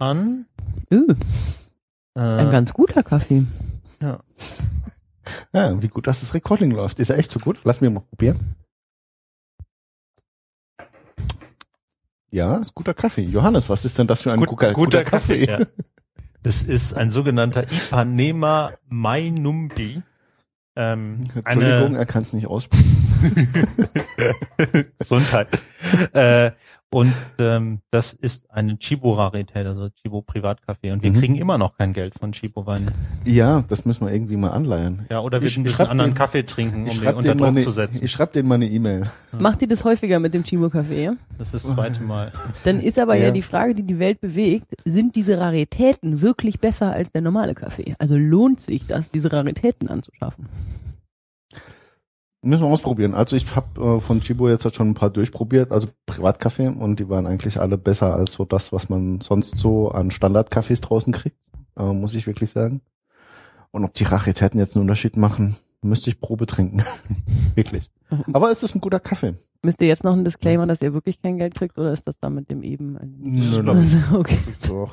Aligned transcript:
an. 0.00 0.46
Uh, 0.92 1.14
Äh, 2.16 2.20
ein 2.20 2.50
ganz 2.50 2.72
guter 2.72 3.02
Kaffee. 3.02 3.46
ja. 4.02 4.20
Ja, 5.52 5.80
wie 5.80 5.86
gut, 5.88 6.08
dass 6.08 6.20
das 6.20 6.34
Recording 6.34 6.72
läuft. 6.72 6.98
Ist 6.98 7.08
er 7.10 7.18
echt 7.18 7.30
so 7.30 7.38
gut? 7.38 7.60
Lass 7.62 7.80
mir 7.80 7.88
mal 7.90 8.00
probieren. 8.00 8.56
Ja, 12.32 12.56
ist 12.56 12.74
guter 12.74 12.94
Kaffee. 12.94 13.22
Johannes, 13.22 13.68
was 13.68 13.84
ist 13.84 13.98
denn 13.98 14.06
das 14.08 14.22
für 14.22 14.32
ein 14.32 14.40
Gut- 14.40 14.48
guter, 14.48 14.72
guter 14.72 15.04
Kaffee? 15.04 15.46
ja. 15.46 15.58
Das 16.42 16.62
ist 16.62 16.94
ein 16.94 17.10
sogenannter 17.10 17.64
Ipanema 17.70 18.72
Mainumbi. 18.88 20.00
Ähm, 20.74 21.18
Entschuldigung, 21.34 21.88
eine 21.88 21.98
er 21.98 22.06
kann 22.06 22.22
es 22.22 22.32
nicht 22.32 22.46
aussprechen. 22.46 22.86
Gesundheit. 24.98 25.48
äh, 26.14 26.52
und 26.92 27.12
ähm, 27.38 27.78
das 27.90 28.12
ist 28.12 28.50
eine 28.50 28.76
Chibo-Rarität, 28.78 29.64
also 29.66 29.88
Chibo 29.90 30.22
Privatkaffee. 30.22 30.90
Und 30.90 31.02
wir 31.02 31.10
Mhm. 31.12 31.16
kriegen 31.18 31.34
immer 31.36 31.56
noch 31.56 31.76
kein 31.76 31.92
Geld 31.92 32.14
von 32.18 32.32
Chibo 32.32 32.66
Wein. 32.66 32.90
Ja, 33.24 33.64
das 33.68 33.84
müssen 33.84 34.06
wir 34.06 34.12
irgendwie 34.12 34.36
mal 34.36 34.50
anleihen. 34.50 35.06
Ja, 35.10 35.20
oder 35.20 35.40
wir 35.40 35.46
Ich 35.48 35.56
ein 35.56 35.62
bisschen 35.62 35.76
schreib 35.76 35.90
anderen 35.90 36.10
den- 36.10 36.16
Kaffee 36.16 36.42
trinken, 36.44 36.78
um 36.80 36.84
den 36.86 36.94
schreibe 36.94 37.18
unter 37.18 37.34
Druck 37.34 37.46
eine- 37.46 37.62
zu 37.62 37.70
setzen. 37.70 38.04
ich 38.04 38.10
schreib 38.10 38.32
denen 38.32 38.48
mal 38.48 38.56
eine 38.56 38.66
E-Mail. 38.68 39.04
Macht 39.38 39.62
ihr 39.62 39.68
das 39.68 39.84
häufiger 39.84 40.18
mit 40.18 40.34
dem 40.34 40.42
Chibo-Kaffee? 40.44 41.04
Ja? 41.04 41.12
Das 41.38 41.54
ist 41.54 41.64
das 41.66 41.74
zweite 41.74 42.02
Mal. 42.02 42.32
Dann 42.64 42.80
ist 42.80 42.98
aber 42.98 43.14
ja. 43.14 43.26
Ja. 43.26 43.30
die 43.30 43.42
Frage, 43.42 43.74
die 43.74 43.84
die 43.84 43.98
Welt 43.98 44.20
bewegt, 44.20 44.74
sind 44.84 45.14
diese 45.16 45.38
Raritäten 45.38 46.20
wirklich 46.20 46.58
besser 46.60 46.92
als 46.92 47.12
der 47.12 47.22
normale 47.22 47.54
Kaffee? 47.54 47.94
Also 47.98 48.16
lohnt 48.16 48.60
sich 48.60 48.86
das, 48.86 49.10
diese 49.10 49.32
Raritäten 49.32 49.88
anzuschaffen? 49.88 50.46
Müssen 52.42 52.62
wir 52.64 52.70
ausprobieren. 52.70 53.14
Also 53.14 53.36
ich 53.36 53.54
habe 53.54 53.96
äh, 53.96 54.00
von 54.00 54.20
Chibo 54.20 54.48
jetzt 54.48 54.64
halt 54.64 54.74
schon 54.74 54.88
ein 54.88 54.94
paar 54.94 55.10
durchprobiert, 55.10 55.72
also 55.72 55.88
Privatkaffee, 56.06 56.68
und 56.68 56.98
die 56.98 57.08
waren 57.08 57.26
eigentlich 57.26 57.60
alle 57.60 57.76
besser 57.76 58.14
als 58.14 58.32
so 58.32 58.44
das, 58.46 58.72
was 58.72 58.88
man 58.88 59.20
sonst 59.20 59.56
so 59.56 59.90
an 59.90 60.10
Standardkaffees 60.10 60.80
draußen 60.80 61.12
kriegt, 61.12 61.36
äh, 61.76 61.84
muss 61.84 62.14
ich 62.14 62.26
wirklich 62.26 62.50
sagen. 62.50 62.80
Und 63.72 63.84
ob 63.84 63.92
die 63.94 64.04
Raritäten 64.04 64.58
jetzt 64.58 64.74
einen 64.74 64.82
Unterschied 64.82 65.16
machen, 65.16 65.56
müsste 65.82 66.10
ich 66.10 66.20
Probe 66.20 66.46
trinken. 66.46 66.82
wirklich. 67.54 67.90
Aber 68.32 68.50
es 68.50 68.62
ist 68.62 68.74
ein 68.74 68.80
guter 68.80 69.00
Kaffee. 69.00 69.34
Müsst 69.62 69.80
ihr 69.82 69.88
jetzt 69.88 70.04
noch 70.04 70.14
einen 70.14 70.24
Disclaimer, 70.24 70.66
dass 70.66 70.80
ihr 70.80 70.94
wirklich 70.94 71.20
kein 71.20 71.36
Geld 71.36 71.54
kriegt 71.54 71.78
oder 71.78 71.92
ist 71.92 72.06
das 72.06 72.18
da 72.18 72.30
mit 72.30 72.50
dem 72.50 72.62
eben? 72.62 72.98
Nö, 73.18 73.62
nö. 73.62 73.72
Also, 73.72 73.98
okay. 74.18 74.38
Doch. 74.66 74.92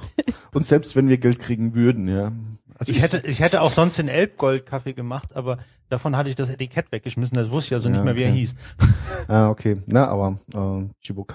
Und 0.54 0.66
selbst 0.66 0.96
wenn 0.96 1.08
wir 1.08 1.18
Geld 1.18 1.40
kriegen 1.40 1.74
würden, 1.74 2.08
ja. 2.10 2.32
Also 2.80 2.92
Ich 2.92 3.02
hätte, 3.02 3.26
ich 3.26 3.40
hätte 3.40 3.62
auch 3.62 3.72
sonst 3.72 3.98
den 3.98 4.08
Elbgold-Kaffee 4.08 4.94
gemacht, 4.94 5.36
aber 5.36 5.58
davon 5.90 6.16
hatte 6.16 6.30
ich 6.30 6.36
das 6.36 6.50
Etikett 6.50 6.92
weggeschmissen. 6.92 7.36
Das 7.38 7.50
wusste 7.50 7.70
ich 7.70 7.74
also 7.76 7.90
nicht 7.90 8.00
Ja, 8.00 8.04
mehr, 8.04 8.16
wie 8.16 8.24
er 8.24 8.32
hieß. 8.32 8.56
Ah, 9.30 9.50
okay. 9.50 9.78
Na, 9.88 10.08
aber 10.08 10.38
äh, 10.54 10.86
Chibo 11.02 11.26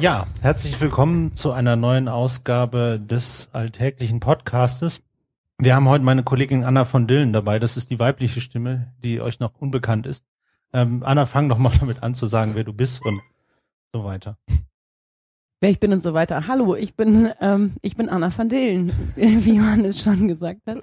Ja, 0.00 0.28
herzlich 0.42 0.80
willkommen 0.80 1.34
zu 1.34 1.50
einer 1.50 1.74
neuen 1.74 2.06
Ausgabe 2.06 3.00
des 3.04 3.48
alltäglichen 3.52 4.20
Podcastes. 4.20 5.02
Wir 5.58 5.74
haben 5.74 5.88
heute 5.88 6.04
meine 6.04 6.22
Kollegin 6.22 6.62
Anna 6.62 6.84
von 6.84 7.08
Dillen 7.08 7.32
dabei. 7.32 7.58
Das 7.58 7.76
ist 7.76 7.90
die 7.90 7.98
weibliche 7.98 8.40
Stimme, 8.40 8.94
die 9.02 9.20
euch 9.20 9.40
noch 9.40 9.54
unbekannt 9.58 10.06
ist. 10.06 10.24
Ähm, 10.72 11.02
Anna, 11.04 11.26
fang 11.26 11.48
doch 11.48 11.58
mal 11.58 11.72
damit 11.80 12.04
an 12.04 12.14
zu 12.14 12.28
sagen, 12.28 12.52
wer 12.54 12.62
du 12.62 12.72
bist 12.72 13.04
und 13.04 13.20
so 13.92 14.04
weiter. 14.04 14.38
Wer 15.60 15.70
ich 15.70 15.80
bin 15.80 15.92
und 15.92 16.00
so 16.00 16.14
weiter. 16.14 16.46
Hallo, 16.46 16.76
ich 16.76 16.94
bin, 16.94 17.32
ähm, 17.40 17.74
ich 17.82 17.96
bin 17.96 18.08
Anna 18.08 18.30
van 18.34 18.48
Delen, 18.48 18.92
wie 19.16 19.56
Johannes 19.56 20.00
schon 20.00 20.28
gesagt 20.28 20.60
hat. 20.68 20.78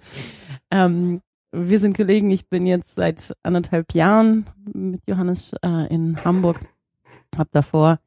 Ähm, 0.72 1.22
wir 1.54 1.80
sind 1.80 1.96
Kollegen. 1.96 2.32
Ich 2.32 2.50
bin 2.50 2.68
jetzt 2.68 2.96
seit 2.96 3.34
anderthalb 3.44 3.94
Jahren 3.94 4.46
mit 4.74 5.04
Johannes 5.08 5.54
äh, 5.64 5.88
in 5.88 6.22
Hamburg. 6.26 6.60
Hab 7.38 7.50
davor, 7.54 8.00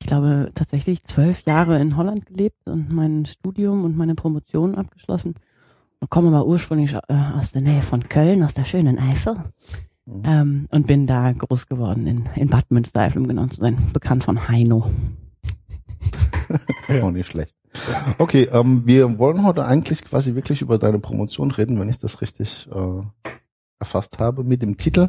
ich 0.00 0.06
glaube, 0.06 0.50
tatsächlich 0.54 1.04
zwölf 1.04 1.44
Jahre 1.46 1.78
in 1.78 1.96
Holland 1.96 2.26
gelebt 2.26 2.66
und 2.66 2.92
mein 2.92 3.26
Studium 3.26 3.84
und 3.84 3.96
meine 3.96 4.14
Promotion 4.14 4.74
abgeschlossen. 4.74 5.34
Und 6.00 6.10
komme 6.10 6.28
aber 6.28 6.46
ursprünglich 6.46 6.94
äh, 6.94 7.14
aus 7.36 7.52
der 7.52 7.62
Nähe 7.62 7.82
von 7.82 8.08
Köln, 8.08 8.42
aus 8.42 8.54
der 8.54 8.64
schönen 8.64 8.98
Eifel. 8.98 9.36
Mhm. 10.04 10.22
Ähm, 10.24 10.66
und 10.70 10.86
bin 10.86 11.06
da 11.06 11.32
groß 11.32 11.66
geworden 11.66 12.06
in, 12.06 12.28
in 12.36 12.48
Bad 12.48 12.70
Münstereifel, 12.70 13.22
um 13.22 13.28
genau 13.28 13.46
zu 13.46 13.60
sein. 13.60 13.76
Bekannt 13.92 14.24
von 14.24 14.48
Heino. 14.48 14.90
Auch 17.02 17.10
nicht 17.10 17.30
schlecht. 17.30 17.54
Okay, 18.18 18.48
ähm, 18.52 18.82
wir 18.86 19.18
wollen 19.18 19.44
heute 19.44 19.66
eigentlich 19.66 20.04
quasi 20.04 20.34
wirklich 20.34 20.62
über 20.62 20.78
deine 20.78 20.98
Promotion 20.98 21.50
reden, 21.50 21.78
wenn 21.78 21.88
ich 21.88 21.98
das 21.98 22.20
richtig 22.20 22.68
äh, 22.72 23.30
erfasst 23.78 24.18
habe, 24.18 24.44
mit 24.44 24.62
dem 24.62 24.76
Titel. 24.76 25.08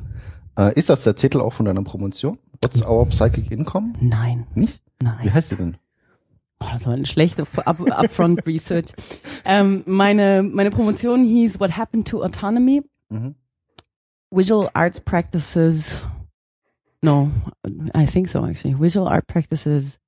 Äh, 0.57 0.73
ist 0.77 0.89
das 0.89 1.03
der 1.03 1.15
Titel 1.15 1.39
auch 1.39 1.53
von 1.53 1.65
deiner 1.65 1.83
Promotion? 1.83 2.39
What's 2.61 2.83
our 2.83 3.05
psychic 3.07 3.51
income? 3.51 3.93
Nein, 3.99 4.47
Nicht? 4.55 4.81
Wie 4.99 5.05
nein. 5.05 5.33
heißt 5.33 5.49
sie 5.49 5.55
denn? 5.55 5.77
Oh, 6.59 6.65
das 6.73 6.87
war 6.87 6.93
eine 6.93 7.05
schlechte 7.05 7.43
Up 7.65 7.79
Upfront 7.79 8.45
Research. 8.47 8.87
Ähm, 9.45 9.83
meine, 9.85 10.41
meine 10.41 10.71
Promotion 10.71 11.23
hieß 11.23 11.59
What 11.59 11.77
Happened 11.77 12.07
to 12.07 12.23
Autonomy? 12.23 12.81
Mhm. 13.09 13.35
Visual 14.31 14.69
Arts 14.73 14.99
Practices. 14.99 16.03
No, 17.03 17.29
I 17.95 18.05
think 18.05 18.27
so 18.27 18.43
actually. 18.43 18.75
Visual 18.79 19.07
Art 19.07 19.27
Practices 19.27 19.99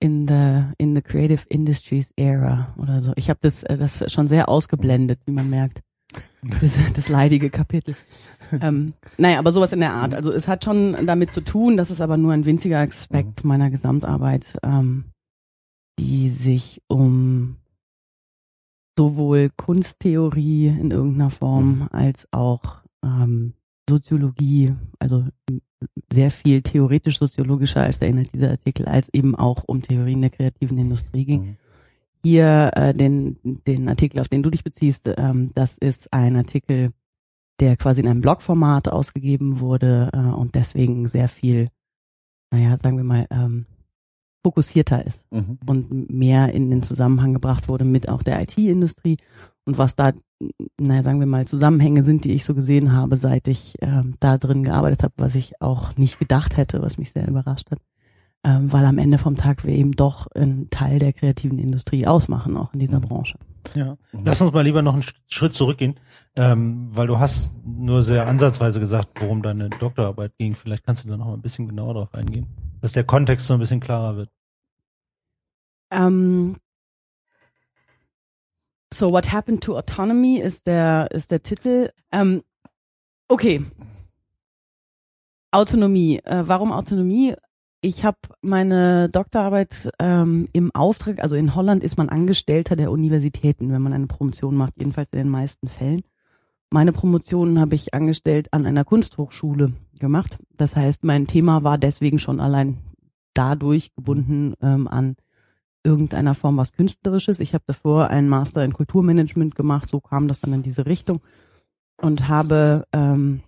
in 0.00 0.28
the 0.28 0.72
in 0.78 0.94
the 0.94 1.02
Creative 1.02 1.44
Industries 1.48 2.12
Era 2.16 2.72
oder 2.78 3.02
so. 3.02 3.12
Ich 3.16 3.28
habe 3.28 3.40
das 3.42 3.64
äh, 3.64 3.76
das 3.76 4.04
schon 4.10 4.28
sehr 4.28 4.48
ausgeblendet, 4.48 5.18
wie 5.26 5.32
man 5.32 5.50
merkt. 5.50 5.80
Das, 6.60 6.78
das 6.94 7.08
leidige 7.08 7.50
Kapitel. 7.50 7.94
Ähm, 8.62 8.94
naja, 9.18 9.38
aber 9.38 9.52
sowas 9.52 9.72
in 9.72 9.80
der 9.80 9.92
Art. 9.92 10.14
Also 10.14 10.32
es 10.32 10.48
hat 10.48 10.64
schon 10.64 11.06
damit 11.06 11.32
zu 11.32 11.42
tun, 11.42 11.76
das 11.76 11.90
ist 11.90 12.00
aber 12.00 12.16
nur 12.16 12.32
ein 12.32 12.46
winziger 12.46 12.78
Aspekt 12.78 13.44
meiner 13.44 13.70
Gesamtarbeit, 13.70 14.56
ähm, 14.62 15.04
die 15.98 16.30
sich 16.30 16.80
um 16.88 17.56
sowohl 18.96 19.50
Kunsttheorie 19.56 20.68
in 20.68 20.90
irgendeiner 20.90 21.30
Form 21.30 21.88
als 21.92 22.26
auch 22.32 22.82
ähm, 23.04 23.54
Soziologie, 23.88 24.74
also 24.98 25.26
sehr 26.12 26.30
viel 26.30 26.62
theoretisch-soziologischer 26.62 27.82
als 27.82 27.98
der 27.98 28.08
Inhalt 28.08 28.32
dieser 28.32 28.50
Artikel, 28.50 28.86
als 28.86 29.08
eben 29.12 29.34
auch 29.34 29.64
um 29.66 29.82
Theorien 29.82 30.22
der 30.22 30.30
kreativen 30.30 30.78
Industrie 30.78 31.24
ging 31.24 31.40
Mhm. 31.42 31.56
Hier 32.28 32.70
äh, 32.74 32.92
den, 32.94 33.38
den 33.66 33.88
Artikel, 33.88 34.20
auf 34.20 34.28
den 34.28 34.42
du 34.42 34.50
dich 34.50 34.62
beziehst, 34.64 35.10
ähm, 35.16 35.50
das 35.54 35.78
ist 35.78 36.12
ein 36.12 36.36
Artikel, 36.36 36.90
der 37.60 37.76
quasi 37.76 38.00
in 38.02 38.08
einem 38.08 38.20
Blogformat 38.20 38.88
ausgegeben 38.88 39.60
wurde 39.60 40.10
äh, 40.12 40.18
und 40.18 40.54
deswegen 40.54 41.08
sehr 41.08 41.28
viel, 41.28 41.68
naja, 42.52 42.76
sagen 42.76 42.98
wir 42.98 43.04
mal, 43.04 43.26
ähm, 43.30 43.66
fokussierter 44.44 45.04
ist 45.06 45.26
Mhm. 45.32 45.58
und 45.66 46.10
mehr 46.10 46.52
in 46.52 46.70
den 46.70 46.82
Zusammenhang 46.82 47.32
gebracht 47.32 47.68
wurde 47.68 47.84
mit 47.84 48.08
auch 48.08 48.22
der 48.22 48.40
IT-Industrie 48.42 49.16
und 49.66 49.78
was 49.78 49.96
da, 49.96 50.12
naja, 50.78 51.02
sagen 51.02 51.20
wir 51.20 51.26
mal, 51.26 51.46
Zusammenhänge 51.46 52.02
sind, 52.04 52.24
die 52.24 52.32
ich 52.32 52.44
so 52.44 52.54
gesehen 52.54 52.92
habe, 52.92 53.16
seit 53.16 53.48
ich 53.48 53.74
ähm, 53.80 54.14
da 54.20 54.38
drin 54.38 54.62
gearbeitet 54.62 55.02
habe, 55.02 55.14
was 55.16 55.34
ich 55.34 55.60
auch 55.60 55.96
nicht 55.96 56.18
gedacht 56.18 56.56
hätte, 56.56 56.82
was 56.82 56.98
mich 56.98 57.10
sehr 57.12 57.26
überrascht 57.26 57.70
hat. 57.70 57.80
Ähm, 58.44 58.72
weil 58.72 58.84
am 58.86 58.98
Ende 58.98 59.18
vom 59.18 59.36
Tag 59.36 59.64
wir 59.64 59.74
eben 59.74 59.92
doch 59.92 60.28
einen 60.28 60.70
Teil 60.70 61.00
der 61.00 61.12
kreativen 61.12 61.58
Industrie 61.58 62.06
ausmachen, 62.06 62.56
auch 62.56 62.72
in 62.72 62.78
dieser 62.78 62.98
Mhm. 63.00 63.08
Branche. 63.08 63.38
Ja. 63.74 63.98
Lass 64.12 64.40
uns 64.40 64.52
mal 64.52 64.62
lieber 64.62 64.80
noch 64.80 64.94
einen 64.94 65.02
Sch- 65.02 65.14
Schritt 65.26 65.54
zurückgehen, 65.54 65.98
ähm, 66.36 66.88
weil 66.92 67.08
du 67.08 67.18
hast 67.18 67.52
nur 67.66 68.02
sehr 68.02 68.26
ansatzweise 68.28 68.78
gesagt, 68.80 69.08
worum 69.20 69.42
deine 69.42 69.68
Doktorarbeit 69.68 70.38
ging. 70.38 70.54
Vielleicht 70.54 70.84
kannst 70.86 71.04
du 71.04 71.08
da 71.08 71.16
noch 71.16 71.26
mal 71.26 71.34
ein 71.34 71.42
bisschen 71.42 71.66
genauer 71.66 71.94
drauf 71.94 72.14
eingehen, 72.14 72.46
dass 72.80 72.92
der 72.92 73.04
Kontext 73.04 73.46
so 73.46 73.54
ein 73.54 73.60
bisschen 73.60 73.80
klarer 73.80 74.16
wird. 74.16 74.30
Ähm, 75.90 76.56
so, 78.94 79.10
What 79.12 79.32
Happened 79.32 79.62
to 79.64 79.76
Autonomy 79.76 80.38
ist 80.38 80.66
der, 80.66 81.10
ist 81.10 81.30
der 81.32 81.42
Titel. 81.42 81.90
Ähm, 82.12 82.42
okay. 83.26 83.64
Autonomie. 85.50 86.18
Äh, 86.24 86.44
warum 86.46 86.72
Autonomie? 86.72 87.34
Ich 87.80 88.04
habe 88.04 88.18
meine 88.42 89.08
Doktorarbeit 89.08 89.90
ähm, 90.00 90.48
im 90.52 90.74
Auftrag, 90.74 91.20
also 91.22 91.36
in 91.36 91.54
Holland 91.54 91.84
ist 91.84 91.96
man 91.96 92.08
Angestellter 92.08 92.74
der 92.74 92.90
Universitäten, 92.90 93.70
wenn 93.70 93.82
man 93.82 93.92
eine 93.92 94.08
Promotion 94.08 94.56
macht, 94.56 94.74
jedenfalls 94.78 95.12
in 95.12 95.18
den 95.18 95.28
meisten 95.28 95.68
Fällen. 95.68 96.02
Meine 96.70 96.92
Promotion 96.92 97.60
habe 97.60 97.76
ich 97.76 97.94
angestellt 97.94 98.48
an 98.52 98.66
einer 98.66 98.84
Kunsthochschule 98.84 99.72
gemacht. 100.00 100.38
Das 100.56 100.74
heißt, 100.74 101.04
mein 101.04 101.28
Thema 101.28 101.62
war 101.62 101.78
deswegen 101.78 102.18
schon 102.18 102.40
allein 102.40 102.78
dadurch 103.32 103.94
gebunden 103.94 104.54
ähm, 104.60 104.88
an 104.88 105.14
irgendeiner 105.84 106.34
Form 106.34 106.56
was 106.56 106.72
Künstlerisches. 106.72 107.38
Ich 107.38 107.54
habe 107.54 107.64
davor 107.66 108.08
einen 108.08 108.28
Master 108.28 108.64
in 108.64 108.72
Kulturmanagement 108.72 109.54
gemacht, 109.54 109.88
so 109.88 110.00
kam 110.00 110.26
das 110.26 110.40
dann 110.40 110.52
in 110.52 110.64
diese 110.64 110.84
Richtung 110.84 111.20
und 111.96 112.28
habe 112.28 112.86
ähm, 112.92 113.40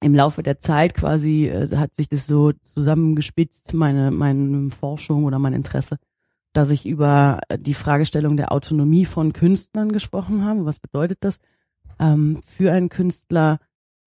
im 0.00 0.14
Laufe 0.14 0.42
der 0.42 0.58
Zeit 0.58 0.94
quasi 0.94 1.46
äh, 1.46 1.74
hat 1.76 1.94
sich 1.94 2.08
das 2.08 2.26
so 2.26 2.52
zusammengespitzt, 2.52 3.74
meine, 3.74 4.10
meine 4.10 4.70
Forschung 4.70 5.24
oder 5.24 5.38
mein 5.38 5.54
Interesse, 5.54 5.98
dass 6.52 6.70
ich 6.70 6.86
über 6.86 7.40
die 7.56 7.74
Fragestellung 7.74 8.36
der 8.36 8.52
Autonomie 8.52 9.04
von 9.04 9.32
Künstlern 9.32 9.92
gesprochen 9.92 10.44
habe. 10.44 10.64
Was 10.64 10.78
bedeutet 10.78 11.18
das? 11.20 11.38
Ähm, 11.98 12.40
für 12.46 12.72
einen 12.72 12.88
Künstler 12.88 13.58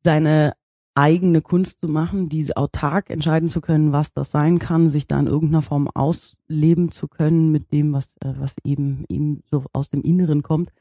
seine 0.04 0.54
eigene 0.96 1.42
Kunst 1.42 1.80
zu 1.80 1.88
machen, 1.88 2.30
diese 2.30 2.58
autark 2.58 3.10
entscheiden 3.10 3.48
zu 3.48 3.62
können, 3.62 3.92
was 3.92 4.12
das 4.12 4.32
sein 4.32 4.60
kann, 4.60 4.90
sich 4.90 5.08
da 5.08 5.20
in 5.20 5.28
irgendeiner 5.28 5.62
Form 5.62 5.88
ausleben 5.88 6.92
zu 6.92 7.08
können 7.08 7.52
mit 7.52 7.72
dem, 7.72 7.94
was, 7.94 8.16
äh, 8.18 8.34
was 8.38 8.56
eben 8.64 9.06
ihm 9.08 9.42
so 9.50 9.64
aus 9.72 9.90
dem 9.90 10.02
Inneren 10.02 10.44
kommt, 10.44 10.72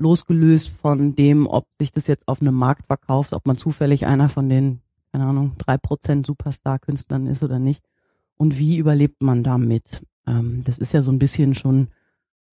losgelöst 0.00 0.70
von 0.70 1.14
dem, 1.14 1.46
ob 1.46 1.66
sich 1.78 1.92
das 1.92 2.06
jetzt 2.06 2.26
auf 2.28 2.40
einem 2.40 2.54
Markt 2.54 2.86
verkauft, 2.86 3.32
ob 3.32 3.46
man 3.46 3.56
zufällig 3.56 4.06
einer 4.06 4.28
von 4.28 4.48
den, 4.48 4.80
keine 5.12 5.24
Ahnung, 5.24 5.52
drei 5.58 5.76
Prozent 5.78 6.26
Superstar-Künstlern 6.26 7.26
ist 7.26 7.42
oder 7.42 7.58
nicht. 7.58 7.82
Und 8.36 8.58
wie 8.58 8.78
überlebt 8.78 9.22
man 9.22 9.44
damit? 9.44 10.04
Ähm, 10.26 10.62
das 10.64 10.78
ist 10.78 10.92
ja 10.92 11.02
so 11.02 11.12
ein 11.12 11.18
bisschen 11.18 11.54
schon 11.54 11.88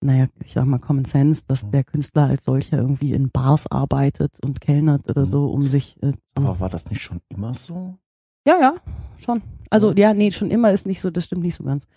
naja, 0.01 0.27
ich 0.43 0.53
sag 0.53 0.65
mal 0.65 0.79
Common 0.79 1.05
Sense, 1.05 1.43
dass 1.47 1.63
mhm. 1.63 1.71
der 1.71 1.83
Künstler 1.83 2.25
als 2.25 2.43
solcher 2.43 2.77
irgendwie 2.77 3.13
in 3.13 3.29
Bars 3.29 3.67
arbeitet 3.67 4.39
und 4.43 4.61
kellnert 4.61 5.09
oder 5.09 5.25
mhm. 5.25 5.29
so, 5.29 5.47
um 5.47 5.67
sich. 5.67 6.01
Äh, 6.03 6.13
Aber 6.35 6.59
war 6.59 6.69
das 6.69 6.89
nicht 6.89 7.01
schon 7.01 7.21
immer 7.29 7.53
so? 7.55 7.97
Ja, 8.45 8.59
ja, 8.59 8.75
schon. 9.17 9.41
Also 9.69 9.93
ja, 9.93 10.13
nee, 10.13 10.31
schon 10.31 10.51
immer 10.51 10.71
ist 10.71 10.85
nicht 10.85 11.01
so, 11.01 11.09
das 11.09 11.25
stimmt 11.25 11.41
nicht 11.41 11.55
so 11.55 11.63
ganz. 11.63 11.87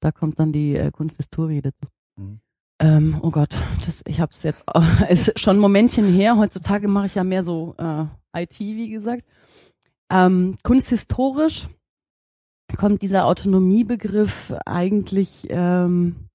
Da 0.00 0.12
kommt 0.12 0.38
dann 0.38 0.52
die 0.52 0.76
äh, 0.76 0.90
Kunsthistorie 0.90 1.62
dazu. 1.62 1.88
Mhm. 2.16 2.40
Ähm, 2.78 3.18
oh 3.22 3.30
Gott, 3.30 3.56
das, 3.84 4.02
ich 4.06 4.20
habe 4.20 4.32
es 4.34 4.42
jetzt, 4.42 4.64
ist 5.08 5.38
schon 5.40 5.56
ein 5.56 5.60
Momentchen 5.60 6.12
her. 6.12 6.36
Heutzutage 6.36 6.88
mache 6.88 7.06
ich 7.06 7.14
ja 7.14 7.24
mehr 7.24 7.44
so 7.44 7.74
äh, 7.78 8.04
IT, 8.42 8.58
wie 8.58 8.90
gesagt. 8.90 9.24
Ähm, 10.10 10.56
kunsthistorisch 10.62 11.68
kommt 12.76 13.02
dieser 13.02 13.26
Autonomiebegriff 13.26 14.52
eigentlich 14.64 15.46
ähm, 15.50 16.26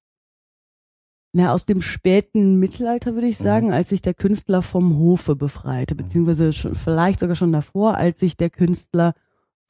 na, 1.34 1.52
aus 1.52 1.64
dem 1.64 1.80
späten 1.80 2.58
Mittelalter 2.58 3.14
würde 3.14 3.26
ich 3.26 3.40
mhm. 3.40 3.44
sagen, 3.44 3.66
mhm. 3.68 3.72
als 3.72 3.88
sich 3.88 4.02
der 4.02 4.14
Künstler 4.14 4.60
vom 4.62 4.98
Hofe 4.98 5.34
befreite, 5.34 5.94
beziehungsweise 5.94 6.52
schon, 6.52 6.74
vielleicht 6.74 7.20
sogar 7.20 7.36
schon 7.36 7.52
davor, 7.52 7.96
als 7.96 8.18
sich 8.20 8.36
der 8.36 8.50
Künstler 8.50 9.14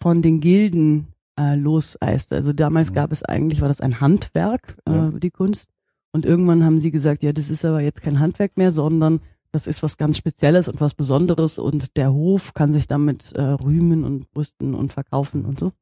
von 0.02 0.22
den 0.22 0.40
Gilden 0.40 1.08
äh, 1.38 1.54
loseiste. 1.54 2.34
Also 2.34 2.52
damals 2.52 2.90
mhm. 2.90 2.94
gab 2.94 3.12
es 3.12 3.22
eigentlich, 3.22 3.60
war 3.60 3.68
das 3.68 3.80
ein 3.80 4.00
Handwerk, 4.00 4.76
äh, 4.86 4.92
ja. 4.92 5.10
die 5.12 5.30
Kunst. 5.30 5.70
Und 6.12 6.26
irgendwann 6.26 6.64
haben 6.64 6.78
sie 6.78 6.90
gesagt, 6.90 7.22
ja, 7.22 7.32
das 7.32 7.50
ist 7.50 7.64
aber 7.64 7.80
jetzt 7.80 8.02
kein 8.02 8.20
Handwerk 8.20 8.56
mehr, 8.56 8.70
sondern 8.70 9.20
das 9.50 9.66
ist 9.66 9.82
was 9.82 9.96
ganz 9.96 10.16
Spezielles 10.16 10.68
und 10.68 10.80
was 10.80 10.94
Besonderes 10.94 11.58
und 11.58 11.96
der 11.96 12.12
Hof 12.12 12.54
kann 12.54 12.72
sich 12.72 12.86
damit 12.86 13.32
äh, 13.32 13.42
rühmen 13.42 14.04
und 14.04 14.30
brüsten 14.32 14.74
und 14.74 14.92
verkaufen 14.92 15.44
und 15.44 15.58
so. 15.58 15.72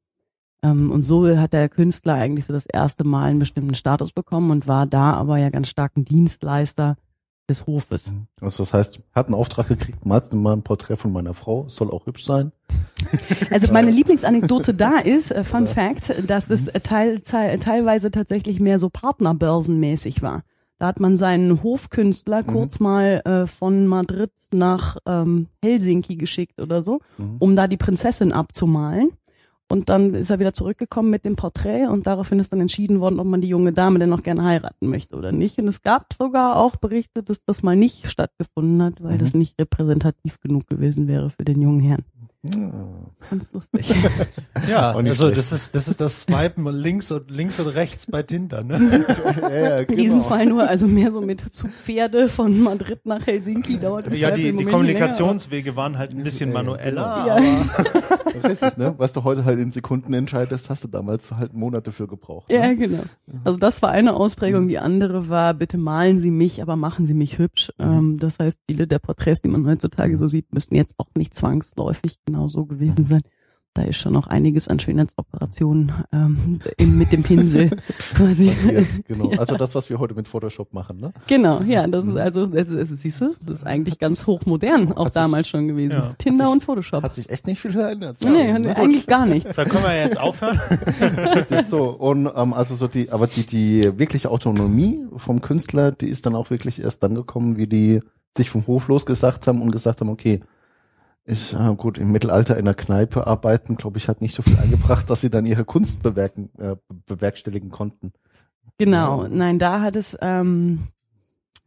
Ähm, 0.63 0.91
und 0.91 1.03
so 1.03 1.37
hat 1.37 1.53
der 1.53 1.69
Künstler 1.69 2.15
eigentlich 2.15 2.47
so 2.47 2.53
das 2.53 2.67
erste 2.67 3.05
Mal 3.05 3.31
einen 3.31 3.39
bestimmten 3.39 3.75
Status 3.75 4.13
bekommen 4.13 4.51
und 4.51 4.67
war 4.67 4.87
da 4.87 5.15
aber 5.15 5.39
ja 5.39 5.51
ganz 5.51 5.69
stark 5.69 5.97
ein 5.97 6.05
Dienstleister 6.05 6.97
des 7.51 7.67
Hofes. 7.67 8.11
Mhm. 8.11 8.27
Also 8.41 8.63
das 8.63 8.73
heißt, 8.73 9.01
hat 9.13 9.27
einen 9.27 9.35
Auftrag 9.35 9.69
gekriegt, 9.69 10.07
malst 10.07 10.33
du 10.33 10.37
mal 10.37 10.55
ein 10.55 10.63
Porträt 10.63 10.97
von 10.97 11.13
meiner 11.13 11.35
Frau, 11.35 11.69
soll 11.69 11.91
auch 11.91 12.07
hübsch 12.07 12.25
sein. 12.25 12.53
Also 13.51 13.73
meine 13.73 13.91
Lieblingsanekdote 13.91 14.75
da 14.75 14.99
ist, 15.05 15.31
äh, 15.31 15.45
Fun 15.45 15.67
Fact, 15.67 16.15
dass 16.27 16.49
es 16.49 16.69
äh, 16.69 16.81
teil, 16.81 17.21
teil, 17.21 17.59
teilweise 17.59 18.11
tatsächlich 18.11 18.61
mehr 18.61 18.79
so 18.79 18.89
Partnerbörsenmäßig 18.89 20.23
war. 20.23 20.43
Da 20.79 20.87
hat 20.87 20.99
man 20.99 21.19
seinen 21.19 21.63
Hofkünstler 21.63 22.43
mhm. 22.43 22.47
kurz 22.47 22.81
mal 22.81 23.21
äh, 23.27 23.47
von 23.47 23.87
Madrid 23.87 24.33
nach 24.51 24.97
ähm, 25.05 25.49
Helsinki 25.63 26.17
geschickt 26.17 26.59
oder 26.59 26.81
so, 26.81 27.01
mhm. 27.19 27.37
um 27.39 27.55
da 27.55 27.67
die 27.67 27.77
Prinzessin 27.77 28.33
abzumalen. 28.33 29.11
Und 29.71 29.89
dann 29.89 30.15
ist 30.15 30.31
er 30.31 30.41
wieder 30.41 30.53
zurückgekommen 30.53 31.11
mit 31.11 31.25
dem 31.25 31.37
Porträt 31.37 31.87
und 31.87 32.05
daraufhin 32.05 32.41
ist 32.41 32.53
dann 32.53 32.61
entschieden 32.61 32.99
worden, 32.99 33.21
ob 33.21 33.27
man 33.29 33.41
die 33.41 33.49
junge 33.49 33.73
Dame 33.73 34.01
denn 34.01 34.11
noch 34.11 34.25
gerne 34.25 34.43
heiraten 34.43 34.89
möchte 34.89 35.15
oder 35.15 35.31
nicht. 35.31 35.61
Und 35.61 35.69
es 35.69 35.83
gab 35.83 36.13
sogar 36.13 36.57
auch 36.57 36.75
Berichte, 36.75 37.23
dass 37.23 37.45
das 37.45 37.63
mal 37.63 37.77
nicht 37.77 38.11
stattgefunden 38.11 38.83
hat, 38.83 39.01
weil 39.01 39.15
mhm. 39.15 39.19
das 39.19 39.33
nicht 39.33 39.57
repräsentativ 39.61 40.41
genug 40.41 40.67
gewesen 40.67 41.07
wäre 41.07 41.31
für 41.31 41.45
den 41.45 41.63
jungen 41.63 41.79
Herrn. 41.79 42.05
Ja. 42.43 42.71
Ganz 43.29 43.53
lustig. 43.53 43.95
ja, 44.69 44.93
also 44.93 45.31
das 45.31 45.53
ist, 45.53 45.75
das 45.75 45.89
ist 45.89 46.01
das 46.01 46.23
Swipen 46.23 46.67
links 46.73 47.11
und 47.11 47.31
links 47.31 47.61
und 47.61 47.69
rechts 47.69 48.07
bei 48.07 48.23
Tinder, 48.23 48.65
ne? 48.65 49.05
ja, 49.43 49.51
ja, 49.51 49.77
genau. 49.85 49.91
In 49.91 49.97
diesem 49.97 50.25
Fall 50.25 50.47
nur, 50.47 50.67
also 50.67 50.87
mehr 50.87 51.13
so 51.13 51.21
mit 51.21 51.43
zu 51.55 51.69
Pferde 51.69 52.31
von 52.31 52.63
Madrid 52.63 53.05
nach 53.05 53.27
Helsinki 53.27 53.79
dauert 53.79 54.11
Ja, 54.15 54.31
die, 54.31 54.57
die 54.57 54.65
Kommunikationswege 54.65 55.77
waren 55.77 55.99
halt 55.99 56.15
ein 56.15 56.23
bisschen 56.23 56.51
manueller. 56.53 57.27
Ja. 57.27 57.37
Aber 57.37 58.21
Richtig, 58.49 58.77
ne? 58.77 58.95
Was 58.97 59.13
du 59.13 59.25
heute 59.25 59.45
halt 59.45 59.59
in 59.59 59.73
Sekunden 59.73 60.13
entscheidest, 60.15 60.71
hast 60.71 60.85
du 60.85 60.89
damals 60.89 61.33
halt 61.33 61.53
Monate 61.53 61.93
für 61.93 62.07
gebraucht. 62.07 62.49
Ne? 62.49 62.57
Ja, 62.57 62.73
genau. 62.73 63.03
Also 63.45 63.59
das 63.59 63.83
war 63.83 63.91
eine 63.91 64.15
Ausprägung. 64.15 64.69
Die 64.69 64.79
andere 64.79 65.29
war, 65.29 65.55
bitte 65.55 65.79
malen 65.79 66.21
Sie 66.21 66.31
mich, 66.31 66.63
aber 66.63 66.77
machen 66.77 67.07
Sie 67.07 67.15
mich 67.15 67.39
hübsch. 67.39 67.73
Mhm. 67.79 67.85
Ähm, 67.85 68.19
das 68.19 68.39
heißt, 68.39 68.59
viele 68.69 68.87
der 68.87 68.99
Porträts, 68.99 69.43
die 69.43 69.49
man 69.49 69.67
heutzutage 69.67 70.17
so 70.19 70.29
sieht, 70.29 70.53
müssen 70.55 70.75
jetzt 70.75 70.95
auch 70.99 71.09
nicht 71.17 71.35
zwangsläufig 71.35 72.19
genau 72.31 72.49
so 72.49 72.65
gewesen 72.65 73.05
sein. 73.05 73.23
Da 73.73 73.83
ist 73.83 73.99
schon 73.99 74.13
noch 74.13 74.27
einiges 74.27 74.67
an 74.67 74.81
Schönheitsoperationen 74.81 75.93
ähm, 76.13 76.59
in, 76.77 76.99
mit 76.99 77.13
dem 77.13 77.23
Pinsel 77.23 77.71
quasi. 78.17 78.51
Ja, 78.71 78.83
genau, 79.07 79.31
also 79.39 79.57
das, 79.57 79.77
was 79.77 79.91
wir 79.91 80.01
heute 80.01 80.15
mit 80.15 80.27
Photoshop 80.27 80.73
machen, 80.73 80.99
ne? 80.99 81.13
Genau, 81.29 81.61
ja, 81.63 81.87
das 81.87 82.07
ist 82.07 82.13
mhm. 82.13 82.19
also, 82.19 82.47
das 82.47 82.71
ist, 82.71 82.97
siehst 82.97 83.21
du, 83.21 83.33
das 83.47 83.59
ist 83.59 83.67
eigentlich 83.67 84.01
ganz 84.01 84.27
hochmodern, 84.27 84.93
auch 84.93 85.11
damals 85.11 85.49
schon 85.49 85.69
gewesen. 85.69 85.93
Ja. 85.93 86.15
Tinder 86.19 86.47
sich, 86.47 86.53
und 86.53 86.65
Photoshop. 86.65 87.05
Hat 87.05 87.15
sich 87.15 87.31
echt 87.31 87.47
nicht 87.47 87.61
viel 87.61 87.71
verändert. 87.71 88.19
Nee, 88.25 88.59
nee 88.59 88.71
eigentlich 88.71 89.07
gar 89.07 89.27
nichts. 89.27 89.55
Da 89.61 89.65
können 89.65 89.85
wir 89.85 89.97
jetzt 89.97 90.19
aufhören. 90.19 90.59
Richtig 91.37 91.67
so. 91.67 91.91
Und 91.91 92.29
ähm, 92.35 92.53
also 92.55 92.75
so 92.75 92.89
die, 92.89 93.11
aber 93.13 93.27
die, 93.29 93.45
die 93.45 93.99
wirkliche 93.99 94.31
Autonomie 94.31 95.05
vom 95.17 95.41
Künstler, 95.43 95.93
die 95.93 96.09
ist 96.09 96.27
dann 96.27 96.35
auch 96.35 96.51
wirklich 96.51 96.83
erst 96.83 97.03
dann 97.03 97.15
gekommen, 97.15 97.57
wie 97.57 97.67
die 97.67 98.01
sich 98.37 98.51
vom 98.51 98.67
Hof 98.67 98.89
losgesagt 98.89 99.47
haben 99.47 99.63
und 99.63 99.71
gesagt 99.71 100.01
haben, 100.01 100.09
okay, 100.09 100.41
ich, 101.25 101.55
äh, 101.55 101.75
gut, 101.77 101.99
im 101.99 102.13
Mittelalter 102.13 102.57
in 102.57 102.65
der 102.65 102.75
Kneipe 102.75 103.27
arbeiten, 103.27 103.77
glaube 103.77 103.99
ich, 103.99 104.09
hat 104.09 104.21
nicht 104.21 104.35
so 104.35 104.43
viel 104.43 104.59
eingebracht, 104.59 105.09
dass 105.11 105.21
sie 105.21 105.31
dann 105.31 105.47
ihre 105.47 105.65
Kunst 105.65 106.03
bewerken, 106.03 106.51
äh, 106.59 106.77
bewerkstelligen 107.07 107.71
konnten. 107.71 108.13
Genau, 108.79 109.27
nein, 109.29 109.59
da 109.59 109.83
hat 109.83 109.97
es, 109.97 110.17
ähm, 110.21 110.89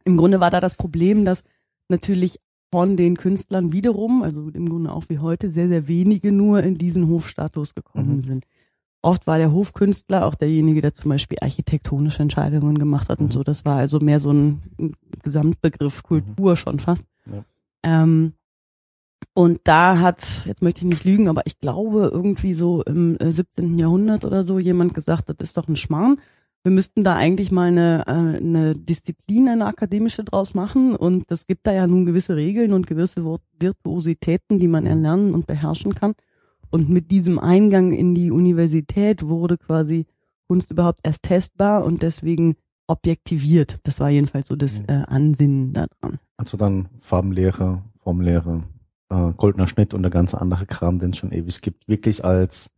im 0.04 0.16
Grunde 0.16 0.40
war 0.40 0.50
da 0.50 0.60
das 0.60 0.74
Problem, 0.74 1.24
dass 1.24 1.44
natürlich 1.88 2.40
von 2.72 2.96
den 2.96 3.16
Künstlern 3.16 3.72
wiederum, 3.72 4.24
also 4.24 4.50
im 4.50 4.68
Grunde 4.68 4.92
auch 4.92 5.04
wie 5.08 5.20
heute, 5.20 5.50
sehr, 5.50 5.68
sehr 5.68 5.86
wenige 5.86 6.32
nur 6.32 6.62
in 6.62 6.76
diesen 6.76 7.08
Hofstatus 7.08 7.74
gekommen 7.74 8.16
mhm. 8.16 8.22
sind. 8.22 8.46
Oft 9.00 9.26
war 9.26 9.38
der 9.38 9.52
Hofkünstler 9.52 10.26
auch 10.26 10.34
derjenige, 10.34 10.80
der 10.80 10.92
zum 10.92 11.10
Beispiel 11.10 11.38
architektonische 11.40 12.22
Entscheidungen 12.22 12.78
gemacht 12.78 13.10
hat 13.10 13.20
mhm. 13.20 13.26
und 13.26 13.32
so. 13.32 13.44
Das 13.44 13.64
war 13.64 13.76
also 13.76 14.00
mehr 14.00 14.18
so 14.18 14.32
ein, 14.32 14.62
ein 14.80 14.96
Gesamtbegriff 15.22 16.02
Kultur 16.02 16.52
mhm. 16.52 16.56
schon 16.56 16.78
fast. 16.80 17.04
Ja. 17.26 17.44
Ähm, 17.84 18.32
und 19.34 19.60
da 19.64 19.98
hat, 19.98 20.44
jetzt 20.46 20.62
möchte 20.62 20.80
ich 20.80 20.86
nicht 20.86 21.04
lügen, 21.04 21.28
aber 21.28 21.42
ich 21.44 21.58
glaube 21.60 22.10
irgendwie 22.12 22.54
so 22.54 22.82
im 22.82 23.16
17. 23.20 23.76
Äh, 23.76 23.80
Jahrhundert 23.80 24.24
oder 24.24 24.44
so 24.44 24.60
jemand 24.60 24.94
gesagt, 24.94 25.28
das 25.28 25.36
ist 25.40 25.56
doch 25.56 25.66
ein 25.66 25.76
Schmarrn. 25.76 26.20
Wir 26.62 26.70
müssten 26.70 27.04
da 27.04 27.16
eigentlich 27.16 27.50
mal 27.50 27.68
eine, 27.68 28.04
äh, 28.06 28.36
eine 28.36 28.74
Disziplin, 28.74 29.48
eine 29.48 29.66
akademische 29.66 30.24
draus 30.24 30.54
machen. 30.54 30.94
Und 30.94 31.30
es 31.30 31.46
gibt 31.46 31.66
da 31.66 31.72
ja 31.72 31.86
nun 31.86 32.06
gewisse 32.06 32.36
Regeln 32.36 32.72
und 32.72 32.86
gewisse 32.86 33.24
Virtuositäten, 33.58 34.60
die 34.60 34.68
man 34.68 34.86
erlernen 34.86 35.34
und 35.34 35.46
beherrschen 35.46 35.94
kann. 35.94 36.14
Und 36.70 36.88
mit 36.88 37.10
diesem 37.10 37.38
Eingang 37.38 37.92
in 37.92 38.14
die 38.14 38.30
Universität 38.30 39.26
wurde 39.26 39.58
quasi 39.58 40.06
Kunst 40.48 40.70
überhaupt 40.70 41.00
erst 41.02 41.24
testbar 41.24 41.84
und 41.84 42.02
deswegen 42.02 42.54
objektiviert. 42.86 43.78
Das 43.82 44.00
war 44.00 44.10
jedenfalls 44.10 44.48
so 44.48 44.56
das 44.56 44.80
äh, 44.86 45.02
Ansinnen 45.06 45.72
daran. 45.72 46.18
Also 46.36 46.56
dann 46.56 46.88
Farbenlehre, 46.98 47.82
Formlehre, 47.98 48.62
äh, 49.10 49.32
goldener 49.36 49.68
Schnitt 49.68 49.94
und 49.94 50.02
der 50.02 50.10
ganze 50.10 50.40
andere 50.40 50.66
Kram, 50.66 50.98
den 50.98 51.10
es 51.10 51.18
schon 51.18 51.32
ewig 51.32 51.60
gibt, 51.60 51.88
wirklich 51.88 52.24
als 52.24 52.70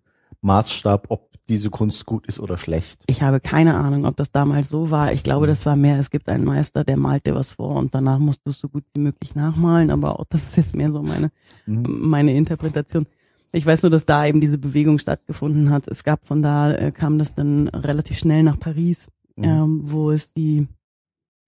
Maßstab, 0.42 1.06
ob 1.08 1.30
diese 1.48 1.70
Kunst 1.70 2.06
gut 2.06 2.26
ist 2.26 2.40
oder 2.40 2.58
schlecht. 2.58 3.04
Ich 3.06 3.22
habe 3.22 3.40
keine 3.40 3.74
Ahnung, 3.74 4.04
ob 4.04 4.16
das 4.16 4.32
damals 4.32 4.68
so 4.68 4.90
war. 4.90 5.12
Ich 5.12 5.22
glaube, 5.22 5.46
mhm. 5.46 5.50
das 5.50 5.64
war 5.64 5.76
mehr, 5.76 5.98
es 5.98 6.10
gibt 6.10 6.28
einen 6.28 6.44
Meister, 6.44 6.84
der 6.84 6.96
malt 6.96 7.26
dir 7.26 7.34
was 7.34 7.52
vor 7.52 7.76
und 7.76 7.94
danach 7.94 8.18
musst 8.18 8.40
du 8.44 8.50
es 8.50 8.58
so 8.58 8.68
gut 8.68 8.84
wie 8.94 9.00
möglich 9.00 9.34
nachmalen, 9.34 9.90
aber 9.90 10.18
auch 10.18 10.24
das 10.28 10.44
ist 10.44 10.56
jetzt 10.56 10.74
mehr 10.74 10.90
so 10.90 11.02
meine, 11.02 11.30
mhm. 11.66 11.84
meine 12.00 12.34
Interpretation. 12.34 13.06
Ich 13.52 13.64
weiß 13.64 13.82
nur, 13.82 13.90
dass 13.90 14.04
da 14.04 14.26
eben 14.26 14.40
diese 14.40 14.58
Bewegung 14.58 14.98
stattgefunden 14.98 15.70
hat. 15.70 15.86
Es 15.88 16.04
gab 16.04 16.26
von 16.26 16.42
da, 16.42 16.72
äh, 16.72 16.90
kam 16.90 17.18
das 17.18 17.34
dann 17.34 17.68
relativ 17.68 18.18
schnell 18.18 18.42
nach 18.42 18.58
Paris, 18.58 19.06
mhm. 19.36 19.44
ähm, 19.44 19.80
wo 19.84 20.10
es 20.10 20.32
die, 20.32 20.66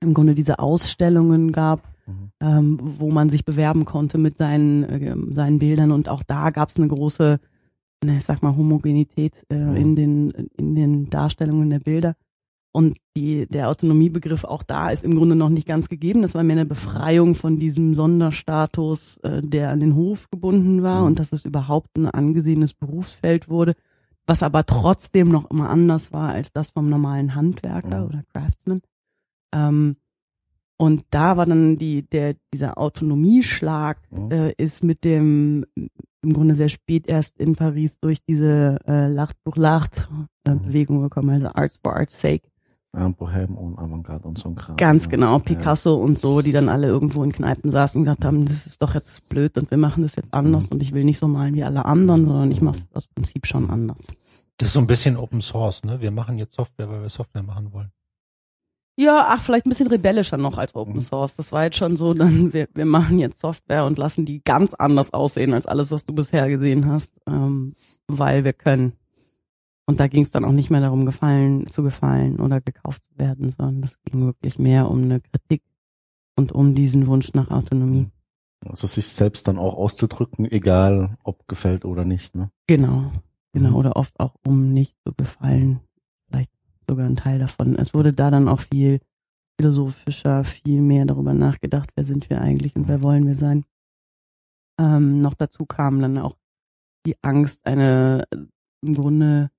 im 0.00 0.14
Grunde 0.14 0.34
diese 0.34 0.60
Ausstellungen 0.60 1.50
gab, 1.50 1.82
mhm. 2.08 2.30
ähm, 2.40 2.78
wo 2.80 3.10
man 3.10 3.28
sich 3.28 3.44
bewerben 3.44 3.84
konnte 3.84 4.18
mit 4.18 4.36
seinen, 4.36 4.82
äh, 4.84 5.16
seinen 5.34 5.58
Bildern. 5.58 5.92
Und 5.92 6.08
auch 6.08 6.22
da 6.22 6.50
gab 6.50 6.70
es 6.70 6.76
eine 6.76 6.88
große, 6.88 7.38
ne, 8.04 8.16
ich 8.16 8.24
sag 8.24 8.42
mal, 8.42 8.56
Homogenität 8.56 9.44
äh, 9.50 9.56
mhm. 9.56 9.76
in, 9.76 9.96
den, 9.96 10.30
in 10.56 10.74
den 10.74 11.10
Darstellungen 11.10 11.70
der 11.70 11.80
Bilder. 11.80 12.14
Und 12.70 12.98
die, 13.16 13.46
der 13.46 13.70
Autonomiebegriff 13.70 14.44
auch 14.44 14.62
da 14.62 14.90
ist 14.90 15.04
im 15.04 15.16
Grunde 15.16 15.34
noch 15.34 15.48
nicht 15.48 15.66
ganz 15.66 15.88
gegeben. 15.88 16.22
Das 16.22 16.34
war 16.34 16.44
mehr 16.44 16.56
eine 16.56 16.66
Befreiung 16.66 17.34
von 17.34 17.58
diesem 17.58 17.94
Sonderstatus, 17.94 19.16
äh, 19.18 19.42
der 19.42 19.70
an 19.70 19.80
den 19.80 19.94
Hof 19.94 20.30
gebunden 20.30 20.82
war 20.82 21.00
Mhm. 21.00 21.06
und 21.08 21.18
dass 21.18 21.32
es 21.32 21.44
überhaupt 21.44 21.96
ein 21.96 22.06
angesehenes 22.06 22.74
Berufsfeld 22.74 23.48
wurde, 23.48 23.74
was 24.26 24.42
aber 24.42 24.66
trotzdem 24.66 25.30
noch 25.30 25.50
immer 25.50 25.70
anders 25.70 26.12
war 26.12 26.30
als 26.30 26.52
das 26.52 26.70
vom 26.70 26.88
normalen 26.90 27.34
Handwerker 27.34 28.02
Mhm. 28.02 28.06
oder 28.06 28.22
Craftsman. 28.32 28.82
Ähm, 29.54 29.96
und 30.78 31.04
da 31.10 31.36
war 31.36 31.44
dann 31.44 31.76
die, 31.76 32.02
der, 32.02 32.34
dieser 32.54 32.78
Autonomieschlag 32.78 33.98
Mhm. 34.10 34.30
äh, 34.32 34.52
ist 34.56 34.82
mit 34.82 35.04
dem 35.04 35.66
im 36.22 36.32
Grunde 36.32 36.54
sehr 36.54 36.68
spät 36.68 37.06
erst 37.06 37.38
in 37.38 37.54
Paris 37.54 37.98
durch 38.00 38.18
diese 38.24 38.78
äh, 38.86 39.06
L'Art 39.06 39.32
pour 39.44 39.54
l'Art 39.54 40.08
äh, 40.46 40.50
Mhm. 40.54 40.62
Bewegung 40.62 41.02
gekommen, 41.02 41.30
also 41.30 41.48
Arts 41.54 41.78
for 41.82 41.94
Art's 41.94 42.18
Sake. 42.20 42.48
Ja, 42.96 43.06
Bohem 43.08 43.54
und 43.56 43.78
Avantgarde 43.78 44.26
und 44.26 44.38
so 44.38 44.48
ein 44.48 44.54
Kram. 44.54 44.76
Ganz 44.78 45.04
ja. 45.04 45.10
genau, 45.10 45.34
Ja. 45.36 45.38
Picasso 45.40 45.94
und 45.96 46.18
so, 46.18 46.40
die 46.40 46.52
dann 46.52 46.68
alle 46.70 46.86
irgendwo 46.86 47.22
in 47.22 47.32
Kneipen 47.32 47.70
saßen 47.70 47.98
und 48.00 48.04
gesagt 48.04 48.24
haben, 48.24 48.46
das 48.46 48.66
ist 48.66 48.80
doch 48.80 48.94
jetzt 48.94 49.28
blöd 49.28 49.58
und 49.58 49.70
wir 49.70 49.76
machen 49.78 50.02
das 50.02 50.16
jetzt 50.16 50.32
anders 50.32 50.70
Mhm. 50.70 50.76
und 50.76 50.82
ich 50.82 50.92
will 50.94 51.04
nicht 51.04 51.18
so 51.18 51.28
malen 51.28 51.54
wie 51.54 51.64
alle 51.64 51.84
anderen, 51.84 52.24
sondern 52.24 52.50
ich 52.50 52.62
mache 52.62 52.78
es 52.78 52.86
aus 52.94 53.06
Prinzip 53.08 53.46
schon 53.46 53.68
anders. 53.70 53.98
Das 54.56 54.68
ist 54.68 54.72
so 54.74 54.80
ein 54.80 54.86
bisschen 54.86 55.16
Open 55.18 55.40
Source, 55.42 55.84
ne? 55.84 56.00
Wir 56.00 56.10
machen 56.10 56.38
jetzt 56.38 56.54
Software, 56.54 56.88
weil 56.88 57.02
wir 57.02 57.10
Software 57.10 57.42
machen 57.44 57.72
wollen. 57.72 57.90
Ja, 58.98 59.26
ach, 59.28 59.40
vielleicht 59.42 59.64
ein 59.64 59.68
bisschen 59.68 59.86
rebellischer 59.86 60.36
noch 60.38 60.58
als 60.58 60.74
Open 60.74 60.94
Mhm. 60.94 61.00
Source. 61.00 61.36
Das 61.36 61.52
war 61.52 61.64
jetzt 61.64 61.76
schon 61.76 61.96
so, 61.96 62.14
dann 62.14 62.52
wir, 62.52 62.68
wir 62.74 62.84
machen 62.84 63.20
jetzt 63.20 63.38
Software 63.38 63.84
und 63.84 63.96
lassen 63.96 64.24
die 64.24 64.42
ganz 64.42 64.74
anders 64.74 65.14
aussehen 65.14 65.54
als 65.54 65.66
alles, 65.66 65.92
was 65.92 66.04
du 66.04 66.14
bisher 66.14 66.48
gesehen 66.48 66.86
hast, 66.86 67.14
ähm, 67.28 67.74
weil 68.08 68.42
wir 68.44 68.52
können. 68.52 68.94
Und 69.86 70.00
da 70.00 70.08
ging 70.08 70.22
es 70.22 70.32
dann 70.32 70.44
auch 70.44 70.52
nicht 70.52 70.68
mehr 70.70 70.80
darum, 70.80 71.06
gefallen 71.06 71.70
zu 71.70 71.82
gefallen 71.84 72.40
oder 72.40 72.60
gekauft 72.60 73.02
zu 73.08 73.18
werden, 73.18 73.52
sondern 73.56 73.84
es 73.84 73.96
ging 74.02 74.26
wirklich 74.26 74.58
mehr 74.58 74.90
um 74.90 75.02
eine 75.04 75.20
Kritik 75.20 75.62
und 76.36 76.50
um 76.52 76.74
diesen 76.74 77.06
Wunsch 77.06 77.32
nach 77.34 77.50
Autonomie. 77.50 78.08
Also 78.66 78.88
sich 78.88 79.06
selbst 79.06 79.46
dann 79.46 79.58
auch 79.58 79.76
auszudrücken, 79.76 80.44
egal 80.50 81.16
ob 81.22 81.46
gefällt 81.46 81.84
oder 81.84 82.04
nicht, 82.04 82.34
ne? 82.34 82.50
Genau, 82.66 83.12
genau. 83.52 83.70
Mhm. 83.70 83.76
Oder 83.76 83.96
oft 83.96 84.18
auch 84.18 84.34
um 84.44 84.72
nicht 84.72 84.96
zu 85.06 85.14
gefallen. 85.14 85.80
Sogar 86.88 87.06
ein 87.06 87.16
Teil 87.16 87.38
davon. 87.38 87.76
Es 87.76 87.92
wurde 87.94 88.12
da 88.12 88.30
dann 88.30 88.48
auch 88.48 88.60
viel 88.60 89.00
philosophischer, 89.60 90.44
viel 90.44 90.80
mehr 90.80 91.04
darüber 91.04 91.34
nachgedacht, 91.34 91.90
wer 91.96 92.04
sind 92.04 92.30
wir 92.30 92.40
eigentlich 92.40 92.74
und 92.76 92.88
wer 92.88 93.02
wollen 93.02 93.26
wir 93.26 93.34
sein. 93.34 93.64
Ähm, 94.80 95.20
noch 95.20 95.34
dazu 95.34 95.66
kam 95.66 96.00
dann 96.00 96.18
auch 96.18 96.36
die 97.06 97.16
Angst, 97.22 97.66
eine 97.66 98.24
im 98.84 98.94
Grunde 98.94 99.50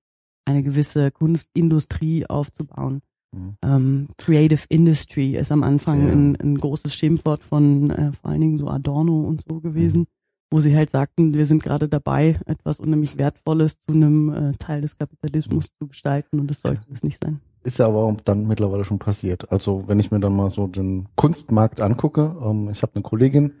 eine 0.46 0.62
gewisse 0.62 1.10
Kunstindustrie 1.10 2.26
aufzubauen. 2.26 3.02
Mhm. 3.36 3.56
Ähm, 3.62 4.08
Creative 4.16 4.64
Industry 4.70 5.36
ist 5.36 5.52
am 5.52 5.62
Anfang 5.62 6.06
Ja. 6.06 6.12
ein, 6.12 6.36
ein 6.36 6.56
großes 6.56 6.94
Schimpfwort 6.94 7.44
von 7.44 7.90
äh, 7.90 8.12
vor 8.12 8.30
allen 8.30 8.40
Dingen 8.40 8.58
so 8.58 8.68
Adorno 8.68 9.20
und 9.20 9.42
so 9.42 9.60
gewesen, 9.60 10.00
Mhm. 10.00 10.06
Wo 10.50 10.60
sie 10.60 10.76
halt 10.76 10.90
sagten, 10.90 11.34
wir 11.34 11.46
sind 11.46 11.62
gerade 11.62 11.88
dabei, 11.88 12.40
etwas 12.46 12.80
unheimlich 12.80 13.16
Wertvolles 13.18 13.78
zu 13.78 13.92
einem 13.92 14.32
äh, 14.32 14.52
Teil 14.58 14.80
des 14.80 14.98
Kapitalismus 14.98 15.68
zu 15.78 15.86
gestalten 15.86 16.40
und 16.40 16.48
das 16.48 16.60
sollte 16.60 16.82
es 16.92 17.04
nicht 17.04 17.22
sein. 17.22 17.40
Ist 17.62 17.78
ja 17.78 17.86
aber 17.86 18.16
dann 18.24 18.46
mittlerweile 18.46 18.84
schon 18.84 18.98
passiert. 18.98 19.50
Also 19.52 19.84
wenn 19.86 20.00
ich 20.00 20.10
mir 20.10 20.18
dann 20.18 20.34
mal 20.34 20.48
so 20.48 20.66
den 20.66 21.08
Kunstmarkt 21.14 21.80
angucke, 21.80 22.36
ähm, 22.42 22.68
ich 22.70 22.82
habe 22.82 22.94
eine 22.94 23.02
Kollegin, 23.02 23.52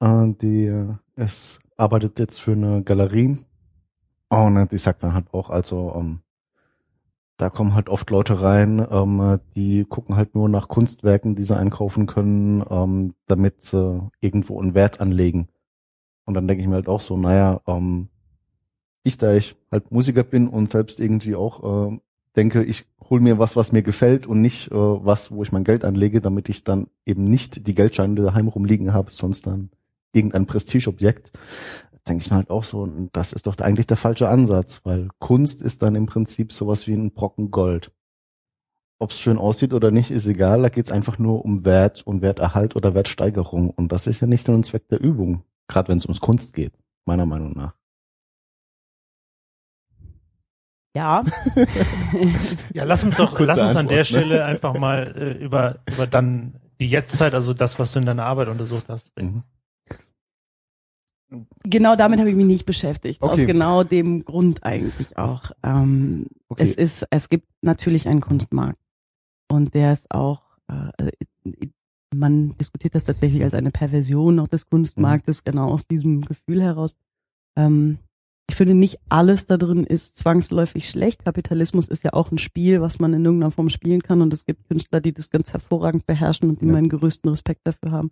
äh, 0.00 0.32
die 0.40 0.66
äh, 0.66 0.94
es 1.14 1.60
arbeitet 1.76 2.18
jetzt 2.18 2.40
für 2.40 2.52
eine 2.52 2.82
Galerie 2.82 3.38
und 4.28 4.56
äh, 4.56 4.66
die 4.66 4.78
sagt 4.78 5.02
dann 5.02 5.14
halt 5.14 5.32
auch, 5.32 5.50
also 5.50 5.92
ähm, 5.96 6.20
da 7.36 7.50
kommen 7.50 7.74
halt 7.74 7.88
oft 7.88 8.10
Leute 8.10 8.40
rein, 8.40 8.84
ähm, 8.90 9.38
die 9.54 9.84
gucken 9.84 10.16
halt 10.16 10.34
nur 10.34 10.48
nach 10.48 10.68
Kunstwerken, 10.68 11.36
die 11.36 11.42
sie 11.42 11.56
einkaufen 11.56 12.06
können, 12.06 12.64
ähm, 12.68 13.14
damit 13.26 13.60
sie 13.60 14.10
irgendwo 14.20 14.60
einen 14.60 14.74
Wert 14.74 15.00
anlegen. 15.00 15.48
Und 16.26 16.34
dann 16.34 16.46
denke 16.46 16.62
ich 16.62 16.68
mir 16.68 16.74
halt 16.74 16.88
auch 16.88 17.00
so, 17.00 17.16
naja, 17.16 17.60
ähm, 17.66 18.08
ich, 19.04 19.16
da 19.16 19.32
ich 19.32 19.56
halt 19.70 19.90
Musiker 19.90 20.24
bin 20.24 20.48
und 20.48 20.72
selbst 20.72 21.00
irgendwie 21.00 21.36
auch 21.36 21.92
äh, 21.92 21.98
denke, 22.36 22.62
ich 22.64 22.84
hol 23.08 23.20
mir 23.20 23.38
was, 23.38 23.56
was 23.56 23.72
mir 23.72 23.82
gefällt 23.82 24.26
und 24.26 24.42
nicht 24.42 24.70
äh, 24.70 24.74
was, 24.74 25.30
wo 25.30 25.42
ich 25.42 25.52
mein 25.52 25.64
Geld 25.64 25.84
anlege, 25.84 26.20
damit 26.20 26.48
ich 26.48 26.64
dann 26.64 26.88
eben 27.06 27.24
nicht 27.24 27.66
die 27.66 27.74
Geldscheine 27.74 28.20
daheim 28.20 28.48
rumliegen 28.48 28.92
habe, 28.92 29.12
sonst 29.12 29.46
dann 29.46 29.70
irgendein 30.12 30.46
Prestigeobjekt, 30.46 31.32
denke 32.08 32.22
ich 32.22 32.30
mir 32.30 32.36
halt 32.36 32.50
auch 32.50 32.64
so, 32.64 32.86
das 33.12 33.32
ist 33.32 33.46
doch 33.46 33.56
eigentlich 33.58 33.86
der 33.86 33.96
falsche 33.96 34.28
Ansatz, 34.28 34.80
weil 34.84 35.08
Kunst 35.18 35.62
ist 35.62 35.82
dann 35.82 35.94
im 35.94 36.06
Prinzip 36.06 36.52
sowas 36.52 36.86
wie 36.86 36.94
ein 36.94 37.12
Brocken 37.12 37.50
Gold. 37.50 37.92
Ob 38.98 39.10
es 39.10 39.20
schön 39.20 39.38
aussieht 39.38 39.74
oder 39.74 39.90
nicht, 39.90 40.10
ist 40.10 40.26
egal, 40.26 40.62
da 40.62 40.68
geht's 40.68 40.90
einfach 40.90 41.18
nur 41.18 41.44
um 41.44 41.64
Wert 41.64 42.06
und 42.06 42.22
Werterhalt 42.22 42.76
oder 42.76 42.94
Wertsteigerung 42.94 43.70
und 43.70 43.92
das 43.92 44.06
ist 44.06 44.20
ja 44.20 44.26
nicht 44.26 44.46
Sinn 44.46 44.54
und 44.54 44.66
Zweck 44.66 44.88
der 44.88 45.00
Übung, 45.00 45.42
gerade 45.68 45.88
wenn 45.88 45.98
es 45.98 46.04
ums 46.06 46.20
Kunst 46.20 46.54
geht, 46.54 46.72
meiner 47.06 47.26
Meinung 47.26 47.52
nach. 47.52 47.74
Ja. 50.96 51.24
Ja, 52.72 52.84
lass 52.84 53.04
uns 53.04 53.16
doch, 53.16 53.30
Kurze 53.30 53.44
lass 53.44 53.60
uns 53.60 53.70
an 53.72 53.88
Antwort, 53.88 53.90
der 53.90 53.98
ne? 53.98 54.04
Stelle 54.04 54.44
einfach 54.44 54.78
mal 54.78 55.14
äh, 55.16 55.32
über, 55.44 55.78
über 55.92 56.06
dann 56.06 56.58
die 56.80 56.88
Jetztzeit, 56.88 57.34
also 57.34 57.52
das, 57.54 57.78
was 57.78 57.92
du 57.92 57.98
in 58.00 58.06
deiner 58.06 58.24
Arbeit 58.24 58.48
untersucht 58.48 58.88
hast, 58.88 59.12
reden. 59.16 59.44
Mhm. 61.28 61.46
genau 61.64 61.96
damit 61.96 62.20
habe 62.20 62.30
ich 62.30 62.36
mich 62.36 62.46
nicht 62.46 62.66
beschäftigt. 62.66 63.22
Aus 63.22 63.32
Okay. 63.32 63.46
genau 63.46 63.82
dem 63.82 64.24
Grund 64.24 64.62
eigentlich 64.62 65.16
auch. 65.18 65.50
Ähm, 65.62 66.26
Okay. 66.48 66.62
Es 66.62 66.74
ist, 66.74 67.06
es 67.10 67.28
gibt 67.28 67.48
natürlich 67.60 68.06
einen 68.08 68.20
Kunstmarkt 68.20 68.78
und 69.48 69.74
der 69.74 69.92
ist 69.92 70.08
auch, 70.12 70.42
äh, 70.68 71.10
man 72.18 72.56
diskutiert 72.58 72.94
das 72.94 73.04
tatsächlich 73.04 73.42
als 73.42 73.54
eine 73.54 73.70
Perversion 73.70 74.38
auch 74.40 74.48
des 74.48 74.66
Kunstmarktes, 74.66 75.44
genau 75.44 75.70
aus 75.70 75.86
diesem 75.86 76.22
Gefühl 76.22 76.62
heraus. 76.62 76.94
Ähm, 77.56 77.98
ich 78.48 78.54
finde 78.54 78.74
nicht 78.74 78.98
alles 79.08 79.46
da 79.46 79.56
drin 79.56 79.84
ist 79.84 80.16
zwangsläufig 80.16 80.88
schlecht. 80.88 81.24
Kapitalismus 81.24 81.88
ist 81.88 82.04
ja 82.04 82.12
auch 82.12 82.30
ein 82.30 82.38
Spiel, 82.38 82.80
was 82.80 82.98
man 83.00 83.12
in 83.12 83.24
irgendeiner 83.24 83.50
Form 83.50 83.68
spielen 83.68 84.02
kann 84.02 84.22
und 84.22 84.32
es 84.32 84.44
gibt 84.44 84.68
Künstler, 84.68 85.00
die 85.00 85.12
das 85.12 85.30
ganz 85.30 85.52
hervorragend 85.52 86.06
beherrschen 86.06 86.50
und 86.50 86.60
die 86.60 86.66
Ja. 86.66 86.72
meinen 86.72 86.88
größten 86.88 87.28
Respekt 87.28 87.62
dafür 87.64 87.90
haben. 87.90 88.10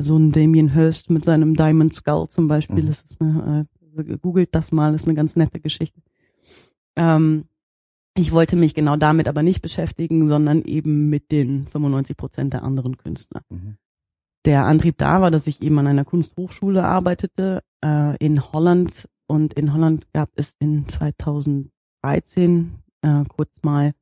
So 0.00 0.16
ein 0.16 0.30
Damien 0.32 0.72
Hirst 0.72 1.10
mit 1.10 1.24
seinem 1.24 1.54
Diamond 1.54 1.92
Skull 1.92 2.28
zum 2.28 2.48
Beispiel, 2.48 2.84
Mhm. 2.84 2.86
das 2.86 3.02
ist 3.02 3.20
eine, 3.20 3.66
äh, 3.96 4.16
googelt 4.18 4.54
das 4.54 4.72
mal, 4.72 4.94
ist 4.94 5.04
eine 5.06 5.14
ganz 5.14 5.34
nette 5.36 5.60
Geschichte. 5.60 6.00
Ähm, 6.96 7.44
ich 8.18 8.32
wollte 8.32 8.56
mich 8.56 8.74
genau 8.74 8.96
damit 8.96 9.28
aber 9.28 9.42
nicht 9.42 9.62
beschäftigen, 9.62 10.26
sondern 10.26 10.62
eben 10.62 11.08
mit 11.08 11.30
den 11.30 11.66
95 11.68 12.16
Prozent 12.16 12.52
der 12.52 12.64
anderen 12.64 12.96
Künstler. 12.96 13.42
Mhm. 13.48 13.76
Der 14.44 14.66
Antrieb 14.66 14.98
da 14.98 15.20
war, 15.20 15.30
dass 15.30 15.46
ich 15.46 15.62
eben 15.62 15.78
an 15.78 15.86
einer 15.86 16.04
Kunsthochschule 16.04 16.84
arbeitete 16.84 17.62
äh, 17.84 18.16
in 18.16 18.52
Holland 18.52 19.08
und 19.28 19.54
in 19.54 19.72
Holland 19.72 20.10
gab 20.12 20.30
es 20.34 20.54
in 20.58 20.86
2013 20.88 22.82
äh, 23.02 23.24
kurz 23.28 23.50
mal 23.62 23.92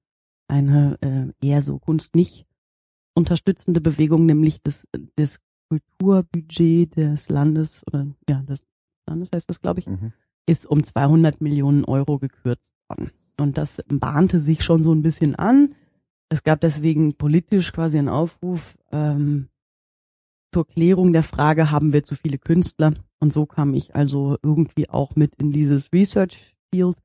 eine 0.49 0.97
äh, 1.01 1.47
eher 1.47 1.63
so 1.63 1.79
Kunst 1.79 2.15
nicht 2.15 2.47
unterstützende 3.15 3.81
Bewegung, 3.81 4.27
nämlich 4.27 4.63
das, 4.63 4.87
das 5.17 5.41
Kulturbudget 5.69 6.97
des 6.97 7.29
Landes 7.29 7.83
oder 7.87 8.07
ja 8.29 8.43
des 8.43 8.61
Landes 9.07 9.31
heißt 9.35 9.49
das 9.51 9.61
glaube 9.61 9.81
ich 9.81 9.87
Mhm. 9.87 10.13
ist 10.47 10.67
um 10.67 10.83
200 10.83 11.41
Millionen 11.41 11.85
Euro 11.85 12.19
gekürzt 12.19 12.73
worden. 12.89 13.11
Und 13.39 13.59
das 13.59 13.83
bahnte 13.89 14.41
sich 14.41 14.65
schon 14.65 14.83
so 14.83 14.95
ein 14.95 15.03
bisschen 15.03 15.35
an. 15.35 15.75
Es 16.29 16.43
gab 16.43 16.61
deswegen 16.61 17.15
politisch 17.15 17.73
quasi 17.73 17.99
einen 17.99 18.09
Aufruf 18.09 18.77
ähm, 18.91 19.49
zur 20.53 20.67
Klärung 20.67 21.13
der 21.13 21.23
Frage, 21.23 21.71
haben 21.71 21.93
wir 21.93 22.03
zu 22.03 22.15
viele 22.15 22.39
Künstler? 22.39 22.95
Und 23.19 23.33
so 23.33 23.47
kam 23.47 23.75
ich 23.75 23.95
also 23.95 24.37
irgendwie 24.43 24.89
auch 24.89 25.17
mit 25.17 25.35
in 25.37 25.53
dieses 25.53 25.93
Research 25.93 26.55
Field 26.71 26.97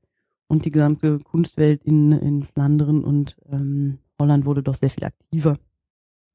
und 0.48 0.64
die 0.64 0.70
gesamte 0.70 1.18
Kunstwelt 1.18 1.84
in, 1.84 2.12
in 2.12 2.44
Flandern 2.44 3.04
und 3.04 3.36
ähm, 3.50 3.98
Holland 4.18 4.44
wurde 4.44 4.62
doch 4.62 4.74
sehr 4.74 4.90
viel 4.90 5.04
aktiver, 5.04 5.58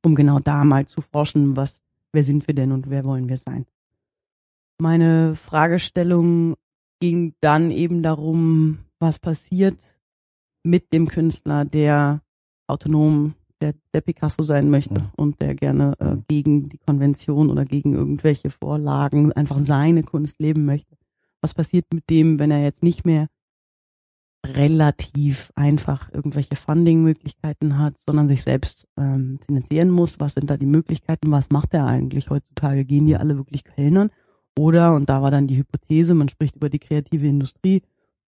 um 0.04 0.16
genau 0.16 0.40
da 0.40 0.64
mal 0.64 0.88
zu 0.88 1.02
forschen, 1.02 1.56
was, 1.56 1.80
wer 2.12 2.24
sind 2.24 2.48
wir 2.48 2.56
denn 2.56 2.72
und 2.72 2.90
wer 2.90 3.06
wollen 3.06 3.30
wir 3.30 3.38
sein? 3.38 3.66
Meine 4.80 5.36
Fragestellung 5.36 6.56
ging 7.00 7.34
dann 7.42 7.72
eben 7.72 8.04
darum, 8.04 8.80
was 9.00 9.20
passiert 9.20 9.78
mit 10.64 10.92
dem 10.94 11.08
Künstler, 11.08 11.66
der 11.66 12.22
autonom, 12.68 13.36
der, 13.62 13.74
der 13.94 14.02
Picasso 14.02 14.44
sein 14.44 14.70
möchte 14.70 15.00
Mhm. 15.00 15.10
und 15.16 15.42
der 15.42 15.56
gerne 15.56 15.94
äh, 16.00 16.16
Mhm. 16.16 16.24
gegen 16.28 16.70
die 16.70 16.78
Konvention 16.78 17.50
oder 17.50 17.66
gegen 17.66 17.94
irgendwelche 17.94 18.50
Vorlagen 18.50 19.32
einfach 19.34 19.60
seine 19.60 20.04
Kunst 20.04 20.40
leben 20.40 20.66
möchte. 20.66 20.98
Was 21.42 21.54
passiert 21.54 21.86
mit 21.94 22.10
dem, 22.10 22.40
wenn 22.40 22.52
er 22.52 22.62
jetzt 22.64 22.84
nicht 22.84 23.06
mehr 23.06 23.28
relativ 24.46 25.52
einfach 25.56 26.12
irgendwelche 26.14 26.56
Funding-Möglichkeiten 26.56 27.78
hat, 27.78 27.96
sondern 28.06 28.28
sich 28.30 28.44
selbst 28.44 28.88
ähm, 28.98 29.40
finanzieren 29.46 29.90
muss? 29.90 30.20
Was 30.20 30.36
sind 30.36 30.50
da 30.50 30.58
die 30.58 30.66
Möglichkeiten? 30.66 31.32
Was 31.32 31.50
macht 31.50 31.74
er 31.74 31.86
eigentlich 31.86 32.30
heutzutage? 32.30 32.86
Gehen 32.86 33.06
die 33.06 33.18
alle 33.18 33.38
wirklich 33.38 33.64
Kellnern? 33.64 34.10
Oder, 34.58 34.96
und 34.96 35.10
da 35.10 35.22
war 35.22 35.32
dann 35.32 35.48
die 35.48 35.58
Hypothese, 35.58 36.14
man 36.14 36.30
spricht 36.30 36.56
über 36.56 36.70
die 36.70 36.80
kreative 36.80 37.28
Industrie, 37.28 37.82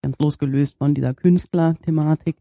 ganz 0.03 0.19
losgelöst 0.19 0.77
von 0.77 0.93
dieser 0.93 1.15
Künstler-Thematik, 1.15 2.36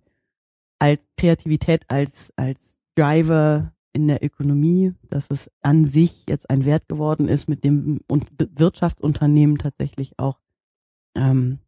als 0.78 1.00
Kreativität 1.16 1.84
als, 1.88 2.32
als 2.36 2.76
Driver 2.96 3.72
in 3.92 4.08
der 4.08 4.22
Ökonomie, 4.22 4.94
dass 5.08 5.30
es 5.30 5.50
an 5.62 5.84
sich 5.84 6.24
jetzt 6.28 6.50
ein 6.50 6.64
Wert 6.64 6.88
geworden 6.88 7.28
ist, 7.28 7.48
mit 7.48 7.64
dem 7.64 8.00
und 8.08 8.26
Wirtschaftsunternehmen 8.38 9.58
tatsächlich 9.58 10.18
auch, 10.18 10.40
ähm, 11.14 11.60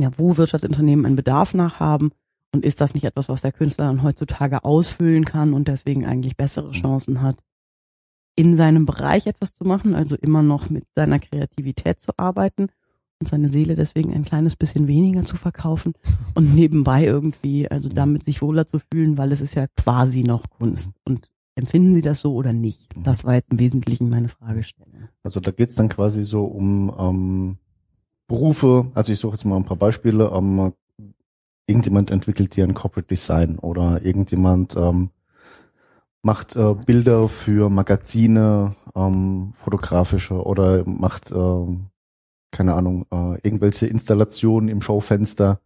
ja, 0.00 0.10
wo 0.16 0.36
Wirtschaftsunternehmen 0.36 1.06
einen 1.06 1.16
Bedarf 1.16 1.54
nach 1.54 1.78
haben 1.78 2.10
und 2.52 2.64
ist 2.64 2.80
das 2.80 2.94
nicht 2.94 3.04
etwas, 3.04 3.28
was 3.28 3.42
der 3.42 3.52
Künstler 3.52 3.86
dann 3.86 4.02
heutzutage 4.02 4.64
ausfüllen 4.64 5.24
kann 5.24 5.54
und 5.54 5.68
deswegen 5.68 6.04
eigentlich 6.04 6.36
bessere 6.36 6.68
mhm. 6.68 6.72
Chancen 6.72 7.22
hat, 7.22 7.44
in 8.34 8.56
seinem 8.56 8.86
Bereich 8.86 9.26
etwas 9.26 9.52
zu 9.52 9.64
machen, 9.64 9.94
also 9.94 10.16
immer 10.16 10.42
noch 10.42 10.68
mit 10.68 10.84
seiner 10.96 11.18
Kreativität 11.18 12.00
zu 12.00 12.12
arbeiten 12.16 12.68
und 13.22 13.28
seine 13.28 13.48
Seele 13.48 13.76
deswegen 13.76 14.12
ein 14.12 14.24
kleines 14.24 14.56
bisschen 14.56 14.88
weniger 14.88 15.24
zu 15.24 15.36
verkaufen 15.36 15.94
und 16.34 16.54
nebenbei 16.54 17.04
irgendwie, 17.04 17.70
also 17.70 17.88
damit 17.88 18.24
sich 18.24 18.42
wohler 18.42 18.66
zu 18.66 18.80
fühlen, 18.80 19.16
weil 19.16 19.30
es 19.30 19.40
ist 19.40 19.54
ja 19.54 19.66
quasi 19.76 20.24
noch 20.24 20.44
Kunst. 20.50 20.90
Und 21.04 21.28
Empfinden 21.54 21.92
Sie 21.94 22.00
das 22.00 22.20
so 22.20 22.34
oder 22.34 22.52
nicht? 22.52 22.96
Mhm. 22.96 23.02
Das 23.02 23.24
war 23.24 23.34
jetzt 23.34 23.52
im 23.52 23.58
Wesentlichen 23.58 24.08
meine 24.08 24.28
Fragestellung. 24.28 25.08
Also 25.22 25.40
da 25.40 25.50
geht's 25.50 25.74
dann 25.74 25.90
quasi 25.90 26.24
so 26.24 26.44
um 26.44 26.92
ähm, 26.98 27.58
Berufe, 28.26 28.90
also 28.94 29.12
ich 29.12 29.18
suche 29.18 29.34
jetzt 29.34 29.44
mal 29.44 29.56
ein 29.56 29.64
paar 29.64 29.76
Beispiele, 29.76 30.30
ähm, 30.34 30.72
irgendjemand 31.66 32.10
entwickelt 32.10 32.56
dir 32.56 32.64
ein 32.64 32.74
Corporate 32.74 33.08
Design 33.08 33.58
oder 33.58 34.02
irgendjemand 34.02 34.76
ähm, 34.76 35.10
macht 36.22 36.56
äh, 36.56 36.74
Bilder 36.74 37.28
für 37.28 37.68
Magazine, 37.68 38.74
ähm, 38.94 39.52
fotografische 39.54 40.42
oder 40.42 40.84
macht, 40.86 41.30
äh, 41.32 41.66
keine 42.52 42.74
Ahnung, 42.74 43.06
äh, 43.10 43.40
irgendwelche 43.42 43.86
Installationen 43.86 44.68
im 44.68 44.82
Schaufenster. 44.82 45.60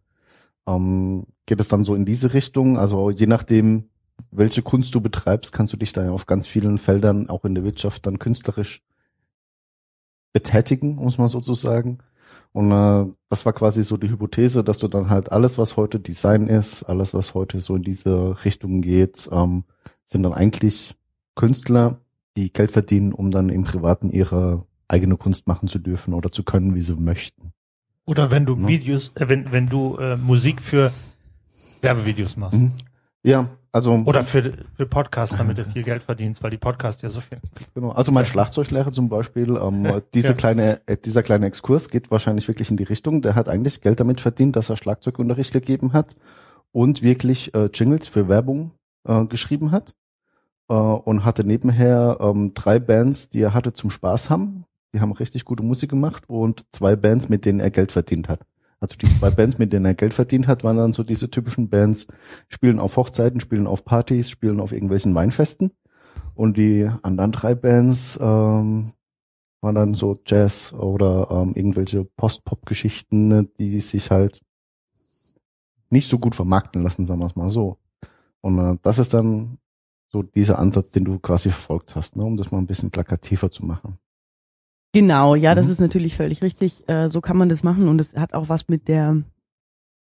Ähm, 0.65 1.27
geht 1.45 1.59
es 1.59 1.67
dann 1.67 1.83
so 1.83 1.93
in 1.93 2.05
diese 2.05 2.33
Richtung? 2.33 2.77
Also 2.79 3.11
je 3.11 3.27
nachdem, 3.27 3.89
welche 4.31 4.63
Kunst 4.63 4.95
du 4.95 5.01
betreibst, 5.01 5.53
kannst 5.53 5.73
du 5.73 5.77
dich 5.77 5.93
da 5.93 6.09
auf 6.09 6.25
ganz 6.25 6.47
vielen 6.47 6.79
Feldern, 6.79 7.29
auch 7.29 7.45
in 7.45 7.53
der 7.53 7.63
Wirtschaft, 7.63 8.07
dann 8.07 8.17
künstlerisch 8.17 8.81
betätigen, 10.33 10.95
muss 10.95 11.17
man 11.17 11.27
sozusagen. 11.27 11.99
Und 12.53 12.71
äh, 12.71 13.05
das 13.29 13.45
war 13.45 13.53
quasi 13.53 13.83
so 13.83 13.97
die 13.97 14.09
Hypothese, 14.09 14.63
dass 14.63 14.79
du 14.79 14.87
dann 14.87 15.09
halt 15.09 15.31
alles, 15.31 15.57
was 15.57 15.77
heute 15.77 15.99
Design 15.99 16.47
ist, 16.47 16.83
alles, 16.83 17.13
was 17.13 17.33
heute 17.33 17.59
so 17.59 17.75
in 17.75 17.83
diese 17.83 18.43
Richtung 18.45 18.81
geht, 18.81 19.29
ähm, 19.31 19.65
sind 20.05 20.23
dann 20.23 20.33
eigentlich 20.33 20.95
Künstler, 21.35 21.99
die 22.37 22.51
Geld 22.51 22.71
verdienen, 22.71 23.13
um 23.13 23.31
dann 23.31 23.49
im 23.49 23.63
Privaten 23.63 24.09
ihre 24.09 24.65
eigene 24.87 25.17
Kunst 25.17 25.47
machen 25.47 25.67
zu 25.67 25.79
dürfen 25.79 26.13
oder 26.13 26.31
zu 26.31 26.43
können, 26.43 26.75
wie 26.75 26.81
sie 26.81 26.95
möchten. 26.95 27.51
Oder 28.05 28.31
wenn 28.31 28.45
du 28.45 28.55
ja. 28.55 28.67
Videos, 28.67 29.11
äh, 29.15 29.27
wenn, 29.27 29.51
wenn 29.51 29.67
du 29.67 29.97
äh, 29.97 30.15
Musik 30.15 30.61
für 30.61 30.91
Werbevideos 31.81 32.37
machst. 32.37 32.57
Mhm. 32.57 32.71
Ja, 33.23 33.49
also 33.73 33.93
oder 34.05 34.23
für, 34.23 34.53
für 34.75 34.85
Podcasts, 34.85 35.37
damit 35.37 35.57
du 35.57 35.65
viel 35.65 35.83
Geld 35.83 36.01
verdienst, 36.01 36.41
weil 36.41 36.49
die 36.49 36.57
Podcasts 36.57 37.01
ja 37.01 37.09
so 37.09 37.19
viel. 37.19 37.39
Genau. 37.75 37.91
Also 37.91 38.11
mein 38.11 38.25
Schlagzeuglehrer 38.25 38.91
zum 38.91 39.09
Beispiel, 39.09 39.57
ähm, 39.57 40.01
diese 40.13 40.29
ja. 40.29 40.33
kleine, 40.33 40.81
äh, 40.87 40.97
dieser 40.97 41.23
kleine 41.23 41.45
Exkurs 41.45 41.89
geht 41.89 42.09
wahrscheinlich 42.09 42.47
wirklich 42.47 42.71
in 42.71 42.77
die 42.77 42.83
Richtung. 42.83 43.21
Der 43.21 43.35
hat 43.35 43.49
eigentlich 43.49 43.81
Geld 43.81 43.99
damit 43.99 44.21
verdient, 44.21 44.55
dass 44.55 44.69
er 44.69 44.77
Schlagzeugunterricht 44.77 45.51
gegeben 45.51 45.93
hat 45.93 46.15
und 46.71 47.01
wirklich 47.01 47.53
äh, 47.53 47.69
Jingles 47.73 48.07
für 48.07 48.29
Werbung 48.29 48.71
äh, 49.03 49.25
geschrieben 49.25 49.71
hat 49.71 49.93
äh, 50.69 50.73
und 50.73 51.25
hatte 51.25 51.43
nebenher 51.43 52.17
ähm, 52.21 52.53
drei 52.53 52.79
Bands, 52.79 53.29
die 53.29 53.41
er 53.41 53.53
hatte 53.53 53.73
zum 53.73 53.89
Spaß 53.89 54.29
haben. 54.29 54.65
Die 54.93 55.01
haben 55.01 55.11
richtig 55.11 55.45
gute 55.45 55.63
Musik 55.63 55.89
gemacht 55.89 56.23
und 56.27 56.65
zwei 56.71 56.95
Bands, 56.95 57.29
mit 57.29 57.45
denen 57.45 57.59
er 57.59 57.71
Geld 57.71 57.91
verdient 57.91 58.29
hat. 58.29 58.45
Also 58.79 58.95
die 58.97 59.07
zwei 59.07 59.31
Bands, 59.31 59.57
mit 59.57 59.73
denen 59.73 59.85
er 59.85 59.95
Geld 59.95 60.13
verdient 60.13 60.47
hat, 60.47 60.63
waren 60.63 60.77
dann 60.77 60.93
so 60.93 61.03
diese 61.03 61.29
typischen 61.29 61.69
Bands, 61.69 62.07
spielen 62.47 62.79
auf 62.79 62.95
Hochzeiten, 62.95 63.39
spielen 63.39 63.67
auf 63.67 63.83
Partys, 63.85 64.29
spielen 64.29 64.59
auf 64.59 64.71
irgendwelchen 64.71 65.15
Weinfesten. 65.15 65.71
Und 66.35 66.57
die 66.57 66.89
anderen 67.01 67.31
drei 67.31 67.55
Bands 67.55 68.17
ähm, 68.21 68.91
waren 69.61 69.75
dann 69.75 69.93
so 69.95 70.17
Jazz 70.25 70.73
oder 70.73 71.29
ähm, 71.31 71.53
irgendwelche 71.55 72.05
Post-Pop-Geschichten, 72.05 73.27
ne, 73.27 73.49
die 73.59 73.79
sich 73.79 74.11
halt 74.11 74.41
nicht 75.89 76.07
so 76.07 76.19
gut 76.19 76.35
vermarkten 76.35 76.83
lassen, 76.83 77.07
sagen 77.07 77.21
wir 77.21 77.25
es 77.25 77.35
mal 77.35 77.49
so. 77.49 77.77
Und 78.41 78.59
äh, 78.59 78.77
das 78.83 78.99
ist 78.99 79.13
dann 79.13 79.57
so 80.09 80.21
dieser 80.21 80.59
Ansatz, 80.59 80.91
den 80.91 81.05
du 81.05 81.19
quasi 81.19 81.49
verfolgt 81.49 81.95
hast, 81.95 82.15
ne, 82.15 82.23
um 82.23 82.37
das 82.37 82.51
mal 82.51 82.59
ein 82.59 82.67
bisschen 82.67 82.91
plakativer 82.91 83.49
zu 83.49 83.65
machen. 83.65 83.97
Genau, 84.93 85.35
ja, 85.35 85.53
das 85.53 85.67
mhm. 85.67 85.71
ist 85.73 85.79
natürlich 85.79 86.15
völlig 86.15 86.41
richtig. 86.41 86.87
Äh, 86.87 87.09
so 87.09 87.21
kann 87.21 87.37
man 87.37 87.49
das 87.49 87.63
machen 87.63 87.87
und 87.87 88.01
es 88.01 88.15
hat 88.15 88.33
auch 88.33 88.49
was 88.49 88.67
mit 88.67 88.87
der 88.87 89.23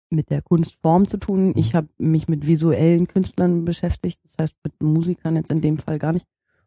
mit 0.09 0.29
der 0.29 0.41
Kunstform 0.41 1.07
zu 1.07 1.17
tun. 1.17 1.47
Mhm. 1.47 1.53
Ich 1.55 1.75
habe 1.75 1.89
mich 1.97 2.27
mit 2.27 2.47
visuellen 2.47 3.07
Künstlern 3.07 3.65
beschäftigt, 3.65 4.19
das 4.23 4.35
heißt 4.39 4.55
mit 4.63 4.81
Musikern 4.81 5.35
jetzt 5.35 5.51
in 5.51 5.61
dem 5.61 5.77
Fall 5.77 5.99
gar 5.99 6.13
nicht. 6.13 6.25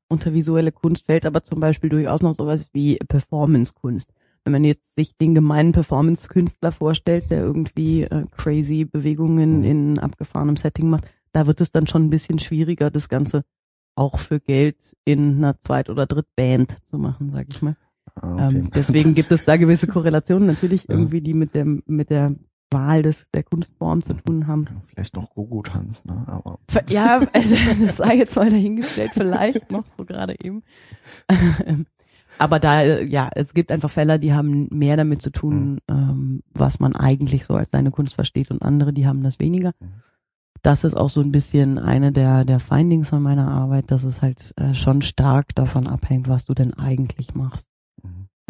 Unter 0.09 0.35
visuelle 0.35 0.73
Kunst 0.73 1.07
fällt 1.07 1.25
aber 1.25 1.43
zum 1.45 1.61
Beispiel 1.61 1.89
durchaus 1.89 2.21
noch 2.21 2.35
sowas 2.35 2.69
wie 2.73 2.97
Performance-Kunst. 2.97 4.13
Wenn 4.45 4.53
man 4.53 4.65
jetzt 4.65 4.95
sich 4.95 5.17
den 5.17 5.35
gemeinen 5.35 5.73
Performance-Künstler 5.73 6.73
vorstellt, 6.73 7.31
der 7.31 7.41
irgendwie 7.43 8.03
äh, 8.03 8.25
crazy 8.37 8.85
Bewegungen 8.85 9.59
mhm. 9.59 9.65
in 9.65 9.99
abgefahrenem 9.99 10.57
Setting 10.57 10.91
macht, 10.91 11.05
da 11.33 11.47
wird 11.47 11.61
es 11.61 11.71
dann 11.71 11.87
schon 11.87 12.07
ein 12.07 12.11
bisschen 12.11 12.39
schwieriger, 12.39 12.91
das 12.91 13.09
Ganze 13.09 13.45
auch 13.95 14.19
für 14.19 14.41
Geld 14.41 14.97
in 15.05 15.37
einer 15.37 15.59
Zweit- 15.59 15.91
oder 15.91 16.07
Drittband 16.07 16.77
zu 16.89 16.99
machen, 16.99 17.31
sag 17.33 17.47
ich 17.51 17.63
mal. 17.63 17.77
Ah, 18.21 18.49
okay. 18.49 18.59
Ähm, 18.59 18.71
deswegen 18.75 19.15
gibt 19.15 19.33
es 19.33 19.45
da 19.45 19.57
gewisse 19.57 19.87
Korrelationen 19.87 20.47
natürlich 20.47 20.85
ja. 20.89 20.95
irgendwie, 20.95 21.21
die 21.21 21.35
mit 21.35 21.55
dem 21.55 21.83
mit 21.87 22.11
der 22.11 22.35
Wahl 22.71 23.03
des 23.03 23.27
der 23.35 23.43
Kunstform 23.43 24.03
zu 24.03 24.15
tun 24.15 24.47
haben. 24.47 24.67
Vielleicht 24.87 25.17
noch 25.17 25.31
Gogo-Tanz, 25.35 26.05
ne? 26.05 26.25
Aber 26.29 26.59
ja, 26.89 27.21
also 27.33 27.57
das 27.87 27.97
sei 27.97 28.17
jetzt 28.17 28.37
mal 28.37 28.51
dahingestellt, 28.51 29.11
vielleicht 29.15 29.71
noch 29.71 29.85
so 29.97 30.05
gerade 30.05 30.37
eben. 30.43 30.63
Aber 32.39 32.61
da, 32.61 32.83
ja, 32.83 33.29
es 33.35 33.55
gibt 33.55 33.73
einfach 33.73 33.91
Fälle, 33.91 34.21
die 34.21 34.33
haben 34.33 34.69
mehr 34.71 34.97
damit 34.97 35.21
zu 35.21 35.31
tun, 35.31 35.73
mhm. 35.73 35.79
ähm, 35.89 36.43
was 36.53 36.79
man 36.79 36.95
eigentlich 36.95 37.45
so 37.45 37.55
als 37.55 37.71
seine 37.73 37.91
Kunst 37.91 38.15
versteht 38.15 38.51
und 38.51 38.63
andere, 38.63 38.93
die 38.93 39.07
haben 39.07 39.23
das 39.23 39.41
weniger. 39.41 39.73
Mhm. 39.81 40.03
Das 40.63 40.85
ist 40.85 40.95
auch 40.95 41.11
so 41.11 41.23
ein 41.23 41.33
bisschen 41.33 41.79
eine 41.79 42.13
der, 42.13 42.45
der 42.45 42.61
Findings 42.61 43.09
von 43.09 43.23
meiner 43.23 43.49
Arbeit, 43.49 43.91
dass 43.91 44.05
es 44.05 44.23
halt 44.23 44.53
äh, 44.57 44.75
schon 44.75 45.03
stark 45.03 45.55
davon 45.55 45.87
abhängt, 45.87 46.29
was 46.29 46.45
du 46.45 46.55
denn 46.55 46.75
eigentlich 46.75 47.35
machst 47.35 47.67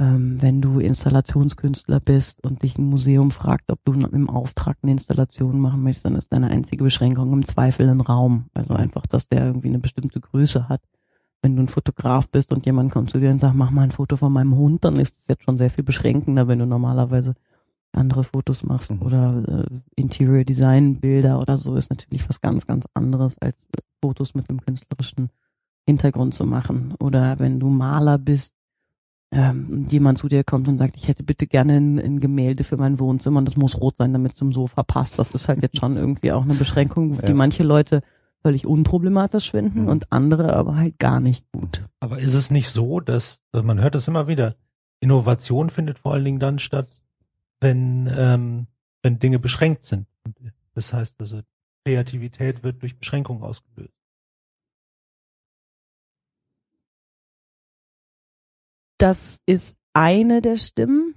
ähm, 0.01 0.41
wenn 0.41 0.63
du 0.63 0.81
Installationskünstler 0.81 2.01
bist 2.01 2.43
und 2.43 2.63
dich 2.63 2.79
ein 2.79 2.87
Museum 2.87 3.31
fragt, 3.31 3.71
ob 3.71 3.85
du 3.85 3.93
im 3.93 4.31
Auftrag 4.31 4.79
eine 4.83 4.93
Installation 4.93 5.61
machen 5.61 5.83
möchtest, 5.83 6.07
dann 6.07 6.17
ist 6.17 6.33
deine 6.33 6.51
einzige 6.51 6.83
Beschränkung 6.85 7.33
im 7.35 7.47
Zweifel 7.47 7.89
ein 7.89 8.01
Raum. 8.01 8.47
Also 8.55 8.75
einfach, 8.75 9.03
dass 9.07 9.29
der 9.29 9.45
irgendwie 9.45 9.69
eine 9.69 9.79
bestimmte 9.79 10.19
Größe 10.19 10.71
hat. 10.71 10.81
Wenn 11.43 11.55
du 11.55 11.63
ein 11.63 11.69
Fotograf 11.69 12.29
bist 12.29 12.53
und 12.53 12.65
jemand 12.65 12.93
kommt 12.93 13.11
zu 13.11 13.21
dir 13.21 13.31
und 13.31 13.41
sagt, 13.41 13.55
mach 13.55 13.71
mal 13.71 13.83
ein 13.83 13.91
Foto 13.91 14.17
von 14.17 14.33
meinem 14.33 14.57
Hund, 14.57 14.85
dann 14.85 14.97
ist 14.97 15.19
es 15.19 15.29
jetzt 15.29 15.45
schon 15.45 15.59
sehr 15.59 15.71
viel 15.71 15.85
beschränkender, 15.85 16.49
wenn 16.49 16.59
du 16.59 16.67
normalerweise 16.67 17.35
andere 17.93 18.25
Fotos 18.25 18.63
machst 18.63 18.93
mhm. 18.93 19.03
oder 19.03 19.45
äh, 19.49 20.01
Interior 20.01 20.45
Design 20.45 21.01
Bilder 21.01 21.41
oder 21.41 21.57
so 21.57 21.75
ist 21.75 21.91
natürlich 21.91 22.27
was 22.29 22.41
ganz, 22.41 22.67
ganz 22.67 22.87
anderes 22.95 23.37
als 23.39 23.57
Fotos 24.01 24.35
mit 24.35 24.49
einem 24.49 24.61
künstlerischen 24.61 25.31
Hintergrund 25.87 26.35
zu 26.35 26.47
machen. 26.47 26.95
Oder 27.01 27.39
wenn 27.39 27.59
du 27.59 27.69
Maler 27.69 28.17
bist, 28.17 28.55
ähm, 29.33 29.87
jemand 29.89 30.19
zu 30.19 30.29
dir 30.29 30.43
kommt 30.43 30.67
und 30.67 30.79
sagt, 30.79 30.97
ich 30.97 31.07
hätte 31.07 31.23
bitte 31.23 31.47
gerne 31.47 31.77
ein, 31.77 31.99
ein, 31.99 32.21
Gemälde 32.21 32.65
für 32.65 32.77
mein 32.77 32.99
Wohnzimmer 32.99 33.39
und 33.39 33.45
das 33.45 33.57
muss 33.57 33.81
rot 33.81 33.97
sein, 33.97 34.13
damit 34.13 34.35
zum 34.35 34.53
Sofa 34.53 34.83
passt. 34.83 35.19
Das 35.19 35.31
ist 35.33 35.49
halt 35.49 35.63
jetzt 35.63 35.79
schon 35.79 35.97
irgendwie 35.97 36.33
auch 36.33 36.43
eine 36.43 36.55
Beschränkung, 36.55 37.15
ja. 37.15 37.23
die 37.23 37.35
manche 37.35 37.63
Leute 37.63 38.03
völlig 38.43 38.67
unproblematisch 38.67 39.53
finden 39.53 39.83
mhm. 39.83 39.89
und 39.89 40.13
andere 40.13 40.55
aber 40.55 40.77
halt 40.77 40.99
gar 40.99 41.21
nicht 41.21 41.47
gut. 41.53 41.85
Aber 42.01 42.19
ist 42.19 42.35
es 42.35 42.51
nicht 42.51 42.71
so, 42.71 42.99
dass, 43.01 43.41
also 43.53 43.65
man 43.65 43.81
hört 43.81 43.95
es 43.95 44.09
immer 44.09 44.27
wieder, 44.27 44.57
Innovation 45.01 45.71
findet 45.71 45.99
vor 45.99 46.15
allen 46.15 46.25
Dingen 46.25 46.41
dann 46.41 46.59
statt, 46.59 46.89
wenn, 47.61 48.11
ähm, 48.17 48.67
wenn 49.03 49.19
Dinge 49.19 49.39
beschränkt 49.39 49.85
sind. 49.85 50.07
Das 50.75 50.93
heißt 50.93 51.21
also, 51.21 51.41
Kreativität 51.85 52.65
wird 52.65 52.83
durch 52.83 52.99
Beschränkung 52.99 53.43
ausgelöst. 53.43 53.95
Das 59.01 59.41
ist 59.47 59.79
eine 59.95 60.43
der 60.43 60.59
Stimmen. 60.59 61.15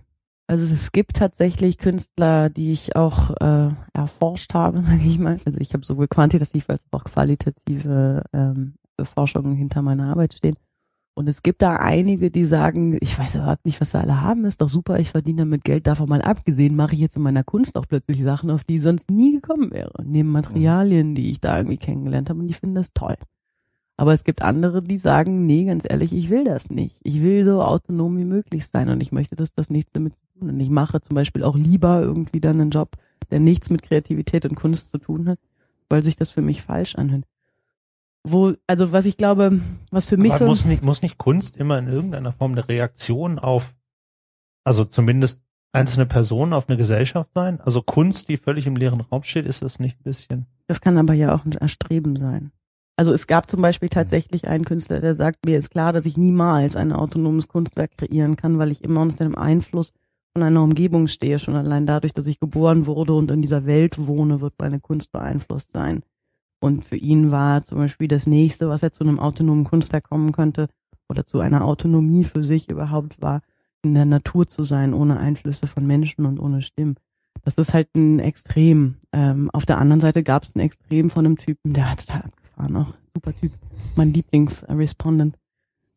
Also 0.48 0.64
es 0.64 0.94
gibt 0.94 1.18
tatsächlich 1.18 1.78
Künstler, 1.78 2.50
die 2.50 2.72
ich 2.72 2.96
auch 2.96 3.32
äh, 3.42 3.72
erforscht 3.94 4.54
habe, 4.54 4.82
sage 4.86 5.04
ich 5.04 5.20
mal. 5.20 5.34
Also 5.34 5.60
ich 5.60 5.74
habe 5.74 5.86
sowohl 5.86 6.08
quantitativ 6.08 6.70
als 6.70 6.86
auch 6.92 7.04
qualitative 7.04 8.24
ähm, 8.32 8.76
Forschungen 9.14 9.56
hinter 9.56 9.82
meiner 9.82 10.06
Arbeit 10.06 10.34
stehen. 10.34 10.56
Und 11.14 11.28
es 11.28 11.44
gibt 11.44 11.62
da 11.62 11.76
einige, 11.76 12.32
die 12.32 12.46
sagen, 12.46 12.98
ich 13.02 13.20
weiß 13.20 13.36
überhaupt 13.36 13.66
nicht, 13.66 13.82
was 13.82 13.92
sie 13.92 14.00
alle 14.00 14.22
haben, 14.22 14.46
ist 14.46 14.62
doch 14.62 14.70
super, 14.70 14.98
ich 15.00 15.12
verdiene 15.12 15.42
damit 15.42 15.66
Geld. 15.66 15.86
Davon 15.86 16.08
mal 16.08 16.22
abgesehen, 16.22 16.78
mache 16.78 16.94
ich 16.94 17.02
jetzt 17.02 17.18
in 17.18 17.22
meiner 17.22 17.44
Kunst 17.44 17.78
auch 17.78 17.86
plötzlich 17.86 18.24
Sachen, 18.24 18.50
auf 18.50 18.64
die 18.64 18.78
ich 18.78 18.82
sonst 18.82 19.12
nie 19.12 19.34
gekommen 19.34 19.72
wäre. 19.72 19.92
Neben 20.06 20.30
Materialien, 20.30 21.16
die 21.16 21.32
ich 21.32 21.42
da 21.42 21.58
irgendwie 21.58 21.78
kennengelernt 21.78 22.30
habe 22.30 22.40
und 22.40 22.48
die 22.48 22.54
finden 22.54 22.76
das 22.76 22.94
toll. 22.94 23.18
Aber 24.04 24.12
es 24.12 24.26
gibt 24.26 24.42
andere, 24.42 24.82
die 24.82 24.98
sagen, 24.98 25.46
nee, 25.46 25.64
ganz 25.64 25.86
ehrlich, 25.90 26.12
ich 26.12 26.30
will 26.30 26.44
das 26.44 26.70
nicht. 26.70 27.00
Ich 27.04 27.22
will 27.22 27.46
so 27.46 27.64
autonom 27.64 28.18
wie 28.18 28.26
möglich 28.26 28.68
sein 28.68 28.90
und 28.90 29.00
ich 29.00 29.14
möchte, 29.14 29.38
dass 29.38 29.54
das 29.54 29.70
nichts 29.70 29.94
damit 29.94 30.12
zu 30.16 30.26
tun 30.34 30.50
hat. 30.50 30.54
Und 30.56 30.60
ich 30.60 30.70
mache 30.70 31.00
zum 31.00 31.16
Beispiel 31.16 31.42
auch 31.42 31.56
lieber 31.56 32.02
irgendwie 32.02 32.42
dann 32.42 32.60
einen 32.60 32.70
Job, 32.70 32.98
der 33.32 33.40
nichts 33.40 33.70
mit 33.70 33.82
Kreativität 33.82 34.44
und 34.46 34.56
Kunst 34.56 34.90
zu 34.90 34.98
tun 34.98 35.30
hat, 35.30 35.40
weil 35.88 36.04
sich 36.04 36.18
das 36.18 36.32
für 36.32 36.42
mich 36.42 36.64
falsch 36.64 36.96
anhört. 36.96 37.24
Wo, 38.26 38.56
also 38.68 38.92
was 38.92 39.06
ich 39.06 39.16
glaube, 39.16 39.62
was 39.90 40.06
für 40.06 40.18
mich 40.18 40.34
Aber 40.34 40.40
so. 40.40 40.46
muss 40.48 40.66
nicht, 40.66 40.84
muss 40.84 41.02
nicht 41.02 41.18
Kunst 41.18 41.56
immer 41.56 41.80
in 41.80 41.88
irgendeiner 41.88 42.34
Form 42.34 42.52
eine 42.52 42.68
Reaktion 42.68 43.40
auf, 43.40 43.74
also 44.66 44.84
zumindest 44.84 45.44
einzelne 45.72 46.08
Personen 46.08 46.52
auf 46.52 46.68
eine 46.68 46.76
Gesellschaft 46.76 47.30
sein? 47.34 47.62
Also 47.62 47.82
Kunst, 47.82 48.28
die 48.28 48.36
völlig 48.36 48.68
im 48.68 48.76
leeren 48.76 49.00
Raum 49.00 49.24
steht, 49.24 49.46
ist 49.46 49.62
das 49.62 49.80
nicht 49.80 50.02
ein 50.02 50.04
bisschen? 50.04 50.46
Das 50.68 50.82
kann 50.82 50.98
aber 50.98 51.14
ja 51.14 51.34
auch 51.34 51.46
ein 51.46 51.54
Erstreben 51.54 52.18
sein. 52.18 52.52
Also 52.96 53.12
es 53.12 53.26
gab 53.26 53.50
zum 53.50 53.62
Beispiel 53.62 53.90
tatsächlich 53.90 54.48
einen 54.48 54.66
Künstler, 54.66 55.00
der 55.00 55.16
sagt, 55.16 55.46
mir 55.46 55.58
ist 55.58 55.72
klar, 55.72 55.94
dass 55.94 56.06
ich 56.06 56.16
niemals 56.16 56.76
ein 56.76 56.92
autonomes 56.92 57.48
Kunstwerk 57.48 57.98
kreieren 57.98 58.36
kann, 58.36 58.60
weil 58.60 58.72
ich 58.72 58.84
immer 58.84 59.02
unter 59.02 59.24
dem 59.24 59.36
Einfluss 59.36 59.94
von 60.32 60.44
einer 60.44 60.62
Umgebung 60.62 61.08
stehe. 61.08 61.40
Schon 61.40 61.56
allein 61.56 61.88
dadurch, 61.88 62.14
dass 62.14 62.28
ich 62.28 62.40
geboren 62.40 62.86
wurde 62.86 63.14
und 63.14 63.32
in 63.32 63.42
dieser 63.42 63.66
Welt 63.66 64.06
wohne, 64.06 64.42
wird 64.42 64.54
meine 64.60 64.80
Kunst 64.80 65.12
beeinflusst 65.12 65.72
sein. 65.72 66.04
Und 66.60 66.86
für 66.86 66.96
ihn 66.96 67.32
war 67.32 67.64
zum 67.64 67.80
Beispiel 67.80 68.08
das 68.08 68.28
nächste, 68.28 68.70
was 68.70 68.84
er 68.84 68.94
zu 68.94 69.04
einem 69.04 69.20
autonomen 69.20 69.66
Kunstwerk 69.66 70.10
kommen 70.10 70.32
könnte 70.32 70.70
oder 71.10 71.26
zu 71.26 71.40
einer 71.40 71.66
Autonomie 71.66 72.24
für 72.24 72.44
sich 72.44 72.70
überhaupt 72.70 73.22
war, 73.22 73.42
in 73.82 73.96
der 73.96 74.06
Natur 74.06 74.48
zu 74.48 74.64
sein, 74.64 74.94
ohne 74.94 75.18
Einflüsse 75.18 75.68
von 75.68 75.86
Menschen 75.86 76.26
und 76.26 76.40
ohne 76.40 76.62
Stimmen. 76.62 76.96
Das 77.44 77.58
ist 77.58 77.74
halt 77.74 77.94
ein 77.96 78.20
Extrem. 78.20 78.96
Ähm, 79.12 79.50
auf 79.52 79.66
der 79.66 79.78
anderen 79.78 80.00
Seite 80.00 80.24
gab 80.24 80.44
es 80.44 80.56
ein 80.56 80.60
Extrem 80.60 81.10
von 81.10 81.26
einem 81.26 81.38
Typen, 81.38 81.74
der 81.74 81.86
war 81.86 81.98
abgefahren, 82.58 82.76
auch 82.78 82.94
super 83.14 83.34
Typ, 83.40 83.52
mein 83.96 84.14
Lieblingsrespondent. 84.14 85.36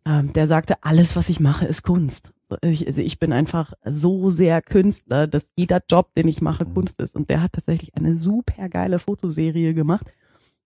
Ähm, 0.05 0.33
der 0.33 0.47
sagte, 0.47 0.77
alles, 0.83 1.17
was 1.17 1.29
ich 1.29 1.41
mache, 1.41 1.67
ist 1.67 1.83
Kunst. 1.83 2.33
Ich, 2.63 2.87
also 2.87 3.01
ich 3.01 3.19
bin 3.19 3.33
einfach 3.33 3.73
so 3.85 4.31
sehr 4.31 4.63
Künstler, 4.63 5.27
dass 5.27 5.51
jeder 5.57 5.83
Job, 5.91 6.15
den 6.15 6.29
ich 6.29 6.41
mache, 6.41 6.65
Kunst 6.65 7.01
ist. 7.01 7.17
Und 7.17 7.29
der 7.29 7.43
hat 7.43 7.55
tatsächlich 7.55 7.97
eine 7.97 8.17
super 8.17 8.69
geile 8.69 9.01
Fotoserie 9.01 9.75
gemacht, 9.75 10.07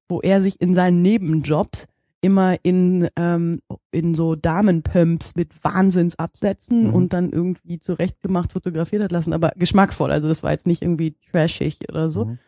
wo 0.09 0.20
er 0.20 0.42
sich 0.42 0.61
in 0.61 0.74
seinen 0.74 1.00
Nebenjobs 1.00 1.87
immer 2.20 2.57
in, 2.62 3.09
ähm, 3.16 3.62
in 3.92 4.14
so 4.14 4.35
Damenpumps 4.35 5.37
mit 5.37 5.53
Wahnsinnsabsätzen 5.64 6.88
Mhm. 6.88 6.94
und 6.94 7.12
dann 7.14 7.31
irgendwie 7.31 7.81
zurechtgemacht 7.81 8.53
fotografiert 8.53 9.03
hat 9.03 9.12
lassen, 9.12 9.33
aber 9.33 9.53
geschmackvoll. 9.57 10.12
Also 10.12 10.29
das 10.29 10.42
war 10.42 10.50
jetzt 10.50 10.66
nicht 10.66 10.83
irgendwie 10.83 11.14
trashig 11.31 11.79
oder 11.88 12.11
so. 12.11 12.26
Mhm. 12.26 12.38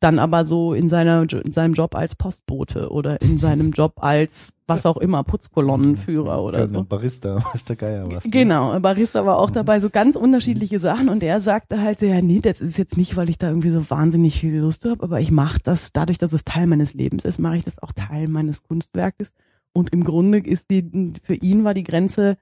Dann 0.00 0.18
aber 0.18 0.44
so 0.44 0.74
in 0.74 0.88
seiner 0.90 1.22
in 1.32 1.52
seinem 1.52 1.72
Job 1.72 1.94
als 1.94 2.14
Postbote 2.16 2.90
oder 2.90 3.20
in 3.22 3.38
seinem 3.38 3.70
Job 3.70 3.94
als 3.96 4.52
was 4.66 4.84
auch 4.84 4.98
immer 4.98 5.24
Putzkolonnenführer 5.24 6.42
oder 6.42 6.68
so. 6.68 6.84
Barista, 6.84 7.42
ist 7.54 7.68
der 7.68 7.76
Geier 7.76 8.06
was. 8.12 8.24
ne? 8.24 8.30
Genau, 8.30 8.78
Barista 8.80 9.24
war 9.24 9.38
auch 9.38 9.48
Mhm. 9.50 9.54
dabei, 9.54 9.80
so 9.80 9.88
ganz 9.88 10.14
unterschiedliche 10.16 10.78
Sachen 10.80 11.08
und 11.08 11.22
er 11.22 11.40
sagte 11.40 11.80
halt, 11.80 12.02
ja, 12.02 12.20
nee, 12.20 12.40
das 12.40 12.60
ist 12.60 12.76
jetzt 12.76 12.96
nicht, 12.98 13.16
weil 13.16 13.30
ich 13.30 13.38
da 13.38 13.48
irgendwie 13.48 13.70
so 13.70 13.88
wahnsinnig 13.88 14.38
viel 14.38 14.56
Lust 14.58 14.84
habe, 14.84 15.02
aber 15.02 15.20
ich 15.20 15.30
mache 15.30 15.60
das, 15.62 15.92
dadurch, 15.92 16.18
dass 16.18 16.32
es 16.34 16.44
Teil 16.44 16.66
meines 16.66 16.92
Lebens 16.94 17.24
ist, 17.24 17.38
mache 17.38 17.56
ich 17.56 17.64
das 17.64 17.82
auch 17.82 17.92
Teil 17.92 18.28
meines 18.28 18.62
Kunstwerkes 18.64 19.32
und 19.72 19.92
im 19.94 20.04
Grunde 20.04 20.38
ist 20.38 20.68
die, 20.70 21.12
für 21.22 21.34
ihn 21.34 21.64
war 21.64 21.72
die 21.72 21.84
Grenze 21.84 22.36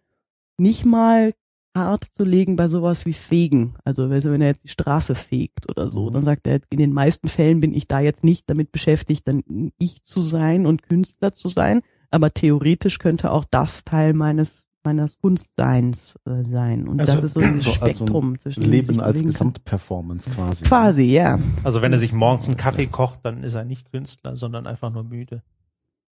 nicht 0.58 0.84
mal 0.84 1.34
hart 1.74 2.04
zu 2.12 2.24
legen 2.24 2.56
bei 2.56 2.68
sowas 2.68 3.04
wie 3.06 3.12
Fegen. 3.12 3.74
Also 3.84 4.04
also 4.04 4.30
wenn 4.30 4.40
er 4.40 4.48
jetzt 4.48 4.64
die 4.64 4.68
Straße 4.68 5.14
fegt 5.14 5.68
oder 5.70 5.90
so, 5.90 6.08
dann 6.10 6.24
sagt 6.24 6.46
er, 6.46 6.60
in 6.70 6.78
den 6.78 6.92
meisten 6.92 7.28
Fällen 7.28 7.60
bin 7.60 7.72
ich 7.74 7.88
da 7.88 8.00
jetzt 8.00 8.22
nicht 8.24 8.48
damit 8.48 8.70
beschäftigt, 8.72 9.26
dann 9.26 9.42
ich 9.78 10.04
zu 10.04 10.22
sein 10.22 10.66
und 10.66 10.82
Künstler 10.82 11.32
zu 11.34 11.48
sein, 11.48 11.80
aber 12.10 12.30
theoretisch 12.30 12.98
könnte 12.98 13.32
auch 13.32 13.44
das 13.50 13.84
Teil 13.84 14.12
meines 14.14 14.66
meines 14.86 15.18
Kunstseins 15.18 16.18
äh, 16.26 16.44
sein. 16.44 16.86
Und 16.86 17.00
Also- 17.00 17.12
das 17.14 17.24
ist 17.24 17.32
so 17.32 17.40
dieses 17.40 17.64
So, 17.64 17.70
also 17.70 17.86
Spektrum 17.86 18.38
zwischen 18.38 18.60
dem 18.64 18.70
Leben 18.70 19.00
als. 19.00 19.22
Gesamtperformance 19.22 20.28
quasi. 20.28 20.64
Quasi, 20.66 21.02
ja. 21.04 21.38
Also 21.62 21.80
wenn 21.80 21.92
er 21.92 21.98
sich 21.98 22.12
morgens 22.12 22.48
einen 22.48 22.58
Kaffee 22.58 22.86
kocht, 22.86 23.20
dann 23.22 23.42
ist 23.44 23.54
er 23.54 23.64
nicht 23.64 23.90
Künstler, 23.90 24.36
sondern 24.36 24.66
einfach 24.66 24.92
nur 24.92 25.02
müde. 25.04 25.42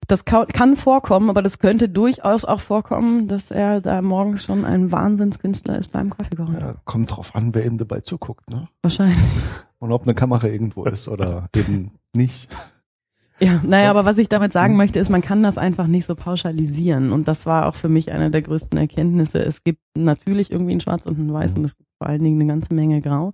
Das 0.07 0.25
kann, 0.25 0.75
vorkommen, 0.75 1.29
aber 1.29 1.41
das 1.41 1.59
könnte 1.59 1.87
durchaus 1.87 2.43
auch 2.43 2.59
vorkommen, 2.59 3.27
dass 3.27 3.51
er 3.51 3.81
da 3.81 4.01
morgens 4.01 4.43
schon 4.43 4.65
ein 4.65 4.91
Wahnsinnskünstler 4.91 5.77
ist 5.77 5.91
beim 5.91 6.09
Kaffeekochen. 6.09 6.57
Ja, 6.59 6.75
kommt 6.85 7.15
drauf 7.15 7.35
an, 7.35 7.53
wer 7.55 7.65
ihm 7.65 7.77
dabei 7.77 8.01
zuguckt, 8.01 8.49
ne? 8.49 8.67
Wahrscheinlich. 8.81 9.17
Und 9.79 9.91
ob 9.91 10.03
eine 10.03 10.13
Kamera 10.13 10.47
irgendwo 10.47 10.83
ist 10.85 11.07
oder 11.07 11.47
eben 11.55 11.91
nicht. 12.13 12.49
Ja, 13.39 13.59
naja, 13.63 13.89
aber 13.89 14.05
was 14.05 14.19
ich 14.19 14.29
damit 14.29 14.53
sagen 14.53 14.75
möchte, 14.75 14.99
ist, 14.99 15.09
man 15.09 15.23
kann 15.23 15.41
das 15.41 15.57
einfach 15.57 15.87
nicht 15.87 16.05
so 16.05 16.13
pauschalisieren. 16.13 17.11
Und 17.11 17.27
das 17.27 17.47
war 17.47 17.67
auch 17.67 17.75
für 17.75 17.89
mich 17.89 18.11
eine 18.11 18.29
der 18.29 18.43
größten 18.43 18.77
Erkenntnisse. 18.77 19.39
Es 19.39 19.63
gibt 19.63 19.81
natürlich 19.95 20.51
irgendwie 20.51 20.73
ein 20.73 20.79
Schwarz 20.79 21.07
und 21.07 21.17
ein 21.17 21.33
Weiß 21.33 21.55
und 21.55 21.65
es 21.65 21.75
gibt 21.75 21.89
vor 21.97 22.07
allen 22.07 22.23
Dingen 22.23 22.39
eine 22.39 22.51
ganze 22.51 22.73
Menge 22.73 23.01
Grau, 23.01 23.33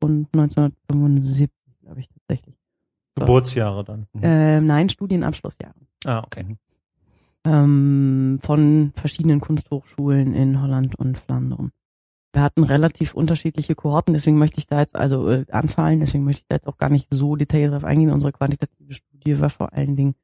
und 0.01 0.29
1975, 0.33 1.51
glaube 1.83 2.01
ich 2.01 2.09
tatsächlich. 2.09 2.57
Geburtsjahre 3.17 3.85
dann. 3.85 4.07
Mhm. 4.13 4.21
Ähm, 4.23 4.67
nein, 4.67 4.89
Studienabschlussjahre. 4.89 5.75
Ah, 6.05 6.23
okay. 6.25 6.57
Ähm, 7.45 8.39
von 8.43 8.93
verschiedenen 8.97 9.41
Kunsthochschulen 9.41 10.35
in 10.35 10.61
Holland 10.61 10.95
und 10.97 11.19
Flandern. 11.19 11.71
Wir 12.33 12.43
hatten 12.43 12.63
relativ 12.63 13.15
unterschiedliche 13.15 13.75
Kohorten, 13.75 14.15
deswegen 14.15 14.39
möchte 14.39 14.59
ich 14.59 14.67
da 14.67 14.81
jetzt, 14.81 14.95
also 14.95 15.29
äh, 15.29 15.47
Anzahlen, 15.51 15.99
deswegen 15.99 16.25
möchte 16.25 16.43
ich 16.43 16.49
da 16.49 16.57
jetzt 16.57 16.69
auch 16.69 16.79
gar 16.79 16.91
nicht 16.91 17.09
so 17.13 17.35
detailliert 17.35 17.73
drauf 17.73 17.85
eingehen. 17.85 18.11
Unsere 18.11 18.33
quantitative 18.33 18.95
Studie 18.95 19.41
war 19.41 19.51
vor 19.51 19.73
allen 19.73 19.97
Dingen 19.97 20.15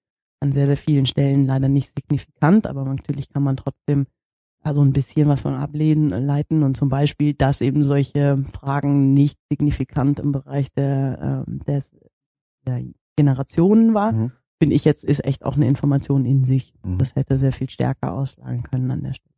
an 0.41 0.53
sehr, 0.53 0.67
sehr 0.67 0.77
vielen 0.77 1.07
Stellen 1.07 1.47
leider 1.47 1.69
nicht 1.69 1.93
signifikant, 1.97 2.67
aber 2.67 2.85
natürlich 2.85 3.29
kann 3.29 3.43
man 3.43 3.57
trotzdem 3.57 4.07
also 4.63 4.83
ein 4.83 4.93
bisschen 4.93 5.29
was 5.29 5.43
von 5.43 5.55
ablehnen, 5.55 6.13
äh, 6.13 6.19
leiten 6.19 6.63
und 6.63 6.77
zum 6.77 6.89
Beispiel, 6.89 7.35
dass 7.35 7.61
eben 7.61 7.83
solche 7.85 8.43
Fragen 8.53 9.15
nicht 9.15 9.39
signifikant 9.49 10.19
im 10.19 10.33
Bereich 10.33 10.73
der, 10.73 11.45
ähm, 11.49 11.61
des, 11.67 11.93
der 12.67 12.83
Generationen 13.17 13.95
war, 13.95 14.13
Mhm. 14.13 14.33
finde 14.59 14.75
ich 14.77 14.85
jetzt, 14.85 15.05
ist 15.05 15.25
echt 15.25 15.45
auch 15.45 15.57
eine 15.57 15.69
Information 15.69 16.25
in 16.25 16.45
sich. 16.45 16.75
Mhm. 16.85 16.99
Das 16.99 17.15
hätte 17.15 17.39
sehr 17.39 17.53
viel 17.53 17.71
stärker 17.71 18.13
ausschlagen 18.13 18.63
können 18.65 18.91
an 18.91 19.03
der 19.03 19.15
Stelle. 19.15 19.35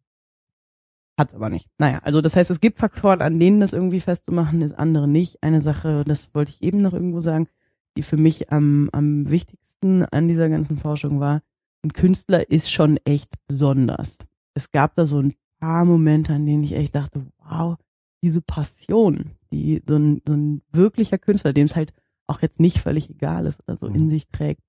Hat's 1.19 1.35
aber 1.35 1.51
nicht. 1.51 1.69
Naja, 1.79 1.99
also 2.05 2.21
das 2.21 2.37
heißt, 2.37 2.51
es 2.51 2.61
gibt 2.61 2.79
Faktoren, 2.79 3.23
an 3.23 3.41
denen 3.41 3.61
das 3.61 3.73
irgendwie 3.73 4.01
festzumachen 4.01 4.63
ist, 4.63 4.73
andere 4.73 5.09
nicht. 5.09 5.43
Eine 5.43 5.61
Sache, 5.61 6.05
das 6.07 6.33
wollte 6.33 6.53
ich 6.53 6.63
eben 6.63 6.81
noch 6.81 6.93
irgendwo 6.93 7.21
sagen, 7.21 7.49
die 7.97 8.03
für 8.03 8.17
mich 8.17 8.53
am, 8.53 8.89
am 8.93 9.29
wichtigsten 9.29 10.05
an 10.05 10.29
dieser 10.29 10.49
ganzen 10.49 10.77
Forschung 10.79 11.19
war, 11.19 11.43
ein 11.83 11.93
Künstler 11.93 12.49
ist 12.51 12.71
schon 12.71 12.99
echt 13.05 13.35
besonders. 13.49 14.17
Es 14.59 14.73
gab 14.73 14.97
da 14.97 15.07
so 15.07 15.21
ein 15.23 15.35
paar 15.61 15.85
Momente, 15.85 16.33
an 16.33 16.45
denen 16.45 16.65
ich 16.65 16.73
echt 16.75 16.97
dachte, 16.97 17.25
wow, 17.49 17.77
diese 18.25 18.41
Passion, 18.43 19.31
die 19.53 19.81
so 19.87 19.95
ein, 19.95 20.21
so 20.27 20.33
ein 20.33 20.63
wirklicher 20.73 21.17
Künstler, 21.17 21.53
dem 21.53 21.67
es 21.67 21.77
halt 21.77 21.93
auch 22.27 22.43
jetzt 22.43 22.59
nicht 22.59 22.79
völlig 22.79 23.09
egal 23.09 23.47
ist 23.47 23.61
oder 23.69 23.77
so 23.77 23.89
Mhm. 23.89 23.95
in 23.95 24.11
sich 24.11 24.27
trägt. 24.29 24.61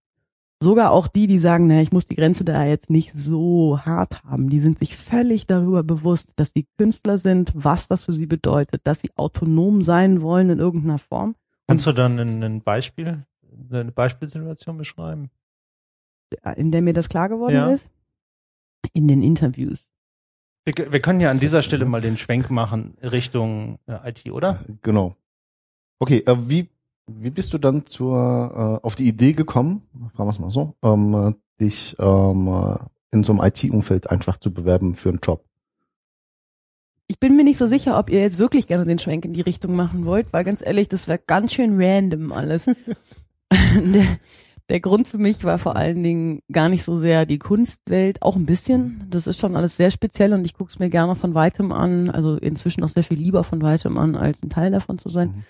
Sogar 0.61 0.91
auch 0.91 1.07
die, 1.07 1.25
die 1.25 1.39
sagen, 1.39 1.65
naja, 1.65 1.81
ich 1.81 1.91
muss 1.91 2.05
die 2.05 2.15
Grenze 2.15 2.43
da 2.43 2.63
jetzt 2.65 2.91
nicht 2.91 3.13
so 3.17 3.79
hart 3.79 4.23
haben, 4.25 4.49
die 4.51 4.59
sind 4.59 4.77
sich 4.77 4.95
völlig 4.95 5.47
darüber 5.47 5.81
bewusst, 5.83 6.33
dass 6.35 6.51
sie 6.51 6.67
Künstler 6.77 7.17
sind, 7.17 7.51
was 7.55 7.87
das 7.87 8.03
für 8.05 8.13
sie 8.13 8.27
bedeutet, 8.27 8.81
dass 8.83 8.99
sie 9.01 9.09
autonom 9.15 9.81
sein 9.81 10.21
wollen 10.21 10.51
in 10.51 10.59
irgendeiner 10.59 10.99
Form. 10.99 11.35
Kannst 11.67 11.87
du 11.87 11.93
dann 11.93 12.19
ein, 12.19 12.43
ein 12.43 12.61
Beispiel, 12.61 13.25
eine 13.71 13.91
Beispielsituation 13.91 14.77
beschreiben? 14.77 15.31
in 16.57 16.71
der 16.71 16.83
mir 16.83 16.93
das 16.93 17.09
klar 17.09 17.27
geworden 17.27 17.55
Ja. 17.55 17.69
ist? 17.71 17.89
In 18.93 19.07
den 19.07 19.23
Interviews. 19.23 19.79
Wir, 20.65 20.91
wir 20.91 20.99
können 20.99 21.21
ja 21.21 21.31
an 21.31 21.39
dieser 21.39 21.61
Stelle 21.61 21.85
mal 21.85 22.01
den 22.01 22.17
Schwenk 22.17 22.49
machen 22.49 22.95
Richtung 23.01 23.79
äh, 23.87 24.09
IT, 24.09 24.29
oder? 24.31 24.59
Genau. 24.81 25.15
Okay, 25.99 26.23
äh, 26.25 26.35
wie, 26.47 26.69
wie 27.07 27.29
bist 27.29 27.53
du 27.53 27.57
dann 27.57 27.85
zur, 27.85 28.79
äh, 28.81 28.85
auf 28.85 28.95
die 28.95 29.07
Idee 29.07 29.33
gekommen, 29.33 29.83
fragen 30.15 30.27
wir 30.27 30.31
es 30.31 30.39
mal 30.39 30.49
so, 30.49 30.75
ähm, 30.83 31.13
äh, 31.13 31.33
dich 31.61 31.95
ähm, 31.99 32.47
äh, 32.47 32.77
in 33.11 33.23
so 33.23 33.33
einem 33.33 33.41
IT-Umfeld 33.41 34.09
einfach 34.09 34.37
zu 34.37 34.53
bewerben 34.53 34.93
für 34.95 35.09
einen 35.09 35.19
Job? 35.21 35.43
Ich 37.07 37.19
bin 37.19 37.35
mir 37.35 37.43
nicht 37.43 37.57
so 37.57 37.65
sicher, 37.65 37.97
ob 37.97 38.09
ihr 38.11 38.21
jetzt 38.21 38.37
wirklich 38.37 38.67
gerne 38.67 38.85
den 38.85 38.99
Schwenk 38.99 39.25
in 39.25 39.33
die 39.33 39.41
Richtung 39.41 39.75
machen 39.75 40.05
wollt, 40.05 40.31
weil 40.31 40.43
ganz 40.43 40.61
ehrlich, 40.61 40.89
das 40.89 41.07
wäre 41.07 41.19
ganz 41.25 41.53
schön 41.53 41.81
random 41.81 42.31
alles. 42.31 42.67
der, 44.69 44.79
Grund 44.79 45.07
für 45.07 45.17
mich 45.17 45.43
war 45.43 45.57
vor 45.57 45.75
allen 45.75 46.03
Dingen 46.03 46.41
gar 46.51 46.69
nicht 46.69 46.83
so 46.83 46.95
sehr 46.95 47.25
die 47.25 47.39
Kunstwelt, 47.39 48.21
auch 48.21 48.35
ein 48.35 48.45
bisschen. 48.45 49.05
Das 49.09 49.27
ist 49.27 49.39
schon 49.39 49.55
alles 49.55 49.77
sehr 49.77 49.91
speziell 49.91 50.33
und 50.33 50.45
ich 50.45 50.53
gucke 50.53 50.71
es 50.71 50.79
mir 50.79 50.89
gerne 50.89 51.15
von 51.15 51.33
weitem 51.33 51.71
an, 51.71 52.09
also 52.09 52.35
inzwischen 52.37 52.83
auch 52.83 52.89
sehr 52.89 53.03
viel 53.03 53.17
lieber 53.19 53.43
von 53.43 53.61
weitem 53.61 53.97
an, 53.97 54.15
als 54.15 54.41
ein 54.43 54.49
Teil 54.49 54.71
davon 54.71 54.97
zu 54.97 55.09
sein. 55.09 55.29
Mhm. 55.29 55.43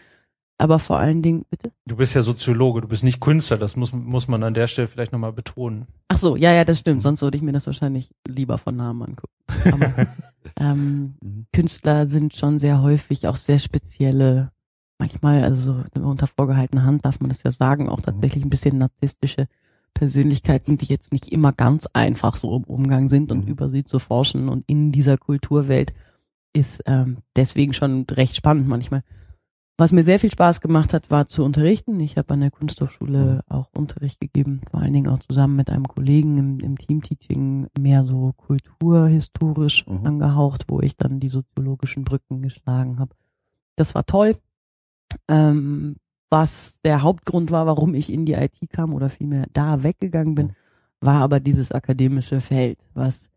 aber 0.57 0.77
vor 0.79 0.99
allen 0.99 1.21
Dingen, 1.21 1.45
bitte? 1.49 1.71
Du 1.85 1.95
bist 1.95 2.13
ja 2.15 2.21
Soziologe, 2.21 2.81
du 2.81 2.87
bist 2.89 3.03
nicht 3.05 3.21
Künstler, 3.21 3.57
das 3.57 3.75
muss, 3.77 3.93
muss 3.93 4.27
man 4.27 4.43
an 4.43 4.53
der 4.53 4.67
Stelle 4.67 4.89
vielleicht 4.89 5.13
nochmal 5.13 5.31
betonen. 5.31 5.87
Ach 6.09 6.17
so, 6.17 6.35
ja, 6.35 6.51
ja, 6.51 6.65
das 6.65 6.79
stimmt. 6.79 7.01
Sonst 7.01 7.21
würde 7.21 7.37
ich 7.37 7.43
mir 7.43 7.53
das 7.53 7.65
wahrscheinlich 7.65 8.09
lieber 8.27 8.57
von 8.57 8.75
Namen 8.75 9.01
angucken. 9.03 9.33
Aber 9.71 10.07
ähm, 10.59 11.15
Mhm. 11.21 11.45
Künstler 11.53 12.07
sind 12.07 12.35
schon 12.35 12.59
sehr 12.59 12.81
häufig 12.81 13.27
auch 13.27 13.35
sehr 13.37 13.59
spezielle, 13.59 14.51
manchmal, 14.99 15.43
also 15.43 15.83
so 15.95 16.01
unter 16.01 16.27
vorgehaltener 16.27 16.83
Hand 16.83 17.05
darf 17.05 17.19
man 17.19 17.29
das 17.29 17.43
ja 17.43 17.51
sagen, 17.51 17.89
auch 17.89 18.01
tatsächlich 18.01 18.43
ein 18.43 18.49
bisschen 18.49 18.77
narzisstische 18.77 19.47
Persönlichkeiten, 19.93 20.77
die 20.77 20.85
jetzt 20.85 21.11
nicht 21.11 21.29
immer 21.29 21.51
ganz 21.51 21.87
einfach 21.93 22.35
so 22.35 22.55
im 22.55 22.63
Umgang 22.65 23.09
sind 23.09 23.31
und 23.31 23.45
Mhm. 23.45 23.51
über 23.51 23.69
sie 23.69 23.83
zu 23.83 23.99
forschen 23.99 24.47
und 24.49 24.63
in 24.67 24.91
dieser 24.91 25.17
Kulturwelt 25.17 25.93
ist 26.53 26.81
ähm, 26.85 27.17
deswegen 27.35 27.73
schon 27.73 28.05
recht 28.11 28.35
spannend 28.35 28.67
manchmal. 28.67 29.03
Was 29.77 29.93
mir 29.93 30.03
sehr 30.03 30.19
viel 30.19 30.31
Spaß 30.31 30.59
gemacht 30.59 30.93
hat, 30.93 31.09
war 31.09 31.27
zu 31.27 31.45
unterrichten. 31.45 31.99
Ich 32.01 32.17
habe 32.17 32.33
an 32.33 32.41
der 32.41 32.51
Kunsthochschule 32.51 33.43
auch 33.47 33.69
Unterricht 33.73 34.19
gegeben, 34.19 34.59
vor 34.69 34.81
allen 34.81 34.91
Dingen 34.91 35.07
auch 35.07 35.19
zusammen 35.19 35.55
mit 35.55 35.69
einem 35.69 35.87
Kollegen 35.87 36.37
im, 36.37 36.59
im 36.59 36.77
Teamteaching, 36.77 37.67
mehr 37.79 38.03
so 38.03 38.33
kulturhistorisch 38.35 39.85
Mhm. 39.87 40.05
angehaucht, 40.05 40.65
wo 40.67 40.81
ich 40.81 40.97
dann 40.97 41.19
die 41.19 41.29
soziologischen 41.29 42.03
Brücken 42.03 42.41
geschlagen 42.41 42.99
habe. 42.99 43.15
Das 43.75 43.95
war 43.95 44.05
toll. 44.05 44.35
Ähm, 45.27 45.95
was 46.29 46.79
der 46.83 47.01
Hauptgrund 47.01 47.51
war, 47.51 47.65
warum 47.65 47.93
ich 47.95 48.11
in 48.13 48.25
die 48.25 48.33
IT 48.33 48.59
kam 48.69 48.93
oder 48.93 49.09
vielmehr 49.09 49.47
da 49.53 49.83
weggegangen 49.83 50.35
bin, 50.35 50.53
war 51.01 51.21
aber 51.21 51.39
dieses 51.39 51.71
akademische 51.71 52.41
Feld, 52.41 52.77
was 52.93 53.29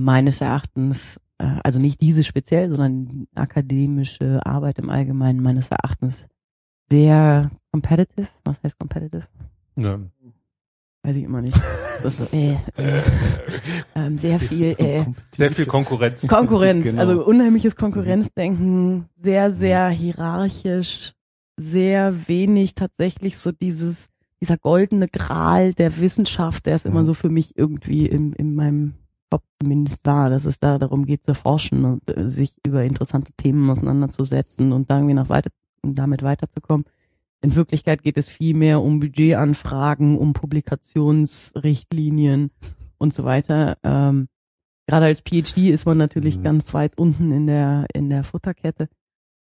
meines 0.00 0.40
Erachtens, 0.40 1.20
äh, 1.38 1.58
also 1.62 1.78
nicht 1.78 2.00
diese 2.00 2.24
speziell, 2.24 2.70
sondern 2.70 3.26
akademische 3.34 4.44
Arbeit 4.46 4.78
im 4.78 4.88
Allgemeinen 4.88 5.42
meines 5.42 5.70
Erachtens 5.70 6.26
sehr 6.90 7.50
competitive. 7.70 8.28
Was 8.44 8.62
heißt 8.62 8.78
competitive? 8.78 9.26
Ja. 9.76 9.98
Weiß 11.04 11.16
ich 11.16 11.24
immer 11.24 11.42
nicht. 11.42 11.58
So, 12.04 12.24
äh, 12.36 12.52
äh, 12.52 12.56
ähm, 13.96 14.18
sehr 14.18 14.38
viel 14.40 14.74
äh, 14.78 15.04
Sehr 15.36 15.50
viel 15.50 15.66
Konkurrenz. 15.66 16.26
Konkurrenz, 16.26 16.84
Genau. 16.84 17.00
also 17.00 17.24
unheimliches 17.24 17.76
Konkurrenzdenken, 17.76 19.06
sehr, 19.16 19.52
sehr 19.52 19.88
hierarchisch, 19.88 21.12
sehr 21.56 22.28
wenig 22.28 22.74
tatsächlich 22.74 23.36
so 23.38 23.52
dieses, 23.52 24.06
dieser 24.40 24.56
goldene 24.58 25.08
Gral 25.08 25.74
der 25.74 25.98
Wissenschaft, 26.00 26.66
der 26.66 26.76
ist 26.76 26.86
immer 26.86 27.02
Mhm. 27.02 27.06
so 27.06 27.14
für 27.14 27.28
mich 27.28 27.56
irgendwie 27.56 28.06
in, 28.06 28.32
in 28.34 28.54
meinem 28.54 28.94
Kopf 29.30 29.44
zumindest 29.60 29.98
da, 30.02 30.28
dass 30.28 30.44
es 30.44 30.58
da 30.60 30.78
darum 30.78 31.06
geht 31.06 31.24
zu 31.24 31.34
forschen 31.34 31.84
und 31.84 32.16
äh, 32.16 32.28
sich 32.28 32.54
über 32.66 32.84
interessante 32.84 33.32
Themen 33.36 33.68
auseinanderzusetzen 33.70 34.72
und 34.72 34.90
da 34.90 34.96
irgendwie 34.98 35.14
noch 35.14 35.28
weiter, 35.28 35.50
damit 35.82 36.22
weiterzukommen. 36.22 36.84
In 37.42 37.56
Wirklichkeit 37.56 38.02
geht 38.02 38.16
es 38.16 38.28
viel 38.28 38.54
mehr 38.54 38.80
um 38.80 39.00
Budgetanfragen, 39.00 40.16
um 40.16 40.32
Publikationsrichtlinien 40.32 42.50
und 42.98 43.12
so 43.12 43.24
weiter. 43.24 43.76
Ähm, 43.82 44.28
Gerade 44.86 45.06
als 45.06 45.20
PhD 45.20 45.70
ist 45.70 45.86
man 45.86 45.98
natürlich 45.98 46.38
Mhm. 46.38 46.42
ganz 46.42 46.74
weit 46.74 46.98
unten 46.98 47.30
in 47.30 47.46
der 47.46 47.86
in 47.94 48.10
der 48.10 48.24
Futterkette. 48.24 48.88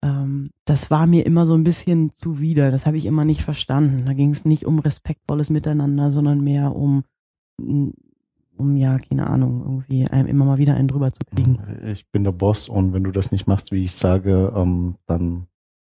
Ähm, 0.03 0.51
das 0.65 0.91
war 0.91 1.07
mir 1.07 1.25
immer 1.25 1.45
so 1.45 1.53
ein 1.53 1.63
bisschen 1.63 2.11
zuwider. 2.13 2.71
Das 2.71 2.85
habe 2.85 2.97
ich 2.97 3.05
immer 3.05 3.25
nicht 3.25 3.41
verstanden. 3.41 4.05
Da 4.05 4.13
ging 4.13 4.31
es 4.31 4.45
nicht 4.45 4.65
um 4.65 4.79
respektvolles 4.79 5.49
Miteinander, 5.49 6.11
sondern 6.11 6.41
mehr 6.41 6.75
um 6.75 7.03
um 7.59 8.75
ja 8.75 8.97
keine 8.99 9.27
Ahnung 9.27 9.61
irgendwie 9.61 10.07
einem 10.07 10.27
immer 10.27 10.45
mal 10.45 10.57
wieder 10.57 10.75
einen 10.75 10.87
drüber 10.87 11.11
zu 11.11 11.19
kriegen. 11.25 11.59
Ich 11.85 12.09
bin 12.11 12.23
der 12.23 12.31
Boss 12.31 12.69
und 12.69 12.93
wenn 12.93 13.03
du 13.03 13.11
das 13.11 13.31
nicht 13.31 13.47
machst, 13.47 13.71
wie 13.71 13.83
ich 13.83 13.93
sage, 13.93 14.53
ähm, 14.55 14.95
dann 15.05 15.47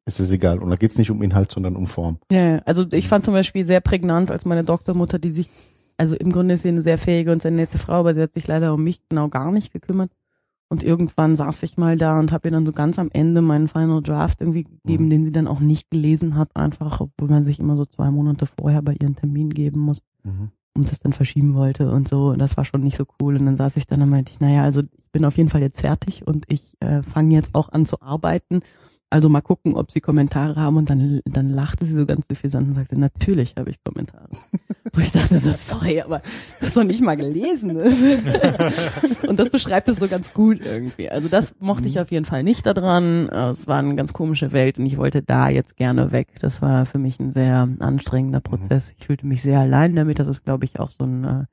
ist 0.07 0.21
es 0.21 0.31
egal. 0.31 0.59
Und 0.59 0.71
da 0.71 0.77
geht's 0.77 0.99
nicht 0.99 1.11
um 1.11 1.23
Inhalt, 1.23 1.51
sondern 1.51 1.77
um 1.77 1.87
Form. 1.87 2.19
Ja, 2.31 2.59
also 2.67 2.85
ich 2.93 3.09
fand 3.09 3.25
zum 3.25 3.35
Beispiel 3.35 3.64
sehr 3.64 3.81
prägnant, 3.81 4.31
als 4.31 4.45
meine 4.45 4.64
Doktormutter, 4.64 5.19
die 5.19 5.31
sich, 5.31 5.49
also 5.97 6.14
im 6.17 6.31
Grunde 6.33 6.55
ist 6.55 6.62
sie 6.62 6.69
eine 6.69 6.83
sehr 6.83 6.99
fähige 6.99 7.33
und 7.33 7.43
sehr 7.43 7.51
nette 7.51 7.79
Frau, 7.79 7.95
aber 7.95 8.14
sie 8.14 8.21
hat 8.23 8.33
sich 8.35 8.47
leider 8.47 8.75
um 8.75 8.85
mich 8.85 9.01
genau 9.09 9.29
gar 9.29 9.51
nicht 9.53 9.73
gekümmert. 9.73 10.11
Und 10.69 10.83
irgendwann 10.83 11.37
saß 11.37 11.62
ich 11.62 11.77
mal 11.77 11.97
da 11.97 12.19
und 12.19 12.33
habe 12.33 12.49
ihr 12.49 12.53
dann 12.53 12.67
so 12.67 12.73
ganz 12.73 12.99
am 12.99 13.11
Ende 13.12 13.43
meinen 13.43 13.69
Final 13.69 14.03
Draft 14.03 14.40
irgendwie 14.40 14.64
gegeben, 14.64 15.05
Mhm. 15.07 15.11
den 15.11 15.25
sie 15.25 15.31
dann 15.33 15.47
auch 15.47 15.61
nicht 15.61 15.90
gelesen 15.90 16.37
hat, 16.37 16.49
einfach, 16.57 17.01
obwohl 17.01 17.29
man 17.29 17.45
sich 17.45 17.61
immer 17.61 17.77
so 17.77 17.85
zwei 17.85 18.11
Monate 18.11 18.47
vorher 18.47 18.83
bei 18.83 18.95
ihren 18.95 19.14
Termin 19.14 19.51
geben 19.51 19.81
muss 19.81 20.03
Mhm. 20.25 20.51
und 20.75 20.90
das 20.90 21.01
dann 21.01 21.12
verschieben 21.12 21.55
wollte 21.55 21.90
und 21.93 22.09
so. 22.09 22.29
Und 22.31 22.38
das 22.40 22.57
war 22.57 22.64
schon 22.64 22.81
nicht 22.83 22.97
so 22.97 23.05
cool. 23.21 23.37
Und 23.37 23.47
dann 23.47 23.57
saß 23.57 23.77
ich 23.77 23.87
dann 23.87 24.03
und 24.03 24.09
meinte 24.09 24.33
ich, 24.33 24.40
naja, 24.40 24.62
also 24.64 24.81
ich 24.81 25.11
bin 25.12 25.25
auf 25.25 25.37
jeden 25.37 25.51
Fall 25.51 25.61
jetzt 25.61 25.81
fertig 25.83 26.27
und 26.27 26.45
ich 26.49 26.75
äh, 26.81 27.03
fange 27.03 27.35
jetzt 27.35 27.55
auch 27.55 27.69
an 27.69 27.87
zu 27.87 28.01
arbeiten. 28.01 28.61
Also 29.14 29.29
mal 29.29 29.42
gucken, 29.42 29.77
ob 29.77 29.92
sie 29.92 30.00
Kommentare 30.00 30.57
haben. 30.57 30.77
Und 30.77 30.90
dann, 30.90 31.20
dann 31.24 31.48
lachte 31.48 31.85
sie 31.85 31.92
so 31.92 32.05
ganz 32.05 32.27
suffisant 32.29 32.66
und 32.66 32.74
sagte, 32.74 32.98
natürlich 32.98 33.55
habe 33.57 33.70
ich 33.70 33.77
Kommentare. 33.85 34.29
Wo 34.92 35.00
ich 35.00 35.12
dachte 35.12 35.38
so, 35.38 35.53
sorry, 35.53 36.00
aber 36.00 36.18
du 36.59 36.66
hast 36.66 36.77
doch 36.77 36.83
nicht 36.83 37.00
mal 37.00 37.16
gelesen. 37.16 37.77
und 39.29 39.38
das 39.38 39.50
beschreibt 39.50 39.88
es 39.88 39.98
so 39.98 40.09
ganz 40.09 40.35
gut 40.35 40.59
irgendwie. 40.66 41.11
Also 41.11 41.29
das 41.29 41.55
mochte 41.61 41.87
ich 41.87 42.00
auf 42.00 42.11
jeden 42.11 42.24
Fall 42.24 42.42
nicht 42.42 42.66
daran. 42.66 43.29
Es 43.29 43.68
war 43.68 43.79
eine 43.79 43.94
ganz 43.94 44.12
komische 44.12 44.50
Welt 44.50 44.81
und 44.81 44.87
ich 44.87 44.96
wollte 44.96 45.22
da 45.22 45.48
jetzt 45.48 45.77
gerne 45.77 46.11
weg. 46.11 46.27
Das 46.40 46.61
war 46.61 46.85
für 46.85 46.98
mich 46.98 47.20
ein 47.20 47.31
sehr 47.31 47.68
anstrengender 47.79 48.40
Prozess. 48.40 48.94
Ich 48.98 49.07
fühlte 49.07 49.29
mich 49.29 49.42
sehr 49.42 49.61
allein 49.61 49.94
damit. 49.94 50.18
Das 50.18 50.27
ist, 50.27 50.42
glaube 50.42 50.64
ich, 50.64 50.81
auch 50.81 50.90
so 50.90 51.05
ein, 51.05 51.22
äh, 51.22 51.44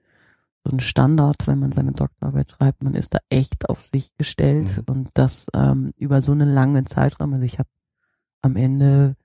so 0.66 0.76
ein 0.76 0.80
Standard, 0.80 1.48
wenn 1.48 1.60
man 1.60 1.72
seine 1.72 1.92
Doktorarbeit 1.92 2.52
schreibt. 2.52 2.84
Man 2.84 2.94
ist 2.96 3.14
da 3.14 3.20
echt 3.30 3.70
auf 3.70 3.86
sich 3.88 4.16
gestellt 4.18 4.78
Mhm. 4.78 4.84
und 4.94 5.10
das 5.16 5.48
ähm, 5.56 5.92
über 5.98 6.22
so 6.22 6.32
einen 6.34 6.50
langen 6.54 6.86
Zeitraum. 6.86 7.34
Also 7.34 7.46
ich 7.46 7.58
habe 7.60 7.70
am 8.44 8.56
Ende 8.56 9.16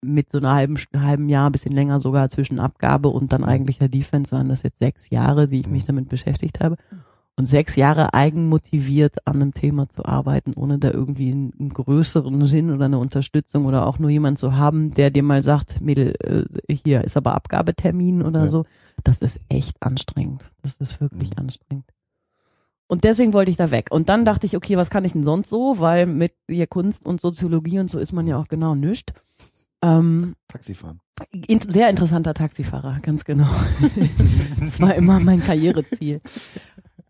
mit 0.00 0.30
so 0.30 0.38
einer 0.38 0.54
halben, 0.54 0.76
halben 0.96 1.28
Jahr, 1.28 1.50
bisschen 1.50 1.72
länger 1.72 1.98
sogar 2.00 2.28
zwischen 2.28 2.60
Abgabe 2.60 3.08
und 3.08 3.32
dann 3.32 3.44
eigentlicher 3.44 3.88
Defense 3.88 4.30
waren 4.32 4.48
das 4.48 4.62
jetzt 4.62 4.78
sechs 4.78 5.10
Jahre, 5.10 5.48
die 5.48 5.60
ich 5.60 5.66
mich 5.68 5.82
Mhm. 5.84 5.86
damit 5.88 6.08
beschäftigt 6.08 6.60
habe. 6.60 6.76
Und 7.38 7.46
sechs 7.46 7.76
Jahre 7.76 8.14
eigenmotiviert 8.14 9.24
an 9.26 9.36
einem 9.36 9.54
Thema 9.54 9.88
zu 9.88 10.04
arbeiten, 10.04 10.54
ohne 10.54 10.78
da 10.80 10.90
irgendwie 10.90 11.30
einen, 11.30 11.52
einen 11.56 11.68
größeren 11.68 12.44
Sinn 12.46 12.72
oder 12.72 12.86
eine 12.86 12.98
Unterstützung 12.98 13.64
oder 13.66 13.86
auch 13.86 14.00
nur 14.00 14.10
jemand 14.10 14.38
zu 14.38 14.56
haben, 14.56 14.92
der 14.92 15.10
dir 15.10 15.22
mal 15.22 15.40
sagt, 15.44 15.80
Mädel, 15.80 16.14
äh, 16.20 16.74
hier 16.74 17.04
ist 17.04 17.16
aber 17.16 17.34
Abgabetermin 17.36 18.22
oder 18.22 18.46
Ja. 18.46 18.50
so. 18.50 18.64
Das 19.04 19.22
ist 19.22 19.40
echt 19.48 19.80
anstrengend. 19.80 20.50
Das 20.62 20.78
ist 20.78 21.00
wirklich 21.00 21.30
Mhm. 21.30 21.44
anstrengend. 21.44 21.84
Und 22.88 23.04
deswegen 23.04 23.32
wollte 23.34 23.52
ich 23.52 23.56
da 23.56 23.70
weg. 23.70 23.86
Und 23.92 24.08
dann 24.08 24.24
dachte 24.24 24.44
ich, 24.46 24.56
okay, 24.56 24.76
was 24.76 24.90
kann 24.90 25.04
ich 25.04 25.12
denn 25.12 25.22
sonst 25.22 25.48
so? 25.50 25.78
Weil 25.78 26.06
mit 26.06 26.32
hier 26.48 26.66
Kunst 26.66 27.06
und 27.06 27.20
Soziologie 27.20 27.78
und 27.78 27.88
so 27.90 28.00
ist 28.00 28.12
man 28.12 28.26
ja 28.26 28.36
auch 28.36 28.48
genau 28.48 28.74
nischt. 28.74 29.12
Ähm, 29.80 30.34
Taxifahren. 30.48 30.98
in, 31.46 31.60
sehr 31.60 31.88
interessanter 31.88 32.34
Taxifahrer, 32.34 32.98
ganz 33.00 33.24
genau. 33.24 33.46
das 34.60 34.80
war 34.80 34.96
immer 34.96 35.20
mein 35.20 35.38
Karriereziel. 35.40 36.20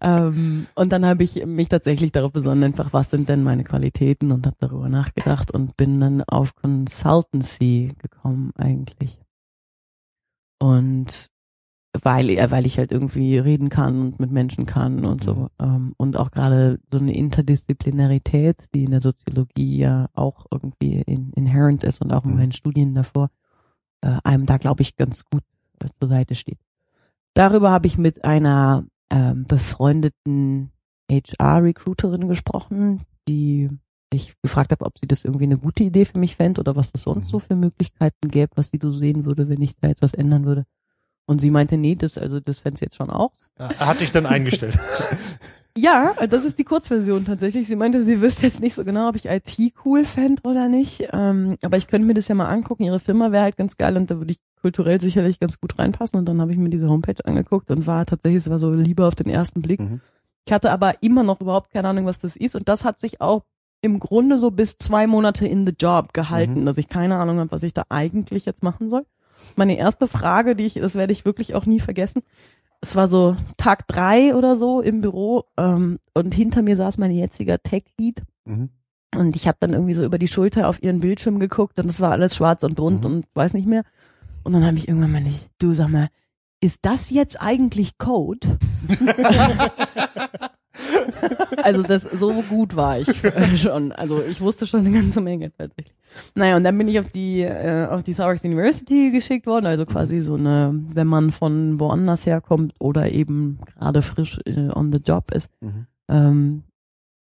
Ähm, 0.01 0.67
und 0.75 0.93
dann 0.93 1.05
habe 1.05 1.25
ich 1.25 1.45
mich 1.45 1.69
tatsächlich 1.69 2.13
darauf 2.13 2.33
besonnen, 2.33 2.65
einfach, 2.65 2.93
was 2.93 3.11
sind 3.11 3.29
denn 3.29 3.43
meine 3.43 3.65
Qualitäten 3.65 4.31
und 4.31 4.47
habe 4.47 4.57
darüber 4.61 4.89
nachgedacht 4.89 5.51
und 5.51 5.77
bin 5.77 5.99
dann 6.01 6.23
auf 6.23 6.55
Consultancy 6.55 7.95
gekommen 7.99 8.53
eigentlich. 8.57 9.19
Und 10.61 11.31
weil, 12.03 12.29
weil 12.51 12.67
ich 12.67 12.79
halt 12.79 12.93
irgendwie 12.93 13.39
reden 13.39 13.71
kann 13.71 14.01
und 14.01 14.21
mit 14.21 14.31
Menschen 14.31 14.67
kann 14.67 15.05
und 15.05 15.25
so. 15.25 15.35
Mhm. 15.35 15.49
Ähm, 15.59 15.95
und 15.97 16.17
auch 16.17 16.31
gerade 16.31 16.79
so 16.93 16.99
eine 16.99 17.15
Interdisziplinarität, 17.17 18.67
die 18.75 18.85
in 18.85 18.91
der 18.93 19.01
Soziologie 19.01 19.79
ja 19.79 20.09
auch 20.15 20.47
irgendwie 20.51 21.01
in, 21.01 21.33
inherent 21.33 21.85
ist 21.85 22.01
und 22.03 22.13
auch 22.13 22.25
in 22.25 22.33
Mhm. 22.33 22.37
meinen 22.37 22.53
Studien 22.53 22.95
davor, 22.95 23.31
äh, 24.03 24.17
einem 24.23 24.47
da, 24.47 24.59
glaube 24.59 24.83
ich, 24.83 24.97
ganz 24.97 25.25
gut 25.25 25.43
äh, 25.83 25.89
zur 25.99 26.09
Seite 26.09 26.35
steht. 26.35 26.59
Darüber 27.35 27.71
habe 27.71 27.87
ich 27.87 27.99
mit 27.99 28.25
einer 28.25 28.85
ähm, 29.11 29.45
befreundeten 29.47 30.71
HR-Recruiterin 31.11 32.29
gesprochen, 32.29 33.03
die 33.29 33.69
ich 34.13 34.35
gefragt 34.43 34.73
habe, 34.73 34.85
ob 34.87 34.99
sie 34.99 35.07
das 35.07 35.25
irgendwie 35.25 35.45
eine 35.45 35.59
gute 35.59 35.85
Idee 35.85 36.05
für 36.05 36.19
mich 36.19 36.37
fände 36.37 36.61
oder 36.61 36.77
was 36.77 36.91
es 36.95 37.03
sonst 37.03 37.27
Mhm. 37.27 37.31
so 37.31 37.39
für 37.39 37.57
Möglichkeiten 37.57 38.29
gäbe, 38.29 38.53
was 38.57 38.69
sie 38.71 38.79
so 38.81 38.91
sehen 38.91 39.25
würde, 39.27 39.49
wenn 39.49 39.61
ich 39.63 39.77
da 39.77 39.89
jetzt 39.89 40.03
was 40.03 40.15
ändern 40.15 40.45
würde. 40.47 40.65
Und 41.27 41.41
sie 41.41 41.51
meinte, 41.51 41.77
nee, 41.77 41.95
das, 41.95 42.17
also 42.17 42.41
das 42.41 42.59
fände 42.59 42.79
sie 42.79 42.87
jetzt 42.87 42.97
schon 42.97 43.11
auch. 43.11 43.33
Hat 43.59 44.01
dich 44.01 44.11
dann 44.13 44.25
eingestellt. 44.25 44.79
Ja, 45.81 46.15
das 46.29 46.45
ist 46.45 46.59
die 46.59 46.65
Kurzversion 46.65 47.25
tatsächlich. 47.25 47.67
Sie 47.67 47.77
meinte, 47.77 48.03
sie 48.05 48.21
wüsste 48.21 48.47
jetzt 48.47 48.61
nicht 48.61 48.75
so 48.75 48.85
genau, 48.85 49.09
ob 49.09 49.17
ich 49.17 49.27
IT 49.27 49.57
cool 49.85 50.05
fände 50.05 50.43
oder 50.45 50.69
nicht. 50.69 51.09
Ähm, 51.13 51.57
aber 51.63 51.77
ich 51.77 51.87
könnte 51.87 52.07
mir 52.07 52.15
das 52.15 52.29
ja 52.29 52.35
mal 52.35 52.49
angucken. 52.49 52.85
Ihre 52.85 53.01
Firma 53.01 53.31
wäre 53.33 53.45
halt 53.45 53.57
ganz 53.57 53.77
geil 53.77 53.97
und 53.97 54.11
da 54.11 54.17
würde 54.19 54.33
ich 54.33 54.39
kulturell 54.61 55.01
sicherlich 55.01 55.39
ganz 55.39 55.61
gut 55.61 55.79
reinpassen. 55.79 56.19
Und 56.19 56.27
dann 56.27 56.41
habe 56.41 56.53
ich 56.53 56.59
mir 56.59 56.71
diese 56.71 56.89
Homepage 56.89 57.25
angeguckt 57.25 57.71
und 57.71 57.87
war 57.87 58.07
tatsächlich, 58.07 58.45
es 58.45 58.51
war 58.51 58.59
so 58.59 58.73
Liebe 58.73 59.07
auf 59.07 59.15
den 59.15 59.29
ersten 59.29 59.63
Blick. 59.63 59.81
Mhm. 59.81 60.01
Ich 60.47 60.53
hatte 60.53 60.71
aber 60.71 61.03
immer 61.03 61.23
noch 61.23 61.41
überhaupt 61.41 61.71
keine 61.71 61.89
Ahnung, 61.89 62.07
was 62.07 62.19
das 62.21 62.35
ist. 62.37 62.57
Und 62.57 62.69
das 62.69 62.85
hat 62.85 62.99
sich 62.99 63.21
auch 63.21 63.45
im 63.81 64.01
Grunde 64.01 64.39
so 64.39 64.51
bis 64.51 64.77
zwei 64.79 65.07
Monate 65.07 65.47
in 65.47 65.65
the 65.67 65.75
job 65.79 66.13
gehalten, 66.13 66.63
Mhm. 66.63 66.67
dass 66.67 66.79
ich 66.79 66.89
keine 66.89 67.17
Ahnung 67.17 67.39
habe, 67.39 67.51
was 67.53 67.63
ich 67.63 67.75
da 67.75 67.85
eigentlich 67.91 68.45
jetzt 68.47 68.63
machen 68.63 68.89
soll. 68.91 69.05
Meine 69.55 69.79
erste 69.79 70.09
Frage, 70.09 70.57
die 70.57 70.67
ich, 70.67 70.75
das 70.75 70.97
werde 70.97 71.13
ich 71.13 71.25
wirklich 71.25 71.55
auch 71.55 71.65
nie 71.67 71.79
vergessen. 71.79 72.23
Es 72.81 72.95
war 72.97 73.09
so 73.09 73.37
Tag 73.57 73.87
drei 73.89 74.35
oder 74.35 74.55
so 74.57 74.81
im 74.81 75.01
Büro 75.01 75.45
ähm, 75.57 75.99
und 76.15 76.35
hinter 76.35 76.63
mir 76.63 76.77
saß 76.77 76.99
mein 76.99 77.11
jetziger 77.11 77.63
Tech-Lead 77.63 78.23
Mhm. 78.45 78.71
Und 79.15 79.37
ich 79.37 79.47
habe 79.49 79.57
dann 79.61 79.73
irgendwie 79.73 79.95
so 79.95 80.05
über 80.05 80.19
die 80.19 80.29
Schulter 80.29 80.69
auf 80.69 80.83
ihren 80.83 81.01
Bildschirm 81.01 81.39
geguckt 81.39 81.81
und 81.81 81.87
es 81.87 82.01
war 82.01 82.13
alles 82.13 82.37
schwarz 82.37 82.63
und 82.63 82.75
bunt 82.77 83.01
Mhm. 83.01 83.07
und 83.07 83.27
weiß 83.35 83.55
nicht 83.55 83.67
mehr. 83.67 83.83
Und 84.45 84.53
dann 84.53 84.65
habe 84.65 84.77
ich 84.79 84.87
irgendwann 84.89 85.13
mal 85.13 85.21
nicht, 85.21 85.49
du 85.59 85.75
sag 85.75 85.89
mal, 85.89 86.09
ist 86.61 86.85
das 86.85 87.11
jetzt 87.11 87.41
eigentlich 87.41 87.99
Code? 87.99 88.59
also 91.63 91.83
das 91.83 92.03
so 92.03 92.33
gut 92.43 92.77
war 92.77 92.99
ich 92.99 93.25
äh, 93.25 93.57
schon. 93.57 93.93
Also 93.93 94.23
ich 94.23 94.41
wusste 94.41 94.67
schon 94.67 94.81
eine 94.81 94.91
ganze 94.93 95.21
Menge 95.21 95.53
tatsächlich. 95.53 95.95
Naja, 96.35 96.57
und 96.57 96.65
dann 96.65 96.77
bin 96.79 96.89
ich 96.89 96.99
auf 96.99 97.11
die 97.11 97.41
äh, 97.43 97.87
auf 97.87 98.03
die 98.03 98.13
Southwark 98.15 98.43
University 98.45 99.11
geschickt 99.11 99.47
worden, 99.47 99.67
also 99.67 99.85
quasi 99.87 100.21
so 100.21 100.35
eine, 100.35 100.73
wenn 100.95 101.07
man 101.07 101.31
von 101.33 101.79
woanders 101.81 102.27
herkommt 102.27 102.75
oder 102.79 103.11
eben 103.11 103.59
gerade 103.77 104.03
frisch 104.03 104.39
äh, 104.47 104.69
on 104.71 104.93
the 104.93 104.99
job 104.99 105.31
ist, 105.33 105.51
Mhm. 105.61 105.87
ähm, 106.09 106.63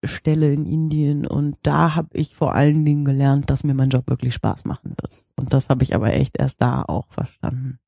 Stelle 0.07 0.53
in 0.53 0.67
Indien 0.67 1.27
und 1.27 1.57
da 1.62 1.95
habe 1.95 2.09
ich 2.12 2.35
vor 2.35 2.55
allen 2.55 2.85
Dingen 2.85 3.07
gelernt, 3.07 3.49
dass 3.49 3.64
mir 3.64 3.73
mein 3.73 3.88
Job 3.88 4.07
wirklich 4.07 4.35
Spaß 4.35 4.67
machen 4.67 4.90
wird. 5.01 5.25
Und 5.37 5.55
das 5.55 5.71
habe 5.71 5.83
ich 5.83 5.95
aber 5.95 6.12
echt 6.12 6.37
erst 6.38 6.61
da 6.61 6.83
auch 6.83 7.07
verstanden. 7.11 7.79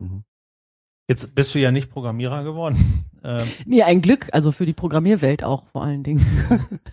Jetzt 1.09 1.35
bist 1.35 1.55
du 1.55 1.59
ja 1.59 1.70
nicht 1.70 1.90
Programmierer 1.90 2.42
geworden. 2.42 3.05
Ähm, 3.26 3.42
Nee, 3.64 3.82
ein 3.82 4.02
Glück, 4.02 4.28
also 4.32 4.52
für 4.52 4.66
die 4.66 4.72
Programmierwelt 4.72 5.42
auch 5.42 5.64
vor 5.72 5.82
allen 5.82 6.04
Dingen. 6.04 6.24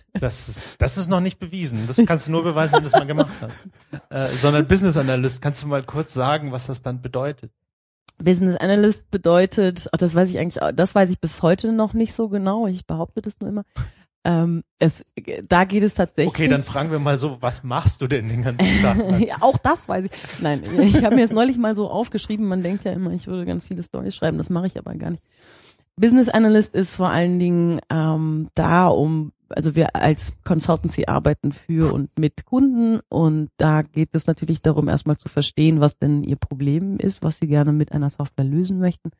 das, 0.20 0.48
ist, 0.48 0.82
das 0.82 0.98
ist 0.98 1.08
noch 1.08 1.20
nicht 1.20 1.38
bewiesen. 1.38 1.86
Das 1.86 1.96
kannst 2.06 2.26
du 2.26 2.32
nur 2.32 2.42
beweisen, 2.42 2.74
wenn 2.74 2.82
du 2.82 2.88
es 2.88 2.92
mal 2.92 3.06
gemacht 3.06 3.32
hast. 3.40 3.68
Äh, 4.10 4.26
sondern 4.26 4.66
Business 4.66 4.96
Analyst. 4.96 5.40
Kannst 5.40 5.62
du 5.62 5.68
mal 5.68 5.84
kurz 5.84 6.12
sagen, 6.12 6.50
was 6.50 6.66
das 6.66 6.82
dann 6.82 7.00
bedeutet? 7.00 7.52
Business 8.18 8.56
Analyst 8.56 9.08
bedeutet, 9.10 9.88
oh, 9.92 9.96
das 9.96 10.14
weiß 10.14 10.30
ich 10.30 10.38
eigentlich, 10.38 10.60
das 10.74 10.94
weiß 10.94 11.10
ich 11.10 11.20
bis 11.20 11.42
heute 11.42 11.72
noch 11.72 11.94
nicht 11.94 12.14
so 12.14 12.28
genau. 12.28 12.66
Ich 12.66 12.86
behaupte 12.86 13.22
das 13.22 13.38
nur 13.38 13.48
immer. 13.48 13.64
Ähm, 14.26 14.64
es, 14.78 15.04
da 15.48 15.64
geht 15.64 15.82
es 15.82 15.94
tatsächlich. 15.94 16.34
Okay, 16.34 16.48
dann 16.48 16.62
fragen 16.62 16.90
wir 16.90 16.98
mal 16.98 17.18
so, 17.18 17.36
was 17.40 17.62
machst 17.62 18.00
du 18.00 18.06
denn 18.06 18.28
den 18.28 18.42
ganzen 18.42 18.80
Tag? 18.80 18.96
ja, 19.20 19.36
auch 19.40 19.58
das 19.58 19.86
weiß 19.86 20.06
ich. 20.06 20.10
Nein, 20.40 20.62
ich 20.80 21.04
habe 21.04 21.16
mir 21.16 21.22
das 21.22 21.32
neulich 21.32 21.58
mal 21.58 21.76
so 21.76 21.90
aufgeschrieben. 21.90 22.46
Man 22.46 22.62
denkt 22.62 22.84
ja 22.84 22.92
immer, 22.92 23.10
ich 23.10 23.26
würde 23.26 23.44
ganz 23.44 23.66
viele 23.66 23.82
Storys 23.82 24.16
schreiben. 24.16 24.38
Das 24.38 24.48
mache 24.48 24.66
ich 24.66 24.78
aber 24.78 24.94
gar 24.94 25.10
nicht. 25.10 25.22
Business 25.96 26.28
Analyst 26.28 26.74
ist 26.74 26.96
vor 26.96 27.10
allen 27.10 27.38
Dingen 27.38 27.80
ähm, 27.88 28.48
da, 28.54 28.88
um, 28.88 29.32
also 29.48 29.76
wir 29.76 29.94
als 29.94 30.36
Consultancy 30.42 31.04
arbeiten 31.06 31.52
für 31.52 31.92
und 31.92 32.18
mit 32.18 32.44
Kunden 32.44 33.00
und 33.08 33.50
da 33.58 33.82
geht 33.82 34.14
es 34.14 34.26
natürlich 34.26 34.60
darum, 34.60 34.88
erstmal 34.88 35.16
zu 35.16 35.28
verstehen, 35.28 35.80
was 35.80 35.96
denn 35.96 36.24
ihr 36.24 36.36
Problem 36.36 36.96
ist, 36.96 37.22
was 37.22 37.38
sie 37.38 37.46
gerne 37.46 37.72
mit 37.72 37.92
einer 37.92 38.10
Software 38.10 38.44
lösen 38.44 38.80
möchten. 38.80 39.10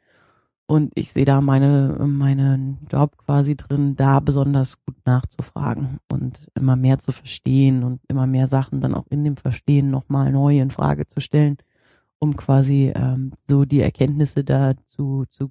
Und 0.67 0.93
ich 0.95 1.13
sehe 1.13 1.27
da 1.27 1.43
meine, 1.43 1.95
meinen 2.01 2.79
Job 2.91 3.19
quasi 3.19 3.55
drin, 3.55 3.97
da 3.97 4.19
besonders 4.19 4.83
gut 4.85 4.97
nachzufragen 5.05 5.99
und 6.11 6.49
immer 6.55 6.75
mehr 6.75 6.99
zu 6.99 7.13
verstehen 7.13 7.85
und 7.85 8.01
immer 8.09 8.27
mehr 8.27 8.49
Sachen 8.49 8.81
dann 8.81 8.95
auch 8.95 9.07
in 9.11 9.25
dem 9.25 9.37
Verstehen 9.37 9.91
nochmal 9.91 10.33
neu 10.33 10.59
in 10.59 10.71
Frage 10.71 11.07
zu 11.07 11.21
stellen, 11.21 11.59
um 12.19 12.35
quasi 12.35 12.91
ähm, 12.97 13.33
so 13.47 13.67
die 13.67 13.81
Erkenntnisse 13.81 14.43
da 14.43 14.73
zu, 14.87 15.27
zu 15.31 15.51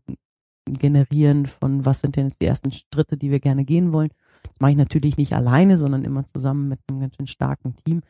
generieren 0.65 1.45
von 1.45 1.85
was 1.85 2.01
sind 2.01 2.15
denn 2.15 2.27
jetzt 2.27 2.41
die 2.41 2.45
ersten 2.45 2.71
Schritte, 2.71 3.17
die 3.17 3.31
wir 3.31 3.39
gerne 3.39 3.65
gehen 3.65 3.91
wollen. 3.91 4.09
Das 4.43 4.53
mache 4.59 4.71
ich 4.71 4.77
natürlich 4.77 5.17
nicht 5.17 5.33
alleine, 5.33 5.77
sondern 5.77 6.03
immer 6.03 6.25
zusammen 6.25 6.67
mit 6.69 6.79
einem 6.87 6.99
ganz 6.99 7.15
schön 7.15 7.27
starken 7.27 7.75
Team. 7.85 8.01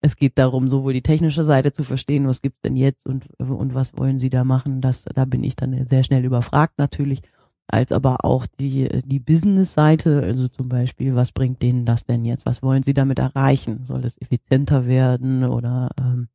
Es 0.00 0.16
geht 0.16 0.38
darum, 0.38 0.68
sowohl 0.68 0.92
die 0.92 1.02
technische 1.02 1.44
Seite 1.44 1.72
zu 1.72 1.82
verstehen, 1.82 2.28
was 2.28 2.40
gibt's 2.40 2.60
denn 2.62 2.76
jetzt 2.76 3.06
und, 3.06 3.26
und 3.40 3.74
was 3.74 3.96
wollen 3.96 4.18
sie 4.18 4.30
da 4.30 4.44
machen. 4.44 4.80
Das, 4.80 5.04
da 5.04 5.24
bin 5.24 5.42
ich 5.42 5.56
dann 5.56 5.86
sehr 5.86 6.04
schnell 6.04 6.24
überfragt 6.24 6.78
natürlich, 6.78 7.22
als 7.66 7.90
aber 7.92 8.24
auch 8.24 8.46
die, 8.46 8.88
die 9.04 9.18
Business-Seite, 9.18 10.22
also 10.22 10.48
zum 10.48 10.68
Beispiel, 10.68 11.14
was 11.14 11.32
bringt 11.32 11.62
denen 11.62 11.84
das 11.84 12.04
denn 12.04 12.24
jetzt? 12.24 12.46
Was 12.46 12.62
wollen 12.62 12.82
sie 12.82 12.94
damit 12.94 13.18
erreichen? 13.18 13.82
Soll 13.82 14.04
es 14.04 14.20
effizienter 14.20 14.86
werden 14.86 15.44
oder 15.44 15.90
ähm, 16.00 16.28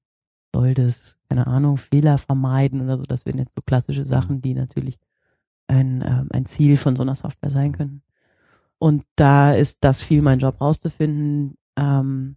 soll 0.53 0.73
das, 0.73 1.15
keine 1.29 1.47
Ahnung, 1.47 1.77
Fehler 1.77 2.17
vermeiden 2.17 2.81
oder 2.81 2.97
so? 2.97 3.03
Das 3.03 3.25
wären 3.25 3.39
jetzt 3.39 3.55
so 3.55 3.61
klassische 3.65 4.05
Sachen, 4.05 4.41
die 4.41 4.53
natürlich 4.53 4.99
ein, 5.73 6.03
ähm, 6.05 6.27
ein 6.31 6.45
Ziel 6.45 6.77
von 6.77 6.95
so 6.95 7.03
einer 7.03 7.15
Software 7.15 7.49
sein 7.49 7.71
können. 7.71 8.01
Und 8.77 9.03
da 9.15 9.53
ist 9.53 9.83
das 9.83 10.03
viel 10.03 10.21
mein 10.21 10.39
Job 10.39 10.59
rauszufinden. 10.62 11.55
Ähm, 11.77 12.36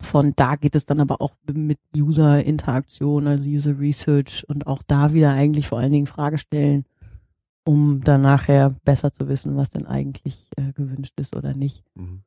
von 0.00 0.32
da 0.34 0.56
geht 0.56 0.74
es 0.74 0.86
dann 0.86 1.00
aber 1.00 1.20
auch 1.20 1.34
mit 1.52 1.78
User-Interaktion, 1.94 3.26
also 3.26 3.44
User 3.44 3.78
Research 3.78 4.48
und 4.48 4.66
auch 4.66 4.82
da 4.86 5.12
wieder 5.12 5.32
eigentlich 5.32 5.68
vor 5.68 5.78
allen 5.78 5.92
Dingen 5.92 6.06
Frage 6.06 6.38
stellen, 6.38 6.86
um 7.64 8.02
dann 8.02 8.22
nachher 8.22 8.74
besser 8.84 9.12
zu 9.12 9.28
wissen, 9.28 9.56
was 9.56 9.70
denn 9.70 9.86
eigentlich 9.86 10.48
äh, 10.56 10.72
gewünscht 10.72 11.20
ist 11.20 11.36
oder 11.36 11.54
nicht. 11.54 11.84
Mhm. 11.94 12.22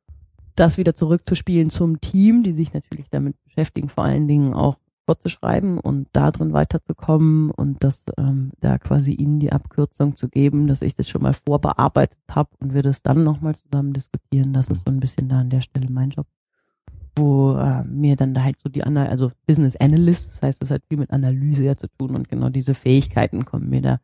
Das 0.54 0.78
wieder 0.78 0.94
zurückzuspielen 0.94 1.70
zum 1.70 2.00
Team, 2.00 2.44
die 2.44 2.52
sich 2.52 2.72
natürlich 2.72 3.10
damit 3.10 3.42
beschäftigen, 3.42 3.88
vor 3.88 4.04
allen 4.04 4.28
Dingen 4.28 4.54
auch 4.54 4.78
fortzuschreiben 5.06 5.78
und 5.78 6.08
da 6.12 6.30
drin 6.30 6.52
weiterzukommen 6.52 7.50
und 7.50 7.82
das 7.84 8.04
ähm, 8.18 8.52
da 8.60 8.78
quasi 8.78 9.12
ihnen 9.12 9.40
die 9.40 9.52
Abkürzung 9.52 10.16
zu 10.16 10.28
geben, 10.28 10.66
dass 10.66 10.82
ich 10.82 10.94
das 10.94 11.08
schon 11.08 11.22
mal 11.22 11.34
vorbearbeitet 11.34 12.18
habe 12.30 12.50
und 12.60 12.74
wir 12.74 12.82
das 12.82 13.02
dann 13.02 13.24
nochmal 13.24 13.54
zusammen 13.54 13.92
diskutieren. 13.92 14.52
Das 14.52 14.68
ist 14.68 14.84
so 14.84 14.90
ein 14.90 15.00
bisschen 15.00 15.28
da 15.28 15.40
an 15.40 15.50
der 15.50 15.60
Stelle 15.60 15.90
mein 15.90 16.10
Job 16.10 16.26
wo 17.16 17.56
äh, 17.56 17.84
mir 17.84 18.16
dann 18.16 18.34
da 18.34 18.42
halt 18.42 18.58
so 18.58 18.68
die 18.68 18.82
Ana 18.82 19.06
also 19.06 19.30
Business 19.46 19.76
Analyst, 19.76 20.32
das 20.32 20.42
heißt, 20.42 20.62
das 20.62 20.70
hat 20.72 20.82
viel 20.88 20.98
mit 20.98 21.12
Analyse 21.12 21.62
ja 21.64 21.76
zu 21.76 21.86
tun 21.86 22.16
und 22.16 22.28
genau 22.28 22.48
diese 22.48 22.74
Fähigkeiten 22.74 23.44
kommen 23.44 23.70
mir 23.70 23.82
da 23.82 24.00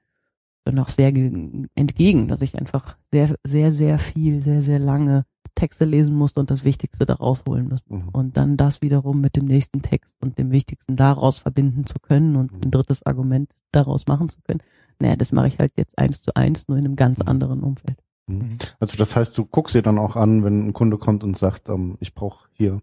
dann 0.65 0.79
auch 0.79 0.91
sehr 0.91 1.11
ge- 1.11 1.67
entgegen, 1.75 2.29
dass 2.29 2.43
ich 2.43 2.57
einfach 2.57 2.97
sehr, 3.13 3.35
sehr, 3.45 3.73
sehr 3.73 3.99
viel, 3.99 4.43
sehr, 4.43 4.63
sehr 4.63 4.79
lange 4.79 5.25
Texte 5.55 5.85
lesen 5.85 6.15
musste 6.15 6.41
und 6.41 6.51
das 6.51 6.65
Wichtigste 6.65 7.07
daraus 7.07 7.45
holen 7.47 7.69
musste. 7.69 7.93
Mhm. 7.93 8.09
Und 8.11 8.37
dann 8.37 8.57
das 8.57 8.83
wiederum 8.83 9.21
mit 9.21 9.37
dem 9.37 9.47
nächsten 9.47 9.83
Text 9.83 10.15
und 10.21 10.39
dem 10.39 10.51
Wichtigsten 10.51 10.97
daraus 10.97 11.39
verbinden 11.39 11.87
zu 11.87 11.99
können 12.01 12.37
und 12.37 12.53
ein 12.53 12.71
drittes 12.71 13.05
Argument 13.05 13.51
daraus 13.73 14.07
machen 14.07 14.29
zu 14.29 14.41
können. 14.43 14.61
Naja, 14.99 15.17
das 15.17 15.33
mache 15.33 15.49
ich 15.49 15.59
halt 15.59 15.73
jetzt 15.77 15.99
eins 15.99 16.23
zu 16.23 16.35
eins, 16.35 16.69
nur 16.69 16.79
in 16.79 16.85
einem 16.85 16.97
ganz 16.97 17.21
anderen 17.21 17.63
Umfeld. 17.63 17.99
Mhm. 18.27 18.59
Also 18.79 18.97
das 18.97 19.17
heißt, 19.17 19.37
du 19.37 19.45
guckst 19.45 19.75
dir 19.75 19.83
dann 19.83 19.99
auch 19.99 20.17
an, 20.17 20.45
wenn 20.45 20.69
ein 20.69 20.73
Kunde 20.73 20.99
kommt 20.99 21.25
und 21.25 21.37
sagt, 21.37 21.69
ähm, 21.69 21.97
ich 22.01 22.15
brauche 22.15 22.49
hier 22.53 22.81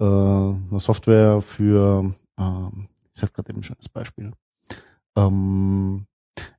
äh, 0.00 0.04
eine 0.04 0.80
Software 0.80 1.40
für, 1.42 2.12
ähm, 2.38 2.88
ich 3.14 3.22
hatte 3.22 3.32
gerade 3.32 3.50
eben 3.50 3.60
ein 3.60 3.64
schönes 3.64 3.88
Beispiel. 3.88 4.32
Ähm, 5.16 6.06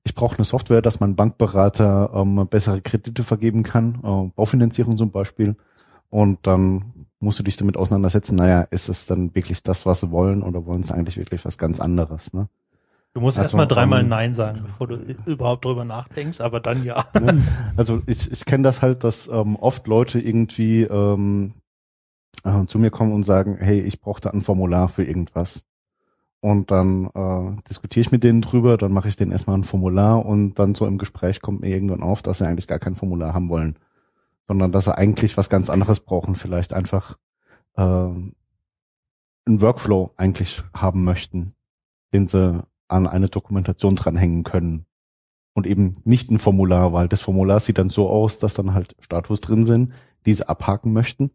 ich 0.03 0.15
brauche 0.15 0.37
eine 0.37 0.45
Software, 0.45 0.81
dass 0.81 0.99
mein 0.99 1.15
Bankberater 1.15 2.11
ähm, 2.13 2.47
bessere 2.49 2.81
Kredite 2.81 3.23
vergeben 3.23 3.63
kann, 3.63 3.99
äh, 4.03 4.31
Baufinanzierung 4.35 4.97
zum 4.97 5.11
Beispiel. 5.11 5.55
Und 6.09 6.39
dann 6.47 7.07
musst 7.19 7.39
du 7.39 7.43
dich 7.43 7.57
damit 7.57 7.77
auseinandersetzen, 7.77 8.35
naja, 8.35 8.61
ist 8.61 8.89
es 8.89 9.05
dann 9.05 9.35
wirklich 9.35 9.63
das, 9.63 9.85
was 9.85 9.99
sie 10.01 10.11
wollen 10.11 10.41
oder 10.41 10.65
wollen 10.65 10.83
sie 10.83 10.93
eigentlich 10.93 11.17
wirklich 11.17 11.45
was 11.45 11.57
ganz 11.57 11.79
anderes? 11.79 12.33
Ne? 12.33 12.47
Du 13.13 13.21
musst 13.21 13.37
Also, 13.37 13.45
erstmal 13.45 13.67
dreimal 13.67 14.01
ähm, 14.01 14.09
Nein 14.09 14.33
sagen, 14.33 14.61
bevor 14.63 14.87
du 14.87 14.95
überhaupt 15.25 15.65
drüber 15.65 15.83
nachdenkst, 15.83 16.41
aber 16.41 16.59
dann 16.59 16.83
ja. 16.83 17.05
Ne? 17.19 17.43
Also 17.75 18.01
ich, 18.05 18.31
ich 18.31 18.45
kenne 18.45 18.63
das 18.63 18.81
halt, 18.81 19.03
dass 19.03 19.27
ähm, 19.27 19.55
oft 19.55 19.87
Leute 19.87 20.19
irgendwie 20.19 20.83
ähm, 20.83 21.53
äh, 22.43 22.65
zu 22.67 22.79
mir 22.79 22.91
kommen 22.91 23.13
und 23.13 23.23
sagen, 23.23 23.57
hey, 23.59 23.79
ich 23.81 23.99
brauche 23.99 24.21
da 24.21 24.29
ein 24.29 24.41
Formular 24.41 24.89
für 24.89 25.03
irgendwas. 25.03 25.63
Und 26.41 26.71
dann 26.71 27.07
äh, 27.13 27.61
diskutiere 27.69 28.01
ich 28.01 28.11
mit 28.11 28.23
denen 28.23 28.41
drüber, 28.41 28.77
dann 28.77 28.93
mache 28.93 29.09
ich 29.09 29.17
denen 29.17 29.31
erstmal 29.33 29.57
ein 29.57 29.65
Formular 29.65 30.25
und 30.25 30.55
dann 30.57 30.73
so 30.73 30.85
im 30.85 30.97
Gespräch 30.97 31.41
kommt 31.41 31.61
mir 31.61 31.69
irgendwann 31.69 32.01
auf, 32.01 32.21
dass 32.21 32.37
sie 32.37 32.47
eigentlich 32.47 32.67
gar 32.67 32.79
kein 32.79 32.95
Formular 32.95 33.33
haben 33.33 33.49
wollen, 33.49 33.77
sondern 34.47 34.71
dass 34.71 34.85
sie 34.85 34.97
eigentlich 34.97 35.35
was 35.35 35.49
ganz 35.49 35.69
anderes 35.69 35.99
brauchen, 35.99 36.35
vielleicht 36.35 36.73
einfach 36.73 37.17
äh, 37.75 37.81
einen 37.81 38.35
Workflow 39.45 40.11
eigentlich 40.15 40.63
haben 40.73 41.03
möchten, 41.03 41.53
den 42.13 42.25
sie 42.25 42.63
an 42.87 43.05
eine 43.05 43.27
Dokumentation 43.27 43.97
dranhängen 43.97 44.43
können 44.43 44.85
und 45.53 45.67
eben 45.67 45.97
nicht 46.05 46.31
ein 46.31 46.39
Formular, 46.39 46.93
weil 46.93 47.09
das 47.09 47.21
Formular 47.21 47.59
sieht 47.59 47.77
dann 47.77 47.89
so 47.89 48.09
aus, 48.09 48.39
dass 48.39 48.53
dann 48.53 48.73
halt 48.73 48.95
Status 49.01 49.41
drin 49.41 49.65
sind, 49.65 49.91
diese 50.25 50.47
abhaken 50.47 50.93
möchten. 50.93 51.31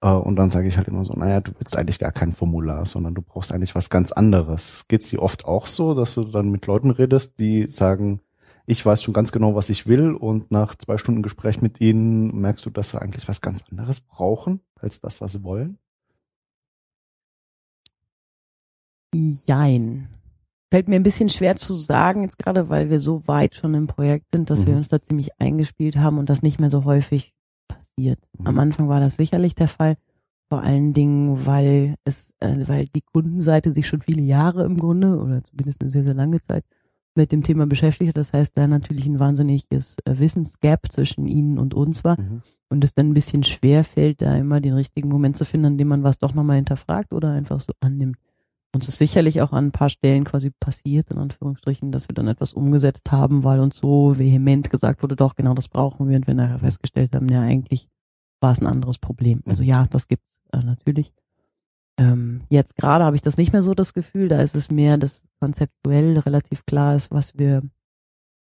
Äh, 0.00 0.10
Und 0.12 0.36
dann 0.36 0.50
sage 0.50 0.68
ich 0.68 0.76
halt 0.76 0.88
immer 0.88 1.04
so, 1.04 1.12
naja, 1.14 1.40
du 1.40 1.52
willst 1.58 1.76
eigentlich 1.76 1.98
gar 1.98 2.12
kein 2.12 2.32
Formular, 2.32 2.86
sondern 2.86 3.14
du 3.14 3.22
brauchst 3.22 3.52
eigentlich 3.52 3.74
was 3.74 3.90
ganz 3.90 4.12
anderes. 4.12 4.84
Geht's 4.88 5.08
dir 5.10 5.22
oft 5.22 5.44
auch 5.44 5.66
so, 5.66 5.94
dass 5.94 6.14
du 6.14 6.24
dann 6.24 6.50
mit 6.50 6.66
Leuten 6.66 6.90
redest, 6.90 7.38
die 7.40 7.68
sagen, 7.68 8.20
ich 8.66 8.84
weiß 8.84 9.02
schon 9.02 9.14
ganz 9.14 9.32
genau, 9.32 9.54
was 9.54 9.70
ich 9.70 9.86
will 9.86 10.12
und 10.14 10.50
nach 10.50 10.74
zwei 10.76 10.98
Stunden 10.98 11.22
Gespräch 11.22 11.62
mit 11.62 11.80
ihnen 11.80 12.38
merkst 12.40 12.66
du, 12.66 12.70
dass 12.70 12.90
sie 12.90 13.00
eigentlich 13.00 13.26
was 13.28 13.40
ganz 13.40 13.64
anderes 13.70 14.00
brauchen, 14.00 14.60
als 14.78 15.00
das, 15.00 15.20
was 15.20 15.32
sie 15.32 15.42
wollen? 15.42 15.78
Jein. 19.14 20.08
Fällt 20.70 20.86
mir 20.88 20.96
ein 20.96 21.02
bisschen 21.02 21.30
schwer 21.30 21.56
zu 21.56 21.72
sagen, 21.72 22.22
jetzt 22.22 22.38
gerade, 22.38 22.68
weil 22.68 22.90
wir 22.90 23.00
so 23.00 23.26
weit 23.26 23.54
schon 23.54 23.72
im 23.72 23.86
Projekt 23.86 24.26
sind, 24.34 24.50
dass 24.50 24.66
wir 24.66 24.72
Mhm. 24.74 24.78
uns 24.78 24.88
da 24.88 25.00
ziemlich 25.00 25.40
eingespielt 25.40 25.96
haben 25.96 26.18
und 26.18 26.28
das 26.28 26.42
nicht 26.42 26.60
mehr 26.60 26.70
so 26.70 26.84
häufig 26.84 27.32
passiert. 27.98 28.18
Mhm. 28.38 28.46
Am 28.46 28.58
Anfang 28.58 28.88
war 28.88 29.00
das 29.00 29.16
sicherlich 29.16 29.54
der 29.54 29.68
Fall, 29.68 29.96
vor 30.48 30.62
allen 30.62 30.94
Dingen, 30.94 31.46
weil 31.46 31.96
es, 32.04 32.32
äh, 32.40 32.66
weil 32.66 32.86
die 32.86 33.02
Kundenseite 33.02 33.74
sich 33.74 33.86
schon 33.86 34.00
viele 34.00 34.22
Jahre 34.22 34.64
im 34.64 34.78
Grunde 34.78 35.18
oder 35.18 35.42
zumindest 35.44 35.82
eine 35.82 35.90
sehr, 35.90 36.04
sehr 36.04 36.14
lange 36.14 36.40
Zeit 36.40 36.64
mit 37.14 37.32
dem 37.32 37.42
Thema 37.42 37.66
beschäftigt 37.66 38.08
hat. 38.10 38.16
Das 38.16 38.32
heißt, 38.32 38.56
da 38.56 38.66
natürlich 38.66 39.06
ein 39.06 39.18
wahnsinniges 39.18 39.96
äh, 40.04 40.18
Wissensgap 40.18 40.90
zwischen 40.90 41.26
ihnen 41.26 41.58
und 41.58 41.74
uns 41.74 42.04
war. 42.04 42.18
Mhm. 42.18 42.42
und 42.70 42.84
es 42.84 42.92
dann 42.92 43.08
ein 43.08 43.14
bisschen 43.14 43.44
schwer 43.44 43.82
fällt, 43.82 44.20
da 44.20 44.36
immer 44.36 44.60
den 44.60 44.74
richtigen 44.74 45.08
Moment 45.08 45.38
zu 45.38 45.46
finden, 45.46 45.66
an 45.66 45.78
dem 45.78 45.88
man 45.88 46.02
was 46.02 46.18
doch 46.18 46.34
nochmal 46.34 46.56
hinterfragt 46.56 47.14
oder 47.14 47.32
einfach 47.32 47.60
so 47.60 47.72
annimmt. 47.80 48.18
Uns 48.74 48.86
ist 48.86 48.98
sicherlich 48.98 49.40
auch 49.40 49.52
an 49.52 49.66
ein 49.66 49.72
paar 49.72 49.88
Stellen 49.88 50.24
quasi 50.24 50.50
passiert, 50.50 51.10
in 51.10 51.18
Anführungsstrichen, 51.18 51.90
dass 51.90 52.08
wir 52.08 52.14
dann 52.14 52.28
etwas 52.28 52.52
umgesetzt 52.52 53.10
haben, 53.10 53.42
weil 53.42 53.60
uns 53.60 53.78
so 53.78 54.18
vehement 54.18 54.68
gesagt 54.68 55.02
wurde, 55.02 55.16
doch, 55.16 55.34
genau 55.36 55.54
das 55.54 55.68
brauchen 55.68 56.08
wir 56.08 56.16
und 56.16 56.26
wir 56.26 56.34
nachher 56.34 56.58
festgestellt 56.58 57.14
haben, 57.14 57.28
ja, 57.30 57.40
eigentlich 57.40 57.88
war 58.40 58.52
es 58.52 58.60
ein 58.60 58.66
anderes 58.66 58.98
Problem. 58.98 59.42
Also 59.46 59.62
ja, 59.62 59.86
das 59.86 60.06
gibt's 60.06 60.40
äh, 60.52 60.58
natürlich. 60.58 61.12
Ähm, 61.96 62.42
jetzt 62.50 62.76
gerade 62.76 63.04
habe 63.04 63.16
ich 63.16 63.22
das 63.22 63.38
nicht 63.38 63.52
mehr 63.52 63.62
so 63.62 63.74
das 63.74 63.94
Gefühl, 63.94 64.28
da 64.28 64.40
ist 64.40 64.54
es 64.54 64.70
mehr, 64.70 64.98
dass 64.98 65.24
konzeptuell 65.40 66.18
relativ 66.18 66.66
klar 66.66 66.94
ist, 66.94 67.10
was 67.10 67.38
wir, 67.38 67.62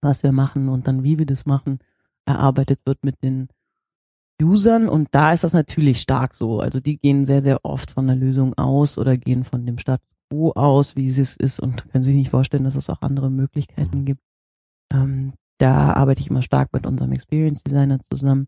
was 0.01 0.23
wir 0.23 0.33
machen 0.33 0.67
und 0.69 0.87
dann 0.87 1.03
wie 1.03 1.17
wir 1.17 1.25
das 1.25 1.45
machen, 1.45 1.79
erarbeitet 2.25 2.81
wird 2.85 3.03
mit 3.03 3.23
den 3.23 3.47
Usern 4.41 4.87
und 4.87 5.07
da 5.11 5.33
ist 5.33 5.43
das 5.43 5.53
natürlich 5.53 6.01
stark 6.01 6.35
so. 6.35 6.59
Also 6.59 6.79
die 6.79 6.99
gehen 6.99 7.25
sehr, 7.25 7.41
sehr 7.41 7.65
oft 7.65 7.91
von 7.91 8.05
der 8.07 8.15
Lösung 8.15 8.53
aus 8.55 8.97
oder 8.97 9.17
gehen 9.17 9.43
von 9.43 9.65
dem 9.65 9.79
Status 9.79 10.16
quo 10.29 10.51
aus, 10.53 10.95
wie 10.95 11.07
es 11.07 11.35
ist 11.35 11.59
und 11.59 11.89
können 11.91 12.03
sich 12.03 12.15
nicht 12.15 12.29
vorstellen, 12.29 12.63
dass 12.63 12.75
es 12.75 12.89
auch 12.89 13.01
andere 13.01 13.29
Möglichkeiten 13.29 14.05
gibt. 14.05 14.21
Ähm, 14.93 15.33
da 15.57 15.93
arbeite 15.93 16.21
ich 16.21 16.29
immer 16.29 16.41
stark 16.41 16.71
mit 16.73 16.85
unserem 16.85 17.11
Experience 17.11 17.63
Designer 17.63 17.99
zusammen, 18.01 18.47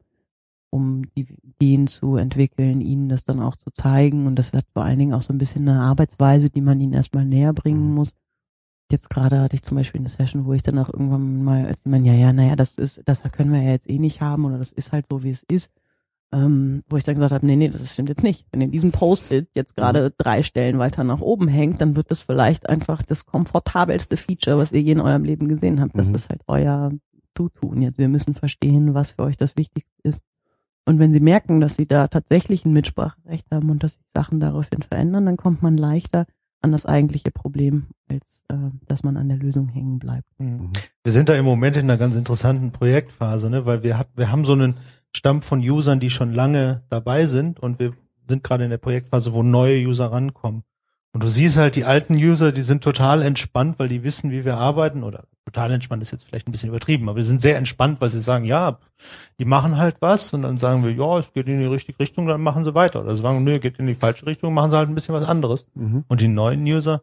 um 0.71 1.03
die 1.15 1.27
Ideen 1.41 1.88
zu 1.88 2.17
entwickeln, 2.17 2.82
ihnen 2.82 3.09
das 3.09 3.23
dann 3.23 3.41
auch 3.41 3.55
zu 3.55 3.71
zeigen 3.71 4.27
und 4.27 4.36
das 4.36 4.53
hat 4.53 4.65
vor 4.73 4.84
allen 4.84 4.99
Dingen 4.99 5.13
auch 5.13 5.21
so 5.21 5.34
ein 5.34 5.39
bisschen 5.39 5.67
eine 5.67 5.82
Arbeitsweise, 5.82 6.49
die 6.49 6.61
man 6.61 6.80
ihnen 6.80 6.93
erstmal 6.93 7.25
näher 7.25 7.53
bringen 7.53 7.89
mhm. 7.89 7.95
muss. 7.95 8.13
Jetzt 8.91 9.09
gerade 9.09 9.41
hatte 9.41 9.55
ich 9.55 9.61
zum 9.61 9.77
Beispiel 9.77 10.01
eine 10.01 10.09
Session, 10.09 10.45
wo 10.45 10.53
ich 10.53 10.63
dann 10.63 10.80
auch 10.80 10.89
irgendwann 10.89 11.43
mal, 11.43 11.65
als 11.65 11.84
die 11.84 11.89
meinen, 11.89 12.05
ja, 12.05 12.13
ja, 12.13 12.34
naja, 12.34 12.55
das 12.55 12.77
ist, 12.77 13.01
das 13.05 13.21
können 13.23 13.51
wir 13.51 13.61
ja 13.61 13.71
jetzt 13.71 13.89
eh 13.89 13.99
nicht 13.99 14.21
haben 14.21 14.45
oder 14.45 14.57
das 14.57 14.71
ist 14.71 14.91
halt 14.91 15.05
so, 15.07 15.23
wie 15.23 15.30
es 15.30 15.43
ist 15.43 15.71
ähm, 16.32 16.84
wo 16.88 16.97
ich 16.97 17.03
dann 17.03 17.15
gesagt 17.15 17.34
habe, 17.34 17.45
nee, 17.45 17.55
nee, 17.55 17.69
das 17.69 17.91
stimmt 17.91 18.09
jetzt 18.09 18.23
nicht. 18.23 18.45
Wenn 18.51 18.61
in 18.61 18.71
diesem 18.71 18.91
Post-it 18.91 19.49
jetzt 19.55 19.75
gerade 19.75 20.13
drei 20.17 20.43
Stellen 20.43 20.77
weiter 20.77 21.03
nach 21.03 21.21
oben 21.21 21.47
hängt, 21.47 21.82
dann 21.82 21.95
wird 21.95 22.11
das 22.11 22.21
vielleicht 22.21 22.69
einfach 22.69 23.01
das 23.01 23.25
komfortabelste 23.25 24.15
Feature, 24.15 24.57
was 24.57 24.71
ihr 24.71 24.82
je 24.82 24.91
in 24.91 25.01
eurem 25.01 25.23
Leben 25.23 25.47
gesehen 25.47 25.82
habt. 25.82 25.97
Das 25.97 26.09
mhm. 26.09 26.15
ist 26.15 26.30
halt 26.30 26.41
euer 26.47 26.91
Zutun. 27.36 27.82
Jetzt, 27.82 27.97
wir 27.97 28.09
müssen 28.09 28.36
verstehen, 28.36 28.93
was 28.93 29.11
für 29.11 29.23
euch 29.23 29.38
das 29.38 29.57
Wichtigste 29.57 29.91
ist. 30.03 30.21
Und 30.86 30.99
wenn 30.99 31.13
sie 31.13 31.19
merken, 31.19 31.61
dass 31.61 31.75
sie 31.75 31.88
da 31.88 32.07
tatsächlich 32.07 32.65
ein 32.65 32.73
Mitspracherecht 32.73 33.45
haben 33.51 33.69
und 33.69 33.84
dass 33.84 33.93
sich 33.93 34.05
Sachen 34.13 34.39
daraufhin 34.39 34.82
verändern, 34.82 35.25
dann 35.25 35.38
kommt 35.38 35.61
man 35.61 35.77
leichter 35.77 36.25
an 36.61 36.71
das 36.71 36.86
eigentliche 36.86 37.32
Problem, 37.32 37.88
als 38.09 38.43
äh, 38.49 38.55
dass 38.88 39.03
man 39.03 39.15
an 39.17 39.30
der 39.30 39.38
Lösung 39.38 39.67
hängen 39.69 39.99
bleibt. 39.99 40.27
Mhm. 40.39 40.73
Wir 41.03 41.11
sind 41.11 41.30
da 41.30 41.36
im 41.36 41.45
Moment 41.45 41.77
in 41.77 41.84
einer 41.84 41.97
ganz 41.97 42.15
interessanten 42.15 42.71
Projektphase, 42.71 43.49
ne? 43.49 43.65
weil 43.65 43.84
wir 43.84 43.97
hat, 43.97 44.09
wir 44.15 44.32
haben 44.32 44.45
so 44.45 44.53
einen 44.53 44.77
stammt 45.16 45.45
von 45.45 45.60
Usern, 45.60 45.99
die 45.99 46.10
schon 46.10 46.34
lange 46.34 46.84
dabei 46.89 47.26
sind 47.26 47.60
und 47.60 47.80
wir 47.80 47.93
sind 48.28 48.43
gerade 48.43 48.64
in 48.64 48.70
der 48.70 48.78
Projektphase, 48.78 49.34
wo 49.34 49.43
neue 49.43 49.86
User 49.86 50.12
rankommen. 50.12 50.64
Und 51.12 51.24
du 51.24 51.28
siehst 51.28 51.57
halt, 51.57 51.76
die 51.76 51.86
alten 51.86 52.14
User, 52.14 52.51
die 52.51 52.62
sind 52.62 52.84
total 52.84 53.24
entspannt, 53.24 53.80
weil 53.80 53.88
die 53.88 54.03
wissen, 54.03 54.30
wie 54.32 54.45
wir 54.45 54.57
arbeiten 54.57 55.03
oder 55.03 55.24
total 55.45 55.72
entspannt 55.72 56.03
ist 56.03 56.12
jetzt 56.12 56.26
vielleicht 56.26 56.47
ein 56.47 56.51
bisschen 56.51 56.70
übertrieben, 56.70 57.10
aber 57.10 57.16
wir 57.16 57.24
sind 57.24 57.41
sehr 57.41 57.57
entspannt, 57.57 57.99
weil 58.01 58.12
sie 58.12 58.20
sagen, 58.20 58.45
ja, 58.45 58.78
die 59.39 59.45
machen 59.45 59.78
halt 59.78 59.95
was 59.99 60.32
und 60.34 60.43
dann 60.43 60.57
sagen 60.57 60.84
wir, 60.84 60.91
ja, 60.91 61.18
es 61.18 61.34
geht 61.34 61.47
in 61.47 61.60
die 61.60 61.66
richtige 61.66 61.99
Richtung, 61.99 62.28
dann 62.28 62.41
machen 62.41 62.64
sie 62.64 62.76
weiter. 62.76 63.01
Oder 63.01 63.16
sie 63.16 63.24
sagen, 63.24 63.43
nö, 63.43 63.60
geht 63.60 63.80
in 63.80 63.88
die 63.88 63.95
falsche 63.95 64.28
Richtung, 64.28 64.53
machen 64.53 64.70
sie 64.70 64.78
halt 64.78 64.89
ein 64.89 64.95
bisschen 64.95 65.16
was 65.16 65.28
anderes. 65.28 65.66
Mhm. 65.74 66.05
Und 66.07 66.22
die 66.22 66.28
neuen 66.28 66.64
User, 66.64 67.01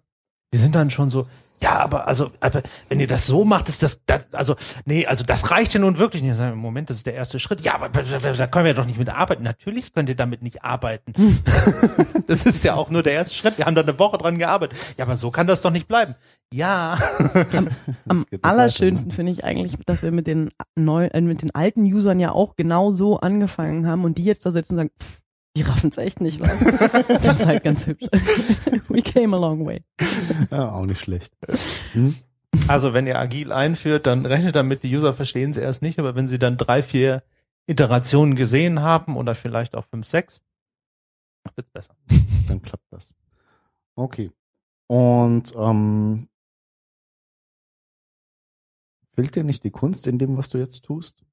die 0.53 0.59
sind 0.59 0.77
dann 0.77 0.91
schon 0.91 1.11
so, 1.11 1.27
ja, 1.63 1.79
aber 1.79 2.07
also, 2.07 2.31
aber 2.41 2.63
wenn 2.89 3.01
ihr 3.01 3.07
das 3.07 3.27
so 3.27 3.45
macht, 3.45 3.69
ist 3.69 3.83
das, 3.83 4.01
das 4.05 4.23
also 4.33 4.57
nee, 4.85 5.07
also 5.07 5.25
das 5.25 5.51
reicht 5.51 5.73
ja 5.73 5.81
nun 5.81 5.99
wirklich 5.99 6.23
nicht. 6.23 6.39
Moment, 6.55 6.91
das 6.91 6.99
ist 6.99 7.07
der 7.07 7.15
erste 7.15 7.39
Schritt. 7.39 7.63
Ja, 7.63 7.75
aber 7.75 7.89
da 7.89 8.47
können 8.47 8.65
wir 8.67 8.73
ja 8.73 8.77
doch 8.77 8.87
nicht 8.87 8.99
mit 8.99 9.09
arbeiten. 9.09 9.43
Natürlich 9.43 9.95
könnt 9.95 10.09
ihr 10.09 10.17
damit 10.17 10.43
nicht 10.43 10.65
arbeiten. 10.65 11.15
das 12.27 12.45
ist 12.45 12.63
ja 12.63 12.75
auch 12.75 12.91
nur 12.91 13.03
der 13.03 13.15
erste 13.15 13.35
Schritt. 13.35 13.57
Wir 13.57 13.65
haben 13.65 13.75
da 13.75 13.81
eine 13.81 13.99
Woche 13.99 14.19
dran 14.19 14.39
gearbeitet. 14.39 14.79
Ja, 14.99 15.07
aber 15.07 15.17
so 15.17 15.31
kann 15.31 15.47
das 15.47 15.63
doch 15.63 15.71
nicht 15.71 15.89
bleiben. 15.89 16.15
Ja. 16.53 16.99
Am, 17.57 17.69
am 18.07 18.27
allerschönsten 18.43 19.11
finde 19.11 19.33
ich 19.33 19.43
eigentlich, 19.45 19.77
dass 19.87 20.03
wir 20.03 20.13
mit 20.13 20.27
den 20.27 20.51
neuen, 20.75 21.11
äh, 21.11 21.21
mit 21.21 21.43
den 21.43 21.55
alten 21.55 21.83
Usern 21.85 22.21
ja 22.21 22.33
auch 22.33 22.55
genau 22.57 22.93
so 22.93 23.19
angefangen 23.19 23.87
haben 23.87 24.05
und 24.05 24.19
die 24.19 24.25
jetzt 24.25 24.45
da 24.47 24.51
sitzen 24.51 24.75
und 24.75 24.79
sagen, 24.79 24.91
pff, 25.01 25.21
die 25.57 25.63
raffen 25.63 25.91
es 25.91 25.97
echt 25.97 26.21
nicht, 26.21 26.39
was? 26.41 26.61
das 27.23 27.41
ist 27.41 27.47
halt 27.47 27.65
ganz 27.65 27.87
hübsch. 27.87 28.07
We 28.89 29.03
came 29.03 29.35
a 29.35 29.41
long 29.41 29.65
way. 29.65 29.81
Ja, 30.51 30.71
auch 30.71 30.85
nicht 30.85 31.01
schlecht. 31.01 31.33
Hm? 31.93 32.15
Also 32.69 32.95
wenn 32.95 33.07
ihr 33.07 33.19
agil 33.19 33.53
einführt, 33.53 34.07
dann 34.07 34.25
rechnet 34.25 34.55
damit, 34.55 34.85
die 34.85 34.95
User 34.95 35.15
verstehen 35.15 35.53
sie 35.53 35.61
erst 35.61 35.83
nicht, 35.83 35.99
aber 35.99 36.15
wenn 36.15 36.29
sie 36.29 36.39
dann 36.39 36.57
drei, 36.57 36.83
vier 36.83 37.23
Iterationen 37.67 38.37
gesehen 38.37 38.83
haben 38.83 39.17
oder 39.17 39.35
vielleicht 39.35 39.75
auch 39.75 39.87
fünf, 39.87 40.07
sechs, 40.07 40.41
wird's 41.55 41.71
besser. 41.71 41.97
Dann 42.47 42.63
klappt 42.63 42.87
das. 42.91 43.15
Okay. 43.95 44.31
Und 44.89 45.55
ähm, 45.57 46.29
fehlt 49.15 49.35
dir 49.35 49.45
nicht 49.45 49.65
die 49.65 49.71
Kunst 49.71 50.07
in 50.07 50.19
dem, 50.19 50.37
was 50.37 50.49
du 50.49 50.59
jetzt 50.59 50.85
tust? 50.85 51.26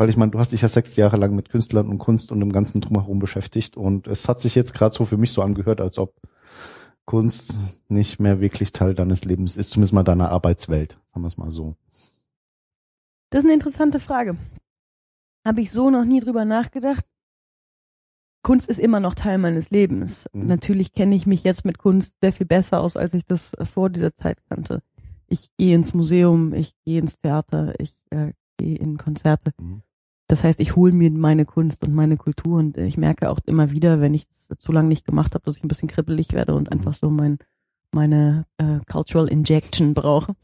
Weil 0.00 0.08
ich 0.08 0.16
meine, 0.16 0.30
du 0.30 0.38
hast 0.38 0.52
dich 0.52 0.62
ja 0.62 0.68
sechs 0.70 0.96
Jahre 0.96 1.18
lang 1.18 1.34
mit 1.36 1.50
Künstlern 1.50 1.90
und 1.90 1.98
Kunst 1.98 2.32
und 2.32 2.40
dem 2.40 2.52
ganzen 2.52 2.80
Drumherum 2.80 3.18
beschäftigt 3.18 3.76
und 3.76 4.06
es 4.06 4.28
hat 4.28 4.40
sich 4.40 4.54
jetzt 4.54 4.72
gerade 4.72 4.94
so 4.94 5.04
für 5.04 5.18
mich 5.18 5.30
so 5.30 5.42
angehört, 5.42 5.78
als 5.82 5.98
ob 5.98 6.14
Kunst 7.04 7.54
nicht 7.88 8.18
mehr 8.18 8.40
wirklich 8.40 8.72
Teil 8.72 8.94
deines 8.94 9.26
Lebens 9.26 9.58
ist, 9.58 9.72
zumindest 9.72 9.92
mal 9.92 10.02
deiner 10.02 10.30
Arbeitswelt, 10.30 10.98
sagen 11.04 11.20
wir 11.20 11.26
es 11.26 11.36
mal 11.36 11.50
so. 11.50 11.76
Das 13.28 13.40
ist 13.40 13.44
eine 13.44 13.52
interessante 13.52 14.00
Frage. 14.00 14.38
Habe 15.44 15.60
ich 15.60 15.70
so 15.70 15.90
noch 15.90 16.06
nie 16.06 16.20
drüber 16.20 16.46
nachgedacht. 16.46 17.04
Kunst 18.42 18.70
ist 18.70 18.80
immer 18.80 19.00
noch 19.00 19.14
Teil 19.14 19.36
meines 19.36 19.68
Lebens. 19.68 20.30
Mhm. 20.32 20.46
Natürlich 20.46 20.94
kenne 20.94 21.14
ich 21.14 21.26
mich 21.26 21.44
jetzt 21.44 21.66
mit 21.66 21.76
Kunst 21.76 22.14
sehr 22.22 22.32
viel 22.32 22.46
besser 22.46 22.80
aus, 22.80 22.96
als 22.96 23.12
ich 23.12 23.26
das 23.26 23.54
vor 23.64 23.90
dieser 23.90 24.14
Zeit 24.14 24.38
kannte. 24.48 24.82
Ich 25.26 25.50
gehe 25.58 25.74
ins 25.74 25.92
Museum, 25.92 26.54
ich 26.54 26.72
gehe 26.86 27.00
ins 27.00 27.18
Theater, 27.18 27.74
ich 27.78 27.98
äh, 28.08 28.32
gehe 28.56 28.78
in 28.78 28.96
Konzerte. 28.96 29.52
Mhm. 29.60 29.82
Das 30.30 30.44
heißt, 30.44 30.60
ich 30.60 30.76
hole 30.76 30.92
mir 30.92 31.10
meine 31.10 31.44
Kunst 31.44 31.82
und 31.82 31.92
meine 31.92 32.16
Kultur 32.16 32.58
und 32.58 32.78
ich 32.78 32.96
merke 32.96 33.30
auch 33.30 33.40
immer 33.46 33.72
wieder, 33.72 34.00
wenn 34.00 34.14
ich 34.14 34.28
es 34.30 34.48
zu 34.60 34.70
lange 34.70 34.86
nicht 34.86 35.04
gemacht 35.04 35.34
habe, 35.34 35.44
dass 35.44 35.56
ich 35.56 35.64
ein 35.64 35.68
bisschen 35.68 35.88
kribbelig 35.88 36.32
werde 36.32 36.54
und 36.54 36.70
einfach 36.70 36.94
so 36.94 37.10
mein, 37.10 37.38
meine 37.90 38.46
äh, 38.56 38.78
Cultural 38.88 39.26
Injection 39.26 39.92
brauche. 39.92 40.36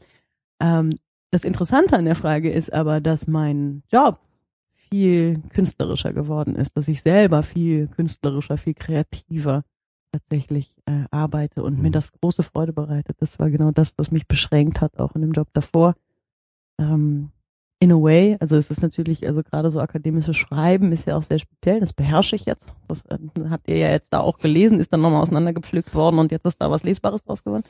Ähm, 0.59 0.89
das 1.31 1.45
Interessante 1.45 1.95
an 1.95 2.03
der 2.03 2.15
Frage 2.15 2.51
ist 2.51 2.73
aber, 2.73 2.99
dass 2.99 3.27
mein 3.27 3.81
Job 3.89 4.19
viel 4.73 5.41
künstlerischer 5.53 6.11
geworden 6.11 6.57
ist, 6.57 6.75
dass 6.75 6.89
ich 6.89 7.01
selber 7.01 7.41
viel 7.41 7.87
künstlerischer, 7.87 8.57
viel 8.57 8.73
kreativer 8.73 9.63
tatsächlich 10.11 10.75
äh, 10.85 11.05
arbeite 11.11 11.63
und 11.63 11.77
mhm. 11.77 11.83
mir 11.83 11.91
das 11.91 12.11
große 12.11 12.43
Freude 12.43 12.73
bereitet. 12.73 13.15
Das 13.21 13.39
war 13.39 13.49
genau 13.49 13.71
das, 13.71 13.93
was 13.95 14.11
mich 14.11 14.27
beschränkt 14.27 14.81
hat, 14.81 14.99
auch 14.99 15.15
in 15.15 15.21
dem 15.21 15.31
Job 15.31 15.47
davor. 15.53 15.95
Ähm, 16.77 17.29
in 17.79 17.91
a 17.91 17.95
way, 17.95 18.37
also 18.39 18.55
es 18.55 18.71
ist 18.71 18.81
natürlich, 18.81 19.27
also 19.27 19.43
gerade 19.43 19.69
so 19.69 19.79
akademisches 19.79 20.35
Schreiben 20.35 20.91
ist 20.91 21.05
ja 21.05 21.15
auch 21.15 21.23
sehr 21.23 21.39
speziell, 21.39 21.79
das 21.79 21.93
beherrsche 21.93 22.35
ich 22.35 22.45
jetzt. 22.45 22.73
Das 22.87 23.05
äh, 23.05 23.17
habt 23.49 23.67
ihr 23.67 23.77
ja 23.77 23.91
jetzt 23.91 24.13
da 24.13 24.19
auch 24.19 24.37
gelesen, 24.37 24.79
ist 24.79 24.93
dann 24.93 25.01
nochmal 25.01 25.21
auseinandergepflückt 25.21 25.93
worden 25.93 26.17
und 26.17 26.31
jetzt 26.31 26.45
ist 26.45 26.59
da 26.59 26.71
was 26.71 26.83
Lesbares 26.83 27.23
draus 27.23 27.43
geworden. 27.43 27.63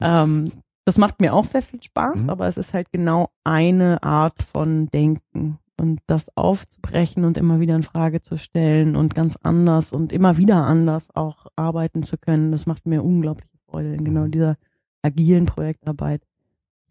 Ähm, 0.00 0.52
das 0.84 0.98
macht 0.98 1.20
mir 1.20 1.34
auch 1.34 1.44
sehr 1.44 1.62
viel 1.62 1.82
Spaß, 1.82 2.24
mhm. 2.24 2.30
aber 2.30 2.46
es 2.46 2.56
ist 2.56 2.74
halt 2.74 2.90
genau 2.92 3.30
eine 3.44 4.02
Art 4.02 4.42
von 4.42 4.86
Denken 4.88 5.58
und 5.78 6.00
das 6.06 6.36
aufzubrechen 6.36 7.24
und 7.24 7.38
immer 7.38 7.60
wieder 7.60 7.76
in 7.76 7.82
Frage 7.82 8.20
zu 8.20 8.36
stellen 8.36 8.96
und 8.96 9.14
ganz 9.14 9.36
anders 9.36 9.92
und 9.92 10.12
immer 10.12 10.36
wieder 10.36 10.66
anders 10.66 11.14
auch 11.14 11.46
arbeiten 11.56 12.02
zu 12.02 12.18
können, 12.18 12.52
das 12.52 12.66
macht 12.66 12.86
mir 12.86 13.02
unglaubliche 13.02 13.56
Freude 13.66 13.94
in 13.94 14.04
genau 14.04 14.22
mhm. 14.22 14.30
dieser 14.30 14.56
agilen 15.02 15.46
Projektarbeit 15.46 16.22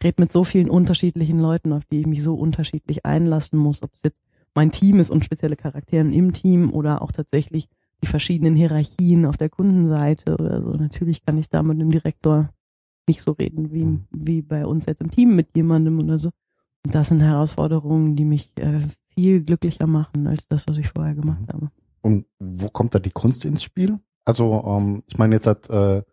rede 0.03 0.21
mit 0.21 0.31
so 0.31 0.43
vielen 0.43 0.69
unterschiedlichen 0.69 1.39
Leuten, 1.39 1.73
auf 1.73 1.83
die 1.85 2.01
ich 2.01 2.07
mich 2.07 2.23
so 2.23 2.35
unterschiedlich 2.35 3.05
einlassen 3.05 3.57
muss, 3.59 3.83
ob 3.83 3.93
es 3.93 4.03
jetzt 4.03 4.21
mein 4.53 4.71
Team 4.71 4.99
ist 4.99 5.09
und 5.09 5.23
spezielle 5.23 5.55
Charakteren 5.55 6.11
im 6.11 6.33
Team 6.33 6.73
oder 6.73 7.01
auch 7.01 7.11
tatsächlich 7.11 7.67
die 8.01 8.07
verschiedenen 8.07 8.55
Hierarchien 8.55 9.25
auf 9.25 9.37
der 9.37 9.49
Kundenseite 9.49 10.33
oder 10.33 10.61
so. 10.61 10.71
Natürlich 10.71 11.25
kann 11.25 11.37
ich 11.37 11.49
da 11.49 11.63
mit 11.63 11.79
einem 11.79 11.91
Direktor 11.91 12.49
nicht 13.07 13.21
so 13.21 13.31
reden 13.31 13.71
wie, 13.71 13.83
mhm. 13.83 14.07
wie 14.11 14.41
bei 14.41 14.65
uns 14.65 14.85
jetzt 14.85 15.01
im 15.01 15.11
Team 15.11 15.35
mit 15.35 15.55
jemandem 15.55 15.99
oder 15.99 16.19
so. 16.19 16.29
Und 16.85 16.93
das 16.95 17.07
sind 17.07 17.21
Herausforderungen, 17.21 18.15
die 18.15 18.25
mich 18.25 18.51
äh, 18.57 18.81
viel 19.13 19.43
glücklicher 19.43 19.87
machen 19.87 20.27
als 20.27 20.47
das, 20.47 20.67
was 20.67 20.77
ich 20.77 20.89
vorher 20.89 21.15
gemacht 21.15 21.41
mhm. 21.41 21.53
habe. 21.53 21.71
Und 22.01 22.25
wo 22.39 22.69
kommt 22.69 22.93
da 22.93 22.99
die 22.99 23.11
Kunst 23.11 23.45
ins 23.45 23.63
Spiel? 23.63 23.99
Also 24.25 24.63
ähm, 24.67 25.03
ich 25.07 25.17
meine, 25.17 25.35
jetzt 25.35 25.47
hat 25.47 25.69
äh, 25.69 26.03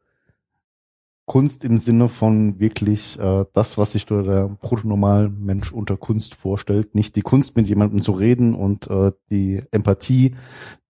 Kunst 1.26 1.64
im 1.64 1.78
Sinne 1.78 2.08
von 2.08 2.60
wirklich 2.60 3.18
äh, 3.18 3.44
das, 3.54 3.78
was 3.78 3.92
sich 3.92 4.04
der 4.04 4.56
Protonormal-Mensch 4.60 5.72
unter 5.72 5.96
Kunst 5.96 6.34
vorstellt. 6.34 6.94
Nicht 6.94 7.16
die 7.16 7.22
Kunst, 7.22 7.56
mit 7.56 7.66
jemandem 7.66 8.02
zu 8.02 8.12
reden 8.12 8.54
und 8.54 8.88
äh, 8.88 9.12
die 9.30 9.62
Empathie 9.70 10.34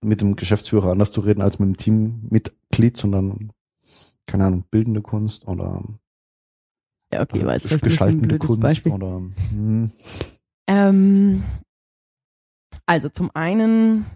mit 0.01 0.20
dem 0.20 0.35
Geschäftsführer 0.35 0.91
anders 0.91 1.12
zu 1.12 1.20
reden 1.20 1.41
als 1.41 1.61
mit 1.61 1.68
dem 1.68 1.76
Teammitglied, 1.76 2.97
sondern, 2.97 3.53
keine 4.26 4.47
Ahnung, 4.47 4.64
bildende 4.70 5.03
Kunst 5.03 5.47
oder 5.47 5.82
ja, 7.12 7.22
okay, 7.22 7.41
äh, 7.41 7.78
gestaltende 7.78 8.39
Kunst 8.39 8.61
Beispiel. 8.61 8.93
oder 8.93 9.22
hm. 9.51 9.91
ähm, 10.66 11.45
Also 12.87 13.09
zum 13.09 13.30
einen 13.35 14.07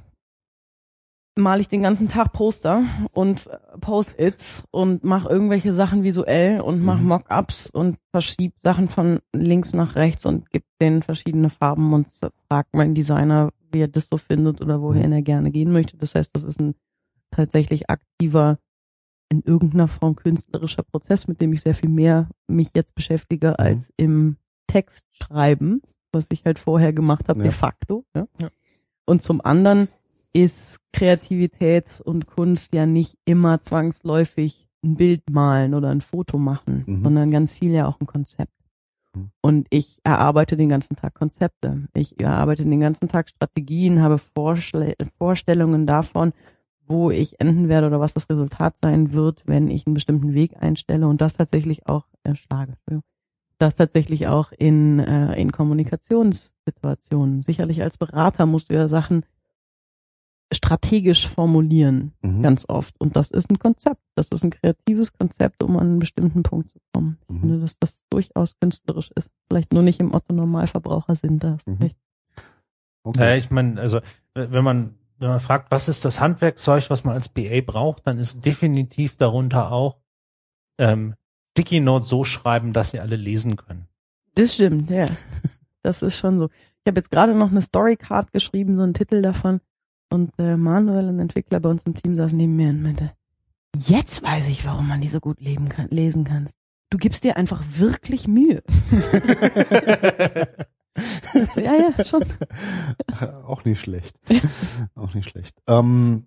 male 1.39 1.61
ich 1.61 1.69
den 1.69 1.83
ganzen 1.83 2.09
Tag 2.09 2.33
Poster 2.33 2.83
und 3.13 3.49
Post-its 3.81 4.65
und 4.71 5.05
mache 5.05 5.29
irgendwelche 5.29 5.73
Sachen 5.73 6.03
visuell 6.03 6.61
und 6.61 6.83
mache 6.85 7.01
Mhm. 7.03 7.09
Mock-ups 7.09 7.71
und 7.71 7.97
verschiebe 8.11 8.55
Sachen 8.63 8.89
von 8.89 9.21
links 9.33 9.73
nach 9.73 9.95
rechts 9.97 10.27
und 10.27 10.51
gebe 10.51 10.65
denen 10.81 11.03
verschiedene 11.03 11.51
Farben 11.51 11.93
und 11.93 12.09
fragt 12.49 12.75
meinen 12.75 12.95
Designer, 12.95 13.51
wie 13.73 13.81
er 13.81 13.89
das 13.89 14.09
so 14.09 14.17
findet 14.17 14.61
oder 14.61 14.81
wohin 14.83 15.07
Mhm. 15.07 15.13
er 15.13 15.23
gerne 15.23 15.51
gehen 15.51 15.73
möchte. 15.73 15.97
Das 15.97 16.15
heißt, 16.15 16.31
das 16.35 16.45
ist 16.45 16.61
ein 16.61 16.75
tatsächlich 17.31 17.89
aktiver, 17.91 18.59
in 19.31 19.43
irgendeiner 19.43 19.89
Form 19.89 20.17
künstlerischer 20.17 20.83
Prozess, 20.83 21.29
mit 21.29 21.43
dem 21.43 21.53
ich 21.53 21.61
sehr 21.61 21.75
viel 21.75 21.91
mehr 21.91 22.29
mich 22.47 22.71
jetzt 22.75 22.95
beschäftige 22.95 23.49
Mhm. 23.51 23.55
als 23.59 23.93
im 23.99 24.37
Text 24.67 25.05
schreiben, 25.11 25.83
was 26.13 26.29
ich 26.31 26.45
halt 26.47 26.59
vorher 26.59 26.93
gemacht 26.95 27.29
habe, 27.29 27.41
Ja. 27.41 27.45
de 27.45 27.53
facto. 27.53 28.05
Ja? 28.17 28.27
Ja. 28.41 28.49
Und 29.05 29.23
zum 29.23 29.43
anderen 29.43 29.89
ist 30.33 30.79
Kreativität 30.93 32.01
und 32.05 32.27
Kunst 32.27 32.75
ja 32.75 32.87
nicht 32.87 33.17
immer 33.25 33.61
zwangsläufig 33.61 34.69
ein 34.85 34.95
Bild 34.97 35.29
malen 35.31 35.75
oder 35.75 35.89
ein 35.91 36.01
Foto 36.01 36.39
machen, 36.39 36.85
Mhm. 36.87 37.03
sondern 37.03 37.31
ganz 37.31 37.55
viel 37.55 37.73
ja 37.73 37.87
auch 37.87 38.01
ein 38.01 38.07
Konzept. 38.07 38.53
Mhm. 39.15 39.31
Und 39.41 39.67
ich 39.71 39.99
erarbeite 40.05 40.57
den 40.57 40.69
ganzen 40.69 40.97
Tag 40.97 41.15
Konzepte. 41.15 41.89
Ich 41.95 42.21
erarbeite 42.21 42.65
den 42.65 42.81
ganzen 42.81 43.09
Tag 43.09 43.29
Strategien, 43.29 44.01
habe 44.03 44.19
Vorschle 44.19 44.95
Vorstellungen 45.17 45.87
davon, 45.87 46.33
wo 46.87 47.11
ich 47.11 47.41
enden 47.41 47.69
werde 47.69 47.89
oder 47.89 48.01
was 48.01 48.15
das 48.15 48.31
Resultat 48.31 48.77
sein 48.79 49.13
wird, 49.13 49.43
wenn 49.47 49.69
ich 49.71 49.87
einen 49.87 49.95
bestimmten 49.95 50.33
Weg 50.35 50.57
einstelle 50.61 51.07
und 51.09 51.21
das 51.21 51.35
tatsächlich 51.35 51.87
auch 51.87 52.07
äh, 52.23 52.35
schlage. 52.35 52.73
Entschuldigung. 52.73 53.03
Das 53.59 53.75
tatsächlich 53.75 54.29
auch 54.29 54.53
in, 54.57 55.01
äh, 55.01 55.35
in 55.41 55.51
Kommunikationssituationen. 55.51 57.43
Sicherlich 57.43 57.83
als 57.83 57.99
Berater 57.99 58.47
musst 58.47 58.71
du 58.71 58.75
ja 58.75 58.89
Sachen 58.89 59.25
strategisch 60.53 61.29
formulieren, 61.29 62.13
Mhm. 62.23 62.43
ganz 62.43 62.65
oft. 62.69 62.99
Und 62.99 63.17
das 63.17 63.31
ist 63.31 63.51
ein 63.51 63.59
Konzept. 63.59 64.01
Das 64.15 64.29
ist 64.29 64.43
ein 64.45 64.51
kreatives 64.51 65.13
Konzept, 65.13 65.63
um 65.63 65.77
an 65.77 65.87
einen 65.87 65.99
bestimmten 65.99 66.43
Punkt 66.43 66.71
zu 66.71 66.79
kommen. 66.93 67.19
Ich 67.29 67.35
Mhm. 67.35 67.41
finde, 67.41 67.61
dass 67.61 67.79
das 67.79 68.01
durchaus 68.11 68.55
künstlerisch 68.61 69.11
ist. 69.15 69.31
Vielleicht 69.49 69.73
nur 69.73 69.83
nicht 69.83 70.01
im 70.01 70.15
Otto-Normalverbraucher-Sinn. 70.15 71.39
Da 71.39 71.53
hast 71.55 71.67
du 71.67 71.73
Mhm. 71.73 71.91
Okay. 73.05 73.39
ich 73.39 73.51
meine, 73.51 73.81
also 73.81 74.01
wenn 74.35 74.65
man 74.65 74.95
wenn 75.21 75.31
man 75.31 75.41
fragt, 75.41 75.73
was 75.73 75.89
ist 75.89 76.05
das 76.05 76.21
Handwerkzeug, 76.21 76.91
was 76.91 77.03
man 77.03 77.15
als 77.15 77.29
BA 77.29 77.61
braucht, 77.61 78.07
dann 78.07 78.19
ist 78.19 78.45
definitiv 78.47 79.17
darunter 79.17 79.73
auch 79.73 79.97
ähm, 80.79 81.15
Sticky 81.51 81.81
Note 81.81 82.07
so 82.07 82.23
schreiben, 82.23 82.73
dass 82.73 82.93
sie 82.93 83.01
alle 83.01 83.17
lesen 83.17 83.57
können. 83.57 83.89
Das 84.37 84.55
stimmt, 84.55 84.91
ja. 84.91 85.09
Das 85.83 86.03
ist 86.03 86.17
schon 86.19 86.39
so. 86.39 86.47
Ich 86.47 86.87
habe 86.87 87.01
jetzt 87.01 87.11
gerade 87.11 87.35
noch 87.35 87.51
eine 87.51 87.63
Storycard 87.63 88.33
geschrieben, 88.33 88.77
so 88.77 88.83
einen 88.85 88.95
Titel 88.95 89.21
davon. 89.21 89.61
Und 90.11 90.33
äh, 90.39 90.57
Manuel, 90.57 91.09
ein 91.09 91.19
Entwickler 91.21 91.61
bei 91.61 91.69
uns 91.69 91.83
im 91.85 91.95
Team, 91.95 92.17
saß 92.17 92.33
neben 92.33 92.57
mir 92.57 92.71
und 92.71 92.83
meinte, 92.83 93.13
jetzt 93.77 94.23
weiß 94.23 94.49
ich, 94.49 94.65
warum 94.67 94.89
man 94.89 95.01
die 95.01 95.09
so 95.09 95.21
gut 95.21 95.41
leben 95.41 95.69
kann, 95.69 95.89
lesen 95.91 96.25
kannst. 96.25 96.55
Du 96.91 96.97
gibst 96.99 97.25
dir 97.25 97.37
einfach 97.37 97.63
wirklich 97.77 98.27
Mühe. 98.29 98.63
So, 101.55 101.61
ja, 101.61 101.75
ja, 101.97 102.05
schon. 102.05 102.25
Auch 103.47 103.65
nicht 103.65 103.81
schlecht. 103.81 104.19
Auch 104.97 105.15
nicht 105.15 105.31
schlecht. 105.31 105.57
Ähm, 105.69 106.27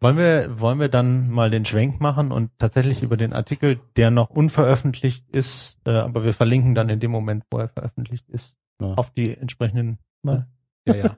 Wollen 0.00 0.16
wir, 0.16 0.60
wollen 0.60 0.78
wir 0.78 0.88
dann 0.88 1.28
mal 1.28 1.50
den 1.50 1.64
Schwenk 1.64 2.00
machen 2.00 2.30
und 2.30 2.50
tatsächlich 2.58 3.02
über 3.02 3.16
den 3.16 3.32
Artikel, 3.32 3.80
der 3.96 4.12
noch 4.12 4.30
unveröffentlicht 4.30 5.28
ist, 5.30 5.78
äh, 5.86 5.90
aber 5.90 6.24
wir 6.24 6.34
verlinken 6.34 6.76
dann 6.76 6.88
in 6.88 7.00
dem 7.00 7.10
Moment, 7.10 7.44
wo 7.50 7.58
er 7.58 7.68
veröffentlicht 7.68 8.28
ist, 8.28 8.56
Ja. 8.80 8.94
auf 8.94 9.10
die 9.10 9.36
entsprechenden. 9.36 9.98
Na. 10.22 10.46
Ja, 10.86 10.94
ja. 10.96 11.16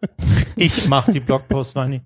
Ich 0.57 0.89
mache 0.89 1.11
die 1.13 1.21
Blogposts, 1.21 1.75
Vani. 1.75 2.03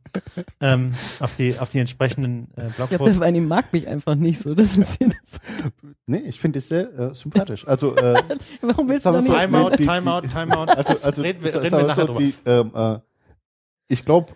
Ähm, 0.60 0.92
auf 1.20 1.34
die, 1.36 1.58
auf 1.58 1.70
die 1.70 1.80
entsprechenden 1.80 2.48
äh, 2.56 2.68
Ich 2.68 2.76
glaube, 2.76 2.88
Blogposts. 2.90 3.14
der 3.18 3.20
Weini 3.26 3.40
mag 3.40 3.72
mich 3.72 3.88
einfach 3.88 4.14
nicht 4.14 4.40
so. 4.42 4.54
Das 4.54 4.76
ist 4.76 4.98
hier 4.98 5.08
das. 5.08 5.40
nee, 6.06 6.18
ich 6.18 6.38
finde 6.38 6.60
es 6.60 6.68
sehr 6.68 6.96
äh, 6.98 7.14
sympathisch. 7.14 7.66
Also, 7.66 7.96
äh, 7.96 8.14
Warum 8.62 8.88
willst 8.88 9.06
du 9.06 9.10
Sagen 9.12 9.26
da 9.26 9.32
wir 9.32 9.48
nicht? 9.48 9.50
so, 9.50 9.56
Timeout, 9.56 9.70
die- 9.70 9.76
die- 9.78 9.86
Timeout, 9.88 10.20
Timeout. 10.28 10.72
also, 10.72 11.04
also 11.06 11.22
reden 11.22 11.42
wir, 11.44 11.54
reden 11.62 11.76
wir 11.76 11.82
nachher 11.82 12.06
so, 12.06 12.14
drüber. 12.14 12.20
die, 12.20 12.34
ähm, 12.46 12.70
äh, 12.74 12.98
ich 13.88 14.04
glaube, 14.04 14.32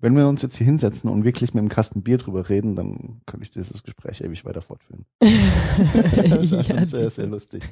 wenn 0.00 0.14
wir 0.16 0.28
uns 0.28 0.42
jetzt 0.42 0.56
hier 0.56 0.66
hinsetzen 0.66 1.10
und 1.10 1.24
wirklich 1.24 1.54
mit 1.54 1.62
dem 1.62 1.68
Kasten 1.68 2.02
Bier 2.02 2.18
drüber 2.18 2.48
reden, 2.48 2.76
dann 2.76 3.20
kann 3.26 3.40
ich 3.42 3.50
dieses 3.50 3.82
Gespräch 3.82 4.20
ewig 4.20 4.44
weiter 4.44 4.62
fortführen. 4.62 5.06
Das 5.18 6.50
war 6.52 6.60
ja, 6.60 6.64
schon 6.64 6.86
sehr, 6.86 7.10
sehr 7.10 7.26
lustig. 7.26 7.62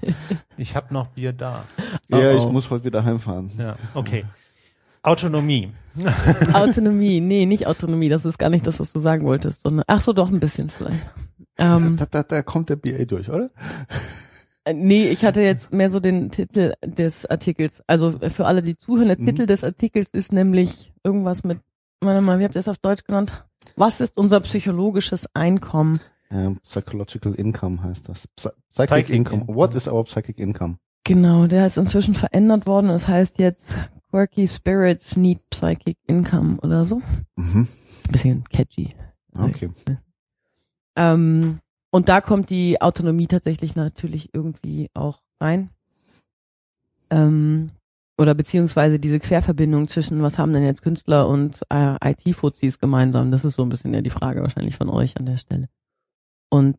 Ich 0.57 0.75
habe 0.75 0.93
noch 0.95 1.09
Bier 1.09 1.33
da. 1.33 1.65
Ja, 2.09 2.19
Oh, 2.33 2.37
ich 2.37 2.43
oh. 2.43 2.53
muss 2.53 2.71
heute 2.71 2.85
wieder 2.85 3.05
heimfahren. 3.05 3.51
Ja, 3.59 3.77
okay. 3.95 4.25
Autonomie. 5.07 5.71
Autonomie, 6.53 7.21
nee, 7.21 7.47
nicht 7.47 7.67
Autonomie, 7.67 8.09
das 8.09 8.25
ist 8.27 8.39
gar 8.39 8.51
nicht 8.51 8.67
das, 8.67 8.81
was 8.81 8.93
du 8.93 9.01
sagen 9.01 9.25
wolltest, 9.25 9.63
sondern, 9.63 9.85
ach 9.87 10.01
so, 10.01 10.13
doch 10.13 10.31
ein 10.31 10.41
bisschen 10.41 10.69
vielleicht. 10.69 11.11
Ähm, 11.59 11.97
Da, 11.97 12.07
da, 12.07 12.23
da 12.23 12.43
kommt 12.43 12.69
der 12.69 12.77
BA 12.77 13.05
durch, 13.07 13.31
oder? 13.31 13.51
äh, 14.65 14.75
nee, 14.75 15.09
ich 15.09 15.25
hatte 15.25 15.41
jetzt 15.43 15.73
mehr 15.73 15.89
so 15.91 16.01
den 16.01 16.31
Titel 16.31 16.75
des 16.85 17.25
Artikels. 17.27 17.83
Also 17.87 18.09
äh, 18.21 18.29
für 18.31 18.47
alle, 18.47 18.63
die 18.63 18.77
zuhören, 18.77 19.09
der 19.09 19.19
Mhm. 19.19 19.27
Titel 19.27 19.47
des 19.47 19.65
Artikels 19.65 20.09
ist 20.13 20.33
nämlich 20.33 20.93
irgendwas 21.03 21.45
mit, 21.45 21.61
warte 22.01 22.21
mal, 22.21 22.39
wie 22.39 22.45
habt 22.45 22.55
ihr 22.55 22.59
das 22.61 22.69
auf 22.69 22.79
Deutsch 22.79 23.05
genannt? 23.05 23.33
Was 23.77 24.01
ist 24.01 24.17
unser 24.19 24.41
psychologisches 24.41 25.27
Einkommen? 25.35 26.01
Ähm, 26.31 26.59
Psychological 26.63 27.35
Income 27.35 27.83
heißt 27.83 28.09
das. 28.09 28.27
Psy 28.37 28.49
Psychic, 28.71 28.89
Psychic 28.89 29.11
Income. 29.11 29.41
Income. 29.43 29.57
What 29.57 29.75
is 29.75 29.89
our 29.89 30.05
Psychic 30.05 30.39
Income? 30.39 30.77
Genau, 31.05 31.47
der 31.47 31.67
ist 31.67 31.79
inzwischen 31.79 32.15
verändert 32.15 32.67
worden. 32.67 32.91
Es 32.91 33.07
heißt 33.09 33.39
jetzt 33.39 33.75
Quirky 34.17 34.49
Spirits 34.49 35.15
Need 35.19 35.41
Psychic 35.51 35.99
Income 36.07 36.57
oder 36.63 36.87
so. 36.87 37.03
Mhm. 37.37 37.69
Bisschen 38.11 38.45
catchy. 38.45 38.95
Okay. 39.35 39.69
Ähm, 40.97 41.61
und 41.91 42.09
da 42.09 42.23
kommt 42.23 42.49
die 42.49 42.81
Autonomie 42.81 43.27
tatsächlich 43.27 43.77
natürlich 43.77 44.31
irgendwie 44.33 44.89
auch 44.95 45.21
rein. 45.39 45.69
Ähm, 47.11 47.73
oder 48.17 48.35
beziehungsweise 48.35 48.99
diese 48.99 49.21
Querverbindung 49.21 49.87
zwischen, 49.87 50.23
was 50.23 50.39
haben 50.39 50.55
denn 50.55 50.65
jetzt 50.65 50.81
Künstler 50.81 51.29
und 51.29 51.61
äh, 51.69 51.97
IT-Fuzis 52.03 52.79
gemeinsam? 52.79 53.31
Das 53.31 53.45
ist 53.45 53.57
so 53.57 53.65
ein 53.65 53.69
bisschen 53.69 53.93
ja 53.93 54.01
die 54.01 54.09
Frage 54.09 54.41
wahrscheinlich 54.41 54.77
von 54.77 54.89
euch 54.89 55.15
an 55.19 55.27
der 55.27 55.37
Stelle. 55.37 55.69
Und 56.49 56.79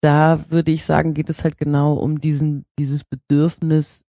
da 0.00 0.50
würde 0.50 0.72
ich 0.72 0.86
sagen, 0.86 1.12
geht 1.12 1.28
es 1.28 1.44
halt 1.44 1.58
genau 1.58 1.92
um 1.92 2.18
diesen, 2.18 2.64
dieses 2.78 3.04
Bedürfnis, 3.04 4.06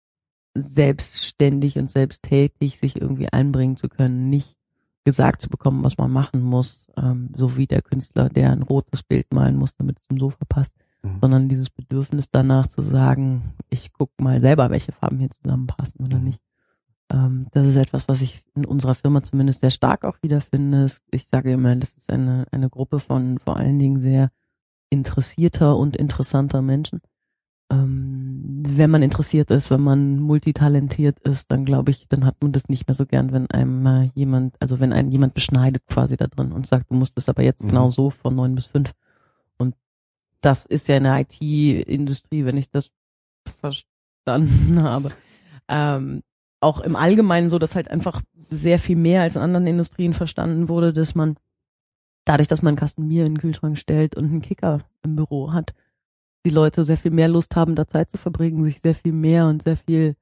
selbstständig 0.55 1.79
und 1.79 1.91
selbsttätig 1.91 2.79
sich 2.79 3.01
irgendwie 3.01 3.29
einbringen 3.33 3.77
zu 3.77 3.89
können, 3.89 4.31
nicht 4.31 4.57
gesagt 5.05 5.43
zu 5.43 5.51
bekommen, 5.51 5.85
was 5.85 5.99
man 5.99 6.11
machen 6.11 6.43
muss, 6.43 6.87
ähm, 6.97 7.31
so 7.37 7.57
wie 7.57 7.67
der 7.67 7.83
Künstler, 7.83 8.29
der 8.31 8.51
ein 8.53 8.63
rotes 8.63 9.03
Bild 9.03 9.33
malen 9.35 9.57
muss, 9.57 9.75
damit 9.77 9.99
es 9.99 10.07
zum 10.07 10.19
Sofa 10.19 10.45
passt, 10.49 10.75
Mhm. 11.03 11.19
sondern 11.21 11.49
dieses 11.51 11.69
Bedürfnis 11.69 12.31
danach 12.31 12.67
zu 12.69 12.81
sagen, 12.81 13.53
ich 13.69 13.93
guck 13.93 14.11
mal 14.19 14.41
selber, 14.41 14.71
welche 14.71 14.93
Farben 14.93 15.19
hier 15.19 15.31
zusammenpassen 15.31 16.07
oder 16.07 16.17
Mhm. 16.19 16.25
nicht. 16.25 16.41
Ähm, 17.13 17.49
das 17.51 17.67
ist 17.67 17.77
etwas, 17.77 18.09
was 18.09 18.23
ich 18.23 18.43
in 18.55 18.65
unserer 18.65 18.95
Firma 18.95 19.23
zumindest 19.23 19.61
sehr 19.61 19.71
stark 19.71 20.05
auch 20.07 20.17
wiederfinde. 20.23 20.87
Ich 21.11 21.27
sage 21.27 21.53
immer, 21.53 21.77
das 21.77 21.93
ist 21.93 22.11
eine, 22.11 22.47
eine 22.51 22.71
Gruppe 22.71 22.99
von 23.01 23.39
vor 23.39 23.59
allen 23.59 23.79
Dingen 23.79 24.01
sehr 24.01 24.29
interessierter 24.89 25.77
und 25.77 25.97
interessanter 25.97 26.63
Menschen. 26.63 27.01
Ähm, 27.71 28.63
wenn 28.67 28.91
man 28.91 29.03
interessiert 29.03 29.51
ist, 29.51 29.71
wenn 29.71 29.81
man 29.81 30.19
multitalentiert 30.21 31.19
ist, 31.21 31.51
dann 31.51 31.65
glaube 31.65 31.91
ich, 31.91 32.09
dann 32.09 32.25
hat 32.25 32.37
man 32.41 32.53
das 32.53 32.69
nicht 32.69 32.87
mehr 32.87 32.95
so 32.95 33.07
gern, 33.07 33.33
wenn 33.33 33.51
einem 33.51 34.11
jemand, 34.15 34.57
also 34.61 34.81
wenn 34.81 34.93
einen 34.93 35.11
jemand 35.11 35.35
beschneidet 35.35 35.87
quasi 35.87 36.17
da 36.17 36.27
drin 36.27 36.53
und 36.53 36.67
sagt, 36.67 36.91
du 36.91 36.95
musst 36.95 37.17
es 37.17 37.29
aber 37.29 37.43
jetzt 37.43 37.63
Mhm. 37.65 37.69
genau 37.69 37.91
so 37.91 38.11
von 38.11 38.35
neun 38.35 38.55
bis 38.55 38.67
fünf. 38.67 38.93
Und 39.59 39.75
das 40.41 40.67
ist 40.67 40.89
ja 40.89 40.97
in 40.97 41.05
der 41.05 41.21
IT-Industrie, 41.21 42.45
wenn 42.45 42.57
ich 42.57 42.71
das 42.71 42.91
verstanden 43.61 43.87
habe, 44.83 45.11
ähm, 45.69 46.23
auch 46.61 46.81
im 46.81 46.97
Allgemeinen 46.97 47.51
so, 47.51 47.59
dass 47.59 47.75
halt 47.75 47.91
einfach 47.91 48.23
sehr 48.51 48.79
viel 48.79 48.97
mehr 48.97 49.23
als 49.23 49.37
in 49.37 49.43
anderen 49.43 49.67
Industrien 49.67 50.15
verstanden 50.15 50.69
wurde, 50.69 50.93
dass 50.93 51.15
man 51.15 51.37
dadurch, 52.25 52.49
dass 52.49 52.63
man 52.63 52.71
einen 52.71 52.79
Kasten 52.79 53.09
Bier 53.09 53.27
in 53.27 53.35
den 53.35 53.41
Kühlschrank 53.41 53.79
stellt 53.79 54.17
und 54.17 54.25
einen 54.27 54.41
Kicker 54.43 54.81
im 55.03 55.17
Büro 55.17 55.53
hat, 55.53 55.75
die 56.45 56.51
Leute 56.51 56.85
sehr 56.85 56.99
viel 56.99 57.11
mehr 57.11 57.29
Lust 57.29 57.57
haben, 57.57 57.75
da 57.75 57.87
Zeit 57.87 58.11
zu 58.11 58.19
verbringen, 58.19 58.65
sich 58.65 58.81
sehr 58.81 58.95
viel 58.95 59.13
mehr 59.13 59.47
und 59.47 59.63
sehr 59.63 59.77
viel 59.77 60.15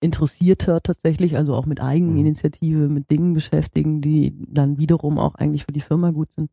interessierter 0.00 0.82
tatsächlich, 0.82 1.36
also 1.36 1.54
auch 1.54 1.66
mit 1.66 1.80
Eigeninitiative, 1.80 2.88
mit 2.88 3.10
Dingen 3.10 3.34
beschäftigen, 3.34 4.00
die 4.00 4.34
dann 4.48 4.78
wiederum 4.78 5.18
auch 5.18 5.34
eigentlich 5.34 5.64
für 5.64 5.72
die 5.72 5.80
Firma 5.80 6.10
gut 6.10 6.32
sind, 6.32 6.50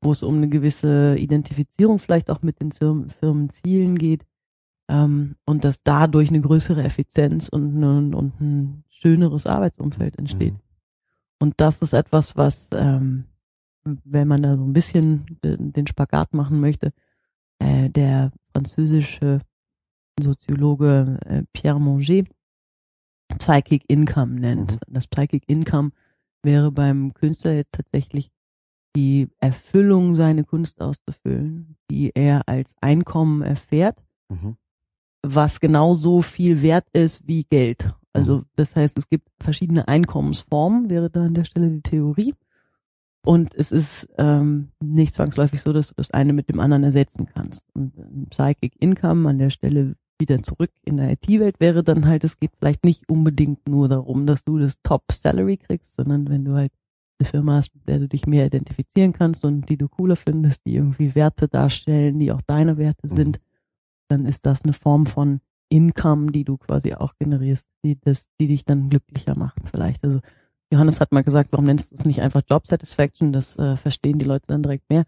wo 0.00 0.12
es 0.12 0.22
um 0.22 0.36
eine 0.36 0.48
gewisse 0.48 1.16
Identifizierung 1.18 1.98
vielleicht 1.98 2.30
auch 2.30 2.42
mit 2.42 2.60
den 2.60 2.72
Firmen- 2.72 3.10
Firmenzielen 3.10 3.98
geht 3.98 4.24
ähm, 4.88 5.36
und 5.44 5.64
dass 5.64 5.82
dadurch 5.82 6.30
eine 6.30 6.40
größere 6.40 6.82
Effizienz 6.82 7.48
und, 7.48 7.78
ein- 7.80 8.14
und 8.14 8.40
ein 8.40 8.84
schöneres 8.88 9.46
Arbeitsumfeld 9.46 10.18
entsteht. 10.18 10.54
Mhm. 10.54 10.60
Und 11.38 11.54
das 11.58 11.82
ist 11.82 11.92
etwas, 11.92 12.36
was, 12.36 12.70
ähm, 12.72 13.24
wenn 13.84 14.26
man 14.26 14.42
da 14.42 14.56
so 14.56 14.64
ein 14.64 14.72
bisschen 14.72 15.38
den 15.42 15.86
Spagat 15.86 16.32
machen 16.32 16.60
möchte, 16.60 16.92
äh, 17.58 17.90
der 17.90 18.32
französische 18.52 19.40
Soziologe 20.20 21.18
äh, 21.26 21.42
Pierre 21.52 21.80
Monger 21.80 22.24
Psychic 23.38 23.84
Income 23.88 24.40
nennt. 24.40 24.72
Mhm. 24.72 24.94
Das 24.94 25.06
Psychic 25.08 25.44
Income 25.46 25.90
wäre 26.42 26.70
beim 26.70 27.12
Künstler 27.12 27.52
jetzt 27.52 27.72
tatsächlich 27.72 28.30
die 28.94 29.28
Erfüllung, 29.40 30.14
seine 30.14 30.44
Kunst 30.44 30.80
auszufüllen, 30.80 31.76
die 31.90 32.12
er 32.14 32.48
als 32.48 32.74
Einkommen 32.80 33.42
erfährt, 33.42 34.02
Mhm. 34.30 34.56
was 35.22 35.60
genauso 35.60 36.22
viel 36.22 36.62
wert 36.62 36.88
ist 36.92 37.26
wie 37.28 37.44
Geld. 37.44 37.92
Also 38.12 38.44
das 38.56 38.74
heißt, 38.74 38.96
es 38.96 39.08
gibt 39.08 39.28
verschiedene 39.40 39.86
Einkommensformen, 39.88 40.88
wäre 40.88 41.10
da 41.10 41.26
an 41.26 41.34
der 41.34 41.44
Stelle 41.44 41.70
die 41.70 41.82
Theorie. 41.82 42.34
Und 43.26 43.54
es 43.54 43.72
ist 43.72 44.08
ähm, 44.18 44.68
nicht 44.80 45.12
zwangsläufig 45.12 45.60
so, 45.60 45.72
dass 45.72 45.88
du 45.88 45.94
das 45.96 46.12
eine 46.12 46.32
mit 46.32 46.48
dem 46.48 46.60
anderen 46.60 46.84
ersetzen 46.84 47.26
kannst. 47.26 47.64
Und 47.74 47.92
ähm, 47.98 48.26
Psychic 48.30 48.80
Income 48.80 49.28
an 49.28 49.38
der 49.38 49.50
Stelle 49.50 49.96
wieder 50.20 50.40
zurück 50.42 50.70
in 50.84 50.96
der 50.96 51.10
IT-Welt 51.10 51.58
wäre 51.58 51.82
dann 51.82 52.06
halt, 52.06 52.22
es 52.22 52.38
geht 52.38 52.52
vielleicht 52.56 52.84
nicht 52.84 53.08
unbedingt 53.08 53.68
nur 53.68 53.88
darum, 53.88 54.26
dass 54.26 54.44
du 54.44 54.58
das 54.58 54.80
Top-Salary 54.82 55.56
kriegst, 55.56 55.96
sondern 55.96 56.28
wenn 56.28 56.44
du 56.44 56.54
halt 56.54 56.70
eine 57.18 57.28
Firma 57.28 57.56
hast, 57.56 57.74
mit 57.74 57.88
der 57.88 57.98
du 57.98 58.08
dich 58.08 58.26
mehr 58.28 58.46
identifizieren 58.46 59.12
kannst 59.12 59.44
und 59.44 59.68
die 59.68 59.76
du 59.76 59.88
cooler 59.88 60.16
findest, 60.16 60.64
die 60.64 60.76
irgendwie 60.76 61.16
Werte 61.16 61.48
darstellen, 61.48 62.20
die 62.20 62.30
auch 62.30 62.42
deine 62.42 62.78
Werte 62.78 63.08
Mhm. 63.08 63.16
sind, 63.16 63.40
dann 64.08 64.24
ist 64.24 64.46
das 64.46 64.62
eine 64.62 64.72
Form 64.72 65.06
von 65.06 65.40
Income, 65.68 66.30
die 66.30 66.44
du 66.44 66.58
quasi 66.58 66.94
auch 66.94 67.14
generierst, 67.18 67.66
die 67.84 67.98
das, 67.98 68.28
die 68.38 68.46
dich 68.46 68.64
dann 68.64 68.88
glücklicher 68.88 69.36
macht 69.36 69.68
vielleicht. 69.68 70.04
Also 70.04 70.20
Johannes 70.72 71.00
hat 71.00 71.12
mal 71.12 71.22
gesagt, 71.22 71.52
warum 71.52 71.66
nennst 71.66 71.92
du 71.92 71.94
es 71.96 72.04
nicht 72.04 72.20
einfach 72.22 72.42
Job 72.48 72.66
Satisfaction? 72.66 73.32
Das 73.32 73.56
äh, 73.56 73.76
verstehen 73.76 74.18
die 74.18 74.24
Leute 74.24 74.46
dann 74.48 74.62
direkt 74.62 74.88
mehr. 74.90 75.04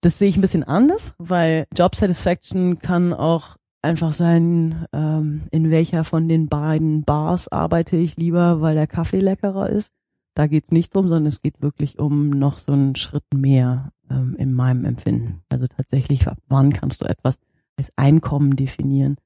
Das 0.00 0.18
sehe 0.18 0.28
ich 0.28 0.36
ein 0.36 0.42
bisschen 0.42 0.64
anders, 0.64 1.14
weil 1.18 1.66
Job 1.76 1.94
Satisfaction 1.94 2.78
kann 2.78 3.12
auch 3.12 3.56
einfach 3.82 4.12
sein, 4.12 4.86
ähm, 4.92 5.42
in 5.50 5.70
welcher 5.70 6.04
von 6.04 6.28
den 6.28 6.48
beiden 6.48 7.02
Bars 7.04 7.48
arbeite 7.48 7.96
ich 7.96 8.16
lieber, 8.16 8.60
weil 8.60 8.74
der 8.74 8.86
Kaffee 8.86 9.20
leckerer 9.20 9.68
ist. 9.70 9.92
Da 10.34 10.46
geht's 10.46 10.70
nicht 10.70 10.94
drum, 10.94 11.08
sondern 11.08 11.26
es 11.26 11.42
geht 11.42 11.62
wirklich 11.62 11.98
um 11.98 12.30
noch 12.30 12.58
so 12.58 12.72
einen 12.72 12.94
Schritt 12.96 13.24
mehr 13.34 13.92
ähm, 14.10 14.36
in 14.38 14.52
meinem 14.52 14.84
Empfinden. 14.84 15.42
Also 15.48 15.66
tatsächlich, 15.66 16.26
wann 16.48 16.72
kannst 16.72 17.02
du 17.02 17.06
etwas 17.06 17.38
als 17.76 17.92
Einkommen 17.96 18.56
definieren, 18.56 19.16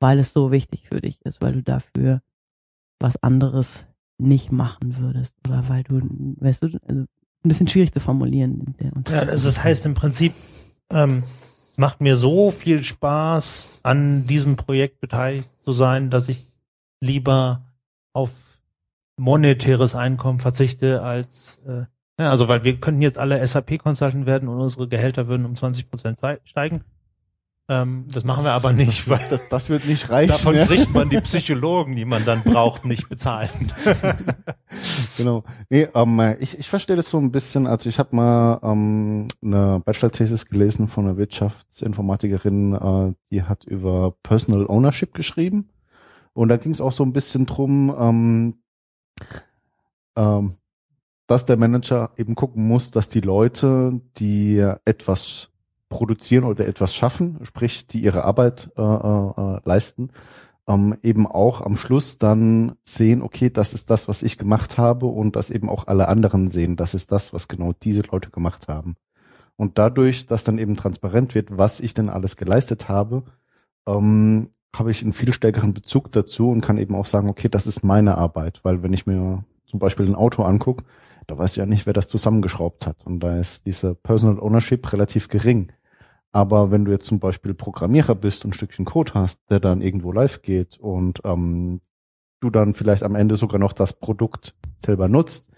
weil 0.00 0.18
es 0.18 0.32
so 0.32 0.50
wichtig 0.50 0.88
für 0.88 1.00
dich 1.00 1.20
ist, 1.24 1.40
weil 1.40 1.52
du 1.52 1.62
dafür 1.62 2.22
was 2.98 3.22
anderes 3.22 3.86
nicht 4.22 4.52
machen 4.52 4.96
würdest 4.98 5.34
oder 5.46 5.68
weil 5.68 5.82
du, 5.82 6.00
weißt 6.40 6.62
du, 6.62 6.66
also 6.86 7.02
ein 7.02 7.08
bisschen 7.48 7.68
schwierig 7.68 7.92
zu 7.92 8.00
formulieren. 8.00 8.74
Der- 8.80 8.92
Ja, 9.14 9.20
also 9.30 9.46
das 9.48 9.62
heißt 9.62 9.84
im 9.86 9.94
Prinzip, 9.94 10.32
ähm, 10.90 11.24
macht 11.76 12.00
mir 12.00 12.16
so 12.16 12.50
viel 12.50 12.84
Spaß, 12.84 13.80
an 13.82 14.26
diesem 14.26 14.56
Projekt 14.56 15.00
beteiligt 15.00 15.50
zu 15.62 15.72
sein, 15.72 16.10
dass 16.10 16.28
ich 16.28 16.46
lieber 17.00 17.62
auf 18.12 18.30
monetäres 19.16 19.94
Einkommen 19.94 20.40
verzichte 20.40 21.02
als, 21.02 21.60
äh, 21.66 21.84
ja, 22.18 22.30
also 22.30 22.48
weil 22.48 22.64
wir 22.64 22.78
könnten 22.78 23.02
jetzt 23.02 23.18
alle 23.18 23.44
SAP-Consultant 23.46 24.26
werden 24.26 24.48
und 24.48 24.60
unsere 24.60 24.88
Gehälter 24.88 25.28
würden 25.28 25.46
um 25.46 25.56
20 25.56 25.90
Prozent 25.90 26.20
steigen. 26.44 26.84
Ähm, 27.72 28.04
das 28.12 28.24
machen 28.24 28.44
wir 28.44 28.52
aber 28.52 28.72
nicht, 28.74 29.08
weil 29.08 29.20
Das, 29.30 29.40
das 29.48 29.70
wird 29.70 29.86
nicht 29.86 30.10
reichen. 30.10 30.32
davon 30.32 30.54
ja. 30.54 30.66
kriegt 30.66 30.92
man 30.92 31.08
die 31.08 31.20
Psychologen, 31.20 31.96
die 31.96 32.04
man 32.04 32.24
dann 32.24 32.42
braucht, 32.42 32.84
nicht 32.84 33.08
bezahlen. 33.08 33.72
Genau. 35.18 35.44
Nee, 35.68 35.86
ähm, 35.94 36.36
ich, 36.40 36.58
ich 36.58 36.66
verstehe 36.66 36.96
das 36.96 37.10
so 37.10 37.18
ein 37.18 37.30
bisschen, 37.30 37.66
also 37.66 37.90
ich 37.90 37.98
habe 37.98 38.16
mal 38.16 38.58
ähm, 38.62 39.28
eine 39.44 39.82
Bachelor-Thesis 39.84 40.46
gelesen 40.46 40.88
von 40.88 41.04
einer 41.04 41.18
Wirtschaftsinformatikerin, 41.18 42.74
äh, 42.74 43.12
die 43.30 43.42
hat 43.42 43.64
über 43.64 44.14
Personal 44.22 44.66
Ownership 44.66 45.12
geschrieben. 45.12 45.68
Und 46.32 46.48
da 46.48 46.56
ging 46.56 46.72
es 46.72 46.80
auch 46.80 46.92
so 46.92 47.04
ein 47.04 47.12
bisschen 47.12 47.44
drum, 47.44 47.94
ähm, 47.98 48.54
ähm, 50.16 50.52
dass 51.26 51.44
der 51.44 51.58
Manager 51.58 52.12
eben 52.16 52.34
gucken 52.34 52.66
muss, 52.66 52.90
dass 52.90 53.10
die 53.10 53.20
Leute, 53.20 54.00
die 54.16 54.56
etwas 54.86 55.51
produzieren 55.92 56.44
oder 56.44 56.66
etwas 56.66 56.94
schaffen, 56.94 57.38
sprich 57.44 57.86
die 57.86 58.00
ihre 58.00 58.24
Arbeit 58.24 58.70
äh, 58.76 58.82
äh, 58.82 59.60
leisten, 59.64 60.10
ähm, 60.66 60.96
eben 61.02 61.26
auch 61.26 61.60
am 61.60 61.76
Schluss 61.76 62.18
dann 62.18 62.72
sehen, 62.82 63.22
okay, 63.22 63.50
das 63.50 63.74
ist 63.74 63.90
das, 63.90 64.08
was 64.08 64.22
ich 64.22 64.38
gemacht 64.38 64.78
habe 64.78 65.06
und 65.06 65.36
dass 65.36 65.50
eben 65.50 65.68
auch 65.68 65.86
alle 65.86 66.08
anderen 66.08 66.48
sehen, 66.48 66.76
das 66.76 66.94
ist 66.94 67.12
das, 67.12 67.32
was 67.32 67.46
genau 67.46 67.72
diese 67.72 68.02
Leute 68.10 68.30
gemacht 68.30 68.68
haben. 68.68 68.96
Und 69.56 69.78
dadurch, 69.78 70.26
dass 70.26 70.44
dann 70.44 70.58
eben 70.58 70.76
transparent 70.76 71.34
wird, 71.34 71.56
was 71.56 71.80
ich 71.80 71.94
denn 71.94 72.08
alles 72.08 72.36
geleistet 72.36 72.88
habe, 72.88 73.24
ähm, 73.86 74.48
habe 74.74 74.90
ich 74.90 75.02
einen 75.02 75.12
viel 75.12 75.32
stärkeren 75.32 75.74
Bezug 75.74 76.10
dazu 76.12 76.50
und 76.50 76.62
kann 76.62 76.78
eben 76.78 76.94
auch 76.94 77.06
sagen, 77.06 77.28
okay, 77.28 77.48
das 77.48 77.66
ist 77.66 77.84
meine 77.84 78.16
Arbeit, 78.16 78.60
weil 78.62 78.82
wenn 78.82 78.94
ich 78.94 79.06
mir 79.06 79.44
zum 79.66 79.78
Beispiel 79.78 80.06
ein 80.06 80.14
Auto 80.14 80.42
angucke, 80.42 80.84
da 81.26 81.36
weiß 81.38 81.52
ich 81.52 81.56
ja 81.58 81.66
nicht, 81.66 81.86
wer 81.86 81.92
das 81.92 82.08
zusammengeschraubt 82.08 82.86
hat 82.86 83.04
und 83.04 83.20
da 83.20 83.38
ist 83.38 83.66
diese 83.66 83.94
Personal 83.94 84.40
Ownership 84.40 84.92
relativ 84.92 85.28
gering. 85.28 85.72
Aber 86.32 86.70
wenn 86.70 86.84
du 86.86 86.92
jetzt 86.92 87.06
zum 87.06 87.20
Beispiel 87.20 87.54
Programmierer 87.54 88.14
bist 88.14 88.44
und 88.44 88.50
ein 88.50 88.54
Stückchen 88.54 88.86
Code 88.86 89.12
hast, 89.14 89.42
der 89.50 89.60
dann 89.60 89.82
irgendwo 89.82 90.12
live 90.12 90.40
geht 90.42 90.78
und 90.78 91.20
ähm, 91.24 91.80
du 92.40 92.50
dann 92.50 92.72
vielleicht 92.74 93.02
am 93.02 93.14
Ende 93.14 93.36
sogar 93.36 93.60
noch 93.60 93.74
das 93.74 93.92
Produkt 93.92 94.56
selber 94.78 95.08
nutzt, 95.08 95.50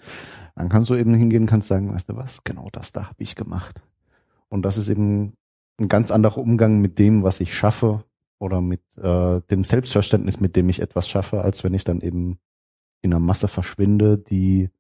dann 0.56 0.68
kannst 0.68 0.90
du 0.90 0.94
eben 0.96 1.14
hingehen 1.14 1.46
kannst 1.46 1.68
sagen, 1.68 1.92
weißt 1.92 2.08
du 2.08 2.16
was, 2.16 2.44
genau 2.44 2.68
das 2.70 2.92
da 2.92 3.04
habe 3.04 3.22
ich 3.22 3.36
gemacht. 3.36 3.82
Und 4.48 4.62
das 4.62 4.76
ist 4.76 4.88
eben 4.88 5.36
ein 5.78 5.88
ganz 5.88 6.10
anderer 6.10 6.38
Umgang 6.38 6.80
mit 6.80 6.98
dem, 6.98 7.22
was 7.22 7.40
ich 7.40 7.54
schaffe 7.54 8.04
oder 8.38 8.60
mit 8.60 8.82
äh, 8.98 9.40
dem 9.50 9.64
Selbstverständnis, 9.64 10.40
mit 10.40 10.56
dem 10.56 10.68
ich 10.68 10.80
etwas 10.80 11.08
schaffe, 11.08 11.42
als 11.42 11.64
wenn 11.64 11.74
ich 11.74 11.84
dann 11.84 12.00
eben 12.00 12.38
in 13.00 13.12
einer 13.12 13.20
Masse 13.20 13.48
verschwinde, 13.48 14.18
die 14.18 14.70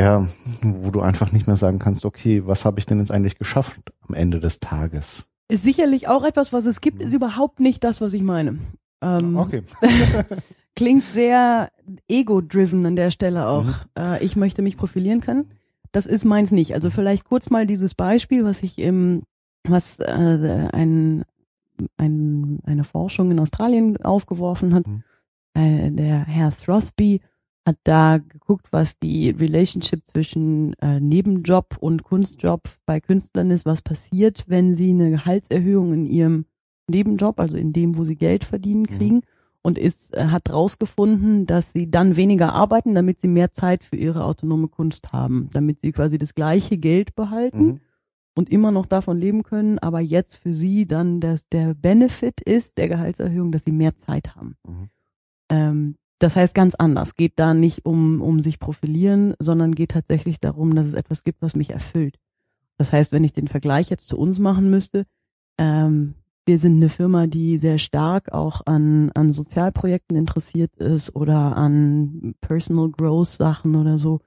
ja, 0.00 0.26
wo 0.62 0.90
du 0.90 1.00
einfach 1.00 1.32
nicht 1.32 1.46
mehr 1.46 1.56
sagen 1.56 1.78
kannst, 1.78 2.04
okay, 2.04 2.46
was 2.46 2.64
habe 2.64 2.78
ich 2.78 2.86
denn 2.86 2.98
jetzt 2.98 3.10
eigentlich 3.10 3.38
geschafft 3.38 3.80
am 4.08 4.14
Ende 4.14 4.40
des 4.40 4.58
Tages? 4.60 5.28
Ist 5.48 5.62
sicherlich 5.62 6.08
auch 6.08 6.24
etwas, 6.24 6.52
was 6.52 6.64
es 6.64 6.80
gibt, 6.80 7.02
ist 7.02 7.12
überhaupt 7.12 7.60
nicht 7.60 7.84
das, 7.84 8.00
was 8.00 8.14
ich 8.14 8.22
meine. 8.22 8.58
Ähm, 9.02 9.36
Okay. 9.36 9.62
Klingt 10.76 11.04
sehr 11.04 11.68
ego-driven 12.08 12.86
an 12.86 12.96
der 12.96 13.10
Stelle 13.10 13.46
auch. 13.46 13.64
Mhm. 13.64 13.74
Äh, 13.98 14.24
ich 14.24 14.36
möchte 14.36 14.62
mich 14.62 14.76
profilieren 14.76 15.20
können. 15.20 15.50
Das 15.92 16.06
ist 16.06 16.24
meins 16.24 16.52
nicht. 16.52 16.74
Also 16.74 16.88
vielleicht 16.90 17.24
kurz 17.24 17.50
mal 17.50 17.66
dieses 17.66 17.94
Beispiel, 17.94 18.44
was 18.44 18.62
ich 18.62 18.78
im, 18.78 19.24
was 19.64 19.98
äh, 19.98 20.68
ein, 20.72 21.24
ein, 21.98 22.60
eine 22.64 22.84
Forschung 22.84 23.30
in 23.32 23.40
Australien 23.40 23.96
aufgeworfen 23.98 24.72
hat. 24.72 24.86
Mhm. 24.86 25.02
Äh, 25.54 25.90
der 25.90 26.24
Herr 26.26 26.56
Throsby 26.56 27.20
hat 27.66 27.76
da 27.84 28.18
geguckt, 28.18 28.68
was 28.72 28.98
die 28.98 29.30
Relationship 29.30 30.06
zwischen 30.06 30.72
äh, 30.80 30.98
Nebenjob 31.00 31.76
und 31.78 32.02
Kunstjob 32.04 32.62
bei 32.86 33.00
Künstlern 33.00 33.50
ist, 33.50 33.66
was 33.66 33.82
passiert, 33.82 34.44
wenn 34.48 34.74
sie 34.74 34.90
eine 34.90 35.10
Gehaltserhöhung 35.10 35.92
in 35.92 36.06
ihrem 36.06 36.44
Nebenjob, 36.88 37.38
also 37.38 37.56
in 37.56 37.72
dem, 37.72 37.96
wo 37.98 38.04
sie 38.04 38.16
Geld 38.16 38.44
verdienen, 38.44 38.82
Mhm. 38.82 38.86
kriegen 38.98 39.20
und 39.62 39.78
ist, 39.78 40.14
äh, 40.14 40.26
hat 40.28 40.50
rausgefunden, 40.50 41.46
dass 41.46 41.72
sie 41.72 41.90
dann 41.90 42.16
weniger 42.16 42.54
arbeiten, 42.54 42.94
damit 42.94 43.20
sie 43.20 43.28
mehr 43.28 43.50
Zeit 43.50 43.84
für 43.84 43.96
ihre 43.96 44.24
autonome 44.24 44.68
Kunst 44.68 45.12
haben, 45.12 45.50
damit 45.52 45.80
sie 45.80 45.92
quasi 45.92 46.16
das 46.18 46.34
gleiche 46.34 46.78
Geld 46.78 47.14
behalten 47.14 47.64
Mhm. 47.66 47.80
und 48.34 48.48
immer 48.48 48.70
noch 48.70 48.86
davon 48.86 49.18
leben 49.18 49.42
können, 49.42 49.78
aber 49.78 50.00
jetzt 50.00 50.36
für 50.36 50.54
sie 50.54 50.86
dann 50.86 51.20
dass 51.20 51.46
der 51.48 51.74
Benefit 51.74 52.40
ist 52.40 52.78
der 52.78 52.88
Gehaltserhöhung, 52.88 53.52
dass 53.52 53.64
sie 53.64 53.72
mehr 53.72 53.96
Zeit 53.96 54.34
haben. 54.34 54.56
Mhm. 54.66 54.88
Ähm, 55.52 55.94
das 56.20 56.36
heißt 56.36 56.54
ganz 56.54 56.74
anders. 56.76 57.16
Geht 57.16 57.32
da 57.36 57.54
nicht 57.54 57.84
um, 57.84 58.20
um 58.22 58.40
sich 58.40 58.58
profilieren, 58.58 59.34
sondern 59.40 59.74
geht 59.74 59.90
tatsächlich 59.90 60.38
darum, 60.38 60.74
dass 60.74 60.86
es 60.86 60.94
etwas 60.94 61.24
gibt, 61.24 61.42
was 61.42 61.56
mich 61.56 61.70
erfüllt. 61.70 62.18
Das 62.78 62.92
heißt, 62.92 63.10
wenn 63.12 63.24
ich 63.24 63.32
den 63.32 63.48
Vergleich 63.48 63.90
jetzt 63.90 64.06
zu 64.06 64.18
uns 64.18 64.38
machen 64.38 64.70
müsste, 64.70 65.04
ähm, 65.58 66.14
wir 66.46 66.58
sind 66.58 66.76
eine 66.76 66.88
Firma, 66.88 67.26
die 67.26 67.58
sehr 67.58 67.78
stark 67.78 68.32
auch 68.32 68.62
an, 68.66 69.10
an 69.14 69.32
Sozialprojekten 69.32 70.16
interessiert 70.16 70.74
ist 70.76 71.14
oder 71.14 71.56
an 71.56 72.34
Personal 72.40 72.90
Growth 72.90 73.28
Sachen 73.28 73.76
oder 73.76 73.98
so. 73.98 74.20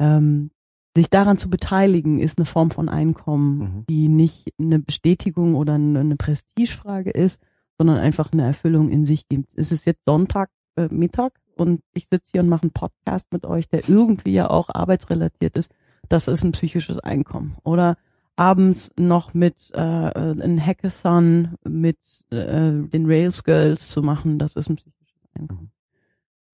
Ähm, 0.00 0.50
sich 0.96 1.08
daran 1.08 1.38
zu 1.38 1.48
beteiligen, 1.48 2.18
ist 2.18 2.38
eine 2.38 2.44
Form 2.46 2.70
von 2.70 2.88
Einkommen, 2.88 3.58
Mhm. 3.58 3.84
die 3.88 4.08
nicht 4.08 4.48
eine 4.58 4.78
Bestätigung 4.78 5.54
oder 5.54 5.74
eine, 5.74 6.00
eine 6.00 6.16
Prestigefrage 6.16 7.10
ist, 7.10 7.40
sondern 7.78 7.96
einfach 7.98 8.32
eine 8.32 8.42
Erfüllung 8.44 8.90
in 8.90 9.06
sich 9.06 9.28
gibt. 9.28 9.52
Es 9.56 9.72
ist 9.72 9.86
jetzt 9.86 10.02
Sonntag 10.06 10.50
äh, 10.76 10.88
Mittag 10.90 11.32
und 11.56 11.82
ich 11.94 12.06
sitze 12.06 12.32
hier 12.32 12.40
und 12.42 12.48
mache 12.48 12.62
einen 12.62 12.72
Podcast 12.72 13.32
mit 13.32 13.44
euch, 13.44 13.68
der 13.68 13.88
irgendwie 13.88 14.32
ja 14.32 14.50
auch 14.50 14.68
arbeitsrelatiert 14.72 15.56
ist. 15.56 15.72
Das 16.08 16.28
ist 16.28 16.44
ein 16.44 16.52
psychisches 16.52 16.98
Einkommen. 16.98 17.56
Oder 17.64 17.96
abends 18.36 18.90
noch 18.98 19.34
mit 19.34 19.70
äh, 19.74 19.78
ein 19.78 20.64
Hackathon 20.64 21.56
mit 21.64 21.98
äh, 22.30 22.72
den 22.72 23.06
Rails 23.06 23.44
Girls 23.44 23.88
zu 23.88 24.02
machen, 24.02 24.38
das 24.38 24.56
ist 24.56 24.68
ein 24.70 24.76
psychisches 24.76 25.28
Einkommen. 25.38 25.70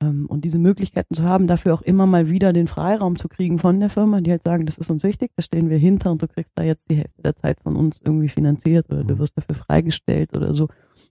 Ähm, 0.00 0.26
und 0.26 0.44
diese 0.44 0.58
Möglichkeiten 0.58 1.14
zu 1.14 1.22
haben, 1.24 1.46
dafür 1.46 1.74
auch 1.74 1.82
immer 1.82 2.06
mal 2.06 2.28
wieder 2.28 2.52
den 2.52 2.66
Freiraum 2.66 3.16
zu 3.16 3.28
kriegen 3.28 3.58
von 3.58 3.80
der 3.80 3.90
Firma, 3.90 4.20
die 4.20 4.30
halt 4.30 4.42
sagen, 4.42 4.66
das 4.66 4.78
ist 4.78 4.90
uns 4.90 5.02
wichtig, 5.02 5.32
da 5.36 5.42
stehen 5.42 5.70
wir 5.70 5.78
hinter 5.78 6.10
und 6.10 6.22
du 6.22 6.28
kriegst 6.28 6.52
da 6.56 6.62
jetzt 6.62 6.90
die 6.90 6.96
Hälfte 6.96 7.22
der 7.22 7.36
Zeit 7.36 7.60
von 7.60 7.76
uns 7.76 8.00
irgendwie 8.04 8.28
finanziert 8.28 8.90
oder 8.90 9.04
du 9.04 9.14
Mhm. 9.14 9.18
wirst 9.18 9.36
dafür 9.36 9.54
freigestellt 9.54 10.36
oder 10.36 10.54
so. 10.54 10.68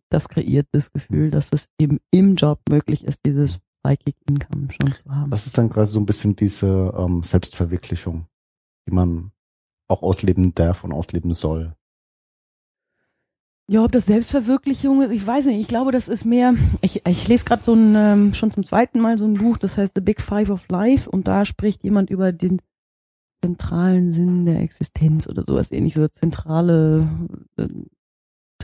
Das 0.09 0.29
kreiert 0.29 0.67
das 0.71 0.91
Gefühl, 0.91 1.31
dass 1.31 1.51
es 1.51 1.67
eben 1.79 1.99
im 2.11 2.35
Job 2.35 2.59
möglich 2.69 3.03
ist, 3.03 3.25
dieses 3.25 3.59
Psychic 3.83 4.15
Income 4.27 4.67
schon 4.71 4.93
zu 4.93 5.09
haben. 5.09 5.31
Das 5.31 5.47
ist 5.47 5.57
dann 5.57 5.69
quasi 5.69 5.93
so 5.93 5.99
ein 5.99 6.05
bisschen 6.05 6.35
diese 6.35 6.93
ähm, 6.97 7.23
Selbstverwirklichung, 7.23 8.27
die 8.87 8.93
man 8.93 9.31
auch 9.87 10.03
ausleben 10.03 10.53
darf 10.53 10.83
und 10.83 10.91
ausleben 10.91 11.33
soll. 11.33 11.73
Ja, 13.69 13.83
ob 13.83 13.91
das 13.91 14.05
Selbstverwirklichung 14.05 15.01
ist, 15.01 15.11
ich 15.11 15.27
weiß 15.27 15.47
nicht. 15.47 15.59
Ich 15.59 15.67
glaube, 15.67 15.91
das 15.91 16.07
ist 16.07 16.23
mehr. 16.23 16.53
Ich, 16.81 17.05
ich 17.05 17.27
lese 17.27 17.43
gerade 17.43 17.61
so 17.61 17.73
ein 17.73 17.95
ähm, 17.95 18.33
schon 18.33 18.49
zum 18.49 18.63
zweiten 18.63 19.01
Mal 19.01 19.17
so 19.17 19.25
ein 19.25 19.33
Buch, 19.33 19.57
das 19.57 19.77
heißt 19.77 19.91
The 19.93 20.01
Big 20.01 20.21
Five 20.21 20.49
of 20.49 20.69
Life, 20.69 21.09
und 21.09 21.27
da 21.27 21.43
spricht 21.43 21.83
jemand 21.83 22.09
über 22.09 22.31
den 22.31 22.61
zentralen 23.43 24.11
Sinn 24.11 24.45
der 24.45 24.61
Existenz 24.61 25.27
oder 25.27 25.43
sowas 25.43 25.71
ähnlich, 25.71 25.95
so 25.95 26.07
zentrale 26.07 27.09
äh, 27.57 27.67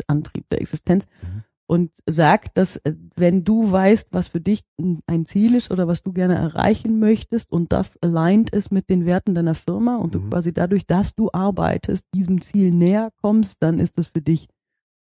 Antrieb 0.08 0.50
der 0.50 0.62
Existenz. 0.62 1.06
Mhm. 1.22 1.44
Und 1.66 1.92
sagt, 2.06 2.58
dass 2.58 2.76
äh, 2.78 2.94
wenn 3.16 3.46
du 3.46 3.72
weißt, 3.72 4.10
was 4.12 4.28
für 4.28 4.42
dich 4.42 4.64
ein 5.08 5.26
Ziel 5.26 5.56
ist 5.56 5.72
oder 5.72 5.88
was 5.88 6.04
du 6.04 6.12
gerne 6.12 6.36
erreichen 6.36 7.00
möchtest 7.00 7.52
und 7.52 7.72
das 7.72 7.98
aligned 8.04 8.50
ist 8.50 8.72
mit 8.72 8.90
den 8.90 9.06
Werten 9.06 9.34
deiner 9.34 9.56
Firma 9.56 9.96
und 9.96 10.14
mhm. 10.14 10.24
du 10.24 10.30
quasi 10.30 10.54
dadurch, 10.54 10.86
dass 10.86 11.16
du 11.16 11.30
arbeitest, 11.32 12.06
diesem 12.14 12.42
Ziel 12.42 12.72
näher 12.72 13.12
kommst, 13.22 13.64
dann 13.64 13.80
ist 13.80 13.98
das 13.98 14.08
für 14.08 14.22
dich 14.22 14.50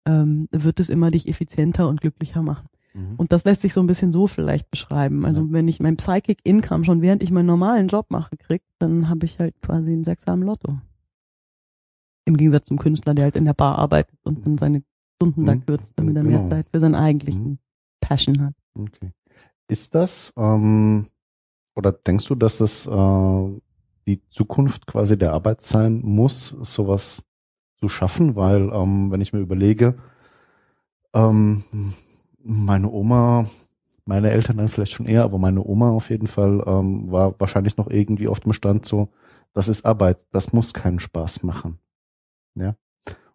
ähm, 0.07 0.49
wird 0.51 0.81
es 0.81 0.89
immer 0.89 1.11
dich 1.11 1.29
effizienter 1.29 1.89
und 1.89 2.01
glücklicher 2.01 2.43
machen. 2.43 2.69
Mhm. 2.95 3.15
Und 3.17 3.33
das 3.33 3.45
lässt 3.45 3.63
sich 3.63 3.73
so 3.73 3.81
ein 3.81 3.87
bisschen 3.87 4.13
so 4.13 4.27
vielleicht 4.27 4.71
beschreiben. 4.71 5.25
Also 5.25 5.43
ja. 5.43 5.47
wenn 5.51 5.69
ich 5.69 5.81
mein 5.81 5.97
Psychic 5.97 6.41
Income 6.45 6.85
schon 6.85 7.03
während 7.03 7.23
ich 7.23 7.31
meinen 7.31 7.47
normalen 7.47 7.89
Job 7.89 8.07
mache 8.11 8.37
krieg, 8.37 8.63
dann 8.79 9.09
habe 9.09 9.27
ich 9.27 9.39
halt 9.39 9.55
quasi 9.63 9.93
einen 9.93 10.05
Sechser 10.05 10.33
am 10.33 10.43
Lotto. 10.43 10.79
Im 12.31 12.37
Gegensatz 12.37 12.67
zum 12.67 12.79
Künstler, 12.79 13.13
der 13.13 13.25
halt 13.25 13.35
in 13.35 13.45
der 13.45 13.55
Bar 13.55 13.77
arbeitet 13.77 14.17
und 14.23 14.47
dann 14.47 14.57
seine 14.57 14.85
Stunden 15.17 15.43
mhm. 15.43 15.47
da 15.47 15.57
kürzt, 15.57 15.95
damit 15.97 16.15
er 16.17 16.23
genau. 16.23 16.39
mehr 16.39 16.49
Zeit 16.49 16.69
für 16.71 16.79
seinen 16.79 16.95
eigentlichen 16.95 17.43
mhm. 17.43 17.59
Passion 18.01 18.41
hat. 18.41 18.55
Okay. 18.79 19.11
Ist 19.67 19.97
das, 19.97 20.33
ähm, 20.37 21.07
oder 21.75 21.91
denkst 21.91 22.27
du, 22.27 22.37
dass 22.37 22.61
es 22.61 22.87
äh, 22.87 23.61
die 24.07 24.23
Zukunft 24.31 24.87
quasi 24.87 25.19
der 25.19 25.33
Arbeit 25.33 25.61
sein 25.63 26.03
muss, 26.05 26.49
sowas 26.49 27.25
zu 27.81 27.89
schaffen, 27.89 28.37
weil 28.37 28.71
ähm, 28.73 29.11
wenn 29.11 29.21
ich 29.21 29.33
mir 29.33 29.41
überlege, 29.41 29.97
ähm, 31.13 31.65
meine 32.45 32.93
Oma, 32.93 33.45
meine 34.05 34.31
Eltern 34.31 34.59
dann 34.59 34.69
vielleicht 34.69 34.93
schon 34.93 35.07
eher, 35.07 35.25
aber 35.25 35.39
meine 35.39 35.65
Oma 35.65 35.91
auf 35.91 36.11
jeden 36.11 36.29
Fall 36.29 36.63
ähm, 36.65 37.11
war 37.11 37.35
wahrscheinlich 37.41 37.77
noch 37.77 37.91
irgendwie 37.91 38.29
auf 38.29 38.39
dem 38.39 38.53
Stand 38.53 38.87
so, 38.87 39.09
das 39.53 39.67
ist 39.67 39.85
Arbeit, 39.85 40.29
das 40.31 40.53
muss 40.53 40.73
keinen 40.73 41.01
Spaß 41.01 41.43
machen. 41.43 41.81
Ja. 42.55 42.75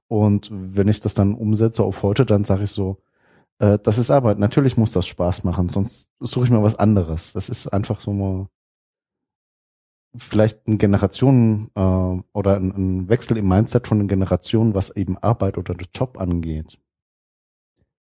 Und 0.08 0.50
wenn 0.52 0.88
ich 0.88 1.00
das 1.00 1.14
dann 1.14 1.36
umsetze 1.36 1.84
auf 1.84 2.04
heute, 2.04 2.26
dann 2.26 2.44
sage 2.44 2.64
ich 2.64 2.72
so, 2.72 2.98
äh, 3.60 3.80
das 3.82 3.98
ist 3.98 4.12
Arbeit. 4.12 4.40
Natürlich 4.40 4.78
muss 4.78 4.92
das 4.92 5.08
Spaß 5.08 5.44
machen, 5.44 5.70
sonst 5.70 6.10
suche 6.20 6.46
ich 6.46 6.52
mir 6.52 6.64
was 6.64 6.76
anderes. 6.76 7.34
Das 7.34 7.50
ist 7.50 7.68
einfach 7.68 8.02
so 8.02 8.14
mal 8.14 8.48
vielleicht 10.18 10.66
eine 10.68 10.78
Generation 10.78 11.70
äh, 11.76 11.80
oder 12.34 12.56
ein, 12.56 12.72
ein, 12.72 13.10
Wechsel 13.10 13.38
im 13.38 13.48
Mindset 13.48 13.88
von 13.88 14.00
den 14.00 14.08
Generationen, 14.08 14.74
was 14.74 14.96
eben 14.96 15.18
Arbeit 15.18 15.58
oder 15.58 15.74
den 15.74 15.88
Job 15.94 16.20
angeht. 16.20 16.80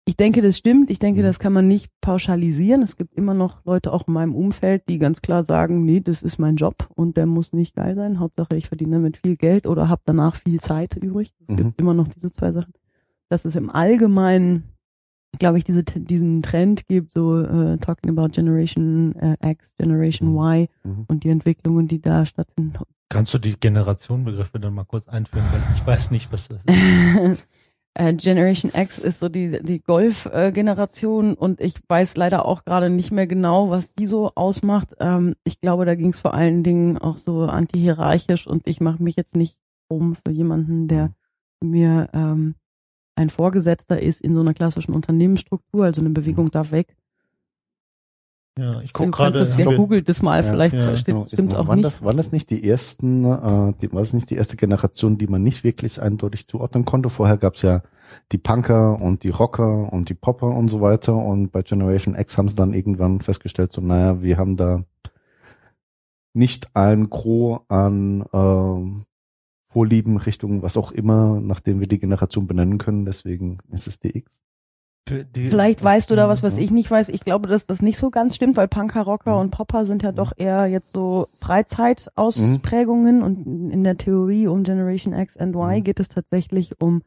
Ich 0.06 0.18
denke, 0.18 0.42
das 0.42 0.58
stimmt. 0.58 0.90
Ich 0.90 1.00
denke, 1.00 1.22
mhm. 1.22 1.26
das 1.26 1.40
kann 1.40 1.54
man 1.54 1.68
nicht 1.68 1.90
pauschalisieren. 2.02 2.82
Es 2.82 2.98
gibt 2.98 3.14
immer 3.16 3.34
noch 3.34 3.64
Leute 3.64 3.94
auch 3.94 4.08
in 4.08 4.14
meinem 4.14 4.36
Umfeld, 4.36 4.84
die 4.90 4.98
ganz 4.98 5.22
klar 5.22 5.44
sagen, 5.44 5.86
nee, 5.86 6.02
das 6.02 6.22
ist 6.22 6.40
mein 6.40 6.58
Job 6.58 6.90
und 6.94 7.16
der 7.16 7.26
muss 7.26 7.54
nicht 7.54 7.76
geil 7.76 7.96
sein. 7.96 8.20
Hauptsache, 8.20 8.56
ich 8.56 8.68
verdiene 8.68 8.98
damit 8.98 9.18
viel 9.18 9.38
Geld 9.38 9.66
oder 9.66 9.88
habe 9.88 10.02
danach 10.06 10.36
viel 10.36 10.60
Zeit 10.60 10.96
übrig. 10.98 11.34
Es 11.48 11.48
mhm. 11.48 11.58
gibt 11.58 11.82
immer 11.82 11.94
noch 11.94 12.10
diese 12.10 12.32
zwei 12.32 12.52
Sachen. 12.52 12.74
Das 13.30 13.46
ist 13.46 13.56
im 13.56 13.70
Allgemeinen 13.70 14.74
glaube 15.40 15.58
ich, 15.58 15.64
diese, 15.64 15.84
diesen 15.84 16.42
Trend 16.42 16.88
gibt, 16.88 17.12
so 17.12 17.38
uh, 17.38 17.78
talking 17.78 18.12
about 18.12 18.30
Generation 18.30 19.16
uh, 19.22 19.36
X, 19.44 19.76
Generation 19.78 20.30
mhm. 20.30 20.38
Y 20.38 20.68
mhm. 20.84 21.06
und 21.08 21.24
die 21.24 21.30
Entwicklungen, 21.30 21.88
die 21.88 22.02
da 22.02 22.26
stattfinden. 22.26 22.78
Kannst 23.10 23.34
du 23.34 23.38
die 23.38 23.60
Generationenbegriffe 23.60 24.60
dann 24.60 24.74
mal 24.74 24.86
kurz 24.86 25.08
einführen, 25.08 25.46
weil 25.52 25.62
ich 25.76 25.86
weiß 25.86 26.12
nicht, 26.12 26.32
was 26.32 26.48
das 26.50 26.64
ist. 26.66 27.48
uh, 28.00 28.16
Generation 28.16 28.72
X 28.74 29.00
ist 29.00 29.20
so 29.20 29.30
die, 29.30 29.62
die 29.62 29.80
Golf-Generation 29.82 31.34
und 31.36 31.62
ich 31.62 31.76
weiß 31.88 32.18
leider 32.18 32.46
auch 32.46 32.66
gerade 32.66 32.90
nicht 32.90 33.12
mehr 33.12 33.28
genau, 33.28 33.70
was 33.70 33.94
die 33.94 34.08
so 34.08 34.32
ausmacht. 34.36 34.96
Ähm, 35.00 35.36
ich 35.44 35.60
glaube, 35.62 35.86
da 35.86 35.96
ging 35.96 36.14
es 36.14 36.20
vor 36.20 36.34
allen 36.34 36.64
Dingen 36.64 36.98
auch 36.98 37.18
so 37.18 37.44
anti-hierarchisch 37.44 38.48
und 38.48 38.68
ich 38.68 38.82
mache 38.82 39.02
mich 39.02 39.16
jetzt 39.16 39.36
nicht 39.36 39.58
um 39.88 40.16
für 40.16 40.32
jemanden, 40.32 40.88
der 40.88 41.14
mir 41.62 42.10
ähm, 42.14 42.56
ein 43.16 43.30
Vorgesetzter 43.30 44.02
ist 44.02 44.22
in 44.22 44.34
so 44.34 44.42
einer 44.42 44.54
klassischen 44.54 44.94
Unternehmensstruktur, 44.94 45.86
also 45.86 46.02
eine 46.02 46.10
Bewegung 46.10 46.52
darf 46.52 46.72
weg. 46.72 46.96
Ja, 48.58 48.82
ich 48.82 48.94
gucke 48.94 49.10
gerade. 49.10 49.44
Ja, 49.44 49.76
googelt 49.76 50.08
das 50.08 50.22
mal, 50.22 50.44
ja, 50.44 50.52
vielleicht 50.52 50.76
ja, 50.76 50.94
genau. 51.04 51.26
stimmt 51.26 51.56
auch 51.56 51.68
waren 51.68 51.78
nicht. 51.78 51.88
Das, 51.88 52.04
waren 52.04 52.18
das 52.18 52.32
nicht 52.32 52.52
die 52.52 52.68
ersten, 52.68 53.26
äh, 53.26 53.74
die, 53.82 53.92
war 53.92 54.02
das 54.02 54.14
nicht 54.14 54.30
die 54.30 54.36
erste 54.36 54.58
Generation, 54.58 55.18
die 55.18 55.26
man 55.26 55.42
nicht 55.42 55.64
wirklich 55.64 56.00
eindeutig 56.00 56.48
zuordnen 56.48 56.86
konnte? 56.86 57.10
Vorher 57.10 57.38
gab's 57.38 57.64
ja 57.64 57.82
die 58.32 58.38
Punker 58.38 59.02
und 59.02 59.24
die 59.24 59.30
Rocker 59.30 59.92
und 59.92 60.10
die 60.10 60.14
Popper 60.14 60.48
und 60.48 60.70
so 60.70 60.82
weiter 60.82 61.16
und 61.16 61.52
bei 61.52 61.64
Generation 61.64 62.14
X 62.16 62.38
haben 62.38 62.48
sie 62.48 62.56
dann 62.56 62.74
irgendwann 62.74 63.22
festgestellt, 63.22 63.72
so 63.72 63.82
naja, 63.82 64.22
wir 64.22 64.38
haben 64.38 64.56
da 64.56 64.84
nicht 66.34 66.76
ein 66.76 67.10
Gros 67.10 67.62
an 67.70 68.22
äh, 68.22 69.04
Vorlieben, 69.64 70.18
Richtung 70.18 70.62
was 70.62 70.78
auch 70.78 70.92
immer, 70.92 71.40
nachdem 71.42 71.80
wir 71.80 71.88
die 71.88 71.98
Generation 71.98 72.46
benennen 72.46 72.78
können. 72.78 73.06
Deswegen 73.06 73.58
ist 73.72 73.88
es 73.88 74.00
DX. 75.10 75.50
Vielleicht 75.50 75.84
weißt 75.84 76.10
du 76.10 76.16
da 76.16 76.30
was, 76.30 76.44
was 76.44 76.58
ich 76.58 76.72
nicht 76.72 76.90
weiß. 76.90 77.10
Ich 77.10 77.26
glaube, 77.26 77.50
dass 77.50 77.66
das 77.66 77.82
nicht 77.82 77.98
so 77.98 78.10
ganz 78.10 78.36
stimmt, 78.36 78.56
weil 78.56 78.68
Punker, 78.68 79.02
Rocker 79.02 79.36
mhm. 79.36 79.42
und 79.42 79.52
Popper 79.52 79.86
sind 79.86 80.04
ja 80.04 80.12
mhm. 80.12 80.16
doch 80.16 80.32
eher 80.36 80.68
jetzt 80.68 80.94
so 80.94 81.28
Freizeitausprägungen 81.42 83.18
mhm. 83.18 83.24
und 83.24 83.72
in 83.72 83.84
der 83.84 83.98
Theorie 83.98 84.48
um 84.48 84.64
Generation 84.64 85.14
X 85.14 85.38
and 85.38 85.56
Y 85.56 85.80
mhm. 85.80 85.84
geht 85.84 86.00
es 86.00 86.10
tatsächlich 86.10 86.80
um 86.80 87.02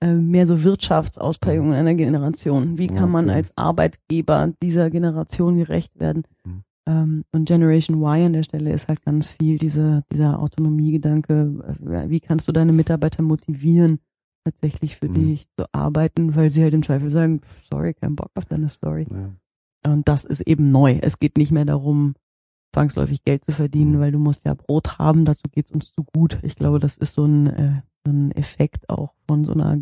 äh, 0.00 0.14
mehr 0.14 0.46
so 0.46 0.62
Wirtschaftsausprägungen 0.62 1.74
einer 1.74 1.94
Generation. 1.94 2.78
Wie 2.78 2.88
kann 2.88 3.10
man 3.10 3.30
als 3.30 3.56
Arbeitgeber 3.56 4.52
dieser 4.62 4.90
Generation 4.90 5.56
gerecht 5.56 5.98
werden? 5.98 6.24
Mhm. 6.44 6.64
Ähm, 6.86 7.24
und 7.32 7.46
Generation 7.46 8.00
Y 8.00 8.26
an 8.26 8.32
der 8.32 8.42
Stelle 8.42 8.72
ist 8.72 8.88
halt 8.88 9.04
ganz 9.04 9.28
viel 9.28 9.58
diese, 9.58 10.02
dieser 10.12 10.40
Autonomiegedanke. 10.40 11.76
Äh, 11.86 12.08
wie 12.10 12.20
kannst 12.20 12.48
du 12.48 12.52
deine 12.52 12.72
Mitarbeiter 12.72 13.22
motivieren, 13.22 14.00
tatsächlich 14.44 14.96
für 14.96 15.08
mhm. 15.08 15.14
dich 15.14 15.46
zu 15.56 15.66
arbeiten, 15.72 16.34
weil 16.34 16.50
sie 16.50 16.62
halt 16.62 16.74
im 16.74 16.82
Zweifel 16.82 17.10
sagen, 17.10 17.40
sorry, 17.70 17.94
kein 17.94 18.16
Bock 18.16 18.30
auf 18.34 18.44
deine 18.44 18.68
Story. 18.68 19.06
Ja. 19.10 19.92
Und 19.92 20.08
das 20.08 20.24
ist 20.24 20.42
eben 20.42 20.70
neu. 20.70 20.98
Es 21.00 21.18
geht 21.18 21.36
nicht 21.36 21.50
mehr 21.50 21.64
darum, 21.64 22.14
zwangsläufig 22.72 23.24
Geld 23.24 23.44
zu 23.44 23.52
verdienen, 23.52 23.96
mhm. 23.96 24.00
weil 24.00 24.12
du 24.12 24.18
musst 24.18 24.44
ja 24.44 24.54
Brot 24.54 24.98
haben, 24.98 25.24
dazu 25.24 25.44
geht's 25.50 25.70
uns 25.70 25.92
zu 25.92 26.04
gut. 26.04 26.38
Ich 26.42 26.56
glaube, 26.56 26.78
das 26.78 26.96
ist 26.96 27.14
so 27.14 27.24
ein, 27.24 27.46
äh, 27.46 27.82
so 28.04 28.12
ein 28.12 28.32
Effekt 28.32 28.88
auch 28.88 29.12
von 29.26 29.44
so 29.44 29.52
einer 29.52 29.78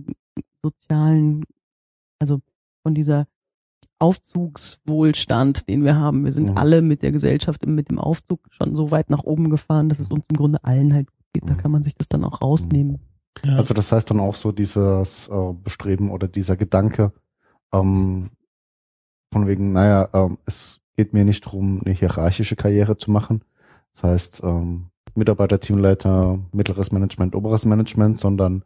sozialen, 0.62 1.44
also 2.18 2.40
von 2.82 2.94
dieser 2.94 3.26
Aufzugswohlstand, 3.98 5.68
den 5.68 5.84
wir 5.84 5.96
haben. 5.96 6.24
Wir 6.24 6.32
sind 6.32 6.50
mhm. 6.50 6.58
alle 6.58 6.82
mit 6.82 7.02
der 7.02 7.12
Gesellschaft, 7.12 7.66
mit 7.66 7.90
dem 7.90 7.98
Aufzug 7.98 8.40
schon 8.50 8.74
so 8.74 8.90
weit 8.90 9.10
nach 9.10 9.24
oben 9.24 9.50
gefahren, 9.50 9.88
dass 9.88 10.00
es 10.00 10.08
uns 10.08 10.24
im 10.28 10.36
Grunde 10.36 10.64
allen 10.64 10.94
halt 10.94 11.08
gut 11.10 11.26
geht. 11.34 11.48
Da 11.48 11.54
mhm. 11.54 11.58
kann 11.58 11.70
man 11.70 11.82
sich 11.82 11.94
das 11.94 12.08
dann 12.08 12.24
auch 12.24 12.40
rausnehmen. 12.40 12.98
Ja. 13.44 13.56
Also 13.56 13.74
das 13.74 13.92
heißt 13.92 14.10
dann 14.10 14.20
auch 14.20 14.34
so 14.34 14.52
dieses 14.52 15.28
äh, 15.28 15.52
Bestreben 15.52 16.10
oder 16.10 16.28
dieser 16.28 16.56
Gedanke, 16.56 17.12
ähm, 17.72 18.30
von 19.32 19.46
wegen, 19.46 19.72
naja, 19.72 20.08
ähm, 20.12 20.38
es 20.46 20.80
geht 20.96 21.12
mir 21.12 21.24
nicht 21.24 21.46
darum, 21.46 21.80
eine 21.84 21.94
hierarchische 21.94 22.56
Karriere 22.56 22.96
zu 22.96 23.10
machen. 23.10 23.44
Das 23.94 24.02
heißt, 24.02 24.42
ähm, 24.44 24.90
Mitarbeiter, 25.14 25.60
Teamleiter, 25.60 26.38
mittleres 26.52 26.92
Management, 26.92 27.34
oberes 27.34 27.64
Management, 27.64 28.18
sondern 28.18 28.64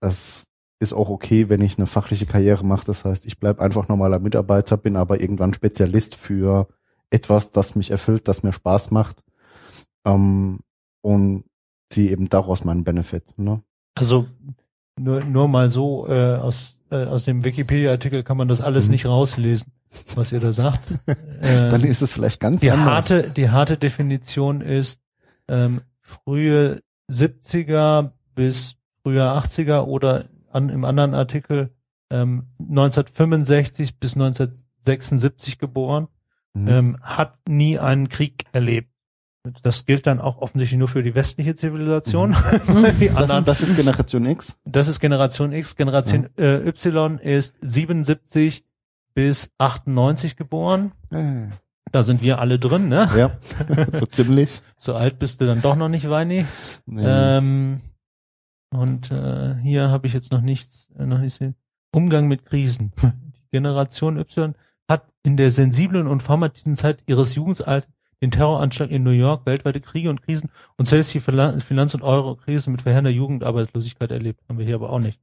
es 0.00 0.46
ist 0.78 0.92
auch 0.92 1.08
okay, 1.08 1.48
wenn 1.48 1.62
ich 1.62 1.78
eine 1.78 1.86
fachliche 1.86 2.26
Karriere 2.26 2.64
mache. 2.64 2.86
Das 2.86 3.04
heißt, 3.04 3.26
ich 3.26 3.40
bleibe 3.40 3.62
einfach 3.62 3.88
normaler 3.88 4.18
Mitarbeiter, 4.18 4.76
bin 4.76 4.96
aber 4.96 5.20
irgendwann 5.20 5.54
Spezialist 5.54 6.14
für 6.14 6.68
etwas, 7.10 7.50
das 7.50 7.76
mich 7.76 7.90
erfüllt, 7.90 8.28
das 8.28 8.42
mir 8.42 8.52
Spaß 8.52 8.90
macht 8.90 9.22
ähm, 10.04 10.60
und 11.02 11.44
ziehe 11.90 12.10
eben 12.10 12.28
daraus 12.28 12.64
meinen 12.64 12.84
Benefit. 12.84 13.34
Ne? 13.38 13.62
Also 13.96 14.26
nur, 14.98 15.24
nur 15.24 15.48
mal 15.48 15.70
so 15.70 16.06
äh, 16.08 16.36
aus, 16.36 16.78
äh, 16.90 17.04
aus 17.04 17.24
dem 17.24 17.44
Wikipedia-Artikel 17.44 18.22
kann 18.22 18.36
man 18.36 18.48
das 18.48 18.60
alles 18.60 18.86
mhm. 18.86 18.92
nicht 18.92 19.06
rauslesen, 19.06 19.72
was 20.14 20.32
ihr 20.32 20.40
da 20.40 20.52
sagt. 20.52 20.80
äh, 21.06 21.14
Dann 21.70 21.82
ist 21.82 22.02
es 22.02 22.12
vielleicht 22.12 22.40
ganz 22.40 22.60
die 22.60 22.70
anders. 22.70 22.86
Harte, 22.86 23.30
die 23.30 23.50
harte 23.50 23.76
Definition 23.76 24.60
ist 24.60 25.00
ähm, 25.48 25.80
frühe 26.00 26.80
70er 27.10 28.10
bis 28.34 28.76
frühe 29.02 29.22
80er 29.22 29.82
oder 29.82 30.26
an, 30.50 30.68
im 30.68 30.84
anderen 30.84 31.14
Artikel 31.14 31.70
ähm, 32.10 32.46
1965 32.58 33.98
bis 33.98 34.14
1976 34.14 35.58
geboren, 35.58 36.08
mhm. 36.54 36.68
ähm, 36.68 36.98
hat 37.02 37.38
nie 37.48 37.78
einen 37.78 38.08
Krieg 38.08 38.44
erlebt. 38.52 38.90
Das 39.62 39.86
gilt 39.86 40.06
dann 40.06 40.20
auch 40.20 40.38
offensichtlich 40.38 40.78
nur 40.78 40.88
für 40.88 41.02
die 41.02 41.14
westliche 41.14 41.54
Zivilisation. 41.54 42.34
die 43.00 43.08
Das, 43.08 43.16
anderen, 43.16 43.44
das 43.44 43.60
ist 43.60 43.76
Generation 43.76 44.26
X. 44.26 44.58
das 44.64 44.88
ist 44.88 45.00
Generation 45.00 45.52
X. 45.52 45.76
Generation 45.76 46.28
äh, 46.38 46.66
Y 46.68 47.18
ist 47.18 47.54
77 47.60 48.64
bis 49.14 49.50
98 49.58 50.36
geboren. 50.36 50.92
Äh, 51.10 51.48
Da 51.92 52.02
sind 52.02 52.20
wir 52.22 52.40
alle 52.40 52.58
drin, 52.58 52.88
ne? 52.88 53.08
Ja, 53.16 53.30
so 53.92 54.06
ziemlich. 54.06 54.60
So 54.76 54.94
alt 54.94 55.18
bist 55.18 55.40
du 55.40 55.46
dann 55.46 55.62
doch 55.62 55.76
noch 55.76 55.88
nicht, 55.88 56.08
Weini. 56.10 56.44
Nee. 56.84 57.02
Ähm, 57.06 57.80
und 58.70 59.10
äh, 59.10 59.54
hier 59.62 59.88
habe 59.90 60.06
ich 60.06 60.12
jetzt 60.12 60.32
noch 60.32 60.42
nichts, 60.42 60.88
äh, 60.98 61.06
noch 61.06 61.18
nicht 61.18 61.34
sehen. 61.34 61.54
Umgang 61.94 62.26
mit 62.28 62.44
Krisen. 62.44 62.92
Die 63.02 63.48
Generation 63.52 64.18
Y 64.18 64.54
hat 64.88 65.06
in 65.24 65.36
der 65.36 65.50
sensiblen 65.50 66.06
und 66.06 66.22
formativen 66.22 66.76
Zeit 66.76 67.02
ihres 67.06 67.34
Jugendalters 67.34 67.88
den 68.22 68.30
Terroranschlag 68.30 68.90
in 68.90 69.02
New 69.02 69.10
York, 69.10 69.44
weltweite 69.46 69.80
Kriege 69.80 70.08
und 70.10 70.22
Krisen 70.22 70.50
und 70.76 70.86
selbst 70.86 71.12
die 71.14 71.20
Finanz- 71.20 71.94
und 71.94 72.02
Euro-Krise 72.02 72.70
mit 72.70 72.82
verheerender 72.82 73.10
Jugendarbeitslosigkeit 73.10 74.10
erlebt. 74.10 74.40
Haben 74.48 74.58
wir 74.58 74.66
hier 74.66 74.76
aber 74.76 74.90
auch 74.90 75.00
nicht. 75.00 75.20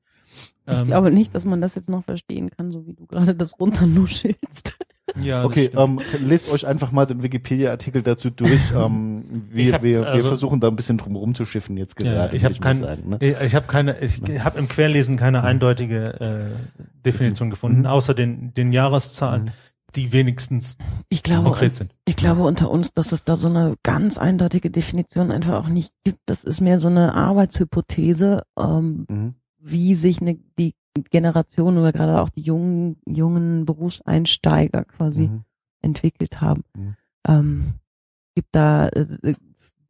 Ich 0.67 0.77
Ähm, 0.77 0.85
glaube 0.85 1.11
nicht, 1.11 1.35
dass 1.35 1.45
man 1.45 1.59
das 1.61 1.75
jetzt 1.75 1.89
noch 1.89 2.03
verstehen 2.03 2.49
kann, 2.49 2.71
so 2.71 2.85
wie 2.87 2.93
du 2.93 3.05
gerade 3.05 3.35
das 3.35 3.59
runternuschelst. 3.59 4.77
ja, 5.21 5.43
Okay, 5.43 5.69
ähm, 5.75 5.99
lest 6.23 6.51
euch 6.51 6.65
einfach 6.65 6.91
mal 6.91 7.05
den 7.05 7.21
Wikipedia-Artikel 7.23 8.01
dazu 8.01 8.29
durch. 8.29 8.59
Ähm, 8.75 9.45
wir, 9.51 9.65
Ich 9.67 9.73
hab, 9.73 9.83
wir, 9.83 10.01
wir 10.01 10.07
also- 10.07 10.27
versuchen 10.29 10.59
da 10.59 10.67
ein 10.69 10.75
bisschen 10.75 10.97
drum 10.97 11.15
rumzuschiffen 11.15 11.77
jetzt 11.77 11.99
Ja, 12.01 12.11
gerade. 12.13 12.35
ich 12.35 12.43
würde 12.43 12.55
habe 12.55 12.63
kein, 12.63 13.09
ne? 13.09 13.17
ich, 13.19 13.35
ich 13.41 13.55
habe 13.55 13.67
keine, 13.67 13.99
ich 13.99 14.21
habe 14.43 14.57
im 14.59 14.67
Querlesen 14.67 15.17
keine 15.17 15.43
eindeutige 15.43 16.19
äh, 16.21 16.79
Definition 17.05 17.49
gefunden, 17.49 17.79
Mhm. 17.79 17.85
außer 17.87 18.13
den, 18.13 18.53
den 18.53 18.71
Jahreszahlen, 18.71 19.43
Mhm. 19.45 19.51
Die 19.95 20.11
wenigstens 20.13 20.75
Ich 21.09 21.23
glaube, 21.23 21.45
konkret 21.45 21.75
sind. 21.75 21.95
ich 22.05 22.15
glaube 22.15 22.43
unter 22.43 22.69
uns, 22.69 22.93
dass 22.93 23.11
es 23.11 23.23
da 23.23 23.35
so 23.35 23.47
eine 23.47 23.75
ganz 23.83 24.17
eindeutige 24.17 24.69
Definition 24.71 25.31
einfach 25.31 25.63
auch 25.63 25.69
nicht 25.69 25.93
gibt. 26.03 26.19
Das 26.25 26.43
ist 26.43 26.61
mehr 26.61 26.79
so 26.79 26.87
eine 26.89 27.13
Arbeitshypothese, 27.15 28.43
ähm, 28.59 29.05
Mhm. 29.09 29.35
wie 29.59 29.95
sich 29.95 30.21
eine, 30.21 30.35
die 30.59 30.73
Generation 31.09 31.77
oder 31.77 31.91
gerade 31.91 32.21
auch 32.21 32.29
die 32.29 32.41
jungen, 32.41 32.97
jungen 33.07 33.65
Berufseinsteiger 33.65 34.85
quasi 34.85 35.27
Mhm. 35.27 35.43
entwickelt 35.81 36.41
haben. 36.41 36.63
Mhm. 36.75 36.95
Ähm, 37.27 37.73
gibt 38.35 38.49
da 38.51 38.89
äh, 38.89 39.33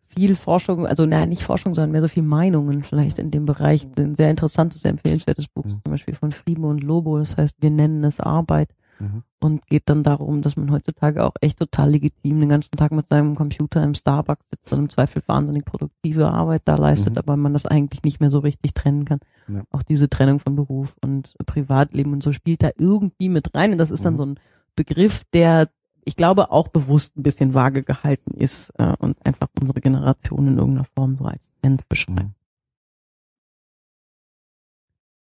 viel 0.06 0.36
Forschung, 0.36 0.86
also 0.86 1.06
naja, 1.06 1.26
nicht 1.26 1.42
Forschung, 1.42 1.74
sondern 1.74 1.92
mehr 1.92 2.02
so 2.02 2.08
viel 2.08 2.22
Meinungen 2.24 2.84
vielleicht 2.84 3.18
in 3.18 3.32
dem 3.32 3.46
Bereich. 3.46 3.88
Ein 3.98 4.14
sehr 4.16 4.30
interessantes, 4.30 4.82
sehr 4.84 4.92
empfehlenswertes 4.92 5.48
Buch 5.48 5.66
Mhm. 5.66 5.70
zum 5.84 5.92
Beispiel 5.92 6.14
von 6.14 6.32
Friebe 6.32 6.68
und 6.68 6.84
Lobo, 6.84 7.18
das 7.18 7.36
heißt, 7.36 7.56
wir 7.62 7.72
nennen 7.72 8.04
es 8.04 8.20
Arbeit 8.20 8.70
Mhm. 9.04 9.24
und 9.40 9.68
geht 9.68 9.84
dann 9.90 10.04
darum, 10.04 10.42
dass 10.42 10.56
man 10.58 10.72
heutzutage 10.72 11.24
auch 11.24 11.34
echt 11.42 11.60
total 11.60 11.92
legitim 11.92 12.40
den 12.40 12.50
ganzen 12.50 12.76
Tag 12.78 12.92
mit 12.92 13.08
seinem 13.08 13.36
Computer 13.36 13.84
im 13.84 13.94
Starbucks 13.94 14.46
sitzt 14.50 14.72
und 14.74 14.80
im 14.80 14.90
Zweifel 14.90 15.22
wahnsinnig 15.28 15.66
produktive 15.66 16.30
Arbeit 16.30 16.62
da 16.66 16.76
leistet, 16.76 17.14
Mhm. 17.14 17.18
aber 17.20 17.38
man 17.38 17.54
das 17.54 17.66
eigentlich 17.66 18.04
nicht 18.04 18.20
mehr 18.22 18.32
so 18.32 18.40
richtig 18.40 18.74
trennen 18.74 19.06
kann. 19.06 19.20
Ja. 19.48 19.64
Auch 19.72 19.84
diese 19.84 20.10
Trennung 20.10 20.40
von 20.40 20.56
Beruf 20.56 20.96
und 21.02 21.34
Privatleben 21.46 22.14
und 22.14 22.24
so 22.24 22.32
spielt 22.32 22.64
da 22.64 22.70
irgendwie 22.78 23.30
mit 23.30 23.54
rein 23.54 23.74
und 23.74 23.78
das 23.78 23.92
ist 23.92 24.06
dann 24.06 24.14
Mhm. 24.14 24.18
so 24.18 24.26
ein 24.26 24.40
Begriff, 24.76 25.24
der 25.34 25.70
ich 26.06 26.16
glaube 26.18 26.52
auch 26.52 26.68
bewusst 26.68 27.16
ein 27.18 27.24
bisschen 27.24 27.54
vage 27.54 27.82
gehalten 27.84 28.32
ist 28.32 28.72
äh, 28.78 28.94
und 29.00 29.16
einfach 29.26 29.48
unsere 29.62 29.80
Generation 29.80 30.48
in 30.50 30.58
irgendeiner 30.58 30.86
Form 30.96 31.16
so 31.16 31.24
als 31.26 31.50
Trend 31.62 31.88
beschreibt. 31.88 32.26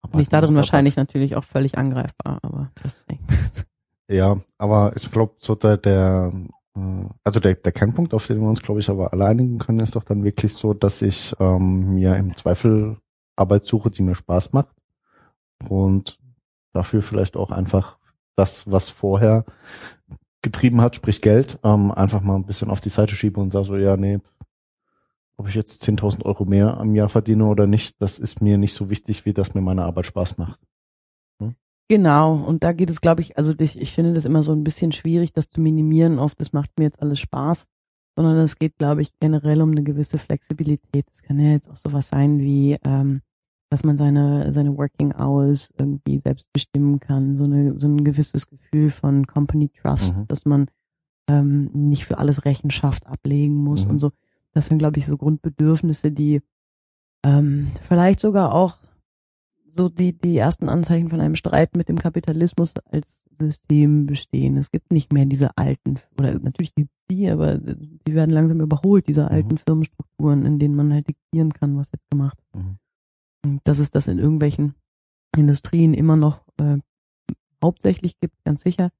Aber 0.05 0.19
Nicht 0.19 0.33
darin 0.33 0.55
wahrscheinlich 0.55 0.97
natürlich 0.97 1.35
auch 1.35 1.45
völlig 1.45 1.79
angreifbar, 1.79 2.39
aber 2.43 2.71
das 2.83 3.05
Ja, 4.09 4.37
aber 4.59 4.93
ich 4.97 5.11
glaube, 5.11 5.35
so 5.39 5.55
der, 5.55 5.79
der 5.79 6.31
äh, 6.77 6.81
also 7.25 7.41
der, 7.41 7.55
der 7.55 7.73
Kernpunkt, 7.73 8.13
auf 8.15 8.27
den 8.27 8.41
wir 8.41 8.49
uns, 8.49 8.63
glaube 8.63 8.81
ich, 8.81 8.91
aber 8.91 9.13
alle 9.13 9.27
einigen 9.27 9.59
können, 9.59 9.81
ist 9.81 9.97
doch 9.97 10.05
dann 10.05 10.25
wirklich 10.25 10.55
so, 10.55 10.75
dass 10.75 11.03
ich 11.03 11.35
ähm, 11.41 11.95
mir 11.95 12.17
im 12.17 12.35
Zweifel 12.37 12.99
Arbeit 13.37 13.65
suche, 13.65 13.91
die 13.91 14.03
mir 14.03 14.15
Spaß 14.15 14.53
macht 14.53 14.77
und 15.69 16.19
dafür 16.73 17.03
vielleicht 17.03 17.37
auch 17.37 17.51
einfach 17.51 17.97
das, 18.37 18.71
was 18.71 18.91
vorher 18.91 19.45
getrieben 20.43 20.83
hat, 20.83 20.97
sprich 20.97 21.23
Geld, 21.23 21.59
ähm, 21.65 21.91
einfach 21.91 22.21
mal 22.21 22.37
ein 22.37 22.45
bisschen 22.45 22.69
auf 22.69 22.81
die 22.81 22.91
Seite 22.91 23.15
schiebe 23.15 23.41
und 23.41 23.51
sage 23.51 23.65
so, 23.65 23.77
ja, 23.77 23.97
nee, 23.97 24.21
ob 25.37 25.49
ich 25.49 25.55
jetzt 25.55 25.83
10.000 25.83 26.25
Euro 26.25 26.45
mehr 26.45 26.77
am 26.79 26.95
Jahr 26.95 27.09
verdiene 27.09 27.47
oder 27.47 27.67
nicht, 27.67 27.97
das 28.01 28.19
ist 28.19 28.41
mir 28.41 28.57
nicht 28.59 28.75
so 28.75 28.89
wichtig, 28.91 29.25
wie 29.25 29.33
dass 29.33 29.55
mir 29.55 29.61
meine 29.61 29.85
Arbeit 29.85 30.07
Spaß 30.07 30.39
macht. 30.39 30.61
Genau, 31.89 32.37
und 32.37 32.65
da 32.65 32.73
geht 32.73 32.89
es, 32.89 33.03
glaube 33.03 33.21
ich, 33.21 33.37
also 33.37 33.53
ich, 33.59 33.79
ich 33.79 33.93
finde 33.93 34.15
das 34.15 34.25
immer 34.25 34.43
so 34.43 34.53
ein 34.53 34.65
bisschen 34.65 34.91
schwierig, 34.93 35.35
das 35.35 35.51
zu 35.51 35.61
minimieren 35.61 36.19
auf, 36.19 36.35
das 36.35 36.55
macht 36.55 36.71
mir 36.79 36.85
jetzt 36.85 37.03
alles 37.03 37.21
Spaß, 37.21 37.67
sondern 38.17 38.39
es 38.39 38.57
geht, 38.57 38.79
glaube 38.79 39.03
ich, 39.03 39.11
generell 39.21 39.61
um 39.61 39.71
eine 39.73 39.83
gewisse 39.83 40.17
Flexibilität. 40.17 41.05
Es 41.13 41.23
kann 41.23 41.39
ja 41.39 41.51
jetzt 41.51 41.69
auch 41.71 41.77
sowas 41.77 42.09
sein 42.09 42.39
wie, 42.39 42.79
ähm, 42.85 43.21
dass 43.69 43.85
man 43.85 43.99
seine, 43.99 44.51
seine 44.55 44.79
Working 44.79 45.13
Hours 45.15 45.69
irgendwie 45.77 46.21
selbst 46.21 46.51
bestimmen 46.55 47.01
kann, 47.01 47.37
so, 47.37 47.45
eine, 47.45 47.79
so 47.79 47.87
ein 47.87 48.03
gewisses 48.03 48.47
Gefühl 48.49 48.89
von 48.89 49.27
Company 49.27 49.69
Trust, 49.69 50.17
Mhm. 50.17 50.27
dass 50.29 50.47
man 50.47 50.69
ähm, 51.29 51.69
nicht 51.75 52.07
für 52.07 52.17
alles 52.17 52.47
Rechenschaft 52.47 53.07
ablegen 53.07 53.57
muss 53.57 53.85
Mhm. 53.85 53.91
und 53.91 53.99
so. 53.99 54.11
Das 54.55 54.67
sind, 54.67 54.79
glaube 54.79 54.99
ich, 54.99 55.07
so 55.07 55.17
Grundbedürfnisse, 55.17 56.13
die 56.13 56.41
ähm, 57.25 57.73
vielleicht 57.83 58.21
sogar 58.21 58.55
auch 58.55 58.79
so 59.71 59.89
die, 59.89 60.17
die 60.17 60.37
ersten 60.37 60.69
Anzeichen 60.69 61.11
von 61.11 61.21
einem 61.21 61.35
Streit 61.35 61.77
mit 61.77 61.89
dem 61.89 61.99
Kapitalismus 61.99 62.75
als 62.91 63.25
System 63.37 64.07
bestehen. 64.07 64.57
Es 64.57 64.71
gibt 64.71 64.93
nicht 64.93 65.13
mehr 65.13 65.27
diese 65.27 65.57
alten, 65.59 65.99
oder 66.17 66.39
natürlich 66.39 66.75
gibt 66.75 66.91
es 66.91 67.17
die, 67.17 67.29
aber 67.29 67.59
die 67.59 68.15
werden 68.15 68.31
langsam 68.31 68.61
überholt, 68.61 69.09
diese 69.09 69.29
alten 69.29 69.59
Firmenstrukturen, 69.59 70.47
in 70.47 70.61
denen 70.61 70.77
man 70.77 70.93
halt 70.93 71.09
diktieren 71.09 71.53
kann, 71.53 71.77
was 71.77 71.91
jetzt 71.93 72.09
gemacht 72.11 72.39
wird. 72.53 72.65
Mhm. 72.65 72.79
Und 73.45 73.61
Dass 73.65 73.81
es 73.81 73.91
das 73.91 74.07
in 74.07 74.19
irgendwelchen 74.19 74.75
Industrien 75.37 75.93
immer 75.93 76.17
noch 76.17 76.47
äh, 76.59 76.79
hauptsächlich 77.63 78.19
gibt, 78.21 78.37
ganz 78.45 78.63
sicher. 78.63 78.91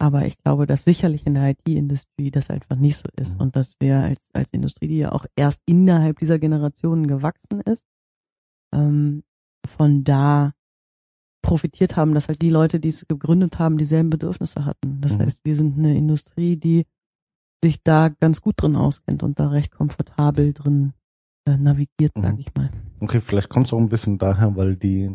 Aber 0.00 0.24
ich 0.26 0.38
glaube, 0.38 0.64
dass 0.66 0.84
sicherlich 0.84 1.26
in 1.26 1.34
der 1.34 1.50
IT-Industrie 1.50 2.30
das 2.30 2.48
einfach 2.50 2.76
nicht 2.76 2.96
so 2.96 3.04
ist 3.20 3.34
Mhm. 3.34 3.40
und 3.40 3.56
dass 3.56 3.74
wir 3.80 3.98
als, 3.98 4.28
als 4.32 4.50
Industrie, 4.52 4.88
die 4.88 4.98
ja 4.98 5.12
auch 5.12 5.26
erst 5.36 5.62
innerhalb 5.66 6.18
dieser 6.18 6.38
Generationen 6.38 7.06
gewachsen 7.06 7.60
ist, 7.60 7.84
ähm, 8.74 9.22
von 9.66 10.04
da 10.04 10.52
profitiert 11.42 11.96
haben, 11.96 12.14
dass 12.14 12.28
halt 12.28 12.40
die 12.42 12.50
Leute, 12.50 12.80
die 12.80 12.88
es 12.88 13.06
gegründet 13.08 13.58
haben, 13.58 13.78
dieselben 13.78 14.10
Bedürfnisse 14.10 14.64
hatten. 14.64 15.00
Das 15.00 15.16
Mhm. 15.16 15.20
heißt, 15.22 15.40
wir 15.44 15.56
sind 15.56 15.78
eine 15.78 15.96
Industrie, 15.96 16.56
die 16.56 16.86
sich 17.62 17.82
da 17.82 18.08
ganz 18.08 18.40
gut 18.40 18.54
drin 18.60 18.76
auskennt 18.76 19.22
und 19.22 19.38
da 19.38 19.48
recht 19.48 19.72
komfortabel 19.74 20.52
drin 20.54 20.92
äh, 21.46 21.56
navigiert, 21.56 22.16
Mhm. 22.16 22.22
sag 22.22 22.38
ich 22.38 22.54
mal. 22.54 22.70
Okay, 23.00 23.20
vielleicht 23.20 23.48
kommt 23.48 23.66
es 23.66 23.72
auch 23.72 23.78
ein 23.78 23.88
bisschen 23.88 24.18
daher, 24.18 24.56
weil 24.56 24.76
die 24.76 25.10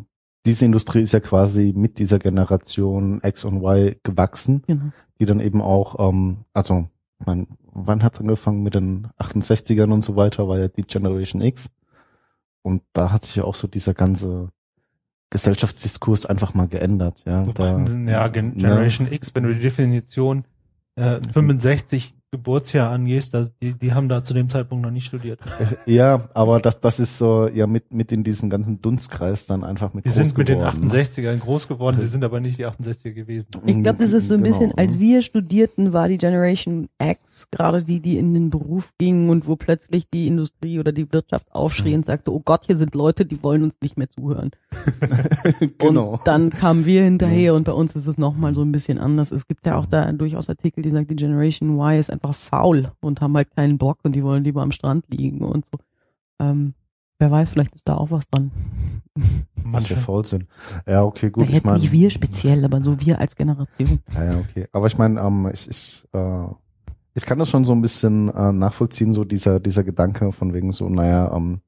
diese 0.45 0.65
Industrie 0.65 1.01
ist 1.01 1.11
ja 1.11 1.19
quasi 1.19 1.73
mit 1.75 1.99
dieser 1.99 2.19
Generation 2.19 3.19
X 3.23 3.45
und 3.45 3.57
Y 3.63 3.95
gewachsen, 4.03 4.63
Genau. 4.67 4.91
die 5.19 5.25
dann 5.25 5.39
eben 5.39 5.61
auch, 5.61 6.09
ähm, 6.09 6.45
also 6.53 6.87
ich 7.19 7.25
mein, 7.25 7.47
wann 7.71 8.03
hat's 8.03 8.19
angefangen 8.19 8.61
mit 8.63 8.75
den 8.75 9.07
68ern 9.19 9.91
und 9.91 10.03
so 10.03 10.15
weiter, 10.15 10.47
war 10.47 10.59
ja 10.59 10.67
die 10.67 10.83
Generation 10.83 11.41
X. 11.41 11.71
Und 12.61 12.81
da 12.93 13.11
hat 13.11 13.23
sich 13.23 13.35
ja 13.35 13.43
auch 13.43 13.55
so 13.55 13.67
dieser 13.67 13.93
ganze 13.93 14.49
Gesellschaftsdiskurs 15.29 16.25
einfach 16.25 16.53
mal 16.53 16.67
geändert. 16.67 17.23
Ja, 17.25 17.45
da, 17.45 17.79
ja, 17.79 18.27
Gen 18.27 18.49
ne? 18.49 18.55
Generation 18.55 19.11
X, 19.11 19.33
wenn 19.33 19.43
du 19.43 19.53
die 19.53 19.61
Definition 19.61 20.45
äh, 20.95 21.19
65 21.33 22.15
Geburtsjahr 22.35 22.91
angehst, 22.91 23.33
das, 23.33 23.51
die, 23.61 23.73
die 23.73 23.93
haben 23.93 24.09
da 24.09 24.23
zu 24.23 24.33
dem 24.33 24.49
Zeitpunkt 24.49 24.83
noch 24.83 24.91
nicht 24.91 25.05
studiert. 25.05 25.39
Ja, 25.85 26.21
aber 26.33 26.59
das, 26.59 26.79
das 26.79 26.99
ist 26.99 27.17
so, 27.17 27.47
ja, 27.47 27.67
mit, 27.67 27.93
mit 27.93 28.11
in 28.11 28.23
diesem 28.23 28.49
ganzen 28.49 28.81
Dunstkreis 28.81 29.45
dann 29.45 29.63
einfach 29.63 29.93
mit 29.93 30.05
Die 30.05 30.09
groß 30.09 30.15
sind 30.15 30.37
mit 30.37 30.49
den 30.49 30.59
geworden, 30.59 30.81
ne? 30.87 30.89
68ern 30.89 31.39
groß 31.39 31.67
geworden, 31.67 31.97
sie 31.99 32.07
sind 32.07 32.23
aber 32.23 32.39
nicht 32.39 32.57
die 32.57 32.65
68er 32.65 33.11
gewesen. 33.11 33.49
Ich 33.65 33.83
glaube, 33.83 33.99
das 33.99 34.13
ist 34.13 34.27
so 34.27 34.33
ein 34.33 34.43
Genau, 34.43 34.57
bisschen, 34.57 34.77
als 34.77 34.95
ne? 34.95 34.99
wir 35.01 35.21
studierten, 35.21 35.93
war 35.93 36.07
die 36.07 36.17
Generation 36.17 36.87
X 37.01 37.47
gerade 37.51 37.83
die, 37.83 37.99
die 38.01 38.17
in 38.17 38.33
den 38.33 38.49
Beruf 38.49 38.93
ging 38.97 39.29
und 39.29 39.47
wo 39.47 39.55
plötzlich 39.55 40.09
die 40.09 40.27
Industrie 40.27 40.79
oder 40.79 40.91
die 40.91 41.11
Wirtschaft 41.13 41.47
aufschrie 41.51 41.89
Mhm. 41.89 41.95
und 41.95 42.05
sagte, 42.05 42.33
oh 42.33 42.41
Gott, 42.43 42.65
hier 42.65 42.77
sind 42.77 42.95
Leute, 42.95 43.25
die 43.25 43.41
wollen 43.43 43.63
uns 43.63 43.75
nicht 43.81 43.97
mehr 43.97 44.09
zuhören. 44.09 44.51
genau. 45.77 46.13
Und 46.13 46.21
dann 46.27 46.49
kamen 46.49 46.85
wir 46.85 47.03
hinterher 47.03 47.53
und 47.53 47.63
bei 47.65 47.71
uns 47.73 47.95
ist 47.95 48.07
es 48.07 48.17
nochmal 48.17 48.53
so 48.55 48.61
ein 48.61 48.71
bisschen 48.71 48.97
anders. 48.97 49.31
Es 49.31 49.47
gibt 49.47 49.65
ja 49.65 49.77
auch 49.77 49.85
da 49.85 50.11
durchaus 50.11 50.49
Artikel, 50.49 50.81
die 50.81 50.89
sagen, 50.89 51.07
die 51.07 51.15
Generation 51.15 51.77
Y 51.79 51.99
ist 51.99 52.11
einfach 52.11 52.24
faul 52.33 52.91
und 53.01 53.21
haben 53.21 53.35
halt 53.35 53.55
keinen 53.55 53.77
Bock 53.77 53.99
und 54.03 54.13
die 54.13 54.23
wollen 54.23 54.43
lieber 54.43 54.61
am 54.61 54.71
Strand 54.71 55.05
liegen 55.09 55.41
und 55.41 55.65
so. 55.65 55.77
Ähm, 56.39 56.73
wer 57.19 57.31
weiß, 57.31 57.49
vielleicht 57.49 57.75
ist 57.75 57.87
da 57.87 57.95
auch 57.95 58.11
was 58.11 58.29
dran. 58.29 58.51
Manche. 59.63 59.91
wir 59.91 59.97
faul 59.97 60.25
sind. 60.25 60.45
Ja, 60.85 61.03
okay, 61.03 61.31
gut. 61.31 61.45
Ich 61.45 61.51
jetzt 61.51 61.65
mein, 61.65 61.75
nicht 61.75 61.91
wir 61.91 62.09
speziell, 62.09 62.63
aber 62.63 62.83
so 62.83 62.99
wir 63.01 63.19
als 63.19 63.35
Generation. 63.35 63.99
Ja, 64.13 64.23
ja, 64.25 64.37
okay. 64.37 64.67
Aber 64.71 64.87
ich 64.87 64.97
meine, 64.97 65.19
ähm, 65.19 65.49
ich, 65.51 65.67
ich, 65.69 66.05
äh, 66.13 66.45
ich 67.15 67.25
kann 67.25 67.39
das 67.39 67.49
schon 67.49 67.65
so 67.65 67.71
ein 67.71 67.81
bisschen 67.81 68.29
äh, 68.29 68.51
nachvollziehen, 68.51 69.13
so 69.13 69.23
dieser, 69.23 69.59
dieser 69.59 69.83
Gedanke 69.83 70.31
von 70.31 70.53
wegen 70.53 70.71
so, 70.71 70.87
naja, 70.89 71.33
ähm, 71.35 71.61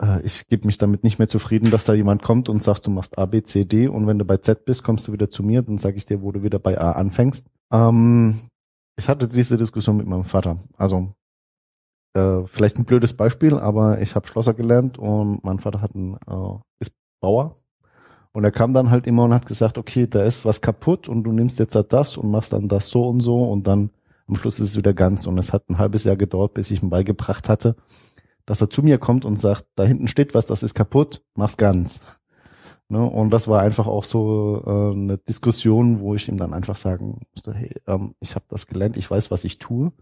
äh, 0.00 0.22
ich 0.22 0.48
gebe 0.48 0.66
mich 0.66 0.78
damit 0.78 1.04
nicht 1.04 1.18
mehr 1.18 1.28
zufrieden, 1.28 1.70
dass 1.70 1.84
da 1.84 1.94
jemand 1.94 2.22
kommt 2.22 2.48
und 2.48 2.62
sagt, 2.62 2.86
du 2.86 2.90
machst 2.90 3.18
A, 3.18 3.26
B, 3.26 3.42
C, 3.42 3.64
D 3.64 3.88
und 3.88 4.06
wenn 4.06 4.18
du 4.18 4.24
bei 4.24 4.36
Z 4.36 4.64
bist, 4.64 4.84
kommst 4.84 5.08
du 5.08 5.12
wieder 5.12 5.30
zu 5.30 5.42
mir, 5.42 5.62
dann 5.62 5.78
sage 5.78 5.96
ich 5.96 6.06
dir, 6.06 6.22
wo 6.22 6.32
du 6.32 6.42
wieder 6.42 6.58
bei 6.58 6.78
A 6.78 6.92
anfängst. 6.92 7.46
Ähm, 7.72 8.38
ich 8.96 9.08
hatte 9.08 9.28
diese 9.28 9.56
Diskussion 9.56 9.96
mit 9.96 10.06
meinem 10.06 10.24
Vater. 10.24 10.56
Also 10.76 11.14
äh, 12.14 12.42
vielleicht 12.46 12.78
ein 12.78 12.84
blödes 12.84 13.16
Beispiel, 13.16 13.54
aber 13.54 14.00
ich 14.00 14.14
habe 14.14 14.26
Schlosser 14.26 14.54
gelernt 14.54 14.98
und 14.98 15.42
mein 15.44 15.58
Vater 15.58 15.80
hat 15.80 15.94
einen, 15.94 16.14
äh, 16.26 16.58
ist 16.78 16.92
Bauer. 17.20 17.56
Und 18.32 18.44
er 18.44 18.52
kam 18.52 18.74
dann 18.74 18.90
halt 18.90 19.06
immer 19.06 19.24
und 19.24 19.34
hat 19.34 19.46
gesagt, 19.46 19.78
okay, 19.78 20.06
da 20.08 20.22
ist 20.24 20.44
was 20.44 20.60
kaputt 20.60 21.08
und 21.08 21.22
du 21.22 21.32
nimmst 21.32 21.58
jetzt 21.58 21.76
halt 21.76 21.92
das 21.92 22.16
und 22.16 22.30
machst 22.30 22.52
dann 22.52 22.68
das 22.68 22.88
so 22.88 23.08
und 23.08 23.20
so 23.20 23.44
und 23.44 23.66
dann 23.66 23.90
am 24.26 24.36
Schluss 24.36 24.58
ist 24.58 24.70
es 24.70 24.76
wieder 24.76 24.94
ganz. 24.94 25.26
Und 25.26 25.38
es 25.38 25.52
hat 25.52 25.68
ein 25.68 25.78
halbes 25.78 26.04
Jahr 26.04 26.16
gedauert, 26.16 26.54
bis 26.54 26.70
ich 26.70 26.82
ihm 26.82 26.90
beigebracht 26.90 27.48
hatte, 27.48 27.76
dass 28.46 28.60
er 28.60 28.70
zu 28.70 28.82
mir 28.82 28.98
kommt 28.98 29.24
und 29.24 29.38
sagt, 29.38 29.66
da 29.76 29.84
hinten 29.84 30.08
steht 30.08 30.34
was, 30.34 30.46
das 30.46 30.62
ist 30.62 30.74
kaputt, 30.74 31.22
mach's 31.34 31.56
ganz. 31.56 32.20
Ne? 32.88 33.04
Und 33.04 33.30
das 33.30 33.48
war 33.48 33.62
einfach 33.62 33.86
auch 33.86 34.04
so 34.04 34.62
äh, 34.66 34.92
eine 34.92 35.18
Diskussion, 35.18 36.00
wo 36.00 36.14
ich 36.14 36.28
ihm 36.28 36.36
dann 36.36 36.52
einfach 36.52 36.76
sagen 36.76 37.20
musste, 37.32 37.54
hey, 37.54 37.74
ähm, 37.86 38.14
ich 38.20 38.34
habe 38.34 38.44
das 38.48 38.66
gelernt, 38.66 38.96
ich 38.96 39.10
weiß, 39.10 39.30
was 39.30 39.44
ich 39.44 39.58
tue. 39.58 39.92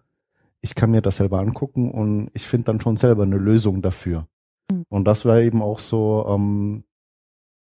Ich 0.61 0.74
kann 0.74 0.91
mir 0.91 1.03
das 1.03 1.16
selber 1.16 1.41
angucken 1.41 1.91
und 1.91 2.30
ich 2.35 2.47
finde 2.47 2.66
dann 2.66 2.80
schon 2.80 2.97
selber 2.97 3.24
eine 3.24 3.37
Lösung 3.37 3.83
dafür. 3.83 4.28
Mhm. 4.70 4.85
Und 4.89 5.05
das 5.05 5.24
war 5.24 5.41
eben 5.41 5.62
auch 5.62 5.78
so, 5.78 6.24
ähm, 6.28 6.85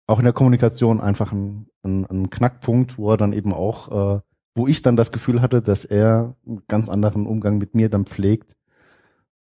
auch 0.07 0.19
in 0.19 0.25
der 0.25 0.35
Kommunikation 0.35 1.01
einfach 1.01 1.33
ein, 1.33 1.69
ein, 1.83 2.05
ein 2.07 2.31
Knackpunkt, 2.31 2.99
wo 2.99 3.11
er 3.11 3.17
dann 3.17 3.33
eben 3.33 3.55
auch, 3.55 4.17
äh, 4.17 4.21
wo 4.55 4.67
ich 4.67 4.83
dann 4.83 4.97
das 4.97 5.13
Gefühl 5.13 5.41
hatte, 5.41 5.63
dass 5.63 5.85
er 5.85 6.37
einen 6.47 6.63
ganz 6.69 6.89
anderen 6.89 7.27
Umgang 7.27 7.59
mit 7.59 7.75
mir 7.75 7.89
dann 7.89 8.05
pflegt, 8.05 8.57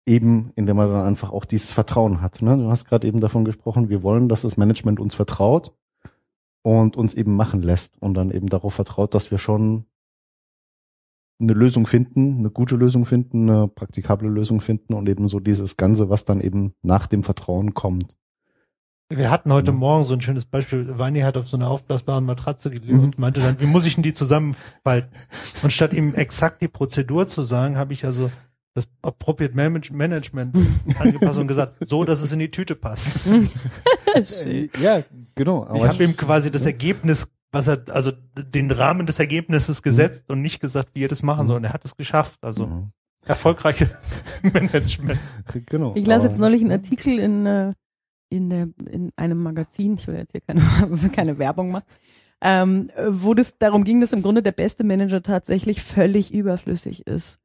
eben 0.10 0.52
indem 0.56 0.80
er 0.80 0.88
dann 0.88 1.06
einfach 1.06 1.32
auch 1.32 1.46
dieses 1.46 1.72
Vertrauen 1.72 2.22
hat. 2.22 2.42
Ne? 2.42 2.58
Du 2.58 2.70
hast 2.70 2.86
gerade 2.86 3.08
eben 3.08 3.22
davon 3.22 3.46
gesprochen, 3.46 3.90
wir 3.90 4.04
wollen, 4.04 4.28
dass 4.28 4.42
das 4.42 4.58
Management 4.58 5.00
uns 5.00 5.16
vertraut 5.16 5.74
und 6.64 6.98
uns 6.98 7.14
eben 7.14 7.36
machen 7.36 7.62
lässt 7.62 8.02
und 8.02 8.16
dann 8.16 8.32
eben 8.32 8.48
darauf 8.50 8.74
vertraut, 8.74 9.14
dass 9.14 9.32
wir 9.32 9.38
schon 9.38 9.86
eine 11.42 11.54
Lösung 11.54 11.86
finden, 11.88 12.40
eine 12.40 12.50
gute 12.50 12.76
Lösung 12.76 13.06
finden, 13.06 13.50
eine 13.50 13.68
praktikable 13.70 14.28
Lösung 14.28 14.60
finden 14.60 14.94
und 14.94 15.08
eben 15.08 15.28
so 15.30 15.40
dieses 15.40 15.78
Ganze, 15.78 16.10
was 16.10 16.26
dann 16.26 16.42
eben 16.42 16.74
nach 16.82 17.08
dem 17.08 17.24
Vertrauen 17.24 17.74
kommt. 17.74 18.18
Wir 19.12 19.32
hatten 19.32 19.52
heute 19.54 19.72
Ja. 19.72 19.78
Morgen 19.78 20.04
so 20.04 20.14
ein 20.16 20.22
schönes 20.22 20.46
Beispiel. 20.46 21.00
Weini 21.00 21.22
hat 21.22 21.38
auf 21.38 21.48
so 21.48 21.56
einer 21.58 21.70
aufblasbaren 21.70 22.26
Matratze 22.26 22.70
gelegen 22.70 22.98
Mhm. 22.98 23.04
und 23.06 23.20
meinte 23.20 23.40
dann, 23.40 23.60
wie 23.60 23.66
muss 23.68 23.86
ich 23.86 23.96
denn 23.96 24.04
die 24.04 24.14
zusammenfalten? 24.14 25.12
Und 25.64 25.72
statt 25.74 25.94
ihm 25.94 26.14
exakt 26.14 26.62
die 26.62 26.68
Prozedur 26.68 27.26
zu 27.28 27.42
sagen, 27.42 27.78
habe 27.78 27.94
ich 27.94 28.06
also 28.06 28.30
das 28.76 28.88
Appropriate 29.02 29.56
Manage- 29.56 29.94
Management 29.94 30.56
angepasst 31.00 31.40
und 31.40 31.48
gesagt, 31.48 31.78
so, 31.88 32.04
dass 32.06 32.22
es 32.22 32.32
in 32.32 32.40
die 32.40 32.52
Tüte 32.52 32.76
passt. 32.76 33.18
Schön. 34.24 34.70
Ja, 34.82 35.04
genau. 35.36 35.68
Ich 35.76 35.84
habe 35.84 36.04
ihm 36.04 36.16
quasi 36.16 36.52
das 36.52 36.66
Ergebnis, 36.66 37.28
was 37.52 37.68
er, 37.68 37.84
also 37.90 38.12
den 38.38 38.72
Rahmen 38.72 39.06
des 39.08 39.20
Ergebnisses 39.20 39.82
gesetzt 39.82 40.30
und 40.30 40.42
nicht 40.42 40.60
gesagt, 40.62 40.90
wie 40.94 41.04
er 41.04 41.08
das 41.10 41.24
machen 41.24 41.48
soll. 41.48 41.58
Und 41.58 41.64
er 41.64 41.74
hat 41.74 41.84
es 41.86 41.96
geschafft. 41.98 42.40
Also 42.44 42.68
Mhm. 42.68 42.92
erfolgreiches 43.26 44.20
Management. 44.54 45.20
genau. 45.66 45.94
Ich 45.96 46.06
las 46.06 46.24
jetzt 46.24 46.40
neulich 46.40 46.62
einen 46.62 46.72
Artikel 46.72 47.20
in, 47.20 47.46
äh, 47.46 47.74
in, 48.30 48.50
der, 48.50 48.70
in 48.90 49.12
einem 49.16 49.42
Magazin, 49.42 49.96
ich 49.96 50.08
will 50.08 50.16
jetzt 50.16 50.32
hier 50.32 50.42
keine, 50.42 50.62
keine 51.12 51.38
Werbung 51.40 51.72
machen, 51.72 51.86
ähm, 52.42 52.90
wo 53.10 53.34
das 53.34 53.54
darum 53.58 53.84
ging, 53.84 54.00
dass 54.00 54.14
im 54.14 54.22
Grunde 54.22 54.44
der 54.44 54.52
beste 54.52 54.84
Manager 54.84 55.22
tatsächlich 55.24 55.82
völlig 55.82 56.32
überflüssig 56.32 57.06
ist. 57.08 57.40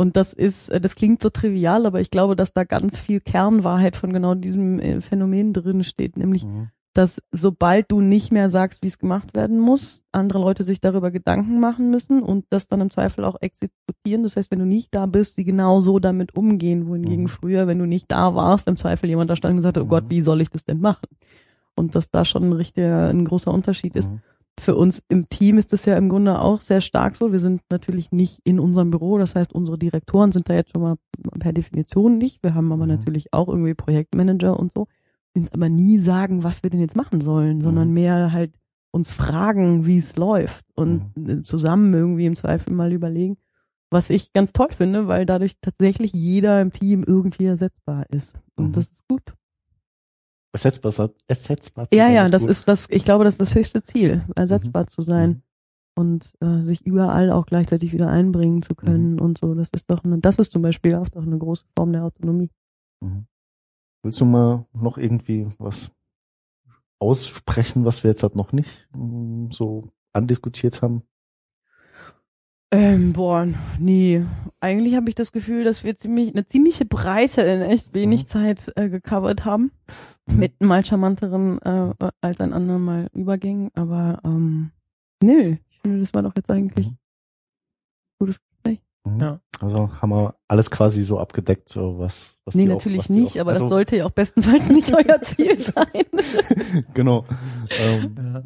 Und 0.00 0.16
das 0.16 0.32
ist, 0.32 0.68
äh, 0.68 0.80
das 0.80 0.94
klingt 0.94 1.22
so 1.22 1.28
trivial, 1.28 1.84
aber 1.84 2.00
ich 2.00 2.10
glaube, 2.10 2.36
dass 2.36 2.52
da 2.52 2.62
ganz 2.64 3.00
viel 3.00 3.20
Kernwahrheit 3.20 3.96
von 3.96 4.12
genau 4.12 4.34
diesem 4.36 4.78
äh, 4.78 5.00
Phänomen 5.00 5.52
drin 5.52 5.82
steht, 5.82 6.16
nämlich 6.16 6.44
Mhm. 6.44 6.68
dass 6.94 7.20
sobald 7.32 7.90
du 7.90 8.00
nicht 8.00 8.30
mehr 8.32 8.48
sagst, 8.48 8.82
wie 8.82 8.86
es 8.86 8.98
gemacht 8.98 9.34
werden 9.34 9.58
muss, 9.58 10.02
andere 10.12 10.38
Leute 10.38 10.62
sich 10.62 10.80
darüber 10.80 11.10
Gedanken 11.10 11.58
machen 11.60 11.90
müssen 11.90 12.22
und 12.22 12.44
das 12.50 12.68
dann 12.68 12.80
im 12.80 12.90
Zweifel 12.90 13.24
auch 13.24 13.36
exekutieren. 13.40 14.22
Das 14.22 14.36
heißt, 14.36 14.50
wenn 14.52 14.60
du 14.60 14.66
nicht 14.66 14.94
da 14.94 15.06
bist, 15.06 15.36
die 15.36 15.44
genau 15.44 15.80
so 15.80 15.98
damit 15.98 16.34
umgehen, 16.36 16.86
wohingegen 16.86 17.24
Mhm. 17.24 17.28
früher, 17.28 17.66
wenn 17.66 17.78
du 17.80 17.86
nicht 17.86 18.06
da 18.10 18.34
warst, 18.36 18.68
im 18.68 18.76
Zweifel 18.76 19.08
jemand 19.08 19.28
da 19.30 19.36
stand 19.36 19.50
und 19.52 19.56
gesagt 19.58 19.76
hat, 19.78 19.82
oh 19.82 19.86
Mhm. 19.86 19.90
Gott, 19.90 20.04
wie 20.08 20.20
soll 20.22 20.40
ich 20.40 20.48
das 20.50 20.64
denn 20.64 20.80
machen? 20.80 21.08
Und 21.74 21.94
dass 21.96 22.10
da 22.10 22.24
schon 22.24 22.44
ein 22.44 22.52
richtiger, 22.52 23.08
ein 23.08 23.24
großer 23.24 23.52
Unterschied 23.52 23.94
ist. 23.96 24.10
Mhm. 24.10 24.20
Für 24.60 24.76
uns 24.76 25.02
im 25.08 25.28
Team 25.28 25.58
ist 25.58 25.72
das 25.72 25.84
ja 25.84 25.96
im 25.96 26.08
Grunde 26.08 26.40
auch 26.40 26.60
sehr 26.60 26.80
stark 26.80 27.16
so. 27.16 27.32
Wir 27.32 27.38
sind 27.38 27.62
natürlich 27.70 28.10
nicht 28.12 28.40
in 28.44 28.58
unserem 28.60 28.90
Büro. 28.90 29.18
Das 29.18 29.34
heißt, 29.34 29.52
unsere 29.52 29.78
Direktoren 29.78 30.32
sind 30.32 30.48
da 30.48 30.54
jetzt 30.54 30.72
schon 30.72 30.82
mal 30.82 30.96
per 31.38 31.52
Definition 31.52 32.18
nicht. 32.18 32.42
Wir 32.42 32.54
haben 32.54 32.72
aber 32.72 32.84
Mhm. 32.84 32.92
natürlich 32.92 33.32
auch 33.32 33.48
irgendwie 33.48 33.74
Projektmanager 33.74 34.58
und 34.58 34.72
so 34.72 34.86
die 35.36 35.40
uns 35.40 35.52
aber 35.52 35.68
nie 35.68 35.98
sagen, 35.98 36.42
was 36.42 36.62
wir 36.62 36.70
denn 36.70 36.80
jetzt 36.80 36.96
machen 36.96 37.20
sollen, 37.20 37.60
sondern 37.60 37.88
Mhm. 37.88 37.94
mehr 37.94 38.32
halt 38.32 38.54
uns 38.90 39.10
fragen, 39.10 39.84
wie 39.86 39.98
es 39.98 40.16
läuft 40.16 40.64
und 40.74 41.02
äh, 41.28 41.42
zusammen 41.42 41.92
irgendwie 41.92 42.24
im 42.26 42.34
Zweifel 42.34 42.72
mal 42.72 42.92
überlegen, 42.92 43.36
was 43.90 44.08
ich 44.10 44.32
ganz 44.32 44.52
toll 44.52 44.68
finde, 44.70 45.06
weil 45.06 45.26
dadurch 45.26 45.54
tatsächlich 45.60 46.12
jeder 46.14 46.60
im 46.62 46.72
Team 46.72 47.04
irgendwie 47.06 47.44
ersetzbar 47.44 48.06
ist. 48.10 48.34
Und 48.56 48.68
Mhm. 48.68 48.72
das 48.72 48.90
ist 48.90 49.06
gut. 49.06 49.34
Ersetzbar, 50.64 51.10
ersetzbar 51.28 51.88
zu 51.88 51.96
Ja, 51.96 52.06
sein 52.06 52.14
ja, 52.14 52.28
das 52.28 52.42
gut. 52.42 52.50
ist 52.50 52.66
das, 52.68 52.88
ich 52.90 53.04
glaube, 53.04 53.24
das 53.24 53.34
ist 53.34 53.40
das 53.40 53.54
höchste 53.54 53.82
Ziel, 53.82 54.22
ersetzbar 54.34 54.86
zu 54.88 55.02
sein 55.02 55.30
Mhm. 55.30 55.42
und 55.96 56.32
äh, 56.40 56.60
sich 56.62 56.84
überall 56.84 57.30
auch 57.30 57.46
gleichzeitig 57.46 57.92
wieder 57.92 58.08
einbringen 58.08 58.62
zu 58.62 58.74
können 58.74 59.14
Mhm. 59.14 59.20
und 59.20 59.38
so. 59.38 59.54
Das 59.54 59.70
ist 59.70 59.88
doch 59.90 60.02
eine, 60.04 60.18
das 60.18 60.38
ist 60.38 60.52
zum 60.52 60.62
Beispiel 60.62 60.94
auch 60.96 61.08
doch 61.08 61.22
eine 61.22 61.38
große 61.38 61.64
Form 61.76 61.92
der 61.92 62.04
Autonomie. 62.04 62.50
Mhm. 63.00 63.26
Willst 64.02 64.20
du 64.20 64.24
mal 64.24 64.66
noch 64.72 64.98
irgendwie 64.98 65.46
was 65.58 65.90
aussprechen, 67.00 67.84
was 67.84 68.02
wir 68.02 68.10
jetzt 68.10 68.22
halt 68.22 68.34
noch 68.36 68.52
nicht 68.52 68.88
mm, 68.96 69.50
so 69.50 69.82
andiskutiert 70.12 70.82
haben? 70.82 71.02
Ähm, 72.70 73.12
boah, 73.14 73.46
nee. 73.78 74.24
Eigentlich 74.60 74.94
habe 74.96 75.08
ich 75.08 75.14
das 75.14 75.32
Gefühl, 75.32 75.64
dass 75.64 75.84
wir 75.84 75.96
ziemlich 75.96 76.30
eine 76.34 76.44
ziemliche 76.44 76.84
Breite 76.84 77.40
in 77.42 77.62
echt 77.62 77.94
wenig 77.94 78.24
Mhm. 78.24 78.26
Zeit 78.26 78.72
äh, 78.76 78.88
gecovert 78.90 79.44
haben. 79.44 79.70
Mit 80.26 80.62
mal 80.62 80.84
charmanteren 80.84 81.60
äh, 81.62 81.94
als 82.20 82.40
ein 82.40 82.52
anderer 82.52 82.78
mal 82.78 83.08
überging. 83.14 83.70
Aber 83.74 84.20
ähm, 84.24 84.72
nö, 85.22 85.56
ich 85.70 85.80
finde, 85.80 86.00
das 86.00 86.12
war 86.12 86.22
doch 86.22 86.34
jetzt 86.36 86.50
eigentlich 86.50 86.88
Mhm. 86.88 86.98
gutes 88.18 88.38
Gespräch. 88.40 88.80
Mhm. 89.06 89.20
Ja. 89.20 89.40
Also 89.60 89.90
haben 90.02 90.10
wir 90.10 90.34
alles 90.46 90.70
quasi 90.70 91.02
so 91.02 91.18
abgedeckt, 91.18 91.68
so 91.70 91.98
was, 91.98 92.38
was 92.44 92.54
Nee, 92.54 92.64
die 92.66 92.70
auch- 92.70 92.74
natürlich 92.74 92.98
was 92.98 93.06
die 93.06 93.12
nicht, 93.14 93.36
auch, 93.36 93.40
aber 93.40 93.52
also, 93.52 93.64
das 93.64 93.68
sollte 93.70 93.96
ja 93.96 94.04
auch 94.06 94.10
bestenfalls 94.10 94.68
nicht 94.68 94.92
euer 94.94 95.20
Ziel 95.22 95.58
sein. 95.58 96.04
genau. 96.94 97.24
Ähm, 97.80 98.14
Ja. 98.18 98.42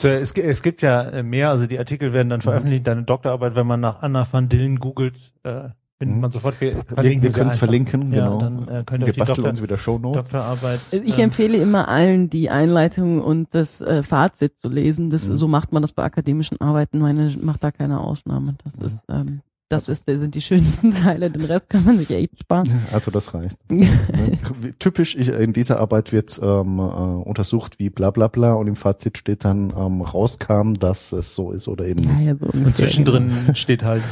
So, 0.00 0.08
es, 0.08 0.32
es 0.32 0.62
gibt 0.62 0.80
ja 0.82 1.02
äh, 1.02 1.22
mehr, 1.22 1.50
also 1.50 1.66
die 1.66 1.78
Artikel 1.78 2.12
werden 2.12 2.28
dann 2.30 2.40
veröffentlicht, 2.40 2.86
deine 2.86 3.02
Doktorarbeit, 3.02 3.56
wenn 3.56 3.66
man 3.66 3.80
nach 3.80 4.00
Anna 4.02 4.26
van 4.30 4.48
Dillen 4.48 4.76
googelt, 4.78 5.16
äh, 5.42 5.70
findet 5.98 6.14
Mhm. 6.16 6.20
man 6.20 6.30
sofort, 6.30 6.60
wir 6.60 6.84
verlinken 6.84 7.22
wir 7.24 7.32
können 7.32 7.50
es 7.50 7.56
verlinken, 7.56 8.12
Ja, 8.12 8.26
genau. 8.28 8.38
dann 8.38 8.58
äh, 8.68 8.84
könnt 8.86 9.00
ihr 9.00 9.06
wir 9.08 9.14
basteln 9.14 9.26
Doktor, 9.36 9.50
uns 9.50 9.62
wieder 9.62 9.76
Shownotes. 9.78 10.22
Doktorarbeit. 10.30 10.78
Ich 10.92 11.18
ähm, 11.18 11.24
empfehle 11.24 11.58
immer 11.58 11.88
allen, 11.88 12.30
die 12.30 12.48
Einleitung 12.48 13.20
und 13.20 13.48
das 13.56 13.80
äh, 13.80 14.04
Fazit 14.04 14.56
zu 14.60 14.68
lesen. 14.68 15.10
Das, 15.10 15.28
Mhm. 15.28 15.36
So 15.38 15.48
macht 15.48 15.72
man 15.72 15.82
das 15.82 15.92
bei 15.92 16.04
akademischen 16.04 16.60
Arbeiten. 16.60 17.00
Meine 17.00 17.34
macht 17.42 17.64
da 17.64 17.72
keine 17.72 18.00
Ausnahme. 18.00 18.54
Das 18.62 18.76
Mhm. 18.78 18.84
ist, 18.86 19.02
ähm, 19.08 19.40
das 19.68 19.88
ist, 19.88 20.06
sind 20.06 20.34
die 20.34 20.40
schönsten 20.40 20.90
Teile. 20.92 21.30
Den 21.30 21.44
Rest 21.44 21.68
kann 21.68 21.84
man 21.84 21.98
sich 21.98 22.10
echt 22.10 22.40
sparen. 22.40 22.68
Also 22.92 23.10
das 23.10 23.34
reicht. 23.34 23.58
Ne? 23.68 24.38
Typisch 24.78 25.14
in 25.14 25.52
dieser 25.52 25.78
Arbeit 25.78 26.12
wird 26.12 26.40
ähm, 26.42 26.78
äh, 26.78 26.82
untersucht, 26.82 27.78
wie 27.78 27.90
bla 27.90 28.10
bla 28.10 28.28
bla 28.28 28.54
und 28.54 28.66
im 28.66 28.76
Fazit 28.76 29.18
steht 29.18 29.44
dann 29.44 29.72
ähm, 29.76 30.00
rauskam, 30.00 30.74
dass 30.74 31.12
es 31.12 31.34
so 31.34 31.52
ist 31.52 31.68
oder 31.68 31.86
eben 31.86 32.00
nicht. 32.00 32.26
ja, 32.26 32.34
so 32.36 32.46
und 32.46 32.74
zwischendrin 32.74 33.32
steht 33.54 33.84
halt, 33.84 34.02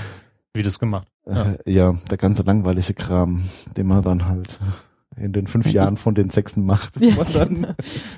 wie 0.55 0.63
das 0.63 0.79
gemacht. 0.79 1.09
Ja. 1.27 1.53
Äh, 1.53 1.73
ja, 1.73 1.95
der 2.11 2.19
ganze 2.19 2.43
langweilige 2.43 2.95
Kram, 2.95 3.43
den 3.77 3.87
man 3.87 4.03
dann 4.03 4.29
halt 4.29 4.59
in 5.17 5.33
den 5.33 5.47
fünf 5.47 5.73
Jahren 5.73 5.97
von 5.97 6.15
den 6.15 6.29
Sechsen 6.29 6.65
macht. 6.65 7.01
Ja, 7.01 7.15
Man 7.17 7.33
dann, 7.33 7.55
genau. 7.55 7.69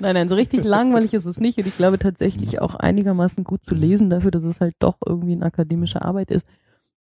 Nein, 0.01 0.13
nein, 0.15 0.29
so 0.29 0.35
richtig 0.35 0.63
langweilig 0.65 1.13
ist 1.13 1.25
es 1.25 1.39
nicht. 1.39 1.57
Und 1.57 1.67
ich 1.67 1.77
glaube 1.77 1.97
tatsächlich 1.97 2.61
auch 2.61 2.75
einigermaßen 2.75 3.43
gut 3.43 3.65
zu 3.65 3.73
lesen 3.73 4.09
dafür, 4.09 4.31
dass 4.31 4.43
es 4.43 4.59
halt 4.59 4.75
doch 4.79 4.97
irgendwie 5.05 5.31
eine 5.33 5.45
akademische 5.45 6.01
Arbeit 6.01 6.29
ist. 6.29 6.45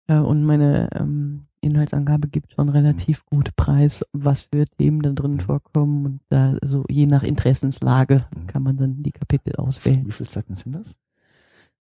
Äh, 0.09 0.17
Und 0.19 0.45
meine 0.45 0.89
ähm, 0.99 1.47
Inhaltsangabe 1.61 2.29
gibt 2.29 2.53
schon 2.53 2.69
relativ 2.69 3.25
gut 3.27 3.55
Preis, 3.57 4.05
was 4.13 4.43
für 4.43 4.65
Themen 4.67 5.03
da 5.03 5.11
drin 5.13 5.41
vorkommen. 5.41 6.05
Und 6.07 6.21
da 6.29 6.57
so 6.63 6.85
je 6.89 7.07
nach 7.07 7.23
Interessenslage 7.23 8.25
kann 8.47 8.63
man 8.63 8.77
dann 8.77 9.03
die 9.03 9.13
Kapitel 9.13 9.57
auswählen. 9.57 10.07
Wie 10.07 10.13
viele 10.13 10.29
Seiten 10.29 10.55
sind 10.55 10.75
das? 10.75 10.97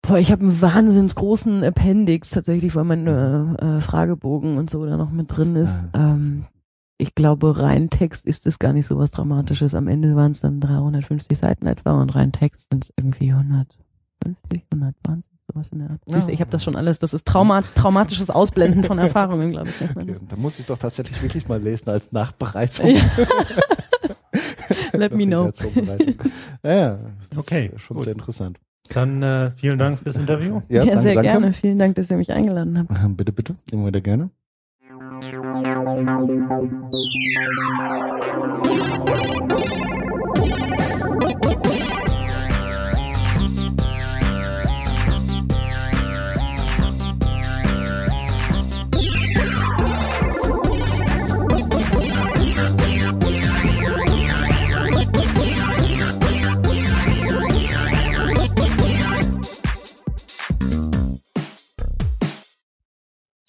Boah, 0.02 0.18
ich 0.18 0.32
habe 0.34 0.42
einen 0.42 0.62
wahnsinns 0.62 1.16
großen 1.16 1.64
Appendix 1.64 2.32
tatsächlich, 2.32 2.76
weil 2.76 2.84
mein 2.84 3.08
äh, 3.08 3.78
äh, 3.78 3.82
Fragebogen 3.82 4.58
und 4.58 4.70
so 4.70 4.86
da 4.86 4.98
noch 4.98 5.12
mit 5.12 5.36
drin 5.36 5.56
ist. 5.56 5.86
Ähm, 5.94 6.46
ich 6.98 7.16
glaube, 7.16 7.58
rein 7.58 7.90
Text 7.90 8.26
ist 8.26 8.46
es 8.46 8.60
gar 8.60 8.74
nicht 8.74 8.86
so 8.86 8.98
was 8.98 9.12
Dramatisches. 9.12 9.76
Am 9.76 9.88
Ende 9.88 10.16
waren 10.16 10.32
es 10.32 10.42
dann 10.42 10.60
350 10.60 11.38
Seiten 11.38 11.68
etwa 11.68 12.02
und 12.02 12.14
rein 12.16 12.34
Text 12.34 12.70
sind 12.70 12.84
es 12.84 12.94
irgendwie 12.98 13.32
150, 13.32 14.66
120, 14.72 15.32
sowas 15.54 15.70
in 15.72 15.80
der 15.80 15.90
Art. 15.92 16.02
Siehst 16.08 16.28
du, 16.28 16.32
ich 16.32 16.42
habe 16.42 16.52
das 16.52 16.64
schon 16.64 16.76
alles. 16.76 17.00
Das 17.00 17.14
ist 17.14 17.26
Trauma 17.28 17.62
traumatisches 17.76 18.30
Ausblenden 18.30 18.84
von 18.84 18.98
Erfahrungen, 19.00 19.52
glaube 19.52 19.70
ich. 19.70 19.90
Okay, 19.96 20.16
da 20.28 20.36
muss 20.36 20.60
ich 20.60 20.66
doch 20.66 20.78
tatsächlich 20.78 21.22
wirklich 21.22 21.48
mal 21.48 21.62
lesen 21.62 21.90
als 21.90 22.12
Nachbereitung. 22.12 22.88
Ja. 22.90 23.02
Let 24.94 25.16
me 25.16 25.26
know. 25.26 25.50
Ja, 26.64 26.74
ja, 26.74 27.00
Okay, 27.36 27.72
schon 27.78 27.96
gut. 27.98 28.04
sehr 28.06 28.14
interessant. 28.14 28.60
Dann 28.90 29.24
äh, 29.24 29.52
vielen 29.52 29.80
Dank 29.80 30.00
fürs 30.00 30.16
Interview. 30.16 30.62
Ja, 30.70 30.84
danke, 30.86 31.00
sehr 31.02 31.14
danke. 31.16 31.30
gerne. 31.30 31.54
Vielen 31.54 31.80
Dank, 31.80 31.96
dass 31.96 32.12
ihr 32.12 32.18
mich 32.18 32.32
eingeladen 32.32 32.78
habt. 32.80 33.18
Bitte, 33.18 33.32
bitte. 33.32 33.56
Immer 33.72 33.88
wieder 33.88 34.02
gerne. 34.02 34.30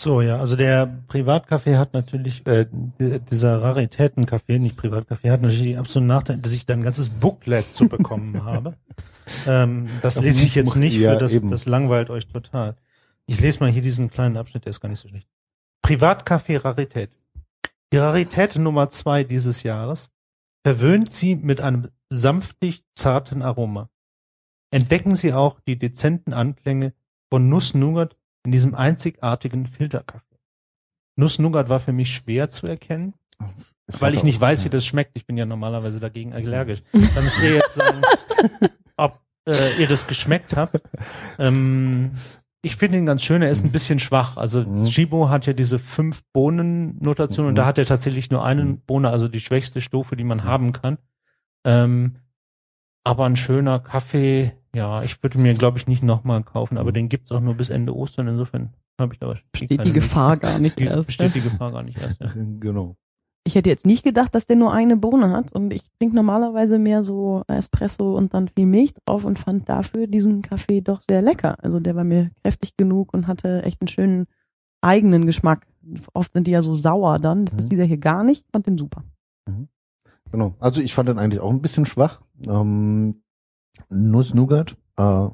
So, 0.04 0.20
ja, 0.20 0.36
also 0.38 0.54
der 0.54 1.02
Privatcafé 1.08 1.78
hat 1.78 1.94
natürlich, 1.94 2.46
äh, 2.46 2.66
dieser 3.00 3.62
Raritätencafé, 3.62 4.58
nicht 4.58 4.78
Privatcafé, 4.78 5.30
hat 5.30 5.40
natürlich 5.40 5.62
die 5.62 5.76
absoluten 5.78 6.08
Nachteil, 6.08 6.36
dass 6.36 6.52
ich 6.52 6.66
da 6.66 6.74
ein 6.74 6.82
ganzes 6.82 7.08
Booklet 7.08 7.64
zu 7.64 7.88
bekommen 7.88 8.44
habe. 8.44 8.76
Ähm, 9.46 9.88
das 10.02 10.20
lese 10.20 10.44
ich 10.44 10.56
jetzt 10.56 10.76
nicht, 10.76 10.98
Ja, 10.98 11.14
für 11.14 11.20
das, 11.20 11.32
eben. 11.32 11.50
das 11.50 11.64
langweilt 11.64 12.10
euch 12.10 12.26
total. 12.28 12.76
Ich 13.24 13.40
lese 13.40 13.60
mal 13.60 13.70
hier 13.70 13.80
diesen 13.80 14.10
kleinen 14.10 14.36
Abschnitt, 14.36 14.66
der 14.66 14.72
ist 14.72 14.82
gar 14.82 14.90
nicht 14.90 15.00
so 15.00 15.08
schlecht. 15.08 15.26
Privatcafé 15.82 16.62
Rarität. 16.62 17.08
Die 17.90 17.96
Rarität 17.96 18.56
Nummer 18.56 18.90
zwei 18.90 19.24
dieses 19.24 19.62
Jahres 19.62 20.10
verwöhnt 20.66 21.14
sie 21.14 21.34
mit 21.34 21.62
einem 21.62 21.88
sanftig 22.10 22.82
zarten 22.92 23.40
Aroma. 23.40 23.88
Entdecken 24.70 25.14
Sie 25.14 25.32
auch 25.32 25.60
die 25.60 25.78
dezenten 25.78 26.34
Anklänge 26.34 26.92
von 27.30 27.48
Nuss-Nougat 27.48 28.18
in 28.44 28.52
diesem 28.52 28.74
einzigartigen 28.74 29.66
Filterkaffee. 29.66 30.36
Nuss-Nougat 31.16 31.68
war 31.68 31.80
für 31.80 31.92
mich 31.92 32.12
schwer 32.14 32.50
zu 32.50 32.66
erkennen, 32.66 33.14
weil 34.00 34.14
ich 34.14 34.22
nicht 34.24 34.40
weiß, 34.40 34.64
wie 34.64 34.70
das 34.70 34.84
schmeckt. 34.84 35.12
Ich 35.16 35.26
bin 35.26 35.36
ja 35.36 35.46
normalerweise 35.46 36.00
dagegen 36.00 36.32
allergisch. 36.32 36.82
Da 36.92 37.20
müsst 37.20 37.38
ihr 37.42 37.54
jetzt 37.54 37.74
sagen, 37.74 38.02
ob 38.96 39.20
äh, 39.46 39.80
ihr 39.80 39.86
das 39.88 40.06
geschmeckt 40.06 40.56
habt. 40.56 40.80
Ähm, 41.38 42.12
ich 42.62 42.76
finde 42.76 42.96
ihn 42.98 43.06
ganz 43.06 43.22
schön, 43.22 43.42
er 43.42 43.50
ist 43.50 43.64
ein 43.64 43.72
bisschen 43.72 44.00
schwach. 44.00 44.36
Also 44.38 44.62
Mhm. 44.62 45.28
Hat 45.28 45.46
ja 45.46 45.52
diese 45.52 45.78
fünf 45.78 46.22
Bohnen-Notation 46.32 47.46
und 47.46 47.52
Mhm. 47.52 47.56
da 47.56 47.66
hat 47.66 47.78
er 47.78 47.84
tatsächlich 47.86 48.30
nur 48.30 48.44
eine 48.44 48.64
Mhm. 48.64 48.80
Bohne, 48.86 49.10
also 49.10 49.28
die 49.28 49.40
schwächste 49.40 49.80
Stufe, 49.80 50.16
die 50.16 50.24
man 50.24 50.44
haben 50.44 50.72
kann. 50.72 50.98
Ähm, 51.64 52.16
aber 53.04 53.26
ein 53.26 53.36
schöner 53.36 53.78
Kaffee, 53.80 54.52
ja, 54.74 55.02
ich 55.02 55.22
würde 55.22 55.38
mir, 55.38 55.54
glaube 55.54 55.78
ich, 55.78 55.86
nicht 55.86 56.02
nochmal 56.02 56.42
kaufen, 56.42 56.78
aber 56.78 56.90
den 56.92 57.08
gibt's 57.08 57.30
auch 57.32 57.40
nur 57.40 57.54
bis 57.54 57.70
Ende 57.70 57.94
Ostern. 57.94 58.26
Insofern 58.28 58.72
habe 59.00 59.12
ich 59.14 59.18
da 59.20 59.26
wahrscheinlich 59.28 59.52
Besteht 59.52 59.86
die 59.86 59.92
Gefahr 59.92 60.36
gar 60.36 60.58
nicht 60.58 60.78
Die, 60.78 60.84
erst. 60.84 61.06
besteht 61.06 61.34
die 61.34 61.40
Gefahr 61.40 61.72
gar 61.72 61.82
nicht 61.82 62.00
erst. 62.00 62.20
Ja. 62.20 62.32
Genau. 62.34 62.96
Ich 63.46 63.54
hätte 63.56 63.68
jetzt 63.68 63.84
nicht 63.84 64.04
gedacht, 64.04 64.34
dass 64.34 64.46
der 64.46 64.56
nur 64.56 64.72
eine 64.72 64.96
Bohne 64.96 65.28
hat 65.30 65.52
und 65.52 65.70
ich 65.72 65.82
trinke 65.98 66.16
normalerweise 66.16 66.78
mehr 66.78 67.04
so 67.04 67.42
Espresso 67.46 68.16
und 68.16 68.32
dann 68.32 68.48
viel 68.48 68.64
Milch 68.64 68.94
drauf 69.04 69.24
und 69.24 69.38
fand 69.38 69.68
dafür 69.68 70.06
diesen 70.06 70.40
Kaffee 70.40 70.80
doch 70.80 71.02
sehr 71.02 71.20
lecker. 71.20 71.62
Also 71.62 71.78
der 71.78 71.94
war 71.94 72.04
mir 72.04 72.30
kräftig 72.42 72.74
genug 72.78 73.12
und 73.12 73.26
hatte 73.26 73.62
echt 73.64 73.82
einen 73.82 73.88
schönen 73.88 74.26
eigenen 74.80 75.26
Geschmack. 75.26 75.66
Oft 76.14 76.32
sind 76.32 76.46
die 76.46 76.52
ja 76.52 76.62
so 76.62 76.74
sauer 76.74 77.18
dann. 77.18 77.44
Das 77.44 77.54
ist 77.56 77.66
Mhm. 77.66 77.70
dieser 77.70 77.84
hier 77.84 77.98
gar 77.98 78.24
nicht. 78.24 78.44
Ich 78.46 78.50
fand 78.52 78.66
den 78.66 78.78
super. 78.78 79.04
Genau. 80.34 80.56
Also 80.58 80.80
ich 80.80 80.94
fand 80.94 81.08
den 81.08 81.20
eigentlich 81.20 81.38
auch 81.38 81.50
ein 81.50 81.62
bisschen 81.62 81.86
schwach. 81.86 82.20
Ähm, 82.48 83.22
Nuss-Nougat 83.88 84.72
äh, 84.96 85.28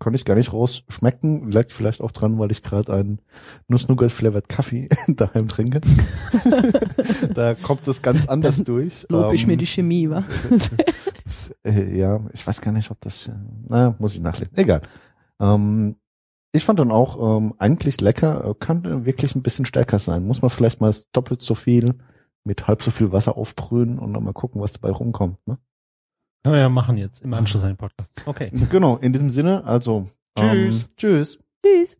konnte 0.00 0.16
ich 0.16 0.24
gar 0.24 0.34
nicht 0.34 0.52
rausschmecken. 0.52 1.52
Lag 1.52 1.66
vielleicht 1.68 2.00
auch 2.00 2.10
dran, 2.10 2.40
weil 2.40 2.50
ich 2.50 2.64
gerade 2.64 2.92
einen 2.92 3.20
Nuss-Nougat-flavored 3.68 4.48
Kaffee 4.48 4.88
daheim 5.06 5.46
trinke. 5.46 5.80
da 7.34 7.54
kommt 7.54 7.86
es 7.86 8.02
ganz 8.02 8.26
anders 8.26 8.56
durch. 8.64 9.06
Lob 9.10 9.32
ich 9.32 9.42
Ähm, 9.42 9.46
mir 9.50 9.56
die 9.56 9.66
Chemie, 9.66 10.10
wa? 10.10 10.24
äh, 11.64 11.96
ja, 11.96 12.18
ich 12.32 12.44
weiß 12.44 12.62
gar 12.62 12.72
nicht, 12.72 12.90
ob 12.90 13.00
das, 13.00 13.28
äh, 13.28 13.34
naja, 13.68 13.94
muss 14.00 14.16
ich 14.16 14.20
nachlesen. 14.20 14.56
Egal. 14.56 14.82
Ähm, 15.38 15.94
ich 16.50 16.64
fand 16.64 16.80
dann 16.80 16.90
auch 16.90 17.38
ähm, 17.38 17.54
eigentlich 17.58 18.00
lecker, 18.00 18.44
äh, 18.44 18.54
kann 18.58 19.06
wirklich 19.06 19.36
ein 19.36 19.42
bisschen 19.42 19.66
stärker 19.66 20.00
sein. 20.00 20.26
Muss 20.26 20.42
man 20.42 20.50
vielleicht 20.50 20.80
mal 20.80 20.92
doppelt 21.12 21.42
so 21.42 21.54
viel 21.54 21.94
mit 22.44 22.66
halb 22.66 22.82
so 22.82 22.90
viel 22.90 23.12
Wasser 23.12 23.36
aufbrühen 23.36 23.98
und 23.98 24.14
dann 24.14 24.24
mal 24.24 24.32
gucken, 24.32 24.60
was 24.60 24.72
dabei 24.72 24.90
rumkommt. 24.90 25.38
Ne? 25.46 25.58
Können 26.44 26.54
wir 26.54 26.60
ja 26.60 26.68
machen 26.68 26.96
jetzt 26.98 27.22
im 27.22 27.32
Anschluss 27.34 27.62
an 27.62 27.70
den 27.70 27.76
Podcast. 27.76 28.10
Okay. 28.26 28.50
Genau, 28.70 28.96
in 28.96 29.12
diesem 29.12 29.30
Sinne, 29.30 29.64
also 29.64 30.06
Tschüss. 30.38 30.82
Ähm, 30.82 30.88
tschüss. 30.96 31.38
Tschüss. 31.64 31.96